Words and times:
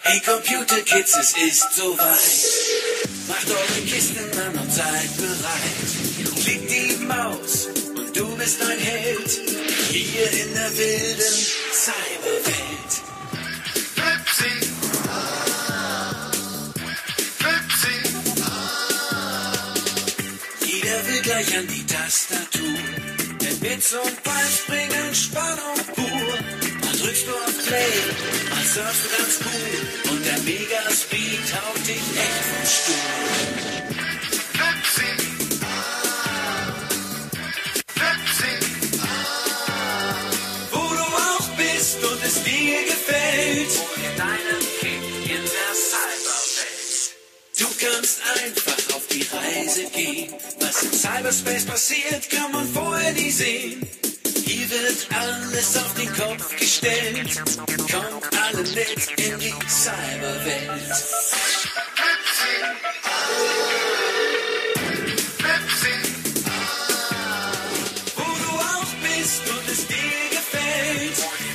Hey 0.00 0.20
Computer 0.20 0.80
Kids, 0.82 1.16
es 1.20 1.36
ist 1.36 1.74
soweit. 1.74 1.98
Macht 3.28 3.50
eure 3.50 3.80
Kisten 3.86 4.30
an 4.40 4.56
und 4.58 4.72
seid 4.72 5.16
bereit. 5.16 6.42
Klick 6.42 6.68
die 6.68 7.04
Maus 7.04 7.66
und 7.96 8.16
du 8.16 8.36
bist 8.36 8.62
ein 8.62 8.78
Held. 8.78 9.30
Hier 9.90 10.32
in 10.32 10.54
der 10.54 10.76
wilden 10.78 11.34
Cyberwelt. 11.72 12.92
Flipsy. 13.94 14.52
Flipsy. 17.38 17.98
Jeder 20.64 21.06
will 21.06 21.22
gleich 21.22 21.58
an 21.58 21.66
die 21.66 21.86
Tastatur. 21.86 22.78
Denn 23.40 23.60
Bits 23.60 23.92
und 23.92 24.22
Bytes 24.22 24.64
bringen 24.66 25.14
Spannung 25.14 25.76
pur. 25.94 26.67
Drückst 27.00 27.26
du 27.28 27.32
auf 27.32 27.66
Play, 27.66 27.92
mal 28.50 28.64
surfst 28.64 29.04
du 29.04 29.08
ganz 29.16 29.38
cool. 29.44 30.10
Und 30.10 30.26
der 30.26 30.38
Megaspeed 30.40 31.54
haut 31.54 31.86
dich 31.86 32.02
echt 32.16 32.44
vom 32.50 32.66
Stuhl. 32.66 33.38
Flipsy. 34.52 35.10
Flipsy. 37.94 38.54
Wo 40.72 40.82
du 40.94 41.04
auch 41.04 41.48
bist 41.56 41.98
und 42.04 42.24
es 42.24 42.42
dir 42.42 42.84
gefällt. 42.84 43.70
Hol 43.78 44.16
deinen 44.16 44.60
Kick 44.80 45.04
in 45.30 45.42
der 45.42 45.72
Cyberwelt. 45.88 47.14
Du 47.58 47.66
kannst 47.78 48.18
einfach 48.42 48.96
auf 48.96 49.06
die 49.06 49.26
Reise 49.32 49.84
gehen. 49.94 50.34
Was 50.58 50.82
im 50.82 50.92
Cyberspace 50.92 51.64
passiert, 51.64 52.28
kann 52.28 52.50
man 52.50 52.66
vorher 52.72 53.12
nie 53.12 53.30
sehen. 53.30 53.88
Wird 54.68 55.08
alles 55.18 55.76
auf 55.78 55.94
den 55.94 56.12
Kopf 56.12 56.54
gestellt. 56.56 57.42
Kommt 57.90 58.38
alle 58.38 58.62
mit 58.62 59.10
in 59.18 59.38
die 59.38 59.54
Cyberwelt. 59.66 60.92
Wo 68.14 68.22
du 68.22 68.58
auch 68.58 68.92
bist 69.02 69.42
und 69.48 69.68
es 69.70 69.86
dir 69.86 70.28
gefällt. 70.32 71.47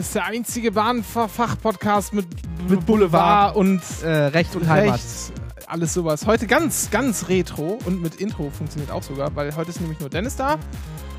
Ist 0.00 0.14
der 0.14 0.24
einzige 0.24 0.72
Bahnfach-Podcast 0.72 2.12
mit, 2.14 2.26
Mit 2.68 2.84
Boulevard. 2.86 3.54
und 3.56 3.80
Äh, 4.02 4.08
Recht 4.08 4.54
und 4.56 4.68
Heimat. 4.68 4.94
Rechts. 4.94 5.32
Alles 5.66 5.94
sowas. 5.94 6.26
Heute 6.26 6.46
ganz, 6.46 6.90
ganz 6.90 7.28
retro 7.28 7.78
und 7.84 8.02
mit 8.02 8.16
Intro 8.16 8.50
funktioniert 8.50 8.90
auch 8.90 9.02
sogar, 9.02 9.34
weil 9.36 9.54
heute 9.54 9.70
ist 9.70 9.80
nämlich 9.80 10.00
nur 10.00 10.08
Dennis 10.10 10.34
da. 10.36 10.58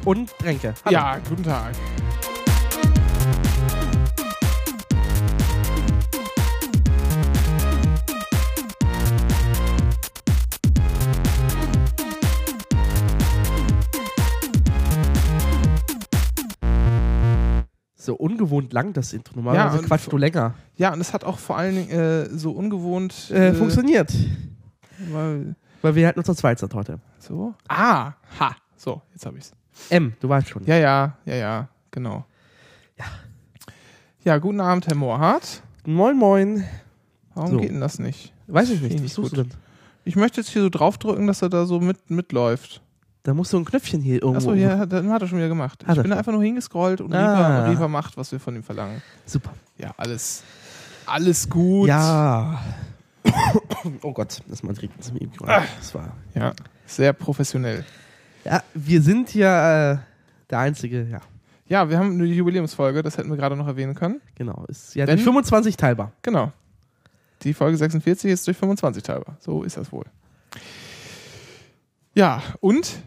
Und. 0.04 0.34
Hallo. 0.44 0.74
Ja, 0.90 1.18
guten 1.30 1.44
Tag. 1.44 1.72
So 18.12 18.18
ungewohnt 18.18 18.74
lang 18.74 18.92
das 18.92 19.14
Intro. 19.14 19.36
Normalerweise 19.38 19.80
und 19.80 19.86
quatschst 19.86 20.12
du 20.12 20.18
länger. 20.18 20.54
Ja, 20.76 20.92
und 20.92 21.00
es 21.00 21.14
hat 21.14 21.24
auch 21.24 21.40
vor 21.40 21.58
allen 21.58 21.76
Dingen 21.76 21.90
äh, 21.92 22.26
so 22.26 22.52
ungewohnt. 22.52 23.32
Äh, 23.32 23.54
funktioniert. 23.54 24.14
Weil, 25.12 25.56
Weil 25.82 25.96
wir 25.96 26.06
halt 26.08 26.18
nur 26.18 26.26
zur 26.26 26.36
zweit 26.36 26.60
sind 26.60 26.74
heute. 26.74 27.00
so. 27.20 27.54
Ah, 27.70 28.12
ha. 28.38 28.54
So, 28.76 29.02
jetzt 29.14 29.26
habe 29.26 29.38
ich's. 29.38 29.54
M, 29.90 30.14
du 30.20 30.28
weißt 30.28 30.50
schon. 30.50 30.66
Ja, 30.66 30.76
ja, 30.76 31.16
ja, 31.26 31.36
ja, 31.36 31.70
genau. 31.90 32.26
Ja. 33.00 33.06
Ja, 34.26 34.38
guten 34.40 34.60
Abend, 34.60 34.88
Herr 34.88 34.96
Mohrhardt. 34.96 35.64
Moin, 35.86 36.18
moin. 36.18 36.66
Warum 37.34 37.52
So. 37.52 37.58
geht 37.60 37.70
denn 37.72 37.80
das 37.80 37.98
nicht? 37.98 38.34
Weiß 38.48 38.70
ich 38.72 38.82
nicht. 38.82 38.96
Was 38.96 39.02
nicht 39.02 39.14
suchst 39.14 39.32
du 39.32 39.44
denn? 39.44 39.52
Ich 40.04 40.18
möchte 40.18 40.42
jetzt 40.42 40.50
hier 40.50 40.64
so 40.64 40.70
draufdrücken, 40.70 41.28
dass 41.28 41.42
er 41.42 41.48
da 41.50 41.66
so 41.66 41.80
mit, 41.80 42.10
mitläuft. 42.10 42.82
Da 43.24 43.34
musst 43.36 43.54
du 43.54 43.58
ein 43.58 43.66
Knöpfchen 43.66 44.02
hier 44.02 44.16
irgendwo. 44.24 44.38
Achso, 44.38 44.54
ja, 44.54 44.86
dann 44.88 45.12
hat 45.12 45.22
er 45.22 45.28
schon 45.28 45.38
wieder 45.38 45.48
gemacht. 45.48 45.86
Hat 45.86 45.98
ich 45.98 46.04
bin 46.04 46.12
einfach 46.12 46.32
nur 46.32 46.44
hingescrollt 46.44 47.02
und 47.02 47.14
Ah. 47.14 47.60
Reaper, 47.66 47.70
Reaper 47.72 47.88
macht, 47.88 48.18
was 48.18 48.32
wir 48.32 48.40
von 48.40 48.56
ihm 48.56 48.64
verlangen. 48.64 49.02
Super. 49.26 49.52
Ja, 49.78 49.94
alles, 49.98 50.44
alles 51.06 51.48
gut. 51.50 51.88
Ja. 51.88 52.60
oh 54.02 54.12
Gott, 54.12 54.42
das 54.48 54.64
mal 54.64 54.74
mir 55.14 55.22
eben 55.22 55.32
gerade. 55.34 55.66
das 55.80 55.94
war. 55.94 56.16
Ja, 56.34 56.54
sehr 56.88 57.14
professionell. 57.14 57.86
Ja, 58.44 58.64
wir 58.74 59.02
sind 59.04 59.36
ja 59.36 59.92
äh, 59.94 59.98
der 60.50 60.58
einzige, 60.60 61.04
ja, 61.04 61.22
Ja, 61.68 61.88
wir 61.90 62.00
haben 62.00 62.14
eine 62.14 62.26
Jubiläumsfolge, 62.26 63.04
das 63.04 63.18
hätten 63.20 63.30
wir 63.30 63.38
gerade 63.38 63.56
noch 63.56 63.68
erwähnen 63.68 63.94
können. 63.94 64.20
genau. 64.34 64.66
Ist 64.68 64.96
ja 64.96 65.06
Wenn- 65.06 65.18
durch 65.18 65.24
25 65.26 65.78
teilbar. 65.78 66.12
Genau. 66.24 66.52
Die 67.44 67.54
Folge 67.54 67.78
46 67.78 68.32
ist 68.32 68.48
durch 68.48 68.58
25 68.58 69.04
teilbar. 69.04 69.38
So 69.40 69.62
ist 69.64 69.78
das 69.78 69.92
wohl. 69.92 70.06
Ja, 72.14 72.42
und? 72.60 73.00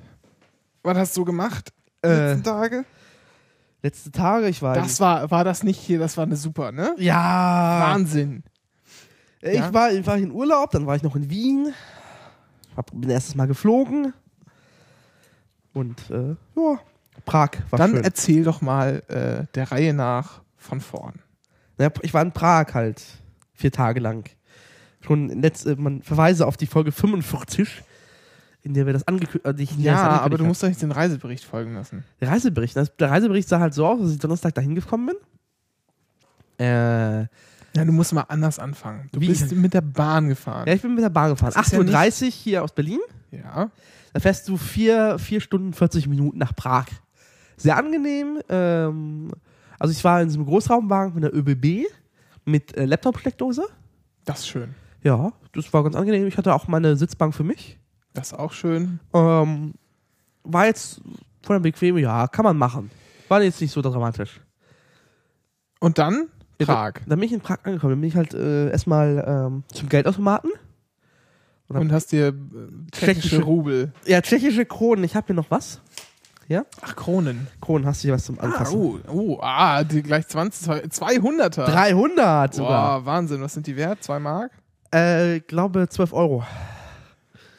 Was 0.84 0.96
hast 0.98 1.16
du 1.16 1.24
gemacht? 1.24 1.72
Äh, 2.02 2.08
letzten 2.32 2.44
Tage? 2.44 2.84
letzte 3.82 4.10
Tage, 4.12 4.48
ich 4.48 4.62
war. 4.62 4.74
Das 4.74 5.00
war, 5.00 5.30
war 5.30 5.44
das 5.44 5.62
nicht 5.62 5.78
hier, 5.78 5.98
das 5.98 6.16
war 6.16 6.24
eine 6.24 6.36
super, 6.36 6.72
ne? 6.72 6.94
ja. 6.98 7.80
Wahnsinn. 7.92 8.44
Ich 9.42 9.54
Ja. 9.58 9.74
war, 9.74 9.92
ich 9.92 10.06
war 10.06 10.16
in 10.16 10.30
Urlaub, 10.30 10.70
dann 10.70 10.86
war 10.86 10.96
ich 10.96 11.02
noch 11.02 11.16
in 11.16 11.28
Wien. 11.28 11.74
Hab, 12.76 12.90
bin 12.92 13.10
erstes 13.10 13.34
Mal 13.34 13.46
geflogen. 13.46 14.14
Und 15.74 15.98
äh, 16.10 16.30
ja, 16.56 16.78
Prag 17.26 17.50
war 17.70 17.78
Dann 17.78 17.90
schön. 17.92 18.04
erzähl 18.04 18.44
doch 18.44 18.60
mal 18.62 19.02
äh, 19.08 19.46
der 19.54 19.70
Reihe 19.70 19.92
nach 19.92 20.40
von 20.56 20.80
vorn. 20.80 21.14
Ja, 21.78 21.90
ich 22.02 22.14
war 22.14 22.22
in 22.22 22.32
Prag 22.32 22.72
halt 22.74 23.02
vier 23.52 23.72
Tage 23.72 24.00
lang. 24.00 24.30
Schon 25.00 25.28
letzte, 25.28 25.76
man 25.76 26.00
verweise 26.02 26.46
auf 26.46 26.56
die 26.56 26.66
Folge 26.66 26.90
45, 26.92 27.82
in 28.64 28.74
der 28.74 28.86
wir 28.86 28.92
das 28.92 29.06
angekündigt 29.06 29.72
haben. 29.72 29.82
Ja, 29.82 30.20
aber 30.20 30.36
du 30.38 30.44
musst 30.44 30.62
doch 30.62 30.68
jetzt 30.68 30.82
den 30.82 30.90
Reisebericht 30.90 31.44
folgen 31.44 31.74
lassen. 31.74 32.02
Der 32.20 32.28
Reisebericht, 32.30 32.74
das, 32.76 32.96
der 32.96 33.10
Reisebericht 33.10 33.48
sah 33.48 33.60
halt 33.60 33.74
so 33.74 33.86
aus, 33.86 34.00
dass 34.00 34.10
ich 34.10 34.18
Donnerstag 34.18 34.54
dahin 34.54 34.74
gekommen 34.74 35.06
bin. 35.06 35.16
Äh, 36.58 37.20
Ja, 37.76 37.84
du 37.84 37.92
musst 37.92 38.12
mal 38.12 38.22
anders 38.28 38.58
anfangen. 38.58 39.08
Du 39.12 39.20
Wie? 39.20 39.28
bist 39.28 39.52
mit 39.52 39.74
der 39.74 39.80
Bahn 39.80 40.28
gefahren. 40.28 40.66
ja, 40.66 40.74
ich 40.74 40.82
bin 40.82 40.94
mit 40.94 41.04
der 41.04 41.10
Bahn 41.10 41.30
gefahren. 41.30 41.52
Das 41.54 41.66
ist 41.66 41.72
ja 41.72 41.78
8.30 41.80 42.24
Uhr 42.26 42.30
hier 42.30 42.62
aus 42.64 42.72
Berlin. 42.72 43.00
Ja. 43.30 43.70
Da 44.12 44.20
fährst 44.20 44.48
du 44.48 44.56
vier, 44.56 45.18
vier 45.18 45.40
Stunden 45.40 45.72
40 45.72 46.06
Minuten 46.06 46.38
nach 46.38 46.54
Prag. 46.54 46.86
Sehr 47.56 47.76
angenehm. 47.76 48.38
Ähm, 48.48 49.30
also 49.78 49.92
ich 49.92 50.02
war 50.04 50.22
in 50.22 50.30
so 50.30 50.38
einem 50.38 50.46
Großraumwagen 50.46 51.12
von 51.14 51.22
der 51.22 51.34
ÖBB 51.34 51.86
mit 52.44 52.76
äh, 52.76 52.84
Laptop-Steckdose. 52.84 53.64
Das 54.24 54.40
ist 54.40 54.48
schön. 54.48 54.74
Ja, 55.02 55.32
das 55.52 55.72
war 55.72 55.82
ganz 55.82 55.96
angenehm. 55.96 56.26
Ich 56.26 56.38
hatte 56.38 56.54
auch 56.54 56.68
meine 56.68 56.96
Sitzbank 56.96 57.34
für 57.34 57.44
mich. 57.44 57.78
Das 58.14 58.28
ist 58.32 58.38
auch 58.38 58.52
schön. 58.52 59.00
Ähm, 59.12 59.74
war 60.44 60.66
jetzt 60.66 61.00
von 61.42 61.54
der 61.56 61.60
Bequeme, 61.60 62.00
ja, 62.00 62.26
kann 62.28 62.44
man 62.44 62.56
machen. 62.56 62.90
War 63.28 63.42
jetzt 63.42 63.60
nicht 63.60 63.72
so 63.72 63.82
dramatisch. 63.82 64.40
Und 65.80 65.98
dann 65.98 66.28
Ja, 66.58 66.66
Prag. 66.66 66.92
Dann 67.06 67.18
bin 67.18 67.26
ich 67.26 67.32
in 67.32 67.40
Prag 67.40 67.58
angekommen. 67.64 67.92
Dann 67.92 68.00
bin 68.00 68.08
ich 68.08 68.16
halt 68.16 68.32
äh, 68.34 68.70
erstmal 68.70 69.24
ähm, 69.26 69.64
zum 69.72 69.88
Geldautomaten. 69.88 70.50
Und 71.68 71.76
Und 71.78 71.92
hast 71.92 72.12
dir 72.12 72.28
äh, 72.28 72.32
tschechische 72.92 73.28
Tschechische- 73.28 73.42
Rubel. 73.42 73.92
Ja, 74.06 74.20
tschechische 74.20 74.64
Kronen. 74.66 75.04
Ich 75.04 75.16
habe 75.16 75.26
hier 75.26 75.34
noch 75.36 75.50
was. 75.50 75.80
Ja? 76.46 76.64
Ach, 76.82 76.94
Kronen. 76.94 77.46
Kronen, 77.60 77.86
hast 77.86 78.02
du 78.04 78.08
hier 78.08 78.14
was 78.14 78.24
zum 78.26 78.38
Ah, 78.38 78.42
Anfassen? 78.44 78.76
oh, 78.78 78.98
oh, 79.10 79.38
ah, 79.40 79.82
die 79.82 80.02
gleich 80.02 80.28
20, 80.28 80.68
200er. 80.92 81.64
300 81.64 82.54
sogar. 82.54 83.00
Boah, 83.00 83.06
Wahnsinn. 83.06 83.40
Was 83.40 83.54
sind 83.54 83.66
die 83.66 83.76
wert? 83.76 84.02
Zwei 84.04 84.18
Mark? 84.18 84.52
Äh, 84.90 85.40
glaube 85.40 85.88
12 85.88 86.12
Euro. 86.12 86.44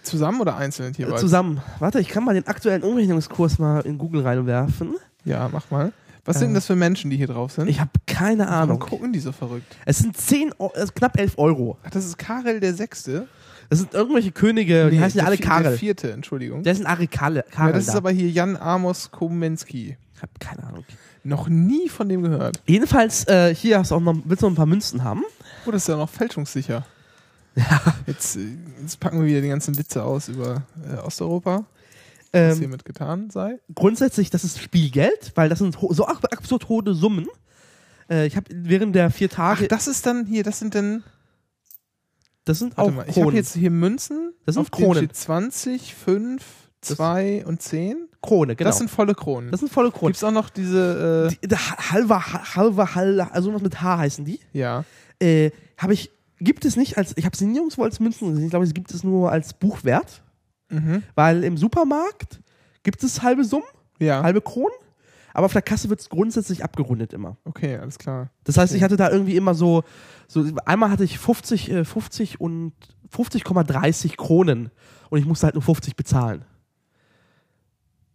Zusammen 0.05 0.39
oder 0.41 0.55
einzeln 0.57 0.93
Äh, 0.95 0.99
jeweils? 0.99 1.21
zusammen. 1.21 1.61
Warte, 1.79 1.99
ich 1.99 2.07
kann 2.07 2.23
mal 2.23 2.33
den 2.33 2.47
aktuellen 2.47 2.83
Umrechnungskurs 2.83 3.59
mal 3.59 3.81
in 3.81 3.97
Google 3.97 4.21
reinwerfen. 4.21 4.95
Ja, 5.25 5.49
mach 5.51 5.69
mal. 5.71 5.91
Was 6.27 6.39
sind 6.39 6.47
denn 6.49 6.55
das 6.55 6.65
für 6.65 6.75
Menschen, 6.75 7.11
die 7.11 7.17
hier 7.17 7.27
drauf 7.27 7.51
sind? 7.51 7.67
Äh. 7.67 7.71
Ich 7.71 7.79
habe 7.79 7.91
keine 8.07 8.47
Warum 8.47 8.53
Ahnung. 8.53 8.79
gucken 8.79 9.13
die 9.13 9.19
so 9.19 9.31
verrückt? 9.31 9.75
Es 9.85 9.99
sind 9.99 10.17
10, 10.17 10.51
Eu- 10.59 10.69
also 10.73 10.91
knapp 10.95 11.19
11 11.19 11.37
Euro. 11.37 11.77
Ach, 11.83 11.89
das 11.91 12.05
ist 12.05 12.17
Karel 12.17 12.59
der 12.59 12.73
Sechste. 12.73 13.27
Das 13.69 13.79
sind 13.79 13.93
irgendwelche 13.93 14.31
Könige, 14.31 14.89
die 14.89 14.97
Nee, 14.97 15.03
heißen 15.03 15.19
ja 15.19 15.25
alle 15.25 15.37
Karel. 15.37 15.63
Der 15.63 15.71
vierte, 15.73 16.11
Entschuldigung. 16.11 16.63
Der 16.63 16.73
sind 16.75 16.85
alle 16.87 17.07
Karel. 17.07 17.43
ja, 17.57 17.71
das 17.71 17.85
da. 17.85 17.91
ist 17.91 17.95
aber 17.97 18.11
hier 18.11 18.29
Jan 18.29 18.57
Amos 18.57 19.11
Komenski. 19.11 19.97
ich 20.15 20.21
habe 20.21 20.31
keine 20.39 20.63
Ahnung. 20.63 20.83
Noch 21.23 21.47
nie 21.47 21.89
von 21.89 22.07
dem 22.09 22.21
gehört. 22.23 22.61
Jedenfalls, 22.67 23.27
äh, 23.27 23.53
hier 23.53 23.79
hast 23.79 23.89
du 23.91 23.95
auch 23.95 23.99
noch, 23.99 24.15
willst 24.25 24.41
du 24.43 24.47
noch 24.47 24.53
ein 24.53 24.55
paar 24.55 24.65
Münzen 24.67 25.03
haben? 25.03 25.23
Oh, 25.65 25.71
das 25.71 25.81
ist 25.83 25.87
ja 25.87 25.97
noch 25.97 26.09
fälschungssicher. 26.09 26.85
Jetzt, 28.07 28.35
äh, 28.35 28.47
jetzt 28.81 28.99
packen 28.99 29.19
wir 29.19 29.25
wieder 29.27 29.41
die 29.41 29.47
ganzen 29.49 29.77
Witze 29.77 30.03
aus 30.03 30.27
über 30.27 30.63
äh, 30.87 30.97
Osteuropa, 30.97 31.65
was 32.31 32.53
Ähm, 32.53 32.59
hiermit 32.59 32.83
getan 32.85 33.29
sei. 33.29 33.59
grundsätzlich, 33.73 34.29
das 34.29 34.43
ist 34.43 34.59
Spielgeld, 34.59 35.31
weil 35.35 35.47
das 35.49 35.59
sind 35.59 35.77
so 35.89 36.05
ab- 36.05 36.25
absurd 36.31 36.67
hohe 36.69 36.93
Summen. 36.93 37.27
Äh, 38.09 38.27
ich 38.27 38.35
habe 38.35 38.45
während 38.51 38.93
der 38.95 39.09
vier 39.09 39.29
Ach, 39.31 39.35
Tage, 39.35 39.67
das 39.67 39.87
ist 39.87 40.05
dann 40.05 40.25
hier, 40.25 40.43
das 40.43 40.59
sind 40.59 40.75
dann, 40.75 41.03
das 42.43 42.59
sind 42.59 42.77
auch 42.77 42.91
mal, 42.91 43.03
ich 43.03 43.15
habe 43.15 43.21
Kronen. 43.21 43.35
jetzt 43.35 43.53
hier 43.55 43.71
Münzen. 43.71 44.33
Das 44.45 44.55
sind 44.55 44.71
Kronen. 44.71 44.97
steht 45.05 45.15
20, 45.15 45.95
5, 45.95 46.43
2 46.81 47.45
und 47.45 47.61
10. 47.61 48.09
Krone, 48.21 48.55
genau. 48.55 48.69
Das 48.69 48.77
sind 48.79 48.89
volle 48.89 49.15
Kronen. 49.15 49.51
das 49.51 49.59
sind 49.61 49.71
volle 49.71 49.91
Kronen. 49.91 50.07
Gibt 50.13 50.17
es 50.17 50.23
auch 50.23 50.31
noch 50.31 50.49
diese, 50.49 51.29
äh, 51.41 51.47
Die, 51.47 51.55
halber, 51.55 52.19
ha- 52.33 52.55
halber, 52.55 52.93
halber, 52.95 53.29
also 53.33 53.53
was 53.53 53.61
mit 53.61 53.81
H 53.81 53.97
heißen 53.99 54.25
die. 54.25 54.39
ja, 54.53 54.83
Äh, 55.19 55.51
habe 55.77 55.93
ich, 55.93 56.11
gibt 56.39 56.65
es 56.65 56.75
nicht 56.75 56.97
als, 56.97 57.13
ich 57.17 57.25
habe 57.25 57.35
sie 57.35 57.45
nirgendwo 57.45 57.83
als 57.83 57.99
Münzen 57.99 58.29
gesehen, 58.29 58.45
ich 58.45 58.49
glaube, 58.49 58.65
es 58.65 58.73
gibt 58.73 58.91
es 58.93 59.03
nur 59.03 59.31
als 59.31 59.53
Buchwert, 59.53 60.23
mhm. 60.69 61.03
weil 61.15 61.43
im 61.43 61.57
Supermarkt 61.57 62.39
gibt 62.83 63.03
es 63.03 63.21
halbe 63.21 63.43
Summen, 63.43 63.65
ja, 63.99 64.21
halbe 64.23 64.41
Kronen, 64.41 64.75
aber 65.33 65.45
auf 65.45 65.53
der 65.53 65.61
Kasse 65.61 65.89
wird 65.89 65.99
es 65.99 66.09
grundsätzlich 66.09 66.63
abgerundet 66.63 67.13
immer. 67.13 67.37
okay, 67.45 67.77
alles 67.77 67.99
klar. 67.99 68.29
Das 68.43 68.57
heißt, 68.57 68.73
ich 68.73 68.83
hatte 68.83 68.95
da 68.97 69.09
irgendwie 69.09 69.35
immer 69.35 69.53
so, 69.53 69.83
so 70.27 70.45
einmal 70.65 70.89
hatte 70.89 71.03
ich 71.03 71.19
50, 71.19 71.71
äh, 71.71 71.85
50 71.85 72.39
und 72.39 72.73
50,30 73.13 74.17
Kronen 74.17 74.71
und 75.09 75.19
ich 75.19 75.25
musste 75.25 75.45
halt 75.45 75.55
nur 75.55 75.61
50 75.61 75.95
bezahlen. 75.95 76.45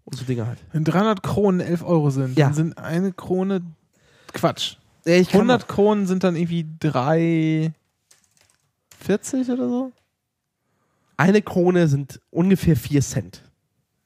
Und 0.04 0.16
so 0.16 0.24
Dinge 0.24 0.46
halt. 0.46 0.58
Wenn 0.72 0.84
300 0.84 1.22
Kronen 1.22 1.60
11 1.60 1.82
Euro 1.84 2.10
sind, 2.10 2.38
Ja. 2.38 2.46
dann 2.46 2.54
sind 2.54 2.78
eine 2.78 3.12
Krone 3.12 3.62
Quatsch. 4.32 4.76
Ich 5.04 5.32
100 5.32 5.68
Kronen 5.68 6.06
sind 6.06 6.24
dann 6.24 6.36
irgendwie 6.36 6.66
3,40 9.06 9.52
oder 9.52 9.68
so? 9.68 9.92
eine 11.16 11.42
Krone 11.42 11.86
sind 11.86 12.18
ungefähr 12.30 12.76
4 12.76 13.02
Cent. 13.02 13.42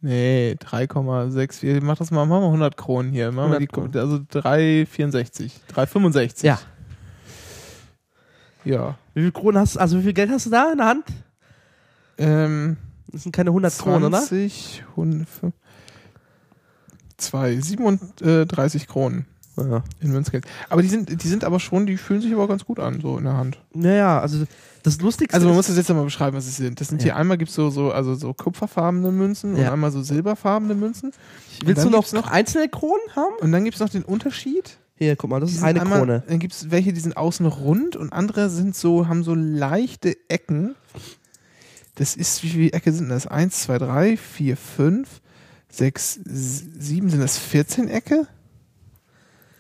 Nee, 0.01 0.57
3,64. 0.61 1.81
Mach 1.81 1.97
das 1.97 2.11
mal, 2.11 2.27
mach 2.27 2.41
mal 2.41 2.47
100 2.47 2.77
Kronen 2.77 3.13
hier. 3.13 3.31
Mach 3.31 3.49
mal 3.49 3.57
100 3.57 3.63
die, 3.63 3.67
Kronen. 3.69 3.97
also 3.97 4.17
3,64. 4.17 5.53
3,65. 5.73 6.45
Ja. 6.45 6.59
Ja. 8.65 8.99
Wie 9.15 9.23
viel 9.23 9.33
Kronen 9.33 9.59
hast 9.61 9.77
also 9.77 9.99
wie 9.99 10.03
viel 10.03 10.13
Geld 10.13 10.31
hast 10.31 10.47
du 10.47 10.51
da 10.51 10.73
in 10.73 10.79
der 10.79 10.87
Hand? 10.89 11.05
Ähm, 12.19 12.77
Das 13.13 13.23
sind 13.23 13.33
keine 13.33 13.51
100 13.51 13.79
Kronen, 13.79 14.05
oder? 14.05 14.19
20, 14.21 14.83
100, 14.91 15.29
2, 17.17 17.61
37 17.61 18.89
Kronen 18.89 19.27
Ja. 19.57 19.85
in 20.01 20.11
Münzgeld. 20.13 20.47
Aber 20.69 20.83
die 20.83 20.89
sind, 20.89 21.23
die 21.23 21.29
sind 21.29 21.45
aber 21.45 21.61
schon, 21.61 21.87
die 21.87 21.97
fühlen 21.97 22.21
sich 22.21 22.33
aber 22.33 22.49
ganz 22.49 22.65
gut 22.65 22.81
an, 22.81 23.01
so 23.01 23.19
in 23.19 23.25
der 23.25 23.37
Hand. 23.37 23.59
Naja, 23.73 24.21
also 24.21 24.45
das 24.83 25.01
Lustigste 25.01 25.35
Also 25.35 25.47
man 25.47 25.57
muss 25.57 25.69
das 25.69 25.77
jetzt 25.77 25.89
mal 25.91 26.03
beschreiben, 26.05 26.37
was 26.37 26.47
es 26.47 26.57
sind. 26.57 26.81
Das 26.81 26.89
sind 26.89 27.01
Ja. 27.03 27.05
hier 27.05 27.17
einmal 27.17 27.39
gibt 27.39 27.51
es 27.51 27.55
so, 27.55 27.71
so, 27.71 27.93
also 27.93 28.15
so 28.15 28.35
kupferfarbene 28.35 29.13
Münzen 29.13 29.57
Ja. 29.57 29.69
und 29.69 29.73
einmal 29.75 29.91
so 29.93 30.03
silberfarbene 30.03 30.75
Münzen. 30.75 31.13
willst 31.65 31.85
du 31.85 31.91
noch, 31.91 32.11
noch- 32.13 32.31
einzelne 32.31 32.69
Kronen 32.69 33.01
haben? 33.15 33.35
Und 33.41 33.53
dann 33.53 33.65
gibt 33.65 33.77
es 33.77 33.81
noch 33.81 33.89
den 33.91 34.03
Unterschied. 34.03 34.77
Hier, 34.97 35.17
guck 35.17 35.31
mal, 35.31 35.41
das 35.41 35.51
Die 35.51 35.57
ist 35.57 35.63
eine 35.63 35.81
einmal, 35.81 35.99
Krone. 36.01 36.23
Dann 36.29 36.39
gibt 36.39 36.53
es 36.55 36.71
welche, 36.71 36.93
die 36.93 37.01
sind 37.01 37.17
außen 37.17 37.47
rund 37.47 37.97
und 37.97 38.13
andere 38.13 38.49
sind 38.51 38.77
so, 38.77 39.09
haben 39.09 39.25
so 39.25 39.35
leichte 39.35 40.17
Ecken. 40.29 40.75
Das 41.97 42.17
ist, 42.17 42.43
wie 42.43 42.49
viele 42.49 42.73
Ecke 42.73 42.93
sind 42.93 43.09
das? 43.09 43.27
Eins, 43.27 43.61
zwei, 43.63 43.79
drei, 43.79 44.17
vier, 44.17 44.57
fünf, 44.57 45.21
sechs, 45.71 46.19
sieben, 46.25 47.09
sind 47.11 47.21
das 47.21 47.39
14 47.39 47.89
Ecke? 47.89 48.27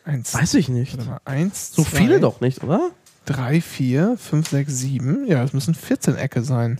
Eins, 0.04 0.34
Weiß 0.34 0.54
ich 0.54 0.68
nicht. 0.68 0.96
warte 0.98 1.10
mal, 1.10 1.20
eins, 1.24 1.72
So 1.72 1.82
zwei, 1.82 1.98
viele 1.98 2.20
doch 2.20 2.40
nicht, 2.40 2.62
oder? 2.62 2.90
drei, 3.26 3.62
vier, 3.62 4.16
fünf, 4.18 4.50
sechs, 4.50 4.76
sieben. 4.78 5.26
Ja, 5.26 5.42
es 5.42 5.54
müssen 5.54 5.74
14 5.74 6.14
Ecke 6.16 6.42
sein. 6.42 6.78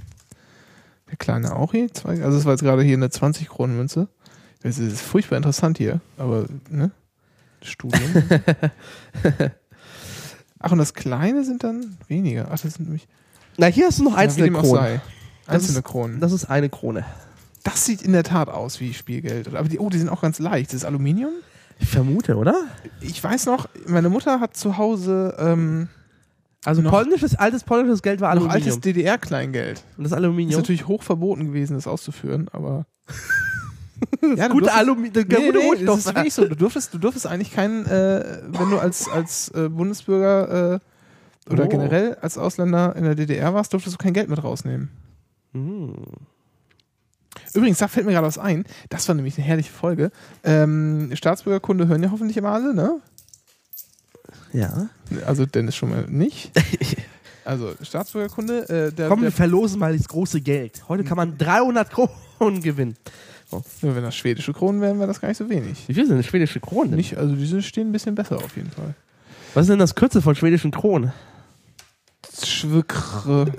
Der 1.11 1.17
kleine 1.17 1.57
auch 1.57 1.73
hier. 1.73 1.91
Zwei, 1.95 2.23
also 2.23 2.37
das 2.37 2.45
war 2.45 2.53
jetzt 2.53 2.61
gerade 2.63 2.83
hier 2.83 2.97
eine 2.99 3.09
20 3.09 3.49
Kronen 3.49 3.77
Münze. 3.79 4.09
Das 4.63 4.79
ist 4.79 5.01
furchtbar 5.01 5.37
interessant 5.39 5.79
hier, 5.79 6.01
aber 6.19 6.47
ne? 6.69 6.91
Studium. 7.63 8.11
Ach, 10.59 10.73
und 10.73 10.79
das 10.79 10.95
kleine 10.95 11.45
sind 11.45 11.65
dann 11.65 11.97
weniger. 12.09 12.47
Ach, 12.51 12.59
das 12.61 12.75
sind 12.75 12.85
nämlich 12.87 13.07
Na, 13.57 13.67
hier 13.67 13.87
hast 13.87 13.99
du 13.99 14.05
noch 14.05 14.13
ja, 14.13 14.19
einzelne 14.19 14.57
auch 14.59 14.63
Kronen. 14.63 14.83
sei. 14.83 15.01
Das 15.47 15.55
Einzelne 15.57 15.79
ist- 15.79 15.85
Kronen. 15.85 16.21
Das 16.21 16.33
ist 16.33 16.45
eine 16.47 16.69
Krone. 16.71 17.05
Das 17.63 17.87
sieht 17.87 18.03
in 18.03 18.13
der 18.13 18.25
Tat 18.25 18.49
aus 18.51 18.81
wie 18.81 18.93
Spielgeld. 18.93 19.55
Aber 19.55 19.69
die, 19.69 19.79
oh, 19.79 19.89
die 19.89 19.99
sind 19.99 20.11
auch 20.11 20.21
ganz 20.21 20.39
leicht. 20.39 20.71
Das 20.71 20.75
ist 20.77 20.85
Aluminium. 20.85 21.33
Ich 21.79 21.89
vermute, 21.89 22.37
oder? 22.37 22.55
Ich 23.01 23.23
weiß 23.23 23.47
noch, 23.47 23.69
meine 23.87 24.09
Mutter 24.09 24.41
hat 24.41 24.57
zu 24.57 24.77
Hause 24.79 25.35
ähm, 25.39 25.89
Also 26.65 26.81
Noch- 26.83 26.91
polnisches, 26.93 27.35
altes 27.35 27.65
polnisches 27.65 28.03
Geld 28.03 28.21
war 28.21 28.29
noch 28.35 28.43
Aluminium. 28.43 28.63
altes 28.63 28.81
DDR-Kleingeld. 28.81 29.83
Und 29.97 30.05
das 30.05 30.13
Ist 30.13 30.17
Aluminium. 30.17 30.61
natürlich 30.61 30.87
hoch 30.89 31.03
verboten 31.03 31.47
gewesen, 31.47 31.75
das 31.75 31.87
auszuführen, 31.87 32.49
aber. 32.53 32.87
ja, 34.37 34.49
gute 34.49 34.73
Aluminium, 34.73 35.25
Nee, 35.29 35.53
nee, 35.53 35.85
das 35.85 35.99
ist 35.99 36.15
wirklich 36.15 36.33
so. 36.35 36.47
Du 36.47 36.57
durftest, 36.57 36.95
du 36.95 36.99
durftest 36.99 37.27
eigentlich 37.27 37.53
keinen, 37.53 37.85
äh, 37.87 38.41
wenn 38.49 38.71
du 38.71 38.79
als, 38.79 39.09
als 39.09 39.49
äh, 39.51 39.69
Bundesbürger 39.69 40.75
äh, 40.75 41.53
oder 41.53 41.65
Oh. 41.65 41.69
generell 41.69 42.15
als 42.23 42.39
Ausländer 42.39 42.97
in 42.97 43.05
der 43.05 43.15
DDR 43.15 43.53
warst, 43.53 43.73
durftest 43.75 43.95
du 43.95 44.03
kein 44.03 44.15
Geld 44.15 44.29
mit 44.31 44.43
rausnehmen. 44.43 44.89
Hm. 45.53 45.95
Übrigens, 47.55 47.79
da 47.79 47.89
fällt 47.89 48.05
mir 48.05 48.13
gerade 48.13 48.27
was 48.27 48.39
ein. 48.39 48.65
Das 48.89 49.07
war 49.09 49.15
nämlich 49.15 49.39
eine 49.39 49.47
herrliche 49.47 49.73
Folge. 49.73 50.11
Ähm, 50.43 51.11
Staatsbürgerkunde 51.15 51.87
hören 51.87 52.03
ja 52.03 52.11
hoffentlich 52.11 52.37
immer 52.37 52.51
alle, 52.51 52.75
ne? 52.75 53.01
Ja. 54.53 54.89
Also 55.27 55.47
Dennis 55.47 55.77
schon 55.77 55.91
mal 55.91 56.07
nicht. 56.09 56.51
Also 57.47 57.75
Staatsbürgerkunde, 57.83 58.69
äh, 58.71 58.91
der, 58.91 59.09
Komm, 59.09 59.21
der 59.21 59.29
wir 59.29 59.33
verlosen 59.33 59.79
mal 59.79 59.95
das 59.95 60.09
große 60.09 60.41
Geld. 60.41 60.89
Heute 60.89 61.05
kann 61.05 61.19
man 61.19 61.37
300 61.37 61.91
Kronen 61.91 62.63
gewinnen. 62.63 62.97
wenn 63.83 64.03
das 64.03 64.17
schwedische 64.17 64.55
Kronen 64.55 64.81
wären, 64.81 64.99
wäre 64.99 65.09
das 65.09 65.21
gar 65.21 65.29
nicht 65.29 65.37
so 65.37 65.51
wenig. 65.51 65.87
Wie 65.87 65.93
viel 65.93 66.07
sind 66.07 66.17
denn 66.17 66.25
schwedische 66.25 66.61
Kronen? 66.61 66.95
Nicht, 66.95 67.19
also 67.19 67.37
diese 67.37 67.61
stehen 67.61 67.91
ein 67.91 67.93
bisschen 67.93 68.15
besser 68.15 68.37
auf 68.37 68.57
jeden 68.57 68.71
Fall. 68.71 68.95
Was 69.53 69.65
ist 69.65 69.71
denn 69.71 69.79
das 69.79 69.95
Kürzel 69.95 70.23
von 70.23 70.35
schwedischen 70.35 70.71
Kronen? 70.71 71.13
Schwikre. 72.43 73.53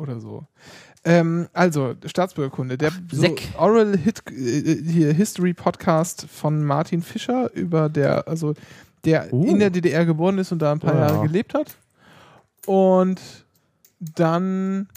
Oder 0.00 0.18
so. 0.18 0.46
Ähm, 1.04 1.48
also, 1.52 1.94
Staatsbürgerkunde. 2.04 2.78
Der 2.78 2.90
so. 3.12 3.34
Oral 3.58 3.96
Hit, 3.98 4.22
äh, 4.30 4.82
hier 4.82 5.12
History 5.12 5.52
Podcast 5.52 6.26
von 6.30 6.64
Martin 6.64 7.02
Fischer 7.02 7.52
über 7.52 7.88
der, 7.88 8.26
also 8.26 8.54
der 9.04 9.32
Uh. 9.32 9.44
in 9.46 9.58
der 9.58 9.70
DDR 9.70 10.06
geboren 10.06 10.38
ist 10.38 10.52
und 10.52 10.60
da 10.60 10.72
ein 10.72 10.78
paar 10.78 10.94
Ja. 10.94 11.08
Jahre 11.08 11.26
gelebt 11.26 11.54
hat. 11.54 11.76
Und 12.66 13.20
dann. 13.98 14.88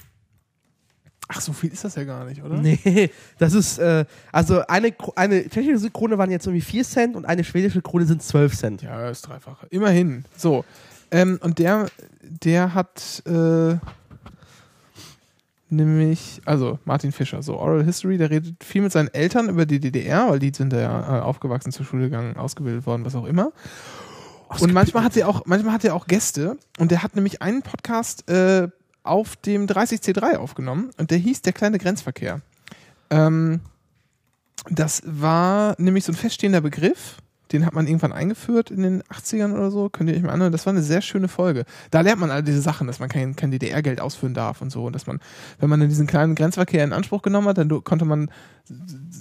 Ach, 1.30 1.42
so 1.42 1.52
viel 1.54 1.72
ist 1.72 1.84
das 1.84 1.96
ja 1.96 2.04
gar 2.04 2.26
nicht, 2.26 2.44
oder? 2.44 2.58
Nee, 2.58 3.10
das 3.40 3.54
ist, 3.54 3.80
äh, 3.80 4.06
also 4.32 4.62
eine, 4.68 4.94
eine 5.16 5.50
tschechische 5.50 5.90
Krone 5.90 6.18
waren 6.18 6.30
jetzt 6.32 6.46
irgendwie 6.46 6.62
4 6.62 6.84
Cent 6.84 7.16
und 7.16 7.26
eine 7.26 7.44
schwedische 7.44 7.82
Krone 7.82 8.06
sind 8.06 8.22
12 8.22 8.56
Cent. 8.56 8.82
Ja, 8.84 9.10
ist 9.10 9.24
dreifache. 9.28 9.68
Immerhin. 9.70 10.26
So. 10.38 10.64
Ähm, 11.12 11.40
und 11.42 11.60
der, 11.60 11.88
der 12.22 12.74
hat 12.74 13.24
äh, 13.26 13.76
nämlich, 15.76 16.42
also 16.46 16.80
Martin 16.86 17.12
Fischer, 17.12 17.42
so 17.42 17.58
Oral 17.58 17.84
History, 17.84 18.18
der 18.18 18.30
redet 18.30 18.64
viel 18.64 18.82
mit 18.82 18.92
seinen 18.92 19.14
Eltern 19.14 19.50
über 19.50 19.66
die 19.66 19.80
DDR, 19.80 20.30
weil 20.30 20.40
die 20.40 20.52
sind 20.54 20.72
da 20.74 20.80
ja 20.80 21.20
äh, 21.20 21.22
aufgewachsen, 21.22 21.72
zur 21.72 21.86
Schule 21.86 22.04
gegangen, 22.04 22.38
ausgebildet 22.38 22.86
worden, 22.86 23.06
was 23.06 23.16
auch 23.16 23.26
immer. 23.26 23.52
Und 24.60 24.74
manchmal 24.74 25.04
hat 25.04 25.18
er 25.18 25.28
auch, 25.28 25.46
manchmal 25.46 25.74
hat 25.74 25.84
er 25.84 25.96
auch 25.96 26.08
Gäste 26.08 26.58
und 26.78 26.92
der 26.92 27.04
hat 27.04 27.16
nämlich 27.16 27.42
einen 27.42 27.62
Podcast 27.62 28.30
äh, 28.30 28.68
auf 29.04 29.36
dem 29.36 29.66
30C3 29.66 30.36
aufgenommen 30.38 30.92
und 30.98 31.12
der 31.12 31.18
hieß 31.18 31.42
Der 31.42 31.54
kleine 31.54 31.78
Grenzverkehr. 31.78 32.42
Ähm, 33.10 33.62
das 34.70 35.02
war 35.06 35.76
nämlich 35.78 36.06
so 36.06 36.12
ein 36.12 36.16
feststehender 36.16 36.62
Begriff, 36.62 37.18
den 37.54 37.66
hat 37.66 37.74
man 37.74 37.86
irgendwann 37.86 38.12
eingeführt 38.12 38.72
in 38.72 38.82
den 38.82 39.04
80ern 39.04 39.54
oder 39.54 39.70
so, 39.70 39.88
könnt 39.90 40.10
ihr 40.10 40.16
euch 40.16 40.24
mal 40.24 40.32
anhören. 40.32 40.52
Das 40.52 40.66
war 40.66 40.74
eine 40.74 40.82
sehr 40.82 41.02
schöne 41.02 41.28
Folge. 41.28 41.66
Da 41.92 42.02
lernt 42.02 42.20
man 42.20 42.32
all 42.32 42.42
diese 42.42 42.62
Sachen, 42.62 42.88
dass 42.88 43.00
man 43.00 43.10
kein, 43.10 43.36
kein 43.36 43.52
DDR-Geld 43.52 44.02
ausführen 44.02 44.34
darf 44.34 44.62
und 44.62 44.72
so. 44.72 44.86
Und 44.86 44.94
dass 44.94 45.06
man, 45.06 45.20
wenn 45.60 45.70
man 45.70 45.80
dann 45.80 45.90
diesen 45.90 46.08
kleinen 46.08 46.34
Grenzverkehr 46.34 46.84
in 46.84 46.94
Anspruch 46.94 47.22
genommen 47.22 47.48
hat, 47.48 47.60
dann 47.60 47.70
konnte 47.84 48.06
man, 48.06 48.32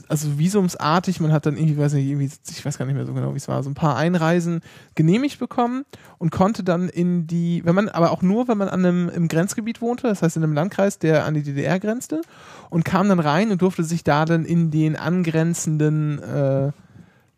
also 0.08 0.38
visumsartig, 0.38 1.20
man 1.20 1.32
hat 1.32 1.44
dann 1.44 1.56
irgendwie, 1.56 1.76
weiß 1.76 1.92
nicht, 1.92 2.06
irgendwie, 2.06 2.30
ich 2.48 2.64
weiß 2.64 2.78
gar 2.78 2.86
nicht 2.86 2.94
mehr 2.94 3.04
so 3.04 3.12
genau, 3.12 3.34
wie 3.34 3.38
es 3.38 3.48
war, 3.48 3.62
so 3.62 3.68
ein 3.68 3.74
paar 3.74 3.96
Einreisen 3.96 4.62
genehmigt 4.94 5.38
bekommen 5.38 5.84
und 6.18 6.30
konnte 6.30 6.64
dann 6.64 6.88
in 6.88 7.26
die, 7.26 7.62
wenn 7.64 7.74
man, 7.74 7.90
aber 7.90 8.12
auch 8.12 8.22
nur, 8.22 8.48
wenn 8.48 8.56
man 8.56 8.68
an 8.68 8.84
einem, 8.84 9.08
im 9.10 9.28
Grenzgebiet 9.28 9.82
wohnte, 9.82 10.06
das 10.06 10.22
heißt 10.22 10.36
in 10.36 10.42
einem 10.42 10.54
Landkreis, 10.54 10.98
der 10.98 11.26
an 11.26 11.34
die 11.34 11.42
DDR 11.42 11.78
grenzte 11.78 12.22
und 12.70 12.84
kam 12.84 13.08
dann 13.08 13.20
rein 13.20 13.50
und 13.50 13.60
durfte 13.60 13.84
sich 13.84 14.04
da 14.04 14.24
dann 14.24 14.44
in 14.46 14.70
den 14.70 14.96
angrenzenden 14.96 16.22
äh, 16.22 16.72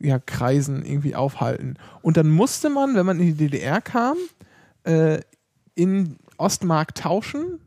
ja, 0.01 0.19
Kreisen 0.19 0.85
irgendwie 0.85 1.15
aufhalten. 1.15 1.77
Und 2.03 2.17
dann 2.17 2.29
musste 2.29 2.71
man, 2.71 2.95
wenn 2.95 3.07
man 3.07 3.21
in 3.21 3.27
die 3.27 3.35
DDR 3.35 3.81
kam, 3.81 4.17
äh, 4.85 5.21
in 5.75 6.17
Ostmark 6.37 6.95
tauschen. 6.95 7.61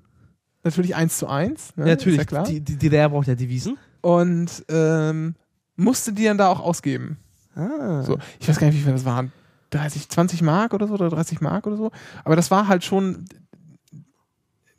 Natürlich 0.63 0.95
eins 0.95 1.17
zu 1.17 1.27
eins. 1.27 1.75
Ne? 1.75 1.85
Ja, 1.85 1.91
natürlich, 1.91 2.19
ja 2.19 2.25
klar. 2.25 2.43
Die, 2.45 2.59
die 2.59 2.77
DDR 2.77 3.09
braucht 3.09 3.27
ja 3.27 3.35
Devisen. 3.35 3.77
Und 4.01 4.65
ähm, 4.69 5.35
musste 5.75 6.13
die 6.13 6.25
dann 6.25 6.37
da 6.37 6.49
auch 6.49 6.59
ausgeben. 6.59 7.17
Ah. 7.55 8.03
So, 8.03 8.17
ich 8.39 8.47
weiß 8.47 8.59
gar 8.59 8.67
nicht, 8.67 8.77
wie 8.77 8.83
viel 8.83 8.91
das 8.91 9.05
waren. 9.05 9.31
30, 9.71 10.09
20 10.09 10.41
Mark 10.41 10.73
oder 10.73 10.87
so 10.87 10.93
oder 10.93 11.09
30 11.09 11.41
Mark 11.41 11.67
oder 11.67 11.77
so. 11.77 11.91
Aber 12.23 12.35
das 12.35 12.51
war 12.51 12.67
halt 12.67 12.83
schon, 12.83 13.25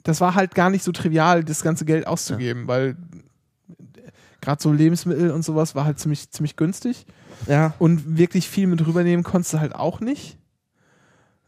das 0.02 0.20
war 0.20 0.34
halt 0.34 0.54
gar 0.54 0.70
nicht 0.70 0.82
so 0.82 0.92
trivial, 0.92 1.44
das 1.44 1.62
ganze 1.62 1.84
Geld 1.84 2.06
auszugeben, 2.06 2.66
weil 2.68 2.96
gerade 4.40 4.62
so 4.62 4.72
Lebensmittel 4.72 5.30
und 5.30 5.42
sowas 5.42 5.74
war 5.74 5.84
halt 5.84 5.98
ziemlich, 5.98 6.30
ziemlich 6.30 6.56
günstig. 6.56 7.06
Ja. 7.46 7.74
Und 7.78 8.18
wirklich 8.18 8.48
viel 8.48 8.66
mit 8.66 8.86
rübernehmen 8.86 9.24
konntest 9.24 9.54
du 9.54 9.60
halt 9.60 9.74
auch 9.74 10.00
nicht. 10.00 10.36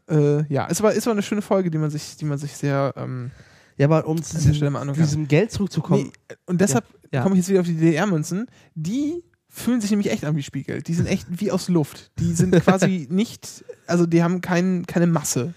Äh, 0.09 0.43
ja, 0.53 0.67
es 0.69 0.81
war, 0.81 0.93
es 0.93 1.05
war 1.05 1.13
eine 1.13 1.21
schöne 1.23 1.41
Folge, 1.41 1.71
die 1.71 1.77
man 1.77 1.89
sich, 1.89 2.17
die 2.17 2.25
man 2.25 2.37
sich 2.37 2.53
sehr. 2.53 2.93
Ähm, 2.97 3.31
Ja, 3.77 3.87
aber 3.87 4.07
um 4.07 4.21
zu 4.21 4.37
diesem, 4.37 4.93
diesem 4.93 5.27
Geld 5.27 5.51
zurückzukommen. 5.51 6.03
nee, 6.03 6.35
und 6.45 6.59
deshalb 6.59 6.85
Ja, 7.11 7.19
ja. 7.19 7.23
komme 7.23 7.35
ich 7.35 7.39
jetzt 7.39 7.49
wieder 7.49 7.61
auf 7.61 7.65
die 7.67 7.75
DDR-Münzen. 7.75 8.47
Die 8.75 9.23
fühlen 9.47 9.81
sich 9.81 9.91
nämlich 9.91 10.11
echt 10.11 10.25
an 10.25 10.35
wie 10.35 10.43
Spielgeld. 10.43 10.87
Die 10.87 10.93
sind 10.93 11.07
echt 11.07 11.27
wie 11.29 11.51
aus 11.51 11.69
Luft. 11.69 12.11
Die 12.19 12.33
sind 12.33 12.55
quasi 12.61 13.07
nicht, 13.11 13.63
also 13.85 14.05
die 14.05 14.23
haben 14.23 14.41
kein, 14.41 14.85
keine 14.85 15.07
Masse. 15.07 15.53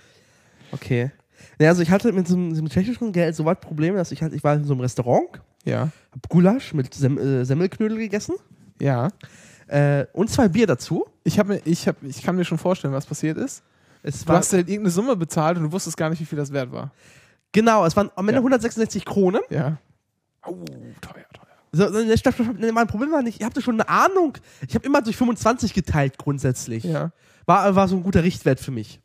Okay. 0.72 1.10
Ja, 1.60 1.68
also 1.68 1.82
ich 1.82 1.90
hatte 1.90 2.12
mit 2.12 2.26
so 2.26 2.34
einem, 2.34 2.68
tschechischen 2.68 3.12
Geld 3.12 3.36
so 3.36 3.44
weit 3.44 3.60
Probleme, 3.60 3.96
dass 3.96 4.10
ich 4.10 4.22
halt, 4.22 4.32
ich 4.34 4.42
war 4.42 4.54
in 4.54 4.64
so 4.64 4.72
einem 4.72 4.80
Restaurant, 4.80 5.28
Ja, 5.64 5.90
hab 6.10 6.28
Gulasch 6.28 6.74
mit 6.74 6.92
Sem 6.94 7.18
äh, 7.18 7.44
Semmelknödel 7.44 7.98
gegessen 7.98 8.34
ja. 8.80 9.08
Äh, 9.68 10.06
und 10.12 10.30
zwei 10.30 10.49
Bier 10.49 10.66
dazu. 10.66 11.06
Ich, 11.25 11.38
hab 11.38 11.47
mir, 11.49 11.61
ich, 11.64 11.88
hab, 11.88 12.02
ich 12.02 12.23
kann 12.23 12.37
mir 12.37 12.44
schon 12.44 12.59
vorstellen, 12.59 12.92
was 12.94 13.06
passiert 13.06 13.38
ist. 13.38 13.62
Es 14.02 14.25
Du 14.25 14.33
hast 14.33 14.52
halt 14.52 14.68
irgendeine 14.68 14.90
Summe 14.90 15.16
bezahlt 15.16 15.56
und 15.56 15.64
du 15.64 15.73
wusstest 15.73 15.97
gar 15.97 16.11
nicht, 16.11 16.21
wie 16.21 16.26
viel 16.26 16.37
das 16.38 16.52
wert 16.52 16.71
war. 16.73 16.90
genau, 17.52 17.87
es 17.87 17.97
waren 17.97 18.11
am 18.16 18.28
Ende 18.28 18.35
Ja. 18.35 18.40
166 18.40 19.04
Kronen. 19.04 19.40
Ja. 19.49 19.78
Oh, 20.47 20.56
teuer, 21.00 21.25
teuer. 21.33 21.44
So, 21.73 21.88
ne, 21.88 22.04
ne, 22.59 22.73
mein 22.73 22.87
Problem 22.87 23.11
war 23.11 23.23
nicht, 23.23 23.40
ich 23.40 23.47
hatte 23.47 23.62
schon 23.62 23.80
eine 23.80 23.88
Ahnung. 23.88 24.37
Ich 24.68 24.75
habe 24.75 24.85
immer 24.87 25.00
durch 25.02 25.16
25 25.16 25.73
geteilt 25.73 26.18
grundsätzlich. 26.18 26.85
Ja. 26.85 27.11
War, 27.47 27.75
war 27.75 27.88
so 27.88 27.97
ein 27.97 28.02
guter 28.02 28.23
Richtwert 28.23 28.61
für 28.61 28.71
mich. 28.71 29.00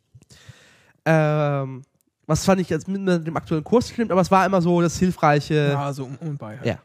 Ähm, 1.05 1.83
was 2.27 2.43
zwar 2.43 2.55
nicht 2.55 2.69
jetzt 2.69 2.87
mit 2.87 3.07
dem 3.25 3.37
aktuellen 3.37 3.63
Kurs 3.63 3.89
stimmt, 3.89 4.11
aber 4.11 4.21
es 4.21 4.29
war 4.29 4.45
immer 4.45 4.61
so 4.61 4.81
das 4.81 4.97
Hilfreiche. 4.99 5.69
Ja, 5.73 5.91
so 5.93 6.05
um 6.05 6.17
und 6.17 6.37
bei. 6.37 6.57
Halt. 6.57 6.65
Ja. 6.65 6.77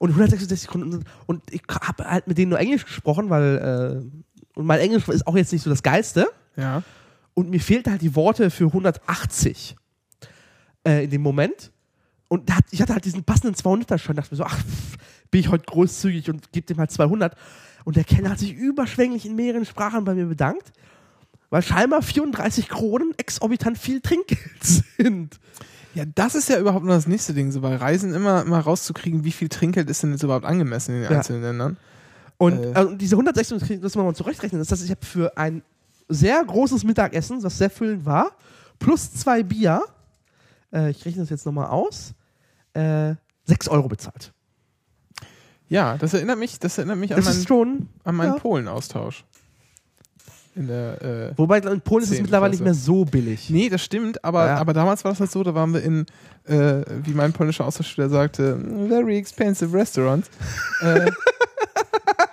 Und 0.00 0.08
166 0.08 0.62
Sekunden. 0.62 1.04
Und 1.26 1.42
ich 1.50 1.60
habe 1.68 2.10
halt 2.10 2.26
mit 2.26 2.38
denen 2.38 2.48
nur 2.48 2.58
Englisch 2.58 2.86
gesprochen, 2.86 3.28
weil 3.28 4.00
äh, 4.02 4.30
und 4.54 4.66
mein 4.66 4.80
Englisch 4.80 5.06
ist 5.08 5.26
auch 5.26 5.36
jetzt 5.36 5.52
nicht 5.52 5.62
so 5.62 5.68
das 5.68 5.82
Geilste. 5.82 6.26
Ja. 6.56 6.82
Und 7.34 7.50
mir 7.50 7.60
fehlten 7.60 7.92
halt 7.92 8.02
die 8.02 8.14
Worte 8.14 8.50
für 8.50 8.66
180 8.66 9.76
äh, 10.86 11.04
in 11.04 11.10
dem 11.10 11.20
Moment. 11.20 11.70
Und 12.28 12.54
hat, 12.54 12.64
ich 12.70 12.80
hatte 12.80 12.94
halt 12.94 13.04
diesen 13.04 13.24
passenden 13.24 13.54
200er 13.54 13.98
schon. 13.98 14.16
Dachte 14.16 14.32
mir 14.32 14.38
so, 14.38 14.44
ach, 14.44 14.56
pff, 14.56 14.96
bin 15.30 15.40
ich 15.40 15.50
heute 15.50 15.64
großzügig 15.66 16.30
und 16.30 16.50
gebe 16.52 16.66
dem 16.66 16.78
halt 16.78 16.90
200. 16.90 17.36
Und 17.84 17.96
der 17.96 18.04
Kenner 18.04 18.30
hat 18.30 18.38
sich 18.38 18.54
überschwänglich 18.54 19.26
in 19.26 19.36
mehreren 19.36 19.66
Sprachen 19.66 20.04
bei 20.04 20.14
mir 20.14 20.26
bedankt, 20.26 20.72
weil 21.50 21.62
scheinbar 21.62 22.02
34 22.02 22.68
Kronen 22.68 23.12
exorbitant 23.16 23.78
viel 23.78 24.00
Trinkgeld 24.00 24.62
sind. 24.96 25.40
Ja, 25.94 26.04
das 26.14 26.34
ist 26.36 26.48
ja 26.48 26.58
überhaupt 26.58 26.84
noch 26.84 26.94
das 26.94 27.06
nächste 27.08 27.34
Ding, 27.34 27.50
so 27.50 27.60
bei 27.60 27.74
Reisen 27.76 28.14
immer, 28.14 28.42
immer 28.42 28.60
rauszukriegen, 28.60 29.24
wie 29.24 29.32
viel 29.32 29.48
Trinkgeld 29.48 29.90
ist 29.90 30.02
denn 30.02 30.12
jetzt 30.12 30.22
überhaupt 30.22 30.44
angemessen 30.44 30.94
in 30.94 31.02
den 31.02 31.10
Ja. 31.10 31.18
einzelnen 31.18 31.42
Ländern. 31.42 31.76
Und 32.38 32.58
Äh. 32.58 32.80
äh, 32.82 32.96
diese 32.96 33.16
160, 33.16 33.58
das 33.58 33.82
muss 33.82 33.96
man 33.96 34.06
mal 34.06 34.14
zurechtrechnen. 34.14 34.60
Das 34.60 34.70
heißt, 34.70 34.84
ich 34.84 34.90
habe 34.90 35.04
für 35.04 35.36
ein 35.36 35.62
sehr 36.08 36.42
großes 36.44 36.84
Mittagessen, 36.84 37.40
das 37.42 37.58
sehr 37.58 37.70
füllend 37.70 38.04
war, 38.06 38.32
plus 38.78 39.12
zwei 39.12 39.42
Bier, 39.42 39.82
äh, 40.72 40.90
ich 40.90 41.04
rechne 41.04 41.22
das 41.22 41.30
jetzt 41.30 41.44
nochmal 41.44 41.66
aus, 41.68 42.14
äh, 42.74 43.14
6 43.46 43.68
Euro 43.68 43.88
bezahlt. 43.88 44.32
Ja, 45.68 45.96
das 45.98 46.14
erinnert 46.14 46.38
mich, 46.38 46.58
das 46.58 46.78
erinnert 46.78 46.98
mich 46.98 47.12
an 47.12 47.16
Das 47.16 47.26
meinen, 47.26 47.38
ist 47.38 47.48
schon. 47.48 47.88
an 48.04 48.14
meinen 48.16 48.34
ja. 48.34 48.38
Polen-Austausch. 48.38 49.24
In 50.60 50.66
der, 50.66 51.00
äh, 51.30 51.32
Wobei 51.38 51.56
in 51.56 51.80
Polen 51.80 52.04
ist 52.04 52.12
es 52.12 52.20
mittlerweile 52.20 52.50
nicht 52.50 52.62
mehr 52.62 52.74
so 52.74 53.06
billig. 53.06 53.48
Nee, 53.48 53.70
das 53.70 53.82
stimmt, 53.82 54.22
aber, 54.22 54.44
Ja. 54.46 54.56
aber 54.58 54.74
damals 54.74 55.02
war 55.04 55.10
das 55.12 55.18
halt 55.18 55.30
so, 55.30 55.42
da 55.42 55.54
waren 55.54 55.72
wir 55.72 55.82
in, 55.82 56.04
äh, 56.44 56.82
wie 57.02 57.12
mein 57.14 57.32
polnischer 57.32 57.64
Austauschschüler 57.64 58.10
sagte, 58.10 58.58
very 58.88 59.16
expensive 59.16 59.72
restaurants. 59.72 60.28
äh, 60.82 61.10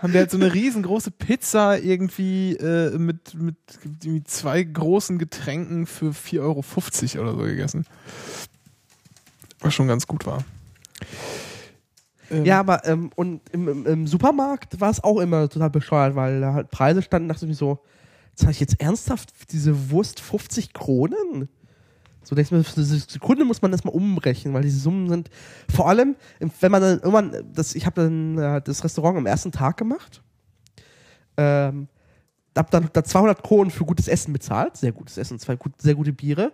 haben 0.01 0.11
wir 0.11 0.19
halt 0.19 0.31
so 0.31 0.35
eine 0.35 0.53
riesengroße 0.53 1.09
Pizza 1.11 1.79
irgendwie 1.79 2.57
äh, 2.57 2.97
mit, 2.97 3.33
mit 3.35 3.55
irgendwie 3.81 4.23
zwei 4.25 4.61
großen 4.61 5.17
Getränken 5.19 5.85
für 5.85 6.09
4,50 6.11 6.39
Euro 7.19 7.29
oder 7.29 7.37
so 7.37 7.43
gegessen. 7.45 7.85
Was 9.61 9.73
schon 9.73 9.87
ganz 9.87 10.05
gut 10.05 10.25
war. 10.25 10.43
Ähm, 12.29 12.43
Ja, 12.43 12.59
aber 12.59 12.85
ähm, 12.85 13.09
und 13.15 13.39
im, 13.53 13.69
im, 13.69 13.85
im 13.85 14.05
Supermarkt 14.07 14.81
war 14.81 14.89
es 14.89 15.01
auch 15.01 15.19
immer 15.21 15.47
total 15.47 15.69
bescheuert, 15.69 16.15
weil 16.15 16.41
da 16.41 16.53
halt 16.53 16.71
Preise 16.71 17.01
standen, 17.01 17.29
dachte 17.29 17.45
ich 17.45 17.49
mir 17.49 17.55
so, 17.55 17.79
zahle 18.37 18.51
ich 18.51 18.59
jetzt 18.59 18.79
ernsthaft 18.79 19.51
diese 19.51 19.91
Wurst 19.91 20.19
50 20.19 20.73
Kronen? 20.73 21.49
So 22.23 22.35
denkst 22.35 22.49
du 22.49 22.63
für 22.63 22.75
eine 22.77 22.85
Sekunde 22.85 23.45
muss 23.45 23.61
man 23.61 23.71
das 23.71 23.83
mal 23.83 23.91
umbrechen, 23.91 24.53
weil 24.53 24.61
diese 24.61 24.79
Summen 24.79 25.09
sind. 25.09 25.29
Vor 25.73 25.87
allem, 25.87 26.15
wenn 26.39 26.71
man 26.71 26.81
dann 26.81 26.99
irgendwann, 26.99 27.53
das, 27.53 27.73
ich 27.73 27.85
habe 27.85 28.01
dann 28.01 28.37
äh, 28.37 28.61
das 28.61 28.83
Restaurant 28.83 29.17
am 29.17 29.25
ersten 29.25 29.51
Tag 29.51 29.77
gemacht. 29.77 30.21
Ähm, 31.37 31.87
hab 32.57 32.71
dann 32.71 32.89
da 32.91 33.03
200 33.03 33.43
Kronen 33.43 33.71
für 33.71 33.85
gutes 33.85 34.07
Essen 34.07 34.33
bezahlt, 34.33 34.77
sehr 34.77 34.91
gutes 34.91 35.17
Essen, 35.17 35.39
zwei 35.39 35.55
gut, 35.55 35.73
sehr 35.81 35.95
gute 35.95 36.11
Biere. 36.11 36.51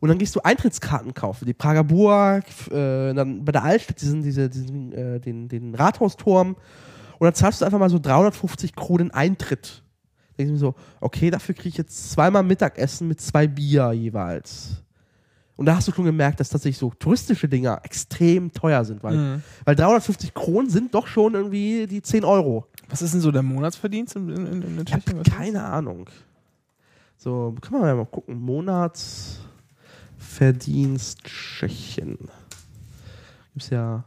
Und 0.00 0.08
dann 0.08 0.18
gehst 0.18 0.36
du 0.36 0.40
Eintrittskarten 0.40 1.14
kaufen, 1.14 1.46
die 1.46 1.54
Prager 1.54 1.84
Burg, 1.84 2.44
äh, 2.70 3.14
dann 3.14 3.44
bei 3.44 3.52
der 3.52 3.62
Altstadt 3.62 4.00
diesen, 4.02 4.22
diese, 4.22 4.50
diesen, 4.50 4.92
äh, 4.92 5.20
den, 5.20 5.48
den 5.48 5.74
Rathausturm. 5.74 6.56
Und 7.18 7.24
dann 7.24 7.34
zahlst 7.34 7.60
du 7.60 7.64
einfach 7.64 7.78
mal 7.78 7.88
so 7.88 7.98
350 7.98 8.74
Kronen 8.74 9.10
Eintritt. 9.12 9.83
Da 10.36 10.38
denk 10.38 10.48
ich 10.48 10.52
mir 10.54 10.58
so, 10.58 10.74
okay, 11.00 11.30
dafür 11.30 11.54
kriege 11.54 11.68
ich 11.68 11.76
jetzt 11.76 12.10
zweimal 12.10 12.42
Mittagessen 12.42 13.06
mit 13.08 13.20
zwei 13.20 13.46
Bier 13.46 13.92
jeweils. 13.92 14.82
Und 15.56 15.66
da 15.66 15.76
hast 15.76 15.86
du 15.86 15.92
schon 15.92 16.04
gemerkt, 16.04 16.40
dass 16.40 16.48
tatsächlich 16.48 16.78
so 16.78 16.90
touristische 16.90 17.48
Dinger 17.48 17.78
extrem 17.84 18.50
teuer 18.52 18.84
sind, 18.84 19.04
weil, 19.04 19.16
Mhm. 19.16 19.42
weil 19.64 19.76
350 19.76 20.34
Kronen 20.34 20.68
sind 20.68 20.92
doch 20.94 21.06
schon 21.06 21.34
irgendwie 21.34 21.86
die 21.86 22.02
10 22.02 22.24
Euro. 22.24 22.66
Was 22.88 23.02
ist 23.02 23.14
denn 23.14 23.20
so 23.20 23.30
der 23.30 23.44
Monatsverdienst 23.44 24.16
in, 24.16 24.28
in, 24.30 24.46
in, 24.46 24.62
habe 24.78 24.84
Tschechien? 24.84 25.20
Was 25.20 25.28
ist 25.28 25.34
keine 25.36 25.62
Ahnung. 25.62 26.10
So, 27.16 27.54
können 27.60 27.82
wir 27.82 27.94
mal 27.94 28.04
gucken. 28.04 28.40
Monatsverdienst 28.40 31.22
Tschechien. 31.22 32.18
Gibt's 33.52 33.70
ja. 33.70 34.02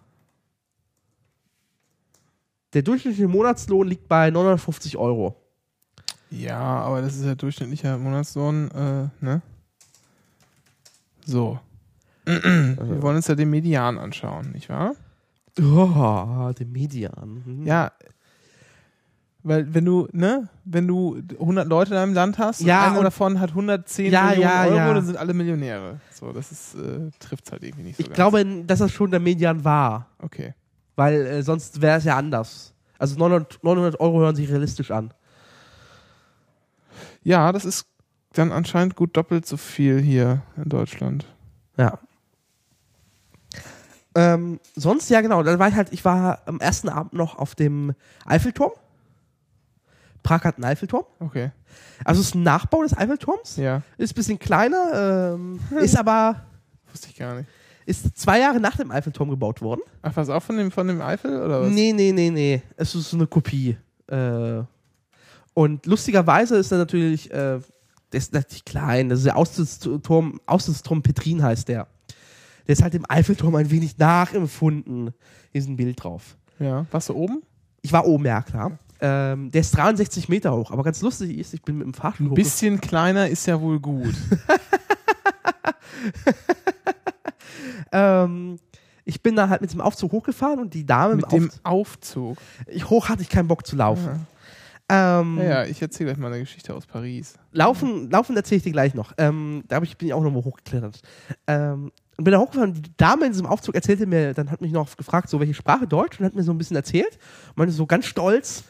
Der 2.73 2.81
durchschnittliche 2.81 3.29
Monatslohn 3.29 3.87
liegt 3.87 4.09
bei 4.09 4.29
950 4.29 4.97
Euro. 4.97 5.37
Ja, 6.29 6.59
aber 6.59 7.01
das 7.01 7.15
ist 7.15 7.25
ja 7.25 7.35
durchschnittlicher 7.35 7.97
Monatslohn, 7.97 8.69
äh, 8.71 9.07
ne? 9.25 9.41
So. 11.25 11.59
Wir 12.25 13.01
wollen 13.01 13.15
uns 13.17 13.27
ja 13.27 13.35
den 13.35 13.49
Median 13.49 13.97
anschauen, 13.97 14.51
nicht 14.51 14.69
wahr? 14.69 14.93
Oh, 15.59 16.51
der 16.57 16.65
Median. 16.67 17.41
Mhm. 17.45 17.65
Ja. 17.65 17.91
Weil 19.43 19.73
wenn 19.73 19.85
du, 19.85 20.07
ne, 20.11 20.49
wenn 20.65 20.87
du 20.87 21.21
100 21.39 21.67
Leute 21.69 21.91
in 21.93 21.97
einem 21.97 22.13
Land 22.13 22.37
hast 22.37 22.59
Ja, 22.61 22.81
und 22.83 22.89
einer 22.89 22.97
und- 22.99 23.03
davon 23.05 23.39
hat 23.39 23.51
110 23.51 24.11
Ja, 24.11 24.25
Millionen 24.25 24.41
ja, 24.49 24.63
Euro, 24.65 24.75
ja. 24.75 24.93
dann 24.93 25.05
sind 25.05 25.17
alle 25.17 25.33
Millionäre. 25.33 26.01
So, 26.11 26.33
das 26.33 26.51
ist, 26.51 26.75
äh, 26.75 27.09
trifft 27.19 27.49
halt 27.51 27.63
irgendwie 27.63 27.83
nicht 27.83 27.95
so 27.97 28.01
Ich 28.01 28.07
ganz. 28.09 28.15
glaube, 28.15 28.43
dass 28.65 28.79
das 28.79 28.91
schon 28.91 29.09
der 29.09 29.21
Median 29.21 29.63
war. 29.63 30.07
Okay. 30.19 30.53
Weil 30.97 31.25
äh, 31.25 31.43
sonst 31.43 31.79
wäre 31.81 31.97
es 31.99 32.03
ja 32.03 32.17
anders. 32.17 32.73
Also 32.99 33.17
900, 33.17 33.63
900 33.63 33.99
Euro 34.01 34.19
hören 34.19 34.35
sich 34.35 34.49
realistisch 34.49 34.91
an. 34.91 35.13
Ja, 37.27 37.51
das 37.51 37.65
ist 37.65 37.87
dann 38.31 38.53
anscheinend 38.53 38.95
gut 38.95 39.17
doppelt 39.17 39.45
so 39.45 39.57
viel 39.57 39.99
hier 39.99 40.43
in 40.55 40.69
Deutschland. 40.69 41.25
Ja. 41.75 41.99
Ähm, 44.15 44.61
sonst, 44.77 45.09
ja 45.09 45.19
genau, 45.19 45.43
dann 45.43 45.59
war 45.59 45.67
ich 45.67 45.75
halt, 45.75 45.91
ich 45.91 46.05
war 46.05 46.39
am 46.45 46.61
ersten 46.61 46.87
Abend 46.87 47.11
noch 47.11 47.37
auf 47.37 47.53
dem 47.53 47.93
Eiffelturm. 48.25 48.71
Prag 50.23 50.45
hat 50.45 50.55
einen 50.55 50.63
Eiffelturm. 50.63 51.03
Okay. 51.19 51.51
Also 52.05 52.21
es 52.21 52.27
ist 52.27 52.35
ein 52.35 52.43
Nachbau 52.43 52.81
des 52.83 52.97
Eiffelturms. 52.97 53.57
Ja, 53.57 53.81
Ist 53.97 54.13
ein 54.13 54.15
bisschen 54.15 54.39
kleiner, 54.39 55.33
ähm, 55.35 55.59
ist 55.81 55.97
aber 55.97 56.45
wusste 56.89 57.09
ich 57.09 57.17
gar 57.17 57.35
nicht. 57.35 57.49
ist 57.85 58.17
zwei 58.17 58.39
Jahre 58.39 58.61
nach 58.61 58.77
dem 58.77 58.89
Eiffelturm 58.89 59.29
gebaut 59.29 59.61
worden. 59.61 59.81
Ach, 60.01 60.15
was 60.15 60.29
auch 60.29 60.41
von 60.43 60.55
dem, 60.55 60.71
von 60.71 60.87
dem 60.87 61.01
Eifel 61.01 61.41
oder 61.41 61.63
was? 61.63 61.71
Nee, 61.71 61.91
nee, 61.91 62.13
nee, 62.13 62.29
nee. 62.29 62.61
Es 62.77 62.95
ist 62.95 63.09
so 63.09 63.17
eine 63.17 63.27
Kopie. 63.27 63.75
Äh, 64.07 64.63
und 65.57 65.87
lustigerweise 65.87 66.55
ist 66.57 66.71
er 66.71 66.77
natürlich, 66.77 67.31
äh, 67.31 67.59
der 68.11 68.17
ist 68.19 68.31
natürlich 68.31 68.63
klein. 68.63 69.09
Das 69.09 69.17
ist 69.17 69.25
der 69.25 69.37
Aussichtsturm, 69.37 70.39
Aussichtsturm 70.45 71.01
Petrin 71.01 71.41
heißt 71.41 71.67
der. 71.67 71.87
Der 72.67 72.73
ist 72.73 72.83
halt 72.83 72.93
dem 72.93 73.05
Eiffelturm 73.09 73.55
ein 73.55 73.71
wenig 73.71 73.97
nachempfunden. 73.97 75.15
Hier 75.51 75.59
ist 75.59 75.67
ein 75.67 75.75
Bild 75.75 76.03
drauf. 76.03 76.37
Ja. 76.59 76.85
Warst 76.91 77.09
du 77.09 77.15
oben? 77.15 77.41
Ich 77.81 77.91
war 77.91 78.05
oben, 78.05 78.25
ja 78.25 78.43
klar. 78.43 78.77
Ähm, 79.01 79.49
der 79.49 79.61
ist 79.61 79.75
63 79.75 80.29
Meter 80.29 80.55
hoch, 80.55 80.69
aber 80.69 80.83
ganz 80.83 81.01
lustig 81.01 81.35
ist, 81.35 81.55
ich 81.55 81.63
bin 81.63 81.79
mit 81.79 81.87
dem 81.87 81.95
Fahrstuhl 81.95 82.27
Ein 82.27 82.35
bisschen 82.35 82.79
kleiner 82.79 83.27
ist 83.27 83.47
ja 83.47 83.59
wohl 83.59 83.79
gut. 83.79 84.13
Ähm, 87.91 88.59
ich 89.05 89.23
bin 89.23 89.35
da 89.37 89.47
halt 89.47 89.61
mit 89.61 89.71
dem 89.71 89.79
Aufzug 89.79 90.11
hochgefahren 90.11 90.59
und 90.59 90.73
die 90.73 90.85
Dame 90.85 91.15
Mit 91.15 91.31
im 91.31 91.43
dem 91.43 91.49
Aufzug, 91.63 91.63
Aufzug. 91.63 92.37
ich 92.67 92.89
hoch 92.89 93.07
hatte 93.07 93.21
ich 93.21 93.29
keinen 93.29 93.47
Bock 93.47 93.65
zu 93.65 93.77
laufen. 93.77 94.27
Ähm, 94.89 95.37
Ja, 95.37 95.43
ja, 95.43 95.65
ich 95.65 95.81
erzähle 95.81 96.11
euch 96.11 96.17
mal 96.17 96.27
eine 96.27 96.39
Geschichte 96.39 96.73
aus 96.73 96.85
Paris. 96.85 97.35
Laufen, 97.51 98.09
laufen 98.09 98.35
erzähle 98.35 98.57
ich 98.57 98.63
dir 98.63 98.71
gleich 98.71 98.93
noch. 98.93 99.13
Ähm, 99.17 99.63
da 99.67 99.81
ich, 99.81 99.97
bin 99.97 100.07
ich 100.07 100.13
auch 100.13 100.23
nochmal 100.23 100.43
hochgeklettert. 100.43 101.01
Ähm, 101.47 101.91
und 102.17 102.23
bin 102.23 102.31
da 102.31 102.39
hochgefahren. 102.39 102.73
Die 102.73 102.97
Dame 102.97 103.25
in 103.25 103.31
diesem 103.31 103.45
Aufzug 103.45 103.75
erzählte 103.75 104.05
mir, 104.05 104.33
dann 104.33 104.49
hat 104.49 104.61
mich 104.61 104.71
noch 104.71 104.95
gefragt, 104.95 105.29
so 105.29 105.39
welche 105.39 105.53
Sprache 105.53 105.87
Deutsch 105.87 106.19
und 106.19 106.25
hat 106.25 106.35
mir 106.35 106.43
so 106.43 106.51
ein 106.51 106.57
bisschen 106.57 106.75
erzählt. 106.77 107.19
Und 107.49 107.57
meinte 107.57 107.73
so 107.73 107.85
ganz 107.85 108.05
stolz, 108.05 108.63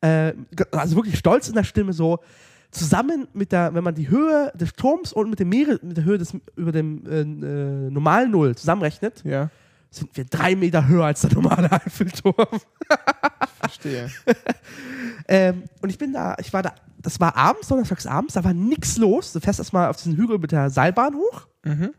äh, 0.00 0.32
also 0.70 0.96
wirklich 0.96 1.18
stolz 1.18 1.48
in 1.48 1.54
der 1.54 1.64
Stimme, 1.64 1.92
so 1.92 2.20
zusammen 2.70 3.28
mit 3.34 3.52
der, 3.52 3.74
wenn 3.74 3.84
man 3.84 3.94
die 3.94 4.08
Höhe 4.08 4.52
des 4.54 4.72
Turms 4.72 5.12
und 5.12 5.30
mit 5.30 5.38
dem 5.38 5.48
Meere, 5.48 5.78
mit 5.82 5.96
der 5.96 6.04
Höhe 6.04 6.18
des 6.18 6.34
über 6.56 6.72
dem 6.72 7.04
äh, 7.06 7.20
äh, 7.20 7.90
normalen 7.90 8.30
Null 8.30 8.54
zusammenrechnet, 8.56 9.22
Ja, 9.24 9.50
sind 9.90 10.16
wir 10.16 10.24
drei 10.24 10.56
Meter 10.56 10.88
höher 10.88 11.04
als 11.04 11.20
der 11.20 11.34
normale 11.34 11.70
Eiffelturm. 11.72 12.34
Verstehe. 13.74 14.10
Ähm, 15.26 15.64
und 15.80 15.88
ich 15.88 15.96
bin 15.96 16.12
da, 16.12 16.36
ich 16.38 16.52
war 16.52 16.62
da, 16.62 16.74
das 16.98 17.18
war 17.18 17.34
abends, 17.34 17.68
donnerstags 17.68 18.06
abends, 18.06 18.34
da 18.34 18.44
war 18.44 18.52
nichts 18.52 18.98
los. 18.98 19.32
Du 19.32 19.40
fährst 19.40 19.58
erstmal 19.58 19.88
auf 19.88 19.96
diesen 19.96 20.16
Hügel 20.16 20.38
mit 20.38 20.52
der 20.52 20.68
Seilbahn 20.68 21.14
hoch. 21.14 21.46
Mhm. 21.64 21.94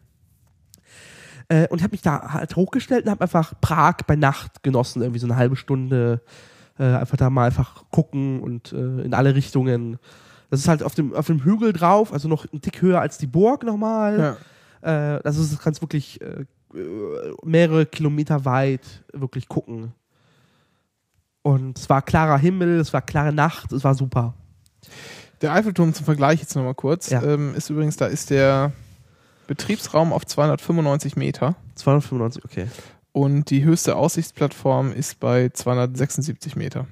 Äh, 1.47 1.67
und 1.69 1.81
habe 1.81 1.93
mich 1.93 2.03
da 2.03 2.33
halt 2.33 2.55
hochgestellt 2.55 3.05
und 3.05 3.11
habe 3.11 3.21
einfach 3.21 3.53
Prag 3.61 3.97
bei 4.05 4.15
Nacht 4.15 4.61
genossen, 4.61 5.01
irgendwie 5.01 5.19
so 5.19 5.25
eine 5.25 5.37
halbe 5.37 5.55
Stunde. 5.55 6.21
Äh, 6.77 6.83
einfach 6.83 7.17
da 7.17 7.31
mal 7.31 7.47
einfach 7.47 7.85
gucken 7.89 8.41
und 8.41 8.73
äh, 8.73 9.01
in 9.01 9.15
alle 9.15 9.33
Richtungen. 9.33 9.97
Das 10.51 10.59
ist 10.59 10.67
halt 10.67 10.83
auf 10.83 10.93
dem, 10.93 11.13
auf 11.15 11.25
dem 11.25 11.43
Hügel 11.43 11.73
drauf, 11.73 12.13
also 12.13 12.27
noch 12.27 12.45
ein 12.51 12.61
Tick 12.61 12.81
höher 12.81 13.01
als 13.01 13.17
die 13.17 13.27
Burg 13.27 13.63
nochmal. 13.63 14.37
Ja. 14.83 15.15
Äh, 15.15 15.21
also 15.23 15.43
du 15.43 15.61
kannst 15.61 15.81
wirklich 15.81 16.21
äh, 16.21 16.45
mehrere 17.43 17.85
Kilometer 17.85 18.45
weit 18.45 19.03
wirklich 19.13 19.47
gucken. 19.47 19.93
Und 21.45 21.77
es 21.77 21.91
war 21.91 22.01
klarer 22.01 22.39
Himmel, 22.39 22.79
es 22.79 22.91
war 22.91 23.03
klare 23.03 23.31
Nacht, 23.31 23.71
es 23.71 23.83
war 23.83 23.93
super. 23.93 24.33
Der 25.41 25.53
Eiffelturm 25.53 25.93
zum 25.93 26.03
Vergleich 26.03 26.39
jetzt 26.39 26.55
nochmal 26.55 26.73
kurz. 26.73 27.11
Ja. 27.11 27.21
Ähm, 27.21 27.53
ist 27.53 27.69
übrigens, 27.69 27.97
da 27.97 28.07
ist 28.07 28.31
der 28.31 28.71
Betriebsraum 29.45 30.11
auf 30.11 30.25
295 30.25 31.15
Meter 31.15 31.55
295, 31.75 32.43
okay. 32.45 32.67
und 33.11 33.51
die 33.51 33.63
höchste 33.63 33.95
Aussichtsplattform 33.95 34.91
ist 34.91 35.19
bei 35.19 35.49
276 35.49 36.55
Meter. 36.55 36.87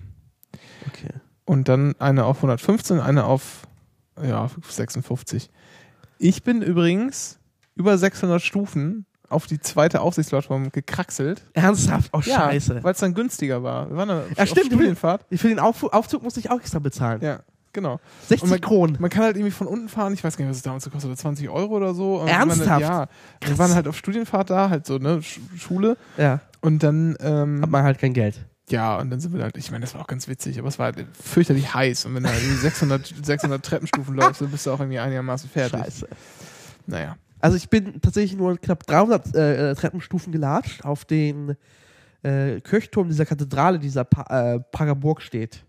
okay. 0.87 1.09
Und 1.45 1.67
dann 1.67 1.95
eine 1.99 2.25
auf 2.25 2.37
115, 2.37 2.99
eine 2.99 3.25
auf 3.25 3.63
ja, 4.21 4.51
56. 4.69 5.49
Ich 6.19 6.43
bin 6.43 6.61
übrigens 6.61 7.39
über 7.73 7.97
600 7.97 8.39
Stufen 8.39 9.07
auf 9.33 9.47
die 9.47 9.59
zweite 9.59 10.01
Aussichtsplattform 10.01 10.71
gekraxelt. 10.71 11.43
Ernsthaft? 11.53 12.09
Oh, 12.13 12.21
scheiße. 12.21 12.83
Weil 12.83 12.93
es 12.93 12.99
dann 12.99 13.13
günstiger 13.13 13.63
war. 13.63 13.89
Wir 13.89 13.97
waren 13.97 14.09
auf, 14.11 14.23
Ja, 14.37 14.45
stimmt. 14.45 14.67
auf 14.67 14.73
Studienfahrt. 14.73 15.25
Für 15.31 15.47
den 15.49 15.59
Auf 15.59 15.83
Aufzug 15.83 16.23
musste 16.23 16.39
ich 16.39 16.49
auch 16.51 16.59
extra 16.59 16.79
bezahlen. 16.79 17.21
Ja, 17.21 17.39
genau. 17.73 17.99
60 18.27 18.43
Und 18.43 18.49
man- 18.51 18.61
Kronen. 18.61 18.97
Man 18.99 19.09
kann 19.09 19.23
halt 19.23 19.35
irgendwie 19.35 19.51
von 19.51 19.67
unten 19.67 19.89
fahren, 19.89 20.13
ich 20.13 20.23
weiß 20.23 20.37
gar 20.37 20.45
nicht, 20.45 20.51
was 20.51 20.57
es 20.57 20.63
damals 20.63 20.83
gekostet 20.85 21.11
hat, 21.11 21.17
20 21.19 21.49
Euro 21.49 21.75
oder 21.75 21.93
so. 21.93 22.21
Und 22.21 22.27
Ernsthaft? 22.27 22.69
Dann, 22.69 22.79
ja. 22.81 23.07
Wir 23.43 23.57
waren 23.57 23.73
halt 23.73 23.87
auf 23.87 23.97
Studienfahrt 23.97 24.49
da, 24.49 24.69
halt 24.69 24.85
so, 24.85 24.97
ne, 24.97 25.21
Sch 25.21 25.39
Schule. 25.57 25.97
Ja. 26.17 26.39
Und 26.61 26.81
dann, 26.83 27.15
ähm, 27.19 27.61
Hat 27.61 27.69
man 27.69 27.83
halt 27.83 27.99
kein 27.99 28.13
Geld. 28.13 28.39
ja, 28.69 28.97
und 28.97 29.09
dann 29.09 29.19
sind 29.19 29.33
wir 29.33 29.43
halt, 29.43 29.57
ich 29.57 29.69
meine, 29.71 29.81
das 29.81 29.93
war 29.93 30.01
auch 30.01 30.07
ganz 30.07 30.27
witzig, 30.29 30.57
aber 30.59 30.69
es 30.69 30.79
war 30.79 30.85
halt 30.93 31.05
fürchterlich 31.21 31.73
heiß. 31.73 32.05
Und 32.05 32.15
wenn 32.15 32.23
du 32.23 32.29
halt 32.29 32.41
irgendwie 32.41 32.57
600, 32.61 33.13
600 33.23 33.65
Treppenstufen 33.65 34.15
läufst, 34.15 34.41
dann 34.41 34.49
bist 34.49 34.65
du 34.65 34.71
auch 34.71 34.79
irgendwie 34.79 34.99
einigermaßen 34.99 35.49
fertig. 35.49 35.79
Scheiße. 35.79 36.07
Naja. 36.87 37.15
Also 37.43 37.57
ich 37.57 37.69
bin 37.69 37.99
tatsächlich 37.99 38.37
nur 38.37 38.57
knapp 38.57 38.87
300 38.87 39.35
äh, 39.35 39.71
äh, 39.71 39.75
Treppenstufen 39.75 40.31
gelatscht 40.31 40.85
auf 40.85 41.03
den 41.03 41.57
äh, 42.21 42.61
Kirchturm 42.61 43.09
dieser 43.09 43.25
Kathedrale, 43.25 43.79
dieser 43.79 44.05
pa 44.05 44.53
äh, 44.53 44.59
Prager 44.61 44.95
Burg 44.95 45.21
steht. 45.21 45.65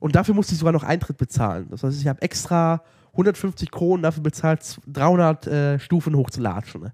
Und 0.00 0.16
dafür 0.16 0.34
musste 0.34 0.52
ich 0.52 0.58
sogar 0.58 0.74
noch 0.74 0.82
Eintritt 0.82 1.16
bezahlen. 1.16 1.68
Das 1.70 1.82
heißt, 1.82 1.98
ich 1.98 2.06
habe 2.06 2.20
extra 2.20 2.82
150 3.12 3.70
Kronen 3.70 4.02
dafür 4.02 4.22
bezahlt, 4.22 4.78
300 4.86 5.46
äh, 5.46 5.78
Stufen 5.78 6.14
hochzulatschen. 6.14 6.82
Ne? 6.82 6.92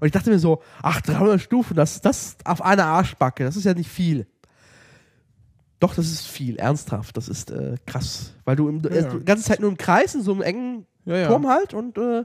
Und 0.00 0.06
ich 0.06 0.12
dachte 0.12 0.28
mir 0.28 0.40
so, 0.40 0.60
ach, 0.82 1.00
300 1.00 1.40
Stufen, 1.40 1.76
das 1.76 2.00
das 2.00 2.34
auf 2.44 2.60
einer 2.60 2.86
Arschbacke, 2.86 3.44
das 3.44 3.54
ist 3.54 3.62
ja 3.62 3.74
nicht 3.74 3.88
viel. 3.88 4.26
Doch, 5.78 5.94
das 5.94 6.06
ist 6.06 6.26
viel, 6.26 6.56
ernsthaft. 6.56 7.16
Das 7.16 7.28
ist 7.28 7.52
äh, 7.52 7.76
krass. 7.86 8.34
Weil 8.44 8.56
du, 8.56 8.68
im, 8.68 8.82
Ja, 8.82 8.90
äh, 8.90 9.02
ja. 9.02 9.14
die 9.14 9.24
ganze 9.24 9.44
Zeit 9.44 9.60
nur 9.60 9.70
im 9.70 9.76
Kreis, 9.76 10.16
in 10.16 10.22
so 10.22 10.32
einem 10.32 10.42
engen 10.42 10.86
ja. 11.04 11.28
Turm 11.28 11.46
halt 11.46 11.72
und 11.72 11.96
äh, 11.98 12.24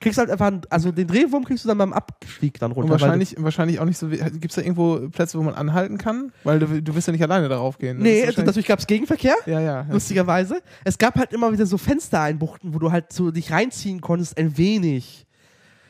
kriegst 0.00 0.18
halt 0.18 0.30
einfach, 0.30 0.52
also 0.70 0.92
den 0.92 1.06
Drehwurm 1.06 1.44
kriegst 1.44 1.64
du 1.64 1.68
dann 1.68 1.78
beim 1.78 1.92
Abstieg 1.92 2.58
dann 2.58 2.72
Und 2.72 2.76
runter. 2.76 2.94
weil 2.94 3.00
wahrscheinlich, 3.00 3.34
wahrscheinlich 3.38 3.80
auch 3.80 3.84
nicht 3.84 3.98
so, 3.98 4.08
gibt 4.08 4.46
es 4.50 4.54
da 4.54 4.62
irgendwo 4.62 5.08
Plätze, 5.08 5.38
wo 5.38 5.42
man 5.42 5.54
anhalten 5.54 5.98
kann? 5.98 6.32
Weil 6.44 6.58
du, 6.58 6.82
du 6.82 6.94
wirst 6.94 7.06
ja 7.06 7.12
nicht 7.12 7.22
alleine 7.22 7.48
darauf 7.48 7.78
gehen. 7.78 7.98
Nee, 7.98 8.26
also 8.26 8.42
natürlich 8.42 8.66
gab 8.66 8.78
es 8.78 8.86
Gegenverkehr, 8.86 9.36
ja, 9.46 9.60
ja. 9.60 9.60
ja. 9.60 9.86
lustigerweise. 9.90 10.62
Es 10.84 10.98
gab 10.98 11.16
halt 11.16 11.32
immer 11.32 11.52
wieder 11.52 11.66
so 11.66 11.78
Fenstereinbuchten, 11.78 12.74
wo 12.74 12.78
du 12.78 12.92
halt 12.92 13.12
so 13.12 13.30
dich 13.30 13.50
reinziehen 13.50 14.00
konntest, 14.00 14.36
ein 14.38 14.56
wenig. 14.56 15.26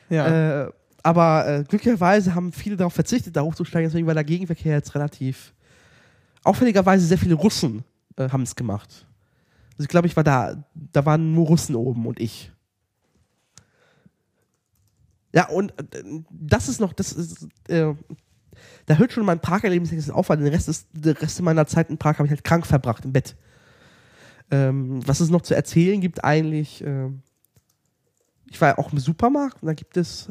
ja. 0.08 0.64
Äh, 0.64 0.70
aber 1.02 1.46
äh, 1.46 1.62
glücklicherweise 1.62 2.34
haben 2.34 2.50
viele 2.50 2.76
darauf 2.76 2.92
verzichtet, 2.92 3.36
da 3.36 3.42
hochzusteigen, 3.42 3.88
deswegen 3.88 4.08
war 4.08 4.14
der 4.14 4.24
Gegenverkehr 4.24 4.74
jetzt 4.74 4.92
relativ. 4.96 5.54
Auffälligerweise 6.42 7.06
sehr 7.06 7.16
viele 7.16 7.36
Russen 7.36 7.84
äh, 8.16 8.28
haben 8.28 8.42
es 8.42 8.56
gemacht. 8.56 9.06
Also 9.74 9.84
ich 9.84 9.88
glaube, 9.88 10.08
ich 10.08 10.16
war 10.16 10.24
da, 10.24 10.64
da 10.74 11.06
waren 11.06 11.32
nur 11.32 11.46
Russen 11.46 11.76
oben 11.76 12.06
und 12.06 12.18
ich. 12.18 12.50
Ja, 15.36 15.48
und 15.50 15.72
äh, 15.78 16.02
das 16.30 16.68
ist 16.68 16.80
noch, 16.80 16.94
das 16.94 17.12
ist, 17.12 17.46
äh, 17.68 17.94
da 18.86 18.94
hört 18.94 19.12
schon 19.12 19.26
mein 19.26 19.38
Prag-Erlebnis 19.38 20.08
auf, 20.08 20.30
weil 20.30 20.38
den 20.38 20.46
Rest, 20.46 20.66
ist, 20.66 20.88
den 20.94 21.14
Rest 21.14 21.42
meiner 21.42 21.66
Zeit 21.66 21.90
in 21.90 21.98
Prag 21.98 22.14
habe 22.14 22.24
ich 22.24 22.30
halt 22.30 22.42
krank 22.42 22.66
verbracht 22.66 23.04
im 23.04 23.12
Bett. 23.12 23.36
Ähm, 24.50 25.06
was 25.06 25.20
es 25.20 25.28
noch 25.28 25.42
zu 25.42 25.54
erzählen 25.54 26.00
gibt 26.00 26.24
eigentlich, 26.24 26.82
ähm, 26.82 27.20
ich 28.46 28.58
war 28.62 28.78
auch 28.78 28.92
im 28.92 28.98
Supermarkt 28.98 29.62
und 29.62 29.66
da 29.66 29.74
gibt 29.74 29.98
es 29.98 30.30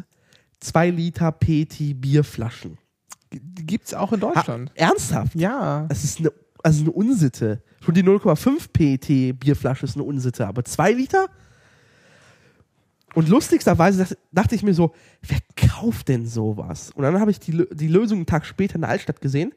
zwei 0.60 0.90
Liter 0.90 1.32
PT 1.32 2.02
Bierflaschen. 2.02 2.80
Gibt's 3.30 3.94
auch 3.94 4.12
in 4.12 4.22
Deutschland. 4.22 4.72
Ha, 4.72 4.76
ernsthaft? 4.76 5.36
ja. 5.36 5.86
Das 5.88 6.04
ist 6.04 6.20
eine, 6.20 6.32
also 6.64 6.82
eine 6.82 6.92
Unsitte. 6.92 7.62
Schon 7.82 7.94
die 7.94 8.04
0,5 8.04 8.70
PT 8.72 9.40
Bierflasche 9.40 9.86
ist 9.86 9.98
eine 9.98 10.04
Unsitte, 10.04 10.48
aber 10.48 10.66
zwei 10.66 10.94
Liter? 10.94 11.28
Und 13.16 13.30
lustigsterweise 13.30 14.00
dacht- 14.04 14.18
dachte 14.32 14.56
ich 14.56 14.62
mir 14.64 14.74
so, 14.74 14.94
wer 15.22 15.40
kauft 15.56 16.10
denn 16.10 16.28
sowas? 16.28 16.92
Und 16.92 17.04
dann 17.04 17.20
habe 17.20 17.32
ich 17.32 17.40
die, 17.40 17.66
die 17.72 17.88
Lösung 17.88 18.20
einen 18.20 18.26
Tag 18.26 18.46
später 18.46 18.76
in 18.76 18.82
der 18.82 18.90
Altstadt 18.92 19.22
gesehen. 19.22 19.54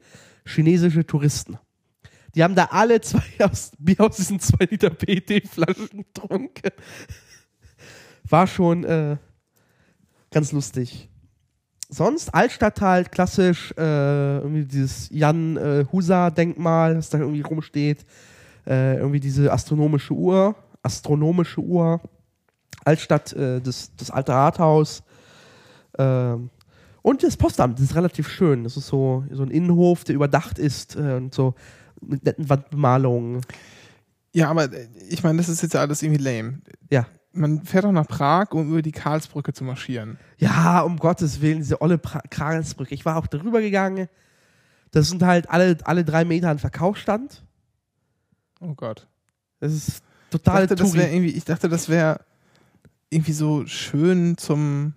Chinesische 0.47 1.05
Touristen. 1.05 1.59
Die 2.35 2.45
haben 2.45 2.55
da 2.55 2.67
alle 2.71 3.01
zwei 3.01 3.23
aus, 3.41 3.73
Bier 3.79 4.01
aus 4.01 4.17
diesen 4.17 4.39
zwei 4.39 4.65
Liter 4.67 4.91
PT-Flaschen 4.91 6.05
getrunken. 6.15 6.71
War 8.29 8.47
schon 8.47 8.85
äh, 8.85 9.17
ganz 10.31 10.53
lustig. 10.53 11.09
Sonst 11.91 12.35
Altstadt 12.35 12.81
halt 12.83 13.11
klassisch, 13.11 13.73
äh, 13.79 14.39
irgendwie 14.39 14.67
dieses 14.67 15.09
Jan 15.11 15.57
äh, 15.57 15.87
Husa-Denkmal, 15.91 16.95
das 16.95 17.09
da 17.09 17.19
irgendwie 17.19 17.41
rumsteht. 17.41 18.05
Äh, 18.67 18.99
irgendwie 18.99 19.21
diese 19.21 19.51
astronomische 19.51 20.13
Uhr, 20.15 20.55
astronomische 20.83 21.61
Uhr. 21.63 22.01
Altstadt, 22.85 23.33
äh, 23.33 23.61
das, 23.61 23.95
das 23.97 24.11
alte 24.11 24.33
Rathaus. 24.33 25.03
Ähm, 25.99 26.51
und 27.03 27.23
das 27.23 27.37
Postamt, 27.37 27.79
das 27.79 27.87
ist 27.87 27.97
relativ 27.97 28.29
schön. 28.29 28.65
Das 28.65 28.77
ist 28.77 28.89
so, 28.89 29.25
so 29.31 29.43
ein 29.43 29.51
Innenhof, 29.51 30.05
der 30.05 30.15
überdacht 30.15 30.59
ist 30.59 30.97
äh, 30.97 31.15
und 31.15 31.35
so 31.35 31.55
mit 32.01 32.25
netten 32.25 32.49
Wandbemalungen. 32.49 33.41
Ja, 34.33 34.51
aber 34.51 34.73
äh, 34.73 34.89
ich 35.09 35.23
meine, 35.23 35.39
das 35.39 35.49
ist 35.49 35.63
jetzt 35.63 35.77
alles 35.77 36.03
irgendwie 36.03 36.23
lame. 36.23 36.61
Ja. 36.91 37.07
Man 37.33 37.63
fährt 37.63 37.85
doch 37.85 37.93
nach 37.93 38.07
Prag, 38.09 38.53
um 38.53 38.71
über 38.71 38.83
die 38.83 38.93
Karlsbrücke 38.93 39.53
zu 39.53 39.63
marschieren. 39.63 40.19
Ja, 40.39 40.81
um 40.81 40.97
Gottes 40.97 41.41
Willen, 41.41 41.59
diese 41.59 41.81
olle 41.81 41.99
pra 41.99 42.21
Kragensbrücke. 42.31 42.95
Ich 42.95 43.05
war 43.05 43.17
auch 43.17 43.27
darüber 43.27 43.61
gegangen. 43.61 44.09
Das 44.91 45.09
sind 45.09 45.23
halt 45.23 45.51
alle, 45.51 45.77
alle 45.85 46.05
drei 46.05 46.25
Meter 46.25 46.49
ein 46.51 46.59
Verkaufsstand. 46.59 47.45
Oh 48.61 48.75
Gott. 48.75 49.07
Das 49.61 49.73
ist 49.73 49.89
Ich 49.89 50.03
total 50.31 50.67
dachte, 50.67 50.83
das 50.83 50.95
irgendwie, 50.95 51.31
ich 51.31 51.45
dachte, 51.45 51.69
das 51.69 51.89
wäre 51.89 52.21
irgendwie 53.11 53.33
so 53.33 53.67
schön 53.67 54.37
zum 54.37 54.95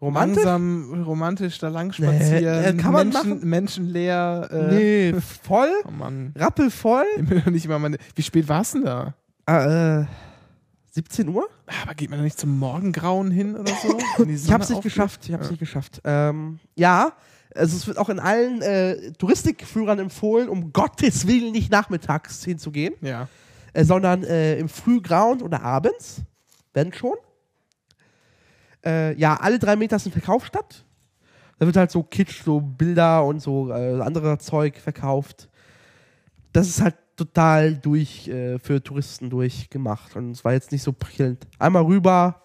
romantisch. 0.00 0.44
langsam 0.44 1.02
romantisch 1.04 1.58
da 1.58 1.68
lang 1.68 1.88
Nee, 1.88 1.92
spazieren. 2.06 2.78
äh, 2.78 2.80
kann 2.80 2.92
man 2.92 3.08
Menschen, 3.08 3.30
machen. 3.36 3.48
menschenleer. 3.48 4.48
Äh, 4.50 4.74
Nee, 4.74 5.20
voll, 5.42 5.70
Oh 5.86 5.90
Mann. 5.90 6.32
rappelvoll. 6.36 7.04
Nicht 7.50 7.64
immer 7.64 7.78
meine, 7.78 7.98
wie 8.14 8.22
spät 8.22 8.48
war 8.48 8.60
es 8.62 8.72
denn 8.72 8.84
da? 8.84 9.14
Ah, 9.46 10.00
äh, 10.02 10.06
17 10.92 11.28
Uhr? 11.28 11.48
Aber 11.82 11.94
geht 11.94 12.10
man 12.10 12.18
da 12.18 12.22
nicht 12.24 12.38
zum 12.38 12.58
Morgengrauen 12.58 13.30
hin 13.30 13.56
oder 13.56 13.72
so? 13.82 13.98
Ich 14.28 14.52
hab's 14.52 14.68
nicht 14.68 14.76
aufgeht? 14.78 14.82
geschafft. 14.92 15.20
Ich 15.26 15.32
hab's 15.32 15.46
Ja. 15.46 15.50
nicht 15.50 15.60
geschafft. 15.60 16.00
Ähm, 16.04 16.60
ja, 16.76 17.12
also 17.54 17.76
es 17.76 17.86
wird 17.86 17.98
auch 17.98 18.08
in 18.10 18.20
allen 18.20 18.62
äh, 18.62 19.12
Touristikführern 19.12 19.98
empfohlen, 19.98 20.48
um 20.48 20.72
Gottes 20.72 21.26
Willen 21.26 21.52
nicht 21.52 21.70
nachmittags 21.70 22.44
hinzugehen, 22.44 22.94
Ja. 23.00 23.28
Äh, 23.74 23.84
sondern 23.84 24.24
äh, 24.24 24.56
im 24.58 24.68
Frühgrauen 24.68 25.42
oder 25.42 25.62
abends, 25.62 26.22
wenn 26.72 26.92
schon. 26.92 27.16
Äh, 28.84 29.18
ja, 29.18 29.36
alle 29.36 29.58
drei 29.58 29.76
Meter 29.76 29.96
ist 29.96 30.06
ein 30.06 30.12
Verkauf 30.12 30.46
statt. 30.46 30.84
Da 31.58 31.66
wird 31.66 31.76
halt 31.76 31.90
so 31.90 32.02
Kitsch, 32.02 32.42
so 32.42 32.60
Bilder 32.60 33.24
und 33.24 33.40
so 33.40 33.70
äh, 33.70 34.00
anderer 34.00 34.38
Zeug 34.38 34.78
verkauft. 34.78 35.48
das 36.52 36.68
ist 36.68 36.80
halt 36.80 36.96
total 37.16 37.76
durch 37.76 38.28
äh, 38.28 38.58
für 38.58 38.82
Touristen 38.82 39.30
durchgemacht 39.30 40.16
und 40.16 40.32
es 40.32 40.44
war 40.44 40.52
jetzt 40.52 40.72
nicht 40.72 40.82
so 40.82 40.92
prickelnd. 40.92 41.46
Einmal 41.58 41.84
rüber, 41.84 42.42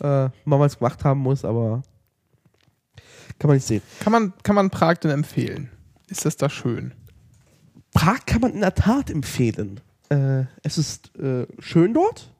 äh, 0.00 0.28
mal 0.44 0.58
was 0.58 0.72
es 0.72 0.78
gemacht 0.78 1.04
haben 1.04 1.20
muss, 1.20 1.44
aber 1.44 1.82
kann 3.38 3.48
man 3.48 3.56
nicht 3.56 3.66
sehen. 3.66 3.82
Kann 4.00 4.12
man, 4.12 4.32
kann 4.42 4.54
man 4.54 4.70
Prag 4.70 4.96
denn 4.98 5.10
empfehlen? 5.10 5.70
Ist 6.08 6.24
das 6.24 6.36
da 6.36 6.48
schön? 6.48 6.94
Prag 7.92 8.24
kann 8.26 8.40
man 8.40 8.52
in 8.52 8.60
der 8.60 8.74
Tat 8.74 9.10
empfehlen. 9.10 9.80
Äh, 10.10 10.44
es 10.62 10.78
ist 10.78 11.16
äh, 11.18 11.46
schön 11.58 11.94
dort. 11.94 12.30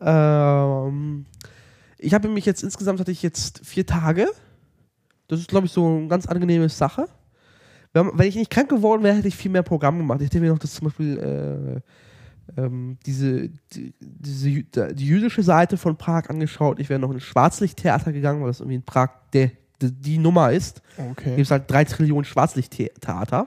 Ähm, 0.00 1.26
ich 1.98 2.14
habe 2.14 2.28
mich 2.28 2.46
jetzt 2.46 2.62
insgesamt 2.62 3.00
hatte 3.00 3.12
ich 3.12 3.22
jetzt 3.22 3.64
vier 3.64 3.86
Tage. 3.86 4.28
Das 5.28 5.40
ist, 5.40 5.48
glaube 5.48 5.66
ich, 5.66 5.72
so 5.72 5.86
eine 5.86 6.08
ganz 6.08 6.26
angenehme 6.26 6.68
Sache. 6.68 7.08
Wenn, 7.92 8.10
wenn 8.18 8.28
ich 8.28 8.36
nicht 8.36 8.50
krank 8.50 8.68
geworden 8.68 9.02
wäre, 9.02 9.16
hätte 9.16 9.28
ich 9.28 9.36
viel 9.36 9.50
mehr 9.50 9.62
Programm 9.62 9.98
gemacht. 9.98 10.20
Ich 10.20 10.26
hätte 10.26 10.40
mir 10.40 10.50
noch 10.50 10.58
das 10.58 10.74
zum 10.74 10.88
Beispiel 10.88 11.82
äh, 12.56 12.60
ähm, 12.60 12.98
diese, 13.06 13.48
die, 13.72 13.94
diese 14.00 14.50
die 14.94 15.06
jüdische 15.06 15.42
Seite 15.42 15.76
von 15.76 15.96
Prag 15.96 16.28
angeschaut. 16.28 16.78
Ich 16.78 16.88
wäre 16.88 17.00
noch 17.00 17.10
ins 17.10 17.22
Schwarzlichttheater 17.22 18.12
gegangen, 18.12 18.40
weil 18.40 18.48
das 18.48 18.60
irgendwie 18.60 18.76
in 18.76 18.82
Prag 18.82 19.10
der, 19.32 19.52
die, 19.80 19.92
die 19.92 20.18
Nummer 20.18 20.52
ist. 20.52 20.82
Okay. 20.98 21.30
Gibt 21.30 21.46
es 21.46 21.50
halt 21.50 21.70
drei 21.70 21.84
Trillionen 21.84 22.24
Schwarzlichttheater. 22.24 23.46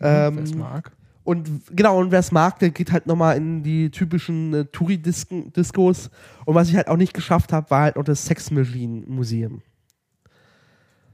Ja, 0.00 0.28
Ähm, 0.28 0.58
mag. 0.58 0.90
Und 1.24 1.74
genau, 1.74 1.98
und 1.98 2.10
wer 2.10 2.18
es 2.18 2.32
mag, 2.32 2.58
der 2.58 2.70
geht 2.70 2.92
halt 2.92 3.06
nochmal 3.06 3.36
in 3.38 3.62
die 3.62 3.90
typischen 3.90 4.52
äh, 4.52 4.64
Touri-Diskos. 4.66 6.10
Und 6.44 6.54
was 6.54 6.68
ich 6.68 6.76
halt 6.76 6.88
auch 6.88 6.98
nicht 6.98 7.14
geschafft 7.14 7.52
habe, 7.52 7.70
war 7.70 7.82
halt 7.82 7.96
noch 7.96 8.04
das 8.04 8.26
Sex 8.26 8.50
Machine 8.50 9.04
Museum. 9.06 9.62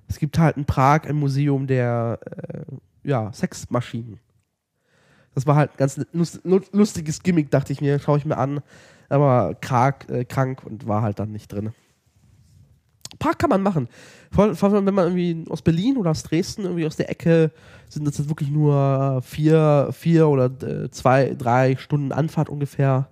Es 0.09 0.19
gibt 0.19 0.37
halt 0.39 0.57
in 0.57 0.65
Prag 0.65 1.05
ein 1.05 1.15
Museum 1.15 1.69
der 1.69 2.19
äh, 2.25 2.63
ja, 3.05 3.33
Sexmaschinen. 3.33 4.19
Das 5.35 5.47
war 5.47 5.55
halt 5.55 5.71
ein 5.71 5.77
ganz 5.77 6.01
lust 6.13 6.41
lustiges 6.45 7.23
Gimmick, 7.23 7.51
dachte 7.51 7.73
ich 7.73 7.81
mir, 7.81 8.01
schaue 8.01 8.19
ich 8.19 8.25
mir 8.25 8.37
an. 8.37 8.61
Aber 9.09 9.55
krank, 9.61 10.09
äh, 10.09 10.25
krank 10.25 10.65
und 10.65 10.89
war 10.89 11.03
halt 11.03 11.21
dann 11.21 11.31
nicht 11.31 11.53
drin. 11.53 11.73
Prag 13.21 13.39
kann 13.39 13.51
man 13.51 13.63
machen. 13.63 13.89
Vor, 14.33 14.55
vor 14.55 14.73
allem, 14.73 14.87
wenn 14.87 14.95
man 14.95 15.07
irgendwie 15.17 15.51
aus 15.51 15.61
Berlin 15.63 15.97
oder 15.97 16.11
aus 16.11 16.23
Dresden, 16.23 16.63
irgendwie 16.63 16.87
aus 16.87 16.97
der 16.97 17.11
Ecke, 17.11 17.51
sind 17.89 18.07
das 18.07 18.19
jetzt 18.19 18.29
wirklich 18.29 18.51
nur 18.51 19.21
vier, 19.23 19.89
vier 19.93 20.29
oder 20.29 20.45
äh, 20.63 20.91
zwei, 20.91 21.35
drei 21.37 21.77
Stunden 21.77 22.13
Anfahrt 22.13 22.49
ungefähr 22.49 23.09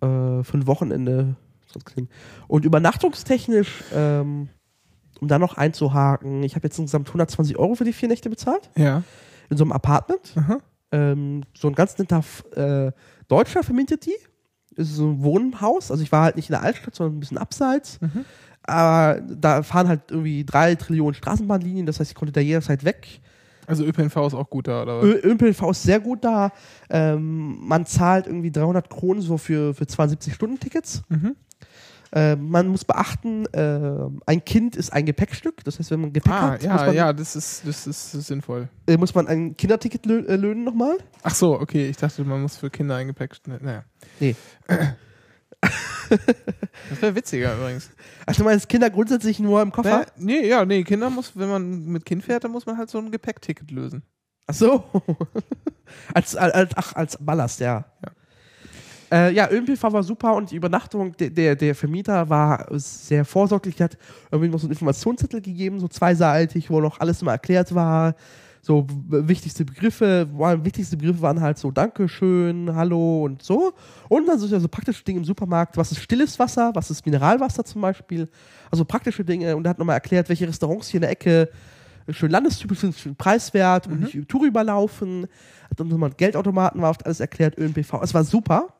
äh, 0.00 0.06
für 0.06 0.52
ein 0.54 0.66
Wochenende. 0.68 1.34
Und 2.46 2.64
übernachtungstechnisch, 2.64 3.84
ähm, 3.94 4.48
um 5.20 5.28
da 5.28 5.38
noch 5.38 5.56
einzuhaken, 5.56 6.42
ich 6.44 6.54
habe 6.54 6.66
jetzt 6.68 6.78
insgesamt 6.78 7.08
120 7.08 7.58
Euro 7.58 7.74
für 7.74 7.84
die 7.84 7.92
vier 7.92 8.08
Nächte 8.08 8.30
bezahlt, 8.30 8.70
Ja. 8.76 9.02
in 9.50 9.56
so 9.56 9.64
einem 9.64 9.72
Apartment. 9.72 10.34
Ähm, 10.92 11.42
so 11.54 11.68
ein 11.68 11.74
ganz 11.74 11.98
netter 11.98 12.22
äh, 12.54 12.92
Deutscher 13.26 13.62
vermietet 13.62 14.06
die. 14.06 14.14
Ist 14.78 14.94
so 14.94 15.08
ein 15.08 15.22
Wohnhaus. 15.22 15.90
Also 15.90 16.02
ich 16.02 16.12
war 16.12 16.22
halt 16.22 16.36
nicht 16.36 16.48
in 16.48 16.54
der 16.54 16.62
Altstadt, 16.62 16.94
sondern 16.94 17.16
ein 17.16 17.20
bisschen 17.20 17.38
abseits. 17.38 17.98
Aber 18.62 19.20
da 19.22 19.62
fahren 19.62 19.88
halt 19.88 20.02
irgendwie 20.10 20.44
drei 20.44 20.74
Trillionen 20.74 21.14
Straßenbahnlinien. 21.14 21.86
Das 21.86 22.00
heißt, 22.00 22.10
ich 22.10 22.14
konnte 22.14 22.32
da 22.32 22.40
jederzeit 22.40 22.84
weg. 22.84 23.20
Also 23.66 23.84
ÖPNV 23.84 24.16
ist 24.26 24.34
auch 24.34 24.48
gut 24.48 24.66
da, 24.68 24.82
oder 24.82 25.02
was? 25.02 25.24
ÖPNV 25.24 25.70
ist 25.70 25.82
sehr 25.82 26.00
gut 26.00 26.24
da. 26.24 26.52
Ähm, 26.88 27.58
man 27.66 27.84
zahlt 27.84 28.26
irgendwie 28.26 28.50
300 28.50 28.88
Kronen 28.88 29.20
so 29.20 29.36
für, 29.36 29.74
für 29.74 29.84
72-Stunden-Tickets. 29.84 31.02
Mhm. 31.08 31.36
Äh, 32.12 32.36
man 32.36 32.68
muss 32.68 32.84
beachten, 32.84 33.46
äh, 33.52 34.08
ein 34.26 34.44
Kind 34.44 34.76
ist 34.76 34.92
ein 34.92 35.04
Gepäckstück. 35.06 35.62
Das 35.64 35.78
heißt, 35.78 35.90
wenn 35.90 36.00
man 36.00 36.12
Gepäck 36.12 36.32
Ah, 36.32 36.40
hat, 36.52 36.62
muss, 36.62 36.64
ja, 36.64 36.76
man, 36.86 36.94
ja, 36.94 37.12
das 37.12 37.36
ist, 37.36 37.66
das 37.66 37.86
ist 37.86 38.12
sinnvoll. 38.12 38.68
äh, 38.86 38.96
muss 38.96 39.14
man 39.14 39.26
ein 39.26 39.56
Kinderticket 39.56 40.06
lö 40.06 40.24
äh, 40.26 40.36
löhnen 40.36 40.64
nochmal. 40.64 40.96
Ach 41.22 41.34
so, 41.34 41.58
okay. 41.60 41.88
Ich 41.88 41.96
dachte, 41.98 42.24
man 42.24 42.40
muss 42.42 42.56
für 42.56 42.70
Kinder 42.70 42.96
ein 42.96 43.08
Gepäck. 43.08 43.36
ne, 43.46 43.58
Naja. 43.62 43.84
Nee. 44.20 44.34
Das 46.10 47.02
wäre 47.02 47.14
witziger 47.14 47.54
übrigens. 47.56 47.90
Also 48.24 48.42
du 48.42 48.48
meinst 48.48 48.68
Kinder 48.68 48.88
grundsätzlich 48.90 49.40
nur 49.40 49.60
im 49.60 49.72
Koffer? 49.72 50.06
Nee, 50.16 50.46
ja, 50.48 50.64
nee, 50.64 50.82
Kinder 50.84 51.10
muss, 51.10 51.32
wenn 51.36 51.48
man 51.48 51.84
mit 51.86 52.06
Kind 52.06 52.24
fährt, 52.24 52.44
dann 52.44 52.52
muss 52.52 52.64
man 52.64 52.78
halt 52.78 52.88
so 52.90 52.98
ein 52.98 53.10
Gepäckticket 53.10 53.70
lösen. 53.70 54.02
Ach 54.46 54.54
so. 54.54 54.84
als, 56.14 56.36
als, 56.36 56.70
ach, 56.76 56.94
als 56.94 57.18
Ballast, 57.20 57.60
ja. 57.60 57.84
Ja, 58.04 58.12
äh, 59.10 59.32
ja 59.32 59.50
ÖPNV 59.50 59.82
war 59.82 60.02
super 60.02 60.34
und 60.34 60.50
die 60.50 60.56
Übernachtung, 60.56 61.16
der, 61.16 61.30
der, 61.30 61.56
der 61.56 61.74
Vermieter 61.74 62.28
war 62.28 62.66
sehr 62.72 63.24
vorsorglich. 63.24 63.76
Der 63.76 63.84
hat 63.84 63.98
irgendwie 64.30 64.50
noch 64.50 64.58
so 64.58 64.66
einen 64.66 64.72
Informationszettel 64.72 65.40
gegeben, 65.40 65.80
so 65.80 65.88
zweiseitig, 65.88 66.70
wo 66.70 66.80
noch 66.80 67.00
alles 67.00 67.22
immer 67.22 67.32
erklärt 67.32 67.74
war. 67.74 68.14
So 68.60 68.86
wichtigste 69.08 69.64
Begriffe, 69.64 70.28
waren, 70.34 70.64
wichtigste 70.64 70.96
Begriffe 70.96 71.22
waren 71.22 71.40
halt 71.40 71.58
so 71.58 71.70
Dankeschön, 71.70 72.74
Hallo 72.74 73.24
und 73.24 73.42
so. 73.42 73.72
Und 74.08 74.26
dann 74.26 74.38
so 74.38 74.68
praktische 74.68 75.04
Dinge 75.04 75.20
im 75.20 75.24
Supermarkt. 75.24 75.76
Was 75.76 75.92
ist 75.92 76.02
stilles 76.02 76.38
Wasser? 76.38 76.72
Was 76.74 76.90
ist 76.90 77.06
Mineralwasser 77.06 77.64
zum 77.64 77.80
Beispiel? 77.80 78.28
Also 78.70 78.84
praktische 78.84 79.24
Dinge. 79.24 79.56
Und 79.56 79.66
er 79.66 79.70
hat 79.70 79.78
nochmal 79.78 79.94
erklärt, 79.94 80.28
welche 80.28 80.46
Restaurants 80.46 80.88
hier 80.88 80.98
in 80.98 81.02
der 81.02 81.10
Ecke 81.10 81.48
schön 82.10 82.30
landestypisch 82.30 82.80
sind, 82.80 82.94
schön 82.94 83.16
preiswert 83.16 83.86
und 83.86 84.00
nicht 84.00 84.28
Tour 84.28 84.44
überlaufen. 84.44 85.26
Hat 85.70 85.80
dann 85.80 85.88
nochmal 85.88 86.10
Geldautomaten 86.10 86.80
war 86.80 86.90
oft 86.90 87.04
alles 87.04 87.20
erklärt, 87.20 87.58
ÖNPV. 87.58 88.02
Es 88.02 88.14
war 88.14 88.24
super. 88.24 88.74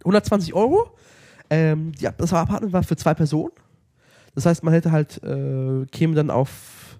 120 0.00 0.54
Euro. 0.54 0.96
Ähm, 1.48 1.92
ja, 1.98 2.12
das 2.12 2.32
Apartment 2.32 2.72
war 2.72 2.82
für 2.82 2.96
zwei 2.96 3.14
Personen. 3.14 3.52
Das 4.34 4.46
heißt, 4.46 4.62
man 4.62 4.72
hätte 4.72 4.92
halt, 4.92 5.22
äh, 5.22 5.86
käme 5.86 6.14
dann 6.14 6.30
auf, 6.30 6.98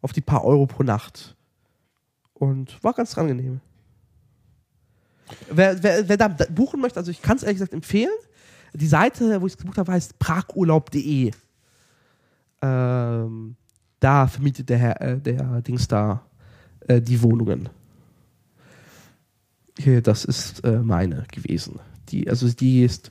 auf 0.00 0.12
die 0.12 0.22
paar 0.22 0.44
Euro 0.44 0.66
pro 0.66 0.82
Nacht. 0.82 1.36
Und 2.34 2.82
war 2.82 2.94
ganz 2.94 3.16
angenehm. 3.18 3.60
Wer, 5.50 5.82
wer, 5.82 6.08
wer 6.08 6.16
da 6.16 6.28
buchen 6.28 6.80
möchte, 6.80 6.98
also 6.98 7.10
ich 7.10 7.22
kann 7.22 7.36
es 7.36 7.42
ehrlich 7.42 7.58
gesagt 7.58 7.74
empfehlen. 7.74 8.10
Die 8.72 8.86
Seite, 8.86 9.40
wo 9.40 9.46
ich 9.46 9.52
es 9.52 9.58
gebucht 9.58 9.78
habe, 9.78 9.92
heißt 9.92 10.18
pragurlaub.de. 10.18 11.32
Ähm, 12.62 13.56
da 14.00 14.26
vermietet 14.26 14.68
der 14.68 14.78
Herr, 14.78 15.00
äh, 15.00 15.18
der 15.18 15.60
Dings 15.62 15.88
da 15.88 16.22
äh, 16.88 17.00
die 17.00 17.22
Wohnungen. 17.22 17.68
Hier, 19.78 20.02
das 20.02 20.24
ist 20.24 20.64
äh, 20.64 20.78
meine 20.78 21.24
gewesen. 21.32 21.80
Die, 22.12 22.28
also 22.28 22.48
die 22.52 22.82
ist, 22.84 23.10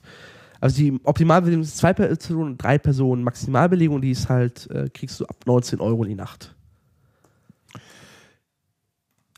also 0.60 0.76
die 0.76 0.98
Optimalbelegung 1.04 1.62
ist 1.62 1.76
zwei 1.76 1.92
Personen, 1.92 2.58
drei 2.58 2.78
Personen. 2.78 3.22
Maximalbelegung, 3.24 4.00
die 4.00 4.10
ist 4.10 4.28
halt, 4.28 4.70
äh, 4.70 4.88
kriegst 4.92 5.18
du 5.20 5.26
ab 5.26 5.36
19 5.46 5.80
Euro 5.80 6.04
die 6.04 6.14
Nacht. 6.14 6.54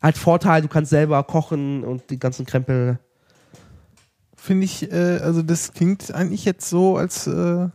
Halt 0.02 0.18
Vorteil, 0.18 0.62
du 0.62 0.68
kannst 0.68 0.90
selber 0.90 1.22
kochen 1.22 1.84
und 1.84 2.10
die 2.10 2.18
ganzen 2.18 2.44
Krempel. 2.44 2.98
Finde 4.36 4.64
ich, 4.64 4.90
äh, 4.90 5.18
also 5.22 5.42
das 5.42 5.72
klingt 5.72 6.12
eigentlich 6.12 6.44
jetzt 6.44 6.68
so, 6.68 6.96
als, 6.96 7.28
äh, 7.28 7.68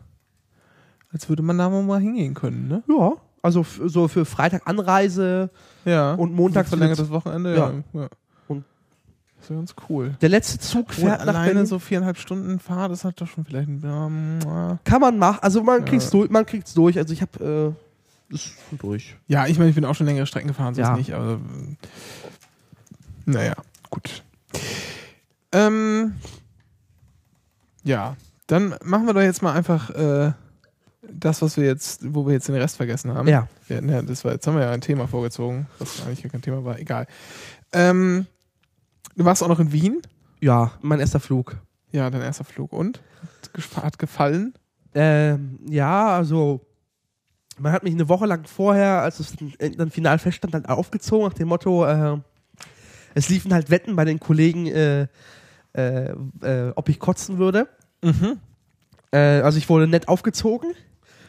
als 1.14 1.30
würde 1.30 1.42
man 1.42 1.58
da 1.58 1.70
mal 1.70 2.02
hingehen 2.02 2.34
können, 2.34 2.68
ne? 2.68 2.84
Ja, 2.90 3.14
also 3.42 3.64
so 3.86 4.10
für 4.10 4.26
Freitag 4.26 4.64
Anreise 4.68 5.50
Ja. 5.86 6.16
und 6.16 6.34
Montags 6.34 6.68
verlängertes 6.68 7.10
Wochenende, 7.10 7.56
ja. 7.56 7.58
ja. 7.94 8.02
Und- 8.02 8.10
das 9.48 9.56
ja 9.56 9.56
ganz 9.56 9.76
cool. 9.90 10.16
Der 10.22 10.30
letzte 10.30 10.60
Zug 10.60 10.94
fährt 10.94 11.20
nach 11.20 11.28
alleine 11.28 11.54
Berlin. 11.54 11.66
so 11.66 11.80
viereinhalb 11.80 12.18
Stunden 12.18 12.60
Fahrt, 12.60 12.92
das 12.92 13.04
hat 13.04 13.20
doch 13.22 13.28
schon 13.28 13.46
vielleicht 13.46 13.68
ein 13.70 13.82
ähm, 13.84 14.40
äh. 14.42 14.78
Kann 14.84 15.02
man 15.02 15.18
machen. 15.18 15.40
Also 15.42 15.64
man 15.64 15.86
kriegt's 15.86 16.10
durch. 16.10 16.30
Man 16.30 16.46
kriegt's 16.46 16.74
durch. 16.74 16.98
Also 16.98 17.14
ich 17.14 17.22
habe 17.22 17.76
äh, 18.30 18.34
ist 18.34 18.44
schon 18.70 18.78
durch. 18.80 19.16
Ja, 19.28 19.48
ich 19.48 19.58
meine, 19.58 19.70
ich 19.70 19.76
bin 19.76 19.86
auch 19.86 19.96
schon 19.96 20.06
längere 20.06 20.26
Strecken 20.26 20.48
gefahren, 20.50 20.74
so 20.76 20.82
Ja. 20.82 20.92
ist 20.94 20.98
nicht, 20.98 21.14
aber 21.14 21.34
äh, 21.34 21.38
naja, 23.26 23.54
gut. 23.90 24.24
Ähm, 25.52 26.16
ja, 27.84 28.16
dann 28.48 28.76
machen 28.84 29.06
wir 29.06 29.14
doch 29.14 29.22
jetzt 29.22 29.42
mal 29.42 29.54
einfach 29.54 29.90
äh, 29.92 30.32
das, 31.10 31.42
was 31.42 31.58
wir 31.58 31.66
jetzt, 31.66 32.14
wo 32.14 32.26
wir 32.26 32.34
jetzt 32.34 32.48
den 32.48 32.56
Rest 32.56 32.78
vergessen 32.78 33.14
haben. 33.14 33.28
Ja. 33.28 33.48
Ja, 33.70 34.02
das 34.02 34.24
war, 34.26 34.34
jetzt 34.34 34.46
haben 34.48 34.56
wir 34.56 34.64
ja 34.64 34.72
ein 34.72 34.82
Thema 34.82 35.08
vorgezogen, 35.08 35.68
was 35.80 36.06
eigentlich 36.06 36.30
kein 36.32 36.42
Thema 36.42 36.64
war, 36.64 36.80
egal. 36.80 37.08
Ähm, 37.74 38.28
du 39.18 39.26
warst 39.26 39.44
auch 39.44 39.48
noch 39.48 39.60
in 39.60 39.72
Wien? 39.72 40.02
Ja, 40.40 40.72
mein 40.82 41.00
erster 41.00 41.20
Flug. 41.20 41.58
Ja, 41.92 42.10
dein 42.10 42.22
erster 42.22 42.44
Flug 42.44 42.74
und? 42.74 43.02
Hat 43.76 44.00
gefallen? 44.00 44.54
Ähm, 44.94 45.60
ja, 45.68 46.10
also 46.16 46.62
man 47.60 47.72
hat 47.72 47.84
mich 47.84 47.94
eine 47.94 48.08
Woche 48.08 48.26
lang 48.26 48.46
vorher, 48.46 49.02
als 49.02 49.20
es 49.20 49.36
dann 49.78 49.90
final 49.90 50.20
feststand, 50.20 50.54
dann 50.54 50.66
aufgezogen 50.66 51.28
nach 51.28 51.34
dem 51.34 51.48
Motto, 51.48 51.86
äh, 51.86 52.18
es 53.16 53.30
liefen 53.30 53.54
halt 53.54 53.70
Wetten 53.72 53.96
bei 53.96 54.06
den 54.06 54.20
Kollegen, 54.20 54.68
äh, 54.68 55.08
äh, 55.74 56.14
äh, 56.42 56.72
ob 56.76 56.90
ich 56.90 57.00
kotzen 57.00 57.38
würde. 57.38 57.68
Mhm. 58.04 58.40
Äh, 59.12 59.42
also 59.42 59.58
ich 59.58 59.68
wurde 59.70 59.88
nett 59.88 60.08
aufgezogen 60.08 60.74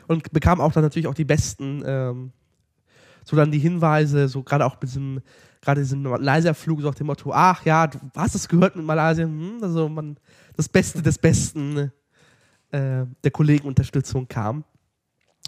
und 0.06 0.30
bekam 0.32 0.60
auch 0.60 0.72
dann 0.72 0.82
natürlich 0.82 1.06
auch 1.06 1.14
die 1.14 1.24
besten, 1.24 1.82
ähm, 1.86 2.32
so 3.24 3.36
dann 3.36 3.50
die 3.50 3.58
Hinweise, 3.58 4.28
so 4.28 4.42
gerade 4.42 4.66
auch 4.66 4.74
mit 4.74 4.84
diesem, 4.84 5.20
gerade 5.60 5.80
diesem 5.80 6.02
Malaysia-Flug, 6.02 6.80
so 6.80 6.88
nach 6.88 6.94
dem 6.94 7.06
Motto, 7.06 7.32
ach 7.32 7.64
ja, 7.64 7.86
du 7.86 7.98
hast 8.16 8.34
es 8.34 8.48
gehört 8.48 8.76
mit 8.76 8.84
Malaysia, 8.84 9.24
hm, 9.24 9.58
also 9.62 9.88
man, 9.88 10.16
das 10.56 10.68
Beste 10.68 11.02
des 11.02 11.18
Besten 11.18 11.92
äh, 12.70 13.06
der 13.24 13.30
Kollegenunterstützung 13.32 14.28
kam. 14.28 14.64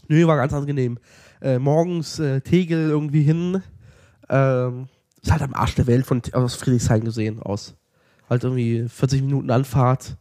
Nö, 0.09 0.27
war 0.27 0.37
ganz 0.37 0.53
angenehm. 0.53 0.99
Äh, 1.41 1.59
morgens 1.59 2.19
äh, 2.19 2.41
Tegel 2.41 2.91
irgendwie 2.91 3.23
hin, 3.23 3.63
ähm, 4.29 4.89
ist 5.23 5.31
halt 5.31 5.43
am 5.43 5.55
Arsch 5.55 5.75
der 5.75 5.87
Welt 5.87 6.07
von 6.07 6.23
aus 6.33 6.55
Friedrichshain 6.55 7.05
gesehen 7.05 7.41
aus. 7.43 7.75
Halt 8.29 8.45
irgendwie 8.45 8.89
40 8.89 9.23
Minuten 9.23 9.51
Anfahrt. 9.51 10.17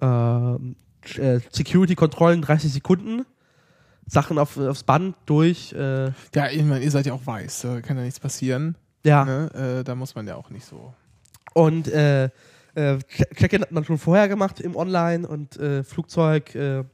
Ähm, 0.00 0.76
äh, 1.16 1.40
Security-Kontrollen 1.50 2.42
30 2.42 2.72
Sekunden. 2.72 3.24
Sachen 4.08 4.38
auf, 4.38 4.56
aufs 4.58 4.82
Band 4.82 5.14
durch. 5.26 5.72
Äh, 5.72 6.06
Ja, 6.34 6.48
ich 6.50 6.62
meine, 6.64 6.80
ihr 6.82 6.90
seid 6.90 7.06
ja 7.06 7.12
auch 7.12 7.24
weiß, 7.26 7.60
da 7.62 7.80
kann 7.80 7.96
ja 7.96 8.02
nichts 8.02 8.18
passieren. 8.20 8.76
ja. 9.04 9.24
Ne? 9.24 9.78
Äh, 9.80 9.84
da 9.84 9.94
muss 9.94 10.14
man 10.14 10.26
ja 10.26 10.34
auch 10.36 10.50
nicht 10.50 10.64
so. 10.66 10.92
Und 11.54 11.88
äh, 11.88 12.24
äh, 12.24 12.98
Check- 13.08 13.34
Check-in 13.36 13.62
hat 13.62 13.72
man 13.72 13.84
schon 13.84 13.98
vorher 13.98 14.28
gemacht 14.28 14.60
im 14.60 14.76
Online 14.76 15.26
und 15.26 15.56
äh, 15.58 15.82
Flugzeug. 15.84 16.54
Äh, 16.54 16.84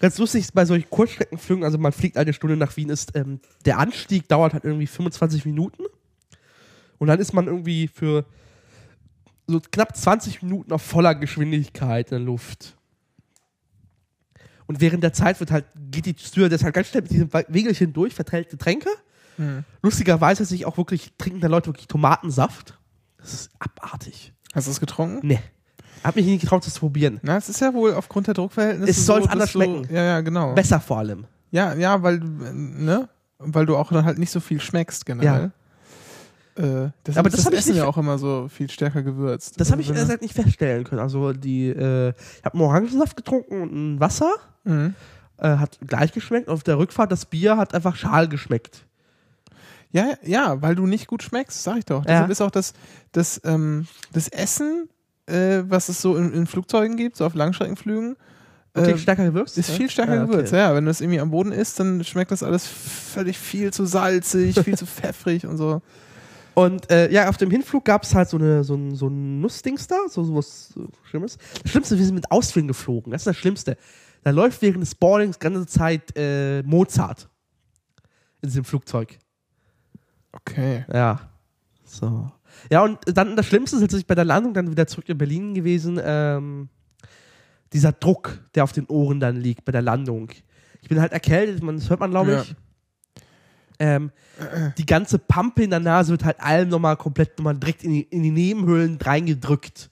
ganz 0.00 0.18
lustig 0.18 0.42
ist 0.42 0.54
bei 0.54 0.64
solchen 0.64 0.88
Kurzstreckenflügen, 0.90 1.64
also 1.64 1.78
man 1.78 1.92
fliegt 1.92 2.16
eine 2.16 2.32
Stunde 2.32 2.56
nach 2.56 2.76
Wien, 2.76 2.88
ist 2.90 3.16
ähm, 3.16 3.40
der 3.64 3.78
Anstieg 3.78 4.28
dauert 4.28 4.52
halt 4.52 4.64
irgendwie 4.64 4.86
25 4.86 5.44
Minuten. 5.46 5.84
Und 6.98 7.06
dann 7.08 7.18
ist 7.20 7.32
man 7.32 7.46
irgendwie 7.46 7.88
für 7.88 8.24
so 9.46 9.60
knapp 9.72 9.96
20 9.96 10.42
Minuten 10.42 10.72
auf 10.72 10.82
voller 10.82 11.14
Geschwindigkeit 11.14 12.10
in 12.12 12.18
der 12.18 12.26
Luft. 12.26 12.76
Und 14.68 14.80
während 14.80 15.02
der 15.02 15.12
Zeit 15.12 15.40
wird 15.40 15.50
halt, 15.50 15.64
geht 15.90 16.06
die 16.06 16.14
Stewardess 16.16 16.62
halt 16.62 16.74
ganz 16.74 16.86
schnell 16.88 17.02
mit 17.02 17.10
diesem 17.10 17.30
Wegelchen 17.48 17.92
durch, 17.92 18.14
verteilt 18.14 18.50
Getränke. 18.50 18.88
Lustigerweise 19.82 20.44
sich 20.44 20.66
auch 20.66 20.76
wirklich 20.76 21.12
trinken 21.18 21.40
da 21.40 21.48
Leute 21.48 21.68
wirklich 21.68 21.86
Tomatensaft. 21.88 22.78
Das 23.18 23.32
ist 23.34 23.50
abartig. 23.58 24.32
Hast 24.54 24.66
du 24.66 24.70
es 24.70 24.80
getrunken? 24.80 25.26
Nee. 25.26 25.40
Hab 26.04 26.16
mich 26.16 26.26
nicht 26.26 26.40
getraut, 26.40 26.64
das 26.66 26.74
zu 26.74 26.80
probieren. 26.80 27.18
Na, 27.22 27.36
es 27.36 27.48
ist 27.48 27.60
ja 27.60 27.74
wohl 27.74 27.94
aufgrund 27.94 28.26
der 28.28 28.34
Druckverhältnisse. 28.34 28.90
Es 28.90 29.04
soll's 29.06 29.24
dass 29.24 29.32
anders 29.32 29.52
du- 29.52 29.58
schmecken. 29.62 29.88
Ja, 29.94 30.02
ja, 30.04 30.20
genau. 30.20 30.54
Besser 30.54 30.80
vor 30.80 30.98
allem. 30.98 31.24
Ja, 31.50 31.74
ja, 31.74 32.02
weil, 32.02 32.20
du, 32.20 32.26
äh, 32.44 32.52
ne? 32.52 33.08
Weil 33.38 33.66
du 33.66 33.76
auch 33.76 33.90
dann 33.92 34.04
halt 34.04 34.18
nicht 34.18 34.30
so 34.30 34.40
viel 34.40 34.60
schmeckst 34.60 35.06
generell. 35.06 35.50
Äh, 36.58 36.90
deshalb 37.06 37.18
Aber 37.18 37.30
das 37.30 37.46
ich 37.46 37.52
Essen 37.52 37.76
ja 37.76 37.86
auch 37.86 37.96
immer 37.96 38.18
so 38.18 38.48
viel 38.48 38.68
stärker 38.68 39.02
gewürzt. 39.02 39.60
Das 39.60 39.70
habe 39.70 39.80
ich 39.80 39.88
Also, 39.88 39.94
ehrlich 40.00 40.08
gesagt 40.08 40.22
nicht 40.22 40.34
feststellen 40.34 40.84
können. 40.84 41.00
Also 41.00 41.32
die, 41.32 41.68
äh, 41.68 42.08
ich 42.10 42.44
habe 42.44 42.54
einen 42.54 42.62
Orangensaft 42.62 43.16
getrunken 43.16 43.62
und 43.62 43.72
ein 43.72 44.00
Wasser. 44.00 44.32
Mhm. 44.64 44.94
Äh, 45.38 45.56
hat 45.56 45.78
gleich 45.86 46.12
geschmeckt. 46.12 46.48
Auf 46.48 46.64
der 46.64 46.78
Rückfahrt 46.78 47.12
das 47.12 47.26
Bier 47.26 47.56
hat 47.56 47.74
einfach 47.74 47.94
schal 47.94 48.28
geschmeckt. 48.28 48.84
Ja, 49.92 50.14
ja, 50.22 50.60
weil 50.60 50.74
du 50.74 50.86
nicht 50.86 51.06
gut 51.06 51.22
schmeckst, 51.22 51.62
sag 51.62 51.78
ich 51.78 51.84
doch. 51.86 52.04
Ja. 52.04 52.10
Deshalb 52.26 52.30
ist 52.30 52.40
auch 52.42 52.50
das, 52.50 52.72
das, 53.12 53.40
ähm, 53.44 53.86
das 54.12 54.28
Essen, 54.28 54.88
äh, 55.26 55.62
was 55.68 55.88
es 55.88 56.02
so 56.02 56.16
in, 56.16 56.32
in 56.34 56.46
Flugzeugen 56.46 56.96
gibt, 56.96 57.16
so 57.16 57.24
auf 57.24 57.34
Langstreckenflügen, 57.34 58.16
Okay, 58.74 58.90
äh, 58.92 58.98
stärker 58.98 59.24
gewürzt? 59.24 59.56
ist 59.56 59.70
ja? 59.70 59.74
viel 59.76 59.90
stärker 59.90 60.12
Ah, 60.12 60.24
okay. 60.24 60.32
gewürzt. 60.32 60.52
Ja, 60.52 60.74
wenn 60.74 60.84
du 60.84 60.90
es 60.90 61.00
irgendwie 61.00 61.20
am 61.20 61.30
Boden 61.30 61.52
isst, 61.52 61.80
dann 61.80 62.04
schmeckt 62.04 62.30
das 62.32 62.42
alles 62.42 62.66
völlig 62.66 63.38
viel 63.38 63.72
zu 63.72 63.86
salzig, 63.86 64.58
viel 64.60 64.76
zu 64.76 64.86
pfeffrig 64.86 65.46
und 65.46 65.56
so. 65.56 65.80
Und 66.58 66.90
äh, 66.90 67.08
ja, 67.12 67.28
auf 67.28 67.36
dem 67.36 67.52
Hinflug 67.52 67.84
gab 67.84 68.02
es 68.02 68.16
halt 68.16 68.28
so, 68.28 68.36
eine, 68.36 68.64
so 68.64 68.74
ein, 68.74 68.96
so 68.96 69.06
ein 69.06 69.40
Nussdings 69.40 69.86
da, 69.86 69.94
so, 70.08 70.24
so 70.24 70.34
was 70.34 70.74
Schlimmes. 71.04 71.38
Das 71.62 71.70
Schlimmste, 71.70 71.96
wir 71.96 72.04
sind 72.04 72.16
mit 72.16 72.32
Ausflügen 72.32 72.66
geflogen. 72.66 73.12
Das 73.12 73.20
ist 73.20 73.26
das 73.28 73.36
Schlimmste. 73.36 73.76
Da 74.24 74.30
läuft 74.30 74.60
während 74.60 74.82
des 74.82 74.96
Boardings 74.96 75.38
die 75.38 75.44
ganze 75.44 75.66
Zeit 75.66 76.16
äh, 76.16 76.64
Mozart 76.64 77.28
in 78.42 78.48
diesem 78.48 78.64
Flugzeug. 78.64 79.20
Okay. 80.32 80.84
Ja. 80.92 81.30
So. 81.84 82.32
Ja, 82.72 82.82
und 82.82 82.98
dann 83.04 83.36
das 83.36 83.46
Schlimmste 83.46 83.76
ist, 83.76 83.82
als 83.82 83.94
ich 83.94 84.08
bei 84.08 84.16
der 84.16 84.24
Landung 84.24 84.52
dann 84.52 84.68
wieder 84.68 84.88
zurück 84.88 85.08
in 85.08 85.16
Berlin 85.16 85.54
gewesen, 85.54 86.00
ähm, 86.02 86.70
dieser 87.72 87.92
Druck, 87.92 88.42
der 88.56 88.64
auf 88.64 88.72
den 88.72 88.86
Ohren 88.86 89.20
dann 89.20 89.36
liegt 89.36 89.64
bei 89.64 89.70
der 89.70 89.82
Landung. 89.82 90.30
Ich 90.82 90.88
bin 90.88 91.00
halt 91.00 91.12
erkältet, 91.12 91.62
man, 91.62 91.76
das 91.76 91.88
hört 91.88 92.00
man, 92.00 92.10
glaube 92.10 92.32
Ja. 92.32 92.44
Ähm, 93.80 94.10
die 94.76 94.86
ganze 94.86 95.18
Pampe 95.18 95.62
in 95.64 95.70
der 95.70 95.80
Nase 95.80 96.10
wird 96.10 96.24
halt 96.24 96.40
allem 96.40 96.68
nochmal 96.68 96.96
komplett 96.96 97.38
nochmal 97.38 97.56
direkt 97.56 97.84
in 97.84 97.92
die, 97.92 98.02
in 98.02 98.22
die 98.22 98.30
Nebenhöhlen 98.30 98.98
reingedrückt. 99.00 99.90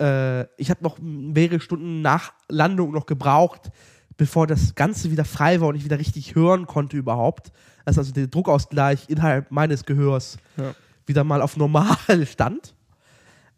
Äh, 0.00 0.42
ich 0.56 0.70
habe 0.70 0.82
noch 0.82 0.98
mehrere 1.00 1.60
Stunden 1.60 2.00
nach 2.00 2.32
Landung 2.48 2.92
noch 2.92 3.06
gebraucht, 3.06 3.70
bevor 4.16 4.46
das 4.46 4.74
Ganze 4.74 5.10
wieder 5.10 5.24
frei 5.24 5.60
war 5.60 5.68
und 5.68 5.74
ich 5.76 5.84
wieder 5.84 5.98
richtig 5.98 6.34
hören 6.34 6.66
konnte 6.66 6.96
überhaupt. 6.96 7.52
Das 7.84 7.94
ist 7.94 7.98
also 7.98 8.12
der 8.12 8.28
Druckausgleich 8.28 9.08
innerhalb 9.08 9.50
meines 9.50 9.84
Gehörs 9.84 10.38
Ja. 10.56 10.74
wieder 11.06 11.24
mal 11.24 11.42
auf 11.42 11.56
normal 11.56 11.96
stand. 12.26 12.74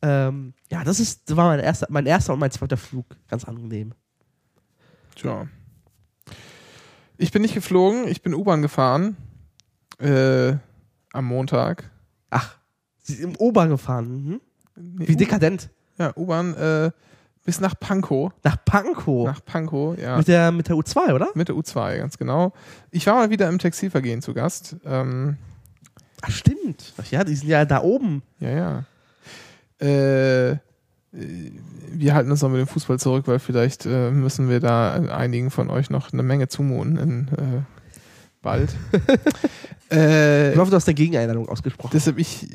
Ähm, 0.01 0.55
ja, 0.71 0.85
das 0.85 1.01
ist, 1.01 1.29
das 1.29 1.37
war 1.37 1.49
mein 1.49 1.61
erster, 1.61 1.87
mein 1.91 2.07
erster 2.07 2.33
und 2.33 2.39
mein 2.39 2.51
zweiter 2.51 2.77
Flug. 2.77 3.07
Ganz 3.29 3.45
angenehm. 3.45 3.93
Tja. 5.17 5.47
Ich 7.17 7.31
bin 7.31 7.43
nicht 7.43 7.55
geflogen, 7.55 8.09
ich 8.09 8.23
bin 8.23 8.35
U-Bahn 8.35 8.61
gefahren. 8.61 9.17
Äh, 9.99 10.57
am 11.13 11.25
Montag. 11.27 11.91
Ach, 12.31 12.57
sie 13.01 13.15
sind 13.15 13.31
im 13.31 13.37
Ober 13.37 13.69
gefahren. 13.69 14.25
Mhm. 14.25 14.41
Nee, 14.77 15.09
Wie 15.09 15.17
dekadent. 15.17 15.71
Ja, 15.99 16.13
U-Bahn 16.17 16.55
äh, 16.55 16.91
bis 17.45 17.61
nach 17.61 17.79
Pankow. 17.79 18.33
Nach 18.43 18.57
Pankow. 18.65 19.27
Nach 19.27 19.45
Pankow, 19.45 19.97
ja. 19.99 20.17
Mit, 20.17 20.29
der, 20.29 20.51
mit 20.51 20.69
der 20.69 20.77
U2, 20.77 21.15
oder? 21.15 21.29
Mit 21.35 21.49
der 21.49 21.55
U2, 21.55 21.99
ganz 21.99 22.19
genau. 22.19 22.53
Ich 22.91 23.07
war 23.07 23.15
mal 23.15 23.31
wieder 23.31 23.49
im 23.49 23.59
Textilvergehen 23.59 24.23
zu 24.23 24.35
Gast. 24.35 24.77
Ähm, 24.85 25.37
Ach, 26.23 26.31
stimmt. 26.31 26.95
Ach 26.97 27.07
ja, 27.11 27.23
die 27.23 27.37
sind 27.37 27.49
ja 27.49 27.65
da 27.65 27.83
oben. 27.83 28.23
ja, 28.41 28.51
ja. 28.51 28.85
Äh, 29.87 30.59
wir 31.13 32.15
halten 32.15 32.31
uns 32.31 32.43
noch 32.43 32.49
mit 32.49 32.59
dem 32.59 32.67
Fußball 32.67 32.99
zurück, 32.99 33.29
weil 33.29 33.39
vielleicht 33.39 33.87
äh, 33.87 34.11
müssen 34.11 34.49
wir 34.49 34.59
da 34.59 34.95
einigen 34.95 35.51
von 35.51 35.71
euch 35.71 35.89
noch 35.91 36.13
eine 36.13 36.25
Menge 36.25 36.49
zumuten 36.49 36.97
in 36.97 37.29
äh, 37.29 37.63
bald. 38.43 38.75
äh, 39.91 40.53
Ich 40.53 40.59
hoffe, 40.59 40.71
du 40.71 40.77
hast 40.77 40.89
eine 40.89 40.95
Gegeneinladung 40.95 41.49
ausgesprochen. 41.49 41.91
deshalb 41.93 42.19
ich, 42.19 42.49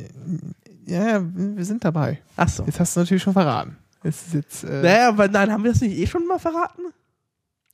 ja, 0.85 1.21
wir 1.23 1.65
sind 1.65 1.83
dabei. 1.85 2.19
Ach 2.35 2.49
so. 2.49 2.63
Jetzt 2.65 2.79
hast 2.79 2.95
du 2.95 3.01
natürlich 3.01 3.23
schon 3.23 3.33
verraten. 3.33 3.77
Jetzt 4.03 4.27
ist 4.27 4.33
jetzt, 4.33 4.63
äh, 4.63 4.81
Naja, 4.81 5.09
aber 5.09 5.27
nein, 5.27 5.51
haben 5.51 5.63
wir 5.63 5.71
das 5.71 5.81
nicht 5.81 5.97
eh 5.97 6.07
schon 6.07 6.25
mal 6.25 6.39
verraten? 6.39 6.81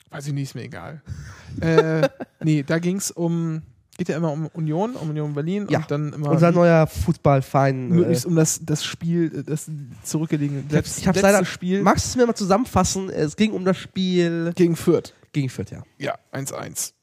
Weiß 0.10 0.28
ich 0.28 0.34
nicht, 0.34 0.44
ist 0.50 0.56
mir 0.56 0.64
egal. 0.64 1.02
äh, 1.62 2.08
nee, 2.42 2.64
da 2.64 2.80
ging 2.80 2.98
es 2.98 3.12
um, 3.12 3.62
geht 3.98 4.10
ja 4.10 4.18
immer 4.18 4.32
um 4.32 4.48
Union, 4.48 4.96
um 4.96 5.10
Union 5.10 5.34
Berlin 5.34 5.68
Ja, 5.70 5.80
und 5.80 5.92
dann 5.92 6.14
immer 6.14 6.30
Unser 6.32 6.52
neuer 6.52 6.88
Fußballverein. 6.88 7.92
Äh, 7.92 7.94
möglichst 7.94 8.26
um 8.26 8.36
das, 8.36 8.60
das 8.64 8.84
Spiel, 8.84 9.44
das 9.44 9.70
zurückgelegene 10.04 10.64
ich 10.70 10.76
hab's, 10.76 10.98
ich 10.98 11.08
hab's 11.08 11.18
letzte 11.18 11.32
leider. 11.32 11.46
Spiel 11.46 11.82
Magst 11.82 12.06
du 12.06 12.10
es 12.10 12.16
mir 12.16 12.26
mal 12.26 12.36
zusammenfassen? 12.36 13.10
Es 13.10 13.36
ging 13.36 13.52
um 13.52 13.66
das 13.66 13.78
Spiel 13.78 14.52
gegen 14.56 14.76
Fürth. 14.76 15.14
gegen 15.34 15.50
Fürth, 15.50 15.72
ja. 15.72 15.84
Ja, 15.98 16.16
1-1. 16.34 16.94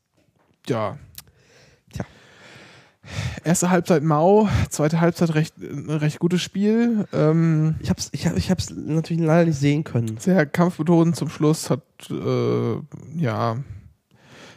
Ja. 0.66 0.96
Erste 3.44 3.70
Halbzeit 3.70 4.02
mau, 4.04 4.48
zweite 4.70 5.00
Halbzeit 5.00 5.34
recht, 5.34 5.58
ein 5.58 5.90
recht 5.90 6.20
gutes 6.20 6.40
Spiel. 6.40 7.06
Ähm, 7.12 7.74
Ich 7.80 7.90
hab's, 7.90 8.08
ich 8.12 8.26
hab, 8.26 8.36
ich 8.36 8.50
hab's 8.50 8.70
natürlich 8.70 9.22
leider 9.22 9.46
nicht 9.46 9.58
sehen 9.58 9.82
können. 9.82 10.18
sehr 10.18 10.46
kampfbetont 10.46 11.16
zum 11.16 11.28
Schluss, 11.28 11.68
hat, 11.68 11.82
äh, 12.10 12.76
ja, 13.16 13.56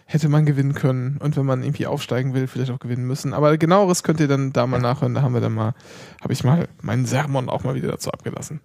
hätte 0.06 0.30
man 0.30 0.46
gewinnen 0.46 0.76
können. 0.76 1.18
Und 1.18 1.36
wenn 1.36 1.46
man 1.46 1.64
irgendwie 1.64 1.88
aufsteigen 1.88 2.36
will, 2.36 2.48
vielleicht 2.48 2.72
auch 2.72 2.80
gewinnen 2.80 3.08
müssen. 3.08 3.34
Aber 3.34 3.58
genaueres 3.58 4.04
könnt 4.04 4.20
ihr 4.20 4.28
dann 4.28 4.54
da 4.54 4.68
mal 4.68 4.80
nachhören. 4.80 5.16
Da 5.16 5.24
haben 5.24 5.34
wir 5.34 5.42
dann 5.42 5.54
mal, 5.54 5.74
habe 6.22 6.34
ich 6.34 6.44
mal 6.44 6.68
meinen 6.82 7.08
Sermon 7.08 7.50
auch 7.50 7.64
mal 7.64 7.74
wieder 7.74 7.90
dazu 7.90 8.12
abgelassen. 8.12 8.62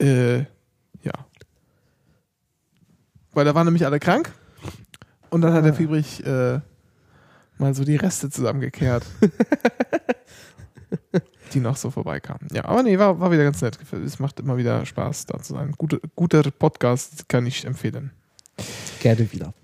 Äh, 0.00 0.38
ja. 1.02 1.12
Weil 3.32 3.44
da 3.44 3.54
waren 3.54 3.66
nämlich 3.66 3.86
alle 3.86 4.00
krank. 4.00 4.32
Und 5.30 5.42
dann 5.42 5.52
hat 5.52 5.64
der 5.64 5.74
Fiebrich 5.74 6.24
äh, 6.26 6.60
mal 7.58 7.74
so 7.74 7.84
die 7.84 7.96
Reste 7.96 8.30
zusammengekehrt. 8.30 9.04
die 11.52 11.60
noch 11.60 11.76
so 11.76 11.90
vorbeikamen. 11.90 12.48
Ja, 12.52 12.64
aber 12.66 12.82
nee, 12.82 12.98
war, 12.98 13.18
war 13.20 13.30
wieder 13.30 13.44
ganz 13.44 13.60
nett. 13.62 13.78
Es 14.04 14.18
macht 14.18 14.40
immer 14.40 14.56
wieder 14.56 14.84
Spaß, 14.84 15.26
da 15.26 15.40
zu 15.42 15.54
sein. 15.54 15.72
Gute, 15.78 16.00
guter 16.14 16.42
Podcast 16.50 17.28
kann 17.28 17.46
ich 17.46 17.64
empfehlen. 17.64 18.10
Gerne 19.00 19.30
wieder. 19.32 19.54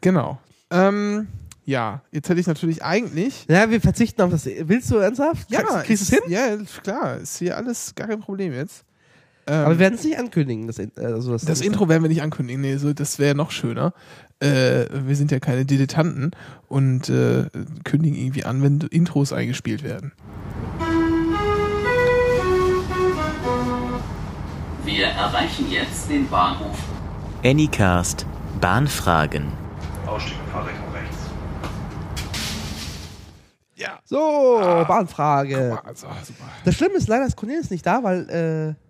Genau. 0.00 0.38
Ähm, 0.70 1.28
ja, 1.64 2.02
jetzt 2.12 2.28
hätte 2.28 2.40
ich 2.40 2.46
natürlich 2.46 2.82
eigentlich. 2.82 3.46
Ja, 3.48 3.70
wir 3.70 3.80
verzichten 3.80 4.22
auf 4.22 4.30
das. 4.30 4.46
Willst 4.46 4.90
du 4.90 4.96
ernsthaft? 4.96 5.48
Kriegst- 5.50 5.84
kriegst 5.84 6.12
du 6.12 6.16
es 6.16 6.22
hin? 6.22 6.32
Ja, 6.32 6.56
klar, 6.82 7.16
ist 7.18 7.38
hier 7.38 7.56
alles 7.56 7.94
gar 7.94 8.08
kein 8.08 8.20
Problem 8.20 8.52
jetzt. 8.52 8.84
Ähm, 9.48 9.64
Aber 9.64 9.70
wir 9.70 9.78
werden 9.78 9.94
es 9.94 10.04
nicht 10.04 10.18
ankündigen. 10.18 10.66
Das, 10.66 10.78
also 10.96 11.32
das, 11.32 11.44
das 11.44 11.62
Intro 11.62 11.88
werden 11.88 12.02
wir 12.02 12.10
nicht 12.10 12.20
ankündigen, 12.22 12.60
nee, 12.60 12.76
so, 12.76 12.92
das 12.92 13.18
wäre 13.18 13.34
noch 13.34 13.50
schöner. 13.50 13.94
Äh, 14.40 14.84
wir 14.90 15.16
sind 15.16 15.30
ja 15.30 15.40
keine 15.40 15.64
Dilettanten 15.64 16.32
und 16.68 17.08
äh, 17.08 17.46
kündigen 17.84 18.18
irgendwie 18.18 18.44
an, 18.44 18.62
wenn 18.62 18.80
Intros 18.90 19.32
eingespielt 19.32 19.82
werden. 19.82 20.12
Wir 24.84 25.06
erreichen 25.06 25.70
jetzt 25.70 26.10
den 26.10 26.28
Bahnhof 26.28 26.78
Anycast 27.42 28.26
Bahnfragen. 28.60 29.52
Ausstieg 30.06 30.34
und 30.44 30.52
Fahrrechnung 30.52 30.92
rechts. 30.92 31.16
Ja. 33.76 33.98
So, 34.04 34.60
Bahnfrage. 34.86 35.78
Also, 35.84 36.06
super. 36.24 36.44
Das 36.64 36.74
Schlimme 36.74 36.96
ist 36.96 37.08
leider, 37.08 37.24
dass 37.24 37.36
Cornelis 37.36 37.70
nicht 37.70 37.86
da, 37.86 38.02
weil 38.02 38.28
äh, 38.76 38.87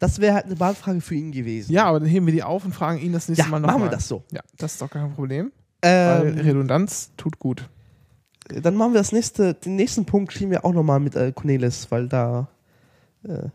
das 0.00 0.18
wäre 0.20 0.34
halt 0.34 0.46
eine 0.46 0.56
Bahnfrage 0.56 1.00
für 1.00 1.14
ihn 1.14 1.30
gewesen. 1.30 1.72
Ja, 1.72 1.84
aber 1.84 2.00
dann 2.00 2.08
heben 2.08 2.26
wir 2.26 2.32
die 2.32 2.42
auf 2.42 2.64
und 2.64 2.74
fragen 2.74 2.98
ihn 2.98 3.12
das 3.12 3.28
nächste 3.28 3.44
Ja, 3.44 3.48
Mal 3.50 3.60
machen 3.60 3.70
nochmal. 3.74 3.88
wir 3.90 3.94
das 3.96 4.08
so. 4.08 4.24
Ja, 4.32 4.40
das 4.58 4.72
ist 4.72 4.82
doch 4.82 4.90
kein 4.90 5.12
Problem. 5.14 5.52
Weil 5.82 6.26
Ähm, 6.36 6.38
Redundanz 6.40 7.12
tut 7.16 7.38
gut. 7.38 7.68
Dann 8.48 8.74
machen 8.74 8.92
wir 8.94 8.98
das 9.00 9.12
nächste, 9.12 9.54
den 9.54 9.76
nächsten 9.76 10.04
Punkt 10.06 10.32
schieben 10.32 10.50
wir 10.50 10.64
auch 10.64 10.72
nochmal 10.72 10.98
mit 10.98 11.14
äh, 11.14 11.30
Cornelis, 11.32 11.86
weil 11.90 12.08
da. 12.08 12.48
Äh, 13.22 13.48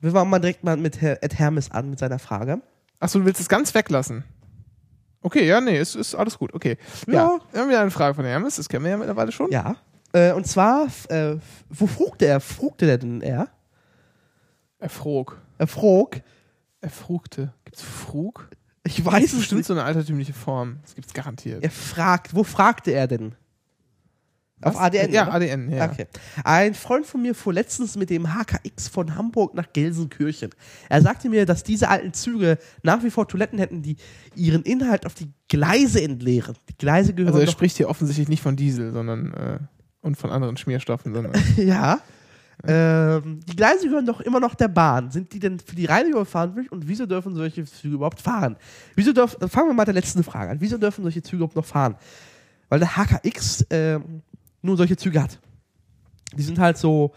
wir 0.00 0.10
fangen 0.10 0.28
mal 0.30 0.38
direkt 0.40 0.64
mal 0.64 0.76
mit 0.76 1.00
Herr, 1.00 1.22
Ed 1.22 1.38
Hermes 1.38 1.70
an 1.70 1.88
mit 1.90 1.98
seiner 1.98 2.18
Frage. 2.18 2.60
Achso, 3.00 3.20
du 3.20 3.24
willst 3.24 3.40
es 3.40 3.48
ganz 3.48 3.74
weglassen? 3.74 4.24
Okay, 5.22 5.46
ja, 5.46 5.60
nee, 5.60 5.78
ist, 5.78 5.94
ist 5.94 6.14
alles 6.14 6.36
gut. 6.38 6.52
Okay. 6.52 6.76
Ja. 7.06 7.12
Ja. 7.14 7.38
Wir 7.52 7.60
haben 7.60 7.68
wieder 7.68 7.80
eine 7.80 7.90
Frage 7.90 8.14
von 8.14 8.24
Hermes, 8.24 8.56
das 8.56 8.68
kennen 8.68 8.84
wir 8.84 8.90
ja 8.90 8.96
mittlerweile 8.98 9.32
schon. 9.32 9.50
Ja. 9.50 9.76
Äh, 10.12 10.32
und 10.32 10.46
zwar, 10.46 10.88
äh, 11.08 11.36
wo 11.70 11.86
frugte 11.86 12.26
er? 12.26 12.40
Frugte 12.40 12.86
der 12.86 12.98
denn 12.98 13.20
er? 13.22 13.48
Er 14.84 14.90
frog. 14.90 15.40
Er 15.56 15.66
frog. 15.66 16.20
Er 16.82 16.90
frugte. 16.90 17.54
Gibt's 17.64 17.80
Frug? 17.80 18.50
Ich 18.86 18.96
Das 18.96 19.06
weiß 19.06 19.24
ist 19.24 19.32
es 19.32 19.38
bestimmt 19.38 19.60
nicht. 19.60 19.66
so 19.66 19.72
eine 19.72 19.82
altertümliche 19.82 20.34
Form. 20.34 20.76
Das 20.82 20.94
gibt's 20.94 21.14
garantiert. 21.14 21.64
Er 21.64 21.70
fragt, 21.70 22.34
wo 22.34 22.44
fragte 22.44 22.90
er 22.90 23.08
denn? 23.08 23.34
Auf 24.60 24.74
Was? 24.74 24.82
ADN. 24.82 25.10
Ja, 25.10 25.22
oder? 25.22 25.32
ADN, 25.36 25.70
ja. 25.70 25.90
Okay. 25.90 26.06
Ein 26.44 26.74
Freund 26.74 27.06
von 27.06 27.22
mir 27.22 27.34
fuhr 27.34 27.54
letztens 27.54 27.96
mit 27.96 28.10
dem 28.10 28.34
HKX 28.34 28.88
von 28.88 29.14
Hamburg 29.14 29.54
nach 29.54 29.72
Gelsenkirchen. 29.72 30.50
Er 30.90 31.00
sagte 31.00 31.30
mir, 31.30 31.46
dass 31.46 31.62
diese 31.62 31.88
alten 31.88 32.12
Züge 32.12 32.58
nach 32.82 33.02
wie 33.02 33.10
vor 33.10 33.26
Toiletten 33.26 33.58
hätten, 33.58 33.80
die 33.80 33.96
ihren 34.34 34.64
Inhalt 34.64 35.06
auf 35.06 35.14
die 35.14 35.30
Gleise 35.48 36.02
entleeren. 36.02 36.56
Die 36.68 36.76
Gleise 36.76 37.14
gehören 37.14 37.32
Also 37.32 37.46
er 37.46 37.50
spricht 37.50 37.78
hier 37.78 37.88
offensichtlich 37.88 38.28
nicht 38.28 38.42
von 38.42 38.54
Diesel, 38.54 38.92
sondern 38.92 39.32
äh, 39.32 39.58
und 40.02 40.16
von 40.16 40.28
anderen 40.30 40.58
Schmierstoffen, 40.58 41.14
sondern 41.14 41.32
ja. 41.56 42.00
Ähm, 42.66 43.40
die 43.48 43.56
Gleise 43.56 43.88
gehören 43.88 44.06
doch 44.06 44.20
immer 44.20 44.40
noch 44.40 44.54
der 44.54 44.68
Bahn. 44.68 45.10
Sind 45.10 45.32
die 45.32 45.38
denn 45.38 45.58
für 45.58 45.76
die 45.76 45.86
Reinigung 45.86 46.24
verantwortlich 46.24 46.72
und 46.72 46.88
wieso 46.88 47.06
dürfen 47.06 47.34
solche 47.34 47.64
Züge 47.64 47.94
überhaupt 47.94 48.20
fahren? 48.20 48.56
Wieso 48.94 49.12
dürfen, 49.12 49.48
fangen 49.48 49.68
wir 49.68 49.74
mal 49.74 49.82
mit 49.82 49.88
der 49.88 49.94
letzten 49.94 50.22
Frage 50.24 50.50
an. 50.52 50.60
Wieso 50.60 50.78
dürfen 50.78 51.02
solche 51.02 51.22
Züge 51.22 51.36
überhaupt 51.36 51.56
noch 51.56 51.64
fahren? 51.64 51.96
Weil 52.68 52.80
der 52.80 52.96
HKX 52.96 53.66
ähm, 53.70 54.22
nur 54.62 54.76
solche 54.76 54.96
Züge 54.96 55.22
hat. 55.22 55.38
Die 56.36 56.42
sind 56.42 56.58
halt 56.58 56.78
so 56.78 57.12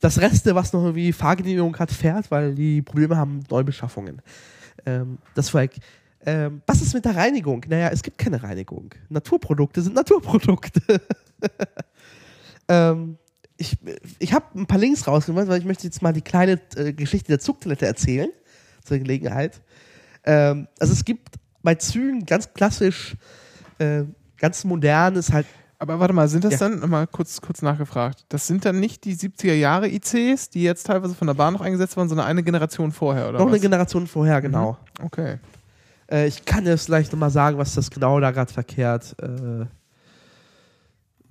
das 0.00 0.20
Reste, 0.20 0.54
was 0.54 0.72
noch 0.72 0.82
irgendwie 0.82 1.12
Fahrgenehmigung 1.12 1.76
hat, 1.78 1.90
fährt, 1.90 2.30
weil 2.30 2.54
die 2.54 2.82
Probleme 2.82 3.16
haben 3.16 3.38
mit 3.38 3.50
Neubeschaffungen. 3.50 4.22
Ähm, 4.84 5.18
das 5.34 5.52
war 5.54 5.66
ähm, 6.24 6.62
was 6.66 6.82
ist 6.82 6.92
mit 6.92 7.04
der 7.04 7.14
Reinigung? 7.14 7.64
Naja, 7.68 7.88
es 7.92 8.02
gibt 8.02 8.18
keine 8.18 8.42
Reinigung. 8.42 8.90
Naturprodukte 9.08 9.80
sind 9.80 9.94
Naturprodukte. 9.94 11.00
ähm, 12.68 13.16
ich 13.56 13.78
ich 14.18 14.32
habe 14.32 14.46
ein 14.58 14.66
paar 14.66 14.78
Links 14.78 15.06
rausgemacht, 15.06 15.48
weil 15.48 15.58
ich 15.58 15.64
möchte 15.64 15.84
jetzt 15.84 16.02
mal 16.02 16.12
die 16.12 16.22
kleine 16.22 16.60
äh, 16.76 16.92
Geschichte 16.92 17.28
der 17.28 17.38
Zugtoilette 17.38 17.86
erzählen, 17.86 18.28
zur 18.84 18.98
Gelegenheit. 18.98 19.60
Ähm, 20.24 20.68
also 20.78 20.92
es 20.92 21.04
gibt 21.04 21.36
bei 21.62 21.74
Zügen 21.74 22.26
ganz 22.26 22.52
klassisch, 22.54 23.16
äh, 23.78 24.04
ganz 24.38 24.64
modern 24.64 25.16
ist 25.16 25.32
halt, 25.32 25.46
Aber 25.78 25.98
warte 26.00 26.14
mal, 26.14 26.28
sind 26.28 26.44
das 26.44 26.54
Ja. 26.54 26.68
dann, 26.68 26.80
nochmal 26.80 27.06
kurz, 27.06 27.40
kurz 27.40 27.60
nachgefragt, 27.62 28.24
das 28.28 28.46
sind 28.46 28.64
dann 28.64 28.80
nicht 28.80 29.04
die 29.04 29.14
70er 29.14 29.54
Jahre 29.54 29.88
ICs, 29.88 30.50
die 30.50 30.62
jetzt 30.62 30.86
teilweise 30.86 31.14
von 31.14 31.26
der 31.26 31.34
Bahn 31.34 31.52
noch 31.54 31.60
eingesetzt 31.60 31.96
wurden, 31.96 32.08
sondern 32.08 32.26
eine 32.26 32.42
Generation 32.42 32.92
vorher, 32.92 33.28
oder 33.28 33.38
noch 33.38 33.46
was? 33.46 33.52
eine 33.52 33.60
Generation 33.60 34.06
vorher, 34.06 34.40
genau. 34.40 34.78
okay. 35.02 35.38
Äh, 36.10 36.28
ich 36.28 36.44
kann 36.44 36.64
jetzt 36.66 36.86
gleich 36.86 37.10
nochmal 37.10 37.30
sagen, 37.30 37.58
was 37.58 37.74
das 37.74 37.90
genau 37.90 38.20
da 38.20 38.30
gerade 38.30 38.52
verkehrt. 38.52 39.16
Äh, 39.20 39.66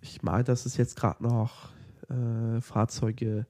ich 0.02 0.22
meine, 0.22 0.44
das 0.44 0.66
ist 0.66 0.78
jetzt 0.78 0.96
gerade 0.96 1.24
noch 1.24 1.70
äh, 2.10 2.62
Fahrzeuge. 2.62 3.46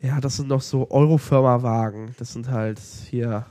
Ja, 0.00 0.20
das 0.20 0.36
sind 0.36 0.48
noch 0.48 0.60
so 0.60 0.90
Eurofirma-Wagen. 0.90 2.14
Das 2.18 2.32
sind 2.32 2.50
halt 2.50 2.78
hier 2.78 3.46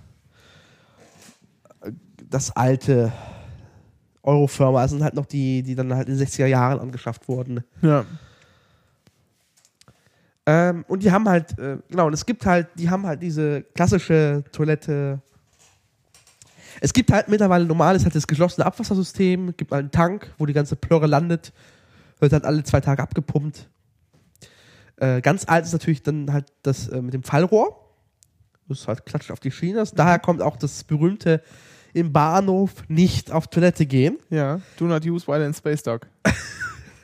äh, 1.82 1.92
das 2.30 2.56
alte 2.56 3.12
Eurofirma. 4.24 4.82
Das 4.82 4.92
sind 4.92 5.04
halt 5.04 5.16
noch 5.16 5.26
die, 5.26 5.64
die 5.64 5.76
dann 5.76 5.94
halt 5.94 6.08
in 6.08 6.18
den 6.18 6.28
60er 6.28 6.46
Jahren 6.46 6.80
angeschafft 6.80 7.28
wurden. 7.28 7.64
Ja. 7.82 8.06
Ähm, 10.46 10.86
und 10.88 11.02
die 11.02 11.12
haben 11.12 11.28
halt, 11.28 11.58
äh, 11.58 11.78
genau, 11.90 12.08
und 12.08 12.14
es 12.14 12.26
gibt 12.26 12.46
halt, 12.46 12.68
die 12.76 12.90
haben 12.90 13.06
halt 13.06 13.22
diese 13.22 13.64
klassische 13.64 14.44
Toilette. 14.52 15.20
Es 16.82 16.94
gibt 16.94 17.12
halt 17.12 17.30
mittlerweile 17.30 17.66
normal, 17.66 17.96
ist 17.96 18.04
halt 18.04 18.16
das 18.16 18.28
geschlossene 18.28 18.66
Abwassersystem, 18.66 19.56
gibt 19.58 19.72
halt 19.72 19.82
einen 19.82 19.92
Tank, 19.92 20.32
wo 20.38 20.46
die 20.46 20.54
ganze 20.54 20.76
Plörre 20.76 21.08
landet, 21.08 21.52
wird 22.20 22.34
halt 22.34 22.46
alle 22.46 22.64
zwei 22.64 22.80
Tage 22.80 23.02
abgepumpt. 23.02 23.68
Äh, 24.98 25.22
ganz 25.22 25.46
alt 25.48 25.66
ist 25.66 25.74
natürlich 25.74 26.04
dann 26.04 26.32
halt 26.32 26.46
das 26.64 26.88
äh, 26.88 27.02
mit 27.02 27.14
dem 27.14 27.24
Fallrohr. 27.24 27.82
Das 28.68 28.80
ist 28.82 28.88
halt 28.88 29.06
klatscht 29.06 29.32
auf 29.32 29.40
die 29.40 29.52
Schiene. 29.52 29.78
Das- 29.80 29.94
Daher 29.94 30.20
kommt 30.20 30.42
auch 30.42 30.58
das 30.58 30.84
berühmte 30.84 31.42
im 31.94 32.12
Bahnhof 32.12 32.72
nicht 32.90 33.32
auf 33.32 33.48
Toilette 33.48 33.86
gehen. 33.86 34.18
Ja. 34.30 34.60
Do 34.78 34.86
not 34.86 35.06
use 35.06 35.28
while 35.28 35.46
in 35.46 35.54
Space 35.54 35.84
Dog. 35.84 36.08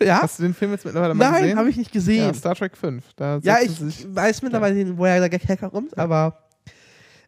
Ja? 0.03 0.23
Hast 0.23 0.39
du 0.39 0.43
den 0.43 0.55
Film 0.55 0.71
jetzt 0.71 0.83
mittlerweile 0.83 1.13
mal 1.13 1.29
gesehen? 1.29 1.49
Nein, 1.49 1.57
habe 1.59 1.69
ich 1.69 1.77
nicht 1.77 1.91
gesehen. 1.91 2.23
Ja, 2.25 2.33
Star 2.33 2.55
Trek 2.55 2.75
5. 2.75 3.05
Da 3.15 3.37
Ja, 3.43 3.59
ich 3.61 3.79
weiß 4.15 4.41
mittlerweile, 4.41 4.97
woher 4.97 5.19
der 5.19 5.29
Gag 5.29 5.47
herkommt, 5.47 5.95
aber 5.95 6.39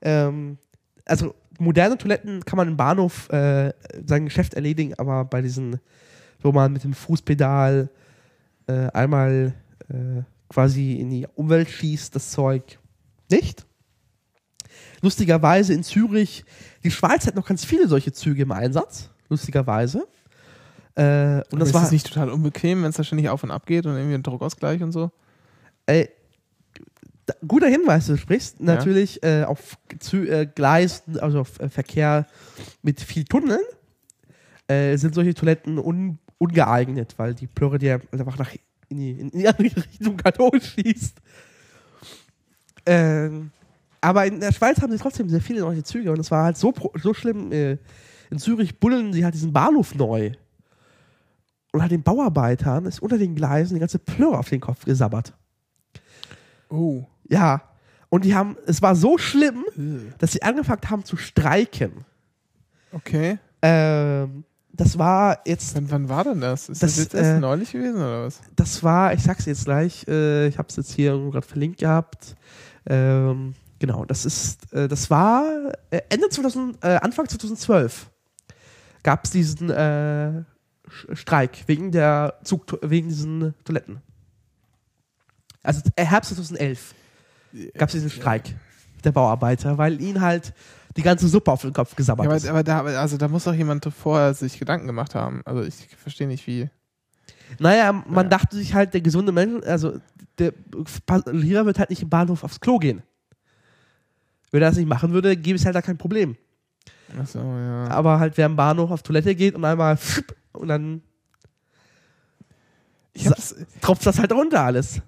ähm, 0.02 0.58
also 1.06 1.36
moderne 1.60 2.00
Toiletten 2.00 2.44
kann 2.44 2.58
man 2.58 2.68
im 2.68 2.76
Bahnhof 2.76 3.30
äh, 3.30 3.72
sein 4.08 4.26
Geschäft 4.26 4.56
erledigen, 4.56 4.96
aber 4.98 5.24
bei 5.24 5.44
diesen, 5.44 5.80
wo 6.42 6.52
man 6.52 6.74
mit 6.74 6.84
dem 6.84 6.94
Fußpedal 6.94 7.90
äh, 8.66 8.88
einmal 8.92 9.54
äh, 9.90 10.24
quasi 10.54 10.94
in 10.94 11.10
die 11.10 11.28
Umwelt 11.36 11.70
schießt, 11.70 12.16
das 12.16 12.32
Zeug 12.32 12.80
nicht. 13.30 13.66
Lustigerweise 15.02 15.74
in 15.74 15.84
Zürich, 15.84 16.46
die 16.84 16.92
Schweiz 16.92 17.26
hat 17.26 17.36
noch 17.36 17.48
ganz 17.48 17.66
viele 17.66 17.88
solche 17.88 18.14
Züge 18.14 18.44
im 18.44 18.52
Einsatz, 18.52 19.10
lustigerweise. 19.30 20.08
Äh, 20.96 21.42
und 21.52 21.60
das 21.60 21.70
ist 21.70 21.74
war 21.74 21.82
das 21.82 21.92
nicht 21.92 22.08
total 22.08 22.30
unbequem, 22.30 22.84
wenn 22.84 22.92
es 22.92 22.98
da 22.98 23.04
ständig 23.04 23.30
auf 23.30 23.44
und 23.44 23.52
ab 23.52 23.66
geht 23.66 23.86
und 23.86 23.96
irgendwie 23.96 24.14
ein 24.14 24.24
Druckausgleich 24.24 24.82
und 24.84 24.92
so? 24.92 25.12
Äh, 25.88 26.08
da, 27.26 27.34
guter 27.48 27.68
Hinweis, 27.68 28.06
du 28.06 28.18
sprichst 28.18 28.62
natürlich 28.62 29.24
äh, 29.24 29.44
auf 29.44 29.78
Zü 30.00 30.28
äh, 30.28 30.46
Gleisen, 30.46 31.20
also 31.20 31.40
auf 31.42 31.60
äh, 31.60 31.70
Verkehr 31.70 32.28
mit 32.84 33.02
viel 33.02 33.24
Tunneln, 33.26 33.64
äh, 34.68 34.98
sind 34.98 35.16
solche 35.16 35.34
Toiletten 35.34 35.80
un 35.80 36.20
ungeeignet, 36.38 37.14
weil 37.18 37.34
die 37.34 37.48
Plörre 37.48 37.80
dir 37.80 38.02
einfach 38.12 38.38
nach 38.38 38.54
in 38.90 38.98
die, 38.98 39.12
in 39.12 39.30
die 39.32 39.48
andere 39.48 39.76
Richtung 39.76 40.18
Kathol 40.18 40.62
schießt. 40.62 41.18
Ähm, 42.86 43.52
aber 44.02 44.26
in 44.26 44.40
der 44.40 44.52
Schweiz 44.52 44.82
haben 44.82 44.92
sie 44.92 44.98
trotzdem 44.98 45.30
sehr 45.30 45.42
viele 45.42 45.62
neue 45.62 45.84
Züge 45.84 46.12
und 46.12 46.20
es 46.20 46.30
war 46.30 46.46
halt 46.46 46.58
so, 46.58 46.74
so 47.02 47.14
schlimm. 47.14 47.52
Äh, 47.52 47.78
in 48.30 48.40
Zürich 48.40 48.80
bullen 48.80 49.14
sie 49.14 49.24
halt 49.24 49.36
diesen 49.36 49.54
Bahnhof 49.54 49.96
neu. 49.96 50.32
Und 51.72 51.82
halt 51.82 51.92
den 51.92 52.04
Bauarbeitern 52.04 52.86
ist 52.86 53.02
unter 53.02 53.18
den 53.18 53.36
Gleisen 53.36 53.76
die 53.76 53.80
ganze 53.80 54.00
Plörre 54.00 54.38
auf 54.38 54.50
den 54.50 54.60
Kopf 54.60 54.86
gesabbert. 54.86 55.34
Oh. 56.70 57.06
Ja. 57.30 57.62
Und 58.10 58.26
die 58.26 58.36
haben, 58.36 58.58
es 58.68 58.82
war 58.82 58.96
so 58.96 59.18
schlimm, 59.18 59.64
dass 60.20 60.34
sie 60.34 60.44
angefangen 60.44 60.82
haben 60.90 61.06
zu 61.06 61.18
streiken. 61.18 62.06
Okay. 62.92 63.40
Ähm, 63.62 64.44
das 64.76 64.98
war 64.98 65.40
jetzt, 65.46 65.76
Wann, 65.76 65.90
wann 65.92 66.10
war 66.10 66.24
denn 66.24 66.42
das? 66.42 66.68
Ist 66.68 66.82
Das, 66.82 66.96
das, 66.96 67.04
jetzt 67.04 67.14
erst 67.14 67.30
äh, 67.30 67.40
neulich 67.40 67.72
gewesen 67.72 67.98
oder 67.98 68.26
was? 68.26 68.42
das 68.56 68.84
war, 68.84 69.14
ich 69.14 69.22
sag's 69.22 69.46
jetzt 69.46 69.66
gleich, 69.66 70.06
äh, 70.08 70.48
ich 70.48 70.58
hab's 70.58 70.76
jetzt 70.76 70.92
hier 70.92 71.12
gerade 71.32 71.46
verlinkt 71.46 71.80
gehabt. 71.80 72.36
Ähm, 72.88 73.54
genau, 73.78 74.04
das 74.04 74.26
ist, 74.26 74.74
äh, 74.74 74.88
das 74.88 75.10
war 75.12 75.72
äh, 75.92 76.02
Ende 76.10 76.28
2000, 76.28 76.84
äh, 76.84 76.96
Anfang 76.96 77.30
2012 77.30 78.10
gab's 79.04 79.30
diesen 79.30 79.70
äh, 79.70 80.44
Streik 81.14 81.64
wegen 81.68 81.92
der 81.92 82.40
Zug, 82.44 82.80
wegen 82.82 83.10
diesen 83.10 83.54
Toiletten. 83.66 84.02
Also 85.62 85.82
Herbst 85.96 86.30
2011 86.36 86.96
gab's 87.78 87.94
diesen 87.94 88.10
Streik 88.10 88.56
der 89.04 89.12
Bauarbeiter, 89.12 89.78
weil 89.78 90.02
ihnen 90.02 90.22
halt 90.22 90.54
die 90.98 91.02
ganze 91.02 91.28
Suppe 91.28 91.52
auf 91.52 91.62
den 91.62 91.74
Kopf 91.74 91.96
gesabbert 91.96 92.26
Ja, 92.26 92.32
aber, 92.32 92.50
aber 92.50 92.64
da, 92.64 93.00
also 93.00 93.18
da 93.18 93.28
muss 93.28 93.44
doch 93.46 93.54
jemand 93.54 93.86
vorher 93.94 94.34
sich 94.34 94.60
Gedanken 94.60 94.88
gemacht 94.88 95.16
haben. 95.16 95.42
Also 95.46 95.64
ich 95.64 95.88
verstehe 95.98 96.28
nicht, 96.28 96.46
wie. 96.48 96.70
Naja, 97.60 97.92
man 97.92 98.26
Ja. 98.26 98.30
dachte 98.30 98.56
sich 98.56 98.74
halt, 98.74 98.94
der 98.94 99.02
gesunde 99.02 99.32
Mensch, 99.32 99.66
also 99.66 100.00
der 100.38 100.54
Passierer 101.06 101.66
wird 101.66 101.80
halt 101.80 101.90
nicht 101.90 102.02
im 102.02 102.10
Bahnhof 102.10 102.44
aufs 102.44 102.60
Klo 102.60 102.78
gehen. 102.80 103.02
Wenn 104.52 104.62
er 104.62 104.70
das 104.70 104.78
nicht 104.78 104.88
machen 104.88 105.14
würde, 105.14 105.36
gäbe 105.36 105.56
es 105.58 105.66
halt 105.66 105.76
da 105.76 105.82
kein 105.82 105.98
Problem. 105.98 106.36
Achso, 107.20 107.40
ja. 107.40 107.88
Aber 107.90 108.20
halt, 108.20 108.38
wer 108.38 108.46
im 108.48 108.56
Bahnhof 108.56 108.90
auf 108.92 109.04
Toilette 109.04 109.36
geht 109.36 109.56
und 109.56 109.66
einmal 109.66 109.98
und 110.54 110.68
dann 110.68 111.02
Ich 113.14 113.26
habe 113.26 113.36
das, 113.36 113.56
tropft 113.82 114.06
das 114.06 114.20
halt 114.20 114.32
runter 114.32 114.62
alles. 114.62 115.02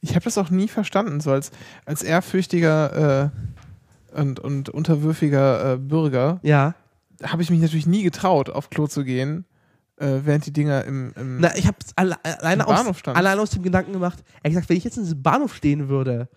ich 0.00 0.14
hab 0.14 0.24
das 0.24 0.36
auch 0.38 0.50
nie 0.50 0.68
verstanden, 0.68 1.20
so 1.20 1.30
als, 1.32 1.50
als 1.86 2.02
ehrfürchtiger 2.02 3.24
äh, 3.26 3.30
und, 4.12 4.40
und 4.40 4.68
unterwürfiger 4.68 5.74
äh, 5.74 5.76
Bürger 5.76 6.40
Ja. 6.42 6.74
habe 7.22 7.42
ich 7.42 7.50
mich 7.50 7.60
natürlich 7.60 7.86
nie 7.86 8.02
getraut, 8.02 8.50
auf 8.50 8.70
Klo 8.70 8.86
zu 8.86 9.04
gehen, 9.04 9.44
äh, 9.98 10.20
während 10.24 10.46
die 10.46 10.52
Dinger 10.52 10.84
im. 10.84 11.12
im 11.16 11.40
Na, 11.40 11.56
ich 11.56 11.66
habe 11.66 11.76
alle, 11.96 12.16
alleine, 12.24 12.66
aus, 12.66 13.06
alleine 13.06 13.40
aus 13.40 13.50
dem 13.50 13.62
Gedanken 13.62 13.92
gemacht, 13.92 14.22
er 14.42 14.50
gesagt, 14.50 14.68
wenn 14.68 14.76
ich 14.76 14.84
jetzt 14.84 14.96
in 14.96 15.02
diesem 15.04 15.22
Bahnhof 15.22 15.54
stehen 15.54 15.88
würde 15.88 16.28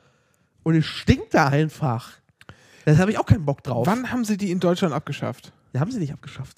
und 0.63 0.75
es 0.75 0.85
stinkt 0.85 1.33
da 1.33 1.47
einfach, 1.47 2.11
dann 2.85 2.97
habe 2.97 3.11
ich 3.11 3.19
auch 3.19 3.25
keinen 3.25 3.45
Bock 3.45 3.63
drauf. 3.63 3.85
wann 3.87 4.11
haben 4.11 4.25
sie 4.25 4.37
die 4.37 4.51
in 4.51 4.59
Deutschland 4.59 4.93
abgeschafft? 4.93 5.53
Die 5.73 5.79
haben 5.79 5.91
sie 5.91 5.99
nicht 5.99 6.13
abgeschafft. 6.13 6.57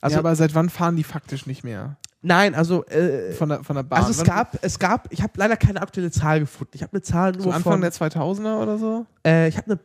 Also 0.00 0.14
ja, 0.14 0.18
aber 0.20 0.34
seit 0.36 0.54
wann 0.54 0.68
fahren 0.70 0.96
die 0.96 1.04
faktisch 1.04 1.46
nicht 1.46 1.64
mehr? 1.64 1.96
Nein, 2.22 2.54
also 2.54 2.84
äh, 2.86 3.32
Von 3.32 3.50
der, 3.50 3.62
von 3.64 3.76
der 3.76 3.82
Bahn. 3.82 4.02
also 4.02 4.10
es 4.22 4.26
gab, 4.26 4.56
es 4.62 4.78
gab, 4.78 5.12
ich 5.12 5.22
habe 5.22 5.32
leider 5.36 5.58
keine 5.58 5.82
aktuelle 5.82 6.10
Zahl 6.10 6.40
gefunden. 6.40 6.72
Ich 6.74 6.82
habe 6.82 6.92
eine 6.92 7.02
Zahl 7.02 7.32
nur 7.32 7.42
so 7.42 7.50
Anfang 7.50 7.74
von, 7.74 7.80
der 7.82 7.92
2000er 7.92 8.62
oder 8.62 8.78
so? 8.78 9.04
äh, 9.26 9.46
ich 9.48 9.58
habe 9.58 9.72
eine 9.72 9.80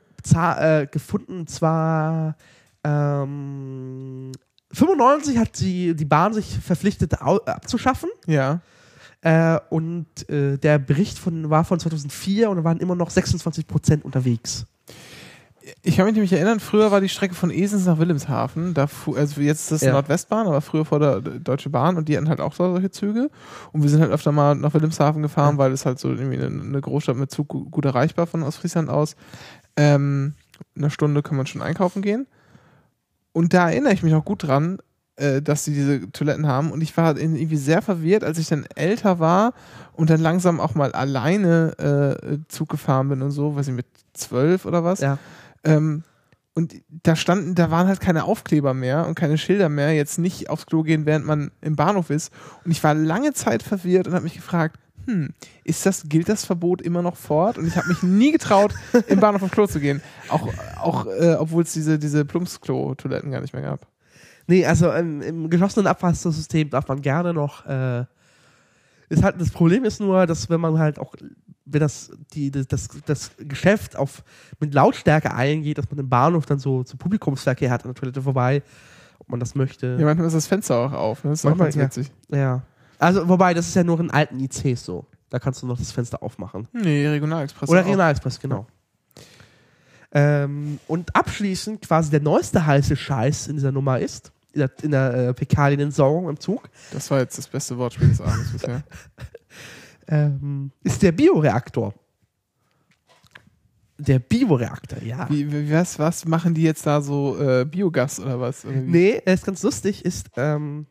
äh, 0.81 0.87
gefunden, 0.87 1.39
und 1.39 1.49
zwar 1.49 2.35
ähm, 2.83 4.31
95 4.71 5.37
hat 5.37 5.55
sie 5.55 5.95
die 5.95 6.05
Bahn 6.05 6.33
sich 6.33 6.57
verpflichtet 6.59 7.21
au- 7.21 7.41
abzuschaffen. 7.45 8.09
Ja. 8.27 8.61
Äh, 9.21 9.59
und 9.69 10.29
äh, 10.29 10.57
der 10.57 10.79
Bericht 10.79 11.19
von, 11.19 11.49
war 11.49 11.65
von 11.65 11.79
2004 11.79 12.49
und 12.49 12.57
da 12.57 12.63
waren 12.63 12.79
immer 12.79 12.95
noch 12.95 13.09
26 13.09 13.67
Prozent 13.67 14.05
unterwegs. 14.05 14.65
Ich 15.83 15.97
kann 15.97 16.05
mich 16.05 16.15
nämlich 16.15 16.33
erinnern, 16.33 16.59
früher 16.59 16.89
war 16.89 16.99
die 16.99 17.09
Strecke 17.09 17.35
von 17.35 17.51
Esens 17.51 17.85
nach 17.85 17.99
Wilhelmshaven, 17.99 18.73
da 18.73 18.87
also 19.15 19.41
jetzt 19.41 19.63
ist 19.63 19.71
das 19.71 19.81
Ja. 19.81 19.91
Nordwestbahn, 19.91 20.47
aber 20.47 20.61
früher 20.61 20.83
vor 20.83 20.99
der 20.99 21.21
Deutsche 21.21 21.69
Bahn 21.69 21.95
und 21.97 22.09
die 22.09 22.17
hatten 22.17 22.27
halt 22.29 22.39
auch 22.41 22.53
so 22.55 22.71
solche 22.71 22.89
Züge. 22.89 23.29
Und 23.71 23.83
wir 23.83 23.89
sind 23.89 24.01
halt 24.01 24.09
öfter 24.11 24.31
mal 24.31 24.55
nach 24.55 24.73
Wilhelmshaven 24.73 25.21
gefahren, 25.21 25.59
weil 25.59 25.71
es 25.71 25.85
halt 25.85 25.99
so 25.99 26.09
irgendwie 26.09 26.37
eine, 26.43 26.81
Großstadt 26.81 27.17
mit 27.17 27.29
Zug 27.29 27.49
gu- 27.49 27.69
gut 27.69 27.85
erreichbar 27.85 28.25
von 28.25 28.41
Ostfriesland 28.41 28.89
aus. 28.89 29.15
Ähm, 29.79 30.33
eine 30.75 30.89
Stunde 30.89 31.23
kann 31.23 31.37
man 31.37 31.47
schon 31.47 31.61
einkaufen 31.61 32.01
gehen. 32.01 32.27
Und 33.31 33.53
da 33.53 33.69
erinnere 33.69 33.93
ich 33.93 34.03
mich 34.03 34.11
noch 34.11 34.25
gut 34.25 34.43
dran, 34.43 34.79
äh, 35.15 35.41
dass 35.41 35.63
sie 35.63 35.73
diese 35.73 36.11
Toiletten 36.11 36.47
haben. 36.47 36.71
Und 36.71 36.81
ich 36.81 36.97
war 36.97 37.17
irgendwie 37.17 37.55
sehr 37.55 37.81
verwirrt, 37.81 38.25
als 38.25 38.37
ich 38.37 38.49
dann 38.49 38.65
älter 38.75 39.19
war 39.19 39.53
und 39.93 40.09
dann 40.09 40.19
langsam 40.19 40.59
auch 40.59 40.75
mal 40.75 40.91
alleine 40.91 42.17
äh, 42.27 42.39
Zug 42.49 42.67
gefahren 42.67 43.07
bin 43.07 43.21
und 43.21 43.31
so, 43.31 43.55
weiß 43.55 43.69
ich, 43.69 43.73
mit 43.73 43.85
zwölf 44.11 44.65
oder 44.65 44.83
was. 44.83 44.99
Ja. 44.99 45.17
Ähm, 45.63 46.03
und 46.55 46.75
da 46.89 47.15
standen, 47.15 47.55
da 47.55 47.71
waren 47.71 47.87
halt 47.87 48.01
keine 48.01 48.25
Aufkleber 48.25 48.73
mehr 48.73 49.07
und 49.07 49.15
keine 49.15 49.37
Schilder 49.37 49.69
mehr, 49.69 49.93
jetzt 49.93 50.19
nicht 50.19 50.49
aufs 50.49 50.65
Klo 50.65 50.83
gehen, 50.83 51.05
während 51.05 51.25
man 51.25 51.51
im 51.61 51.77
Bahnhof 51.77 52.09
ist. 52.09 52.33
Und 52.65 52.71
ich 52.71 52.83
war 52.83 52.93
lange 52.93 53.31
Zeit 53.31 53.63
verwirrt 53.63 54.07
und 54.07 54.13
habe 54.13 54.25
mich 54.25 54.35
gefragt, 54.35 54.77
hm, 55.09 55.33
ist 55.63 55.85
das, 55.85 56.07
gilt 56.07 56.29
das 56.29 56.45
Verbot 56.45 56.81
immer 56.81 57.01
noch 57.01 57.15
fort? 57.15 57.57
Und 57.57 57.67
ich 57.67 57.75
habe 57.75 57.87
mich 57.87 58.03
nie 58.03 58.31
getraut, 58.31 58.73
im 59.07 59.19
Bahnhof 59.19 59.41
aufs 59.41 59.51
Klo 59.51 59.65
zu 59.65 59.79
gehen. 59.79 60.01
Auch, 60.29 60.47
auch 60.77 61.07
äh, 61.07 61.35
obwohl 61.39 61.63
es 61.63 61.73
diese, 61.73 61.97
diese 61.97 62.25
Plumpsklo-Toiletten 62.25 63.31
gar 63.31 63.41
nicht 63.41 63.53
mehr 63.53 63.63
gab. 63.63 63.87
Nee, 64.47 64.65
also 64.65 64.91
im, 64.91 65.21
im 65.21 65.49
geschlossenen 65.49 65.87
Abwassersystem 65.87 66.69
darf 66.69 66.87
man 66.87 67.01
gerne 67.01 67.33
noch. 67.33 67.65
Äh, 67.65 68.05
ist 69.09 69.23
halt, 69.23 69.41
das 69.41 69.49
Problem 69.49 69.83
ist 69.83 69.99
nur, 69.99 70.27
dass 70.27 70.49
wenn 70.49 70.61
man 70.61 70.77
halt 70.77 70.99
auch, 70.99 71.15
wenn 71.65 71.79
das, 71.79 72.11
die, 72.33 72.51
das, 72.51 72.67
das, 72.67 72.89
das 73.05 73.31
Geschäft 73.39 73.95
auf, 73.95 74.23
mit 74.59 74.73
Lautstärke 74.73 75.33
eingeht, 75.33 75.79
dass 75.79 75.89
man 75.89 75.99
im 75.99 76.09
Bahnhof 76.09 76.45
dann 76.45 76.59
so, 76.59 76.83
so 76.83 76.97
Publikumsverkehr 76.97 77.71
hat 77.71 77.83
an 77.83 77.93
der 77.93 77.95
Toilette 77.95 78.21
vorbei, 78.21 78.61
ob 79.17 79.29
man 79.29 79.39
das 79.39 79.55
möchte. 79.55 79.97
Ja, 79.99 80.05
manchmal 80.05 80.27
ist 80.27 80.35
das 80.35 80.47
Fenster 80.47 80.77
auch 80.77 80.93
auf. 80.93 81.23
Ne? 81.23 81.31
Das 81.31 81.39
ist 81.39 81.45
Manchmal, 81.45 81.69
auch 81.69 81.75
ganz 81.75 81.97
witzig. 81.97 82.11
Ja. 82.31 82.61
Also, 82.99 83.27
wobei, 83.27 83.53
das 83.53 83.67
ist 83.67 83.75
ja 83.75 83.83
nur 83.83 83.99
in 83.99 84.11
alten 84.11 84.39
ICs 84.39 84.83
so. 84.83 85.05
Da 85.29 85.39
kannst 85.39 85.61
du 85.61 85.67
noch 85.67 85.77
das 85.77 85.91
Fenster 85.91 86.21
aufmachen. 86.21 86.67
Nee, 86.73 87.07
Regionalexpress. 87.07 87.69
Oder 87.69 87.81
auch. 87.81 87.85
Regionalexpress, 87.85 88.39
genau. 88.39 88.67
Ähm, 90.11 90.79
und 90.87 91.15
abschließend 91.15 91.81
quasi 91.81 92.09
der 92.09 92.21
neueste 92.21 92.65
heiße 92.65 92.95
Scheiß 92.95 93.47
in 93.47 93.55
dieser 93.55 93.71
Nummer 93.71 93.99
ist, 93.99 94.31
in 94.53 94.59
der, 94.59 94.71
in 94.81 94.91
der 94.91 95.13
äh, 95.13 95.33
Fäkalienentsorgung 95.35 96.27
im 96.29 96.39
Zug, 96.39 96.69
Das 96.91 97.11
war 97.11 97.19
jetzt 97.19 97.37
das 97.37 97.47
beste 97.47 97.77
Wortspiel 97.77 98.09
des 98.09 98.19
Abends 98.19 98.51
bisher. 98.51 98.83
ähm, 100.07 100.71
ist 100.83 101.01
der 101.03 101.11
Bioreaktor. 101.11 101.93
Der 103.99 104.17
Bioreaktor, 104.17 105.03
ja. 105.03 105.29
Wie, 105.29 105.51
wie, 105.51 105.71
was, 105.71 105.99
was 105.99 106.25
machen 106.25 106.55
die 106.55 106.63
jetzt 106.63 106.87
da 106.87 107.01
so 107.01 107.39
äh, 107.39 107.65
Biogas 107.65 108.19
oder 108.19 108.39
was? 108.39 108.65
Oder 108.65 108.75
wie? 108.75 108.89
Nee, 108.89 109.21
es 109.25 109.41
ist 109.41 109.45
ganz 109.45 109.61
lustig, 109.61 110.03
ist, 110.05 110.31
ähm, 110.37 110.87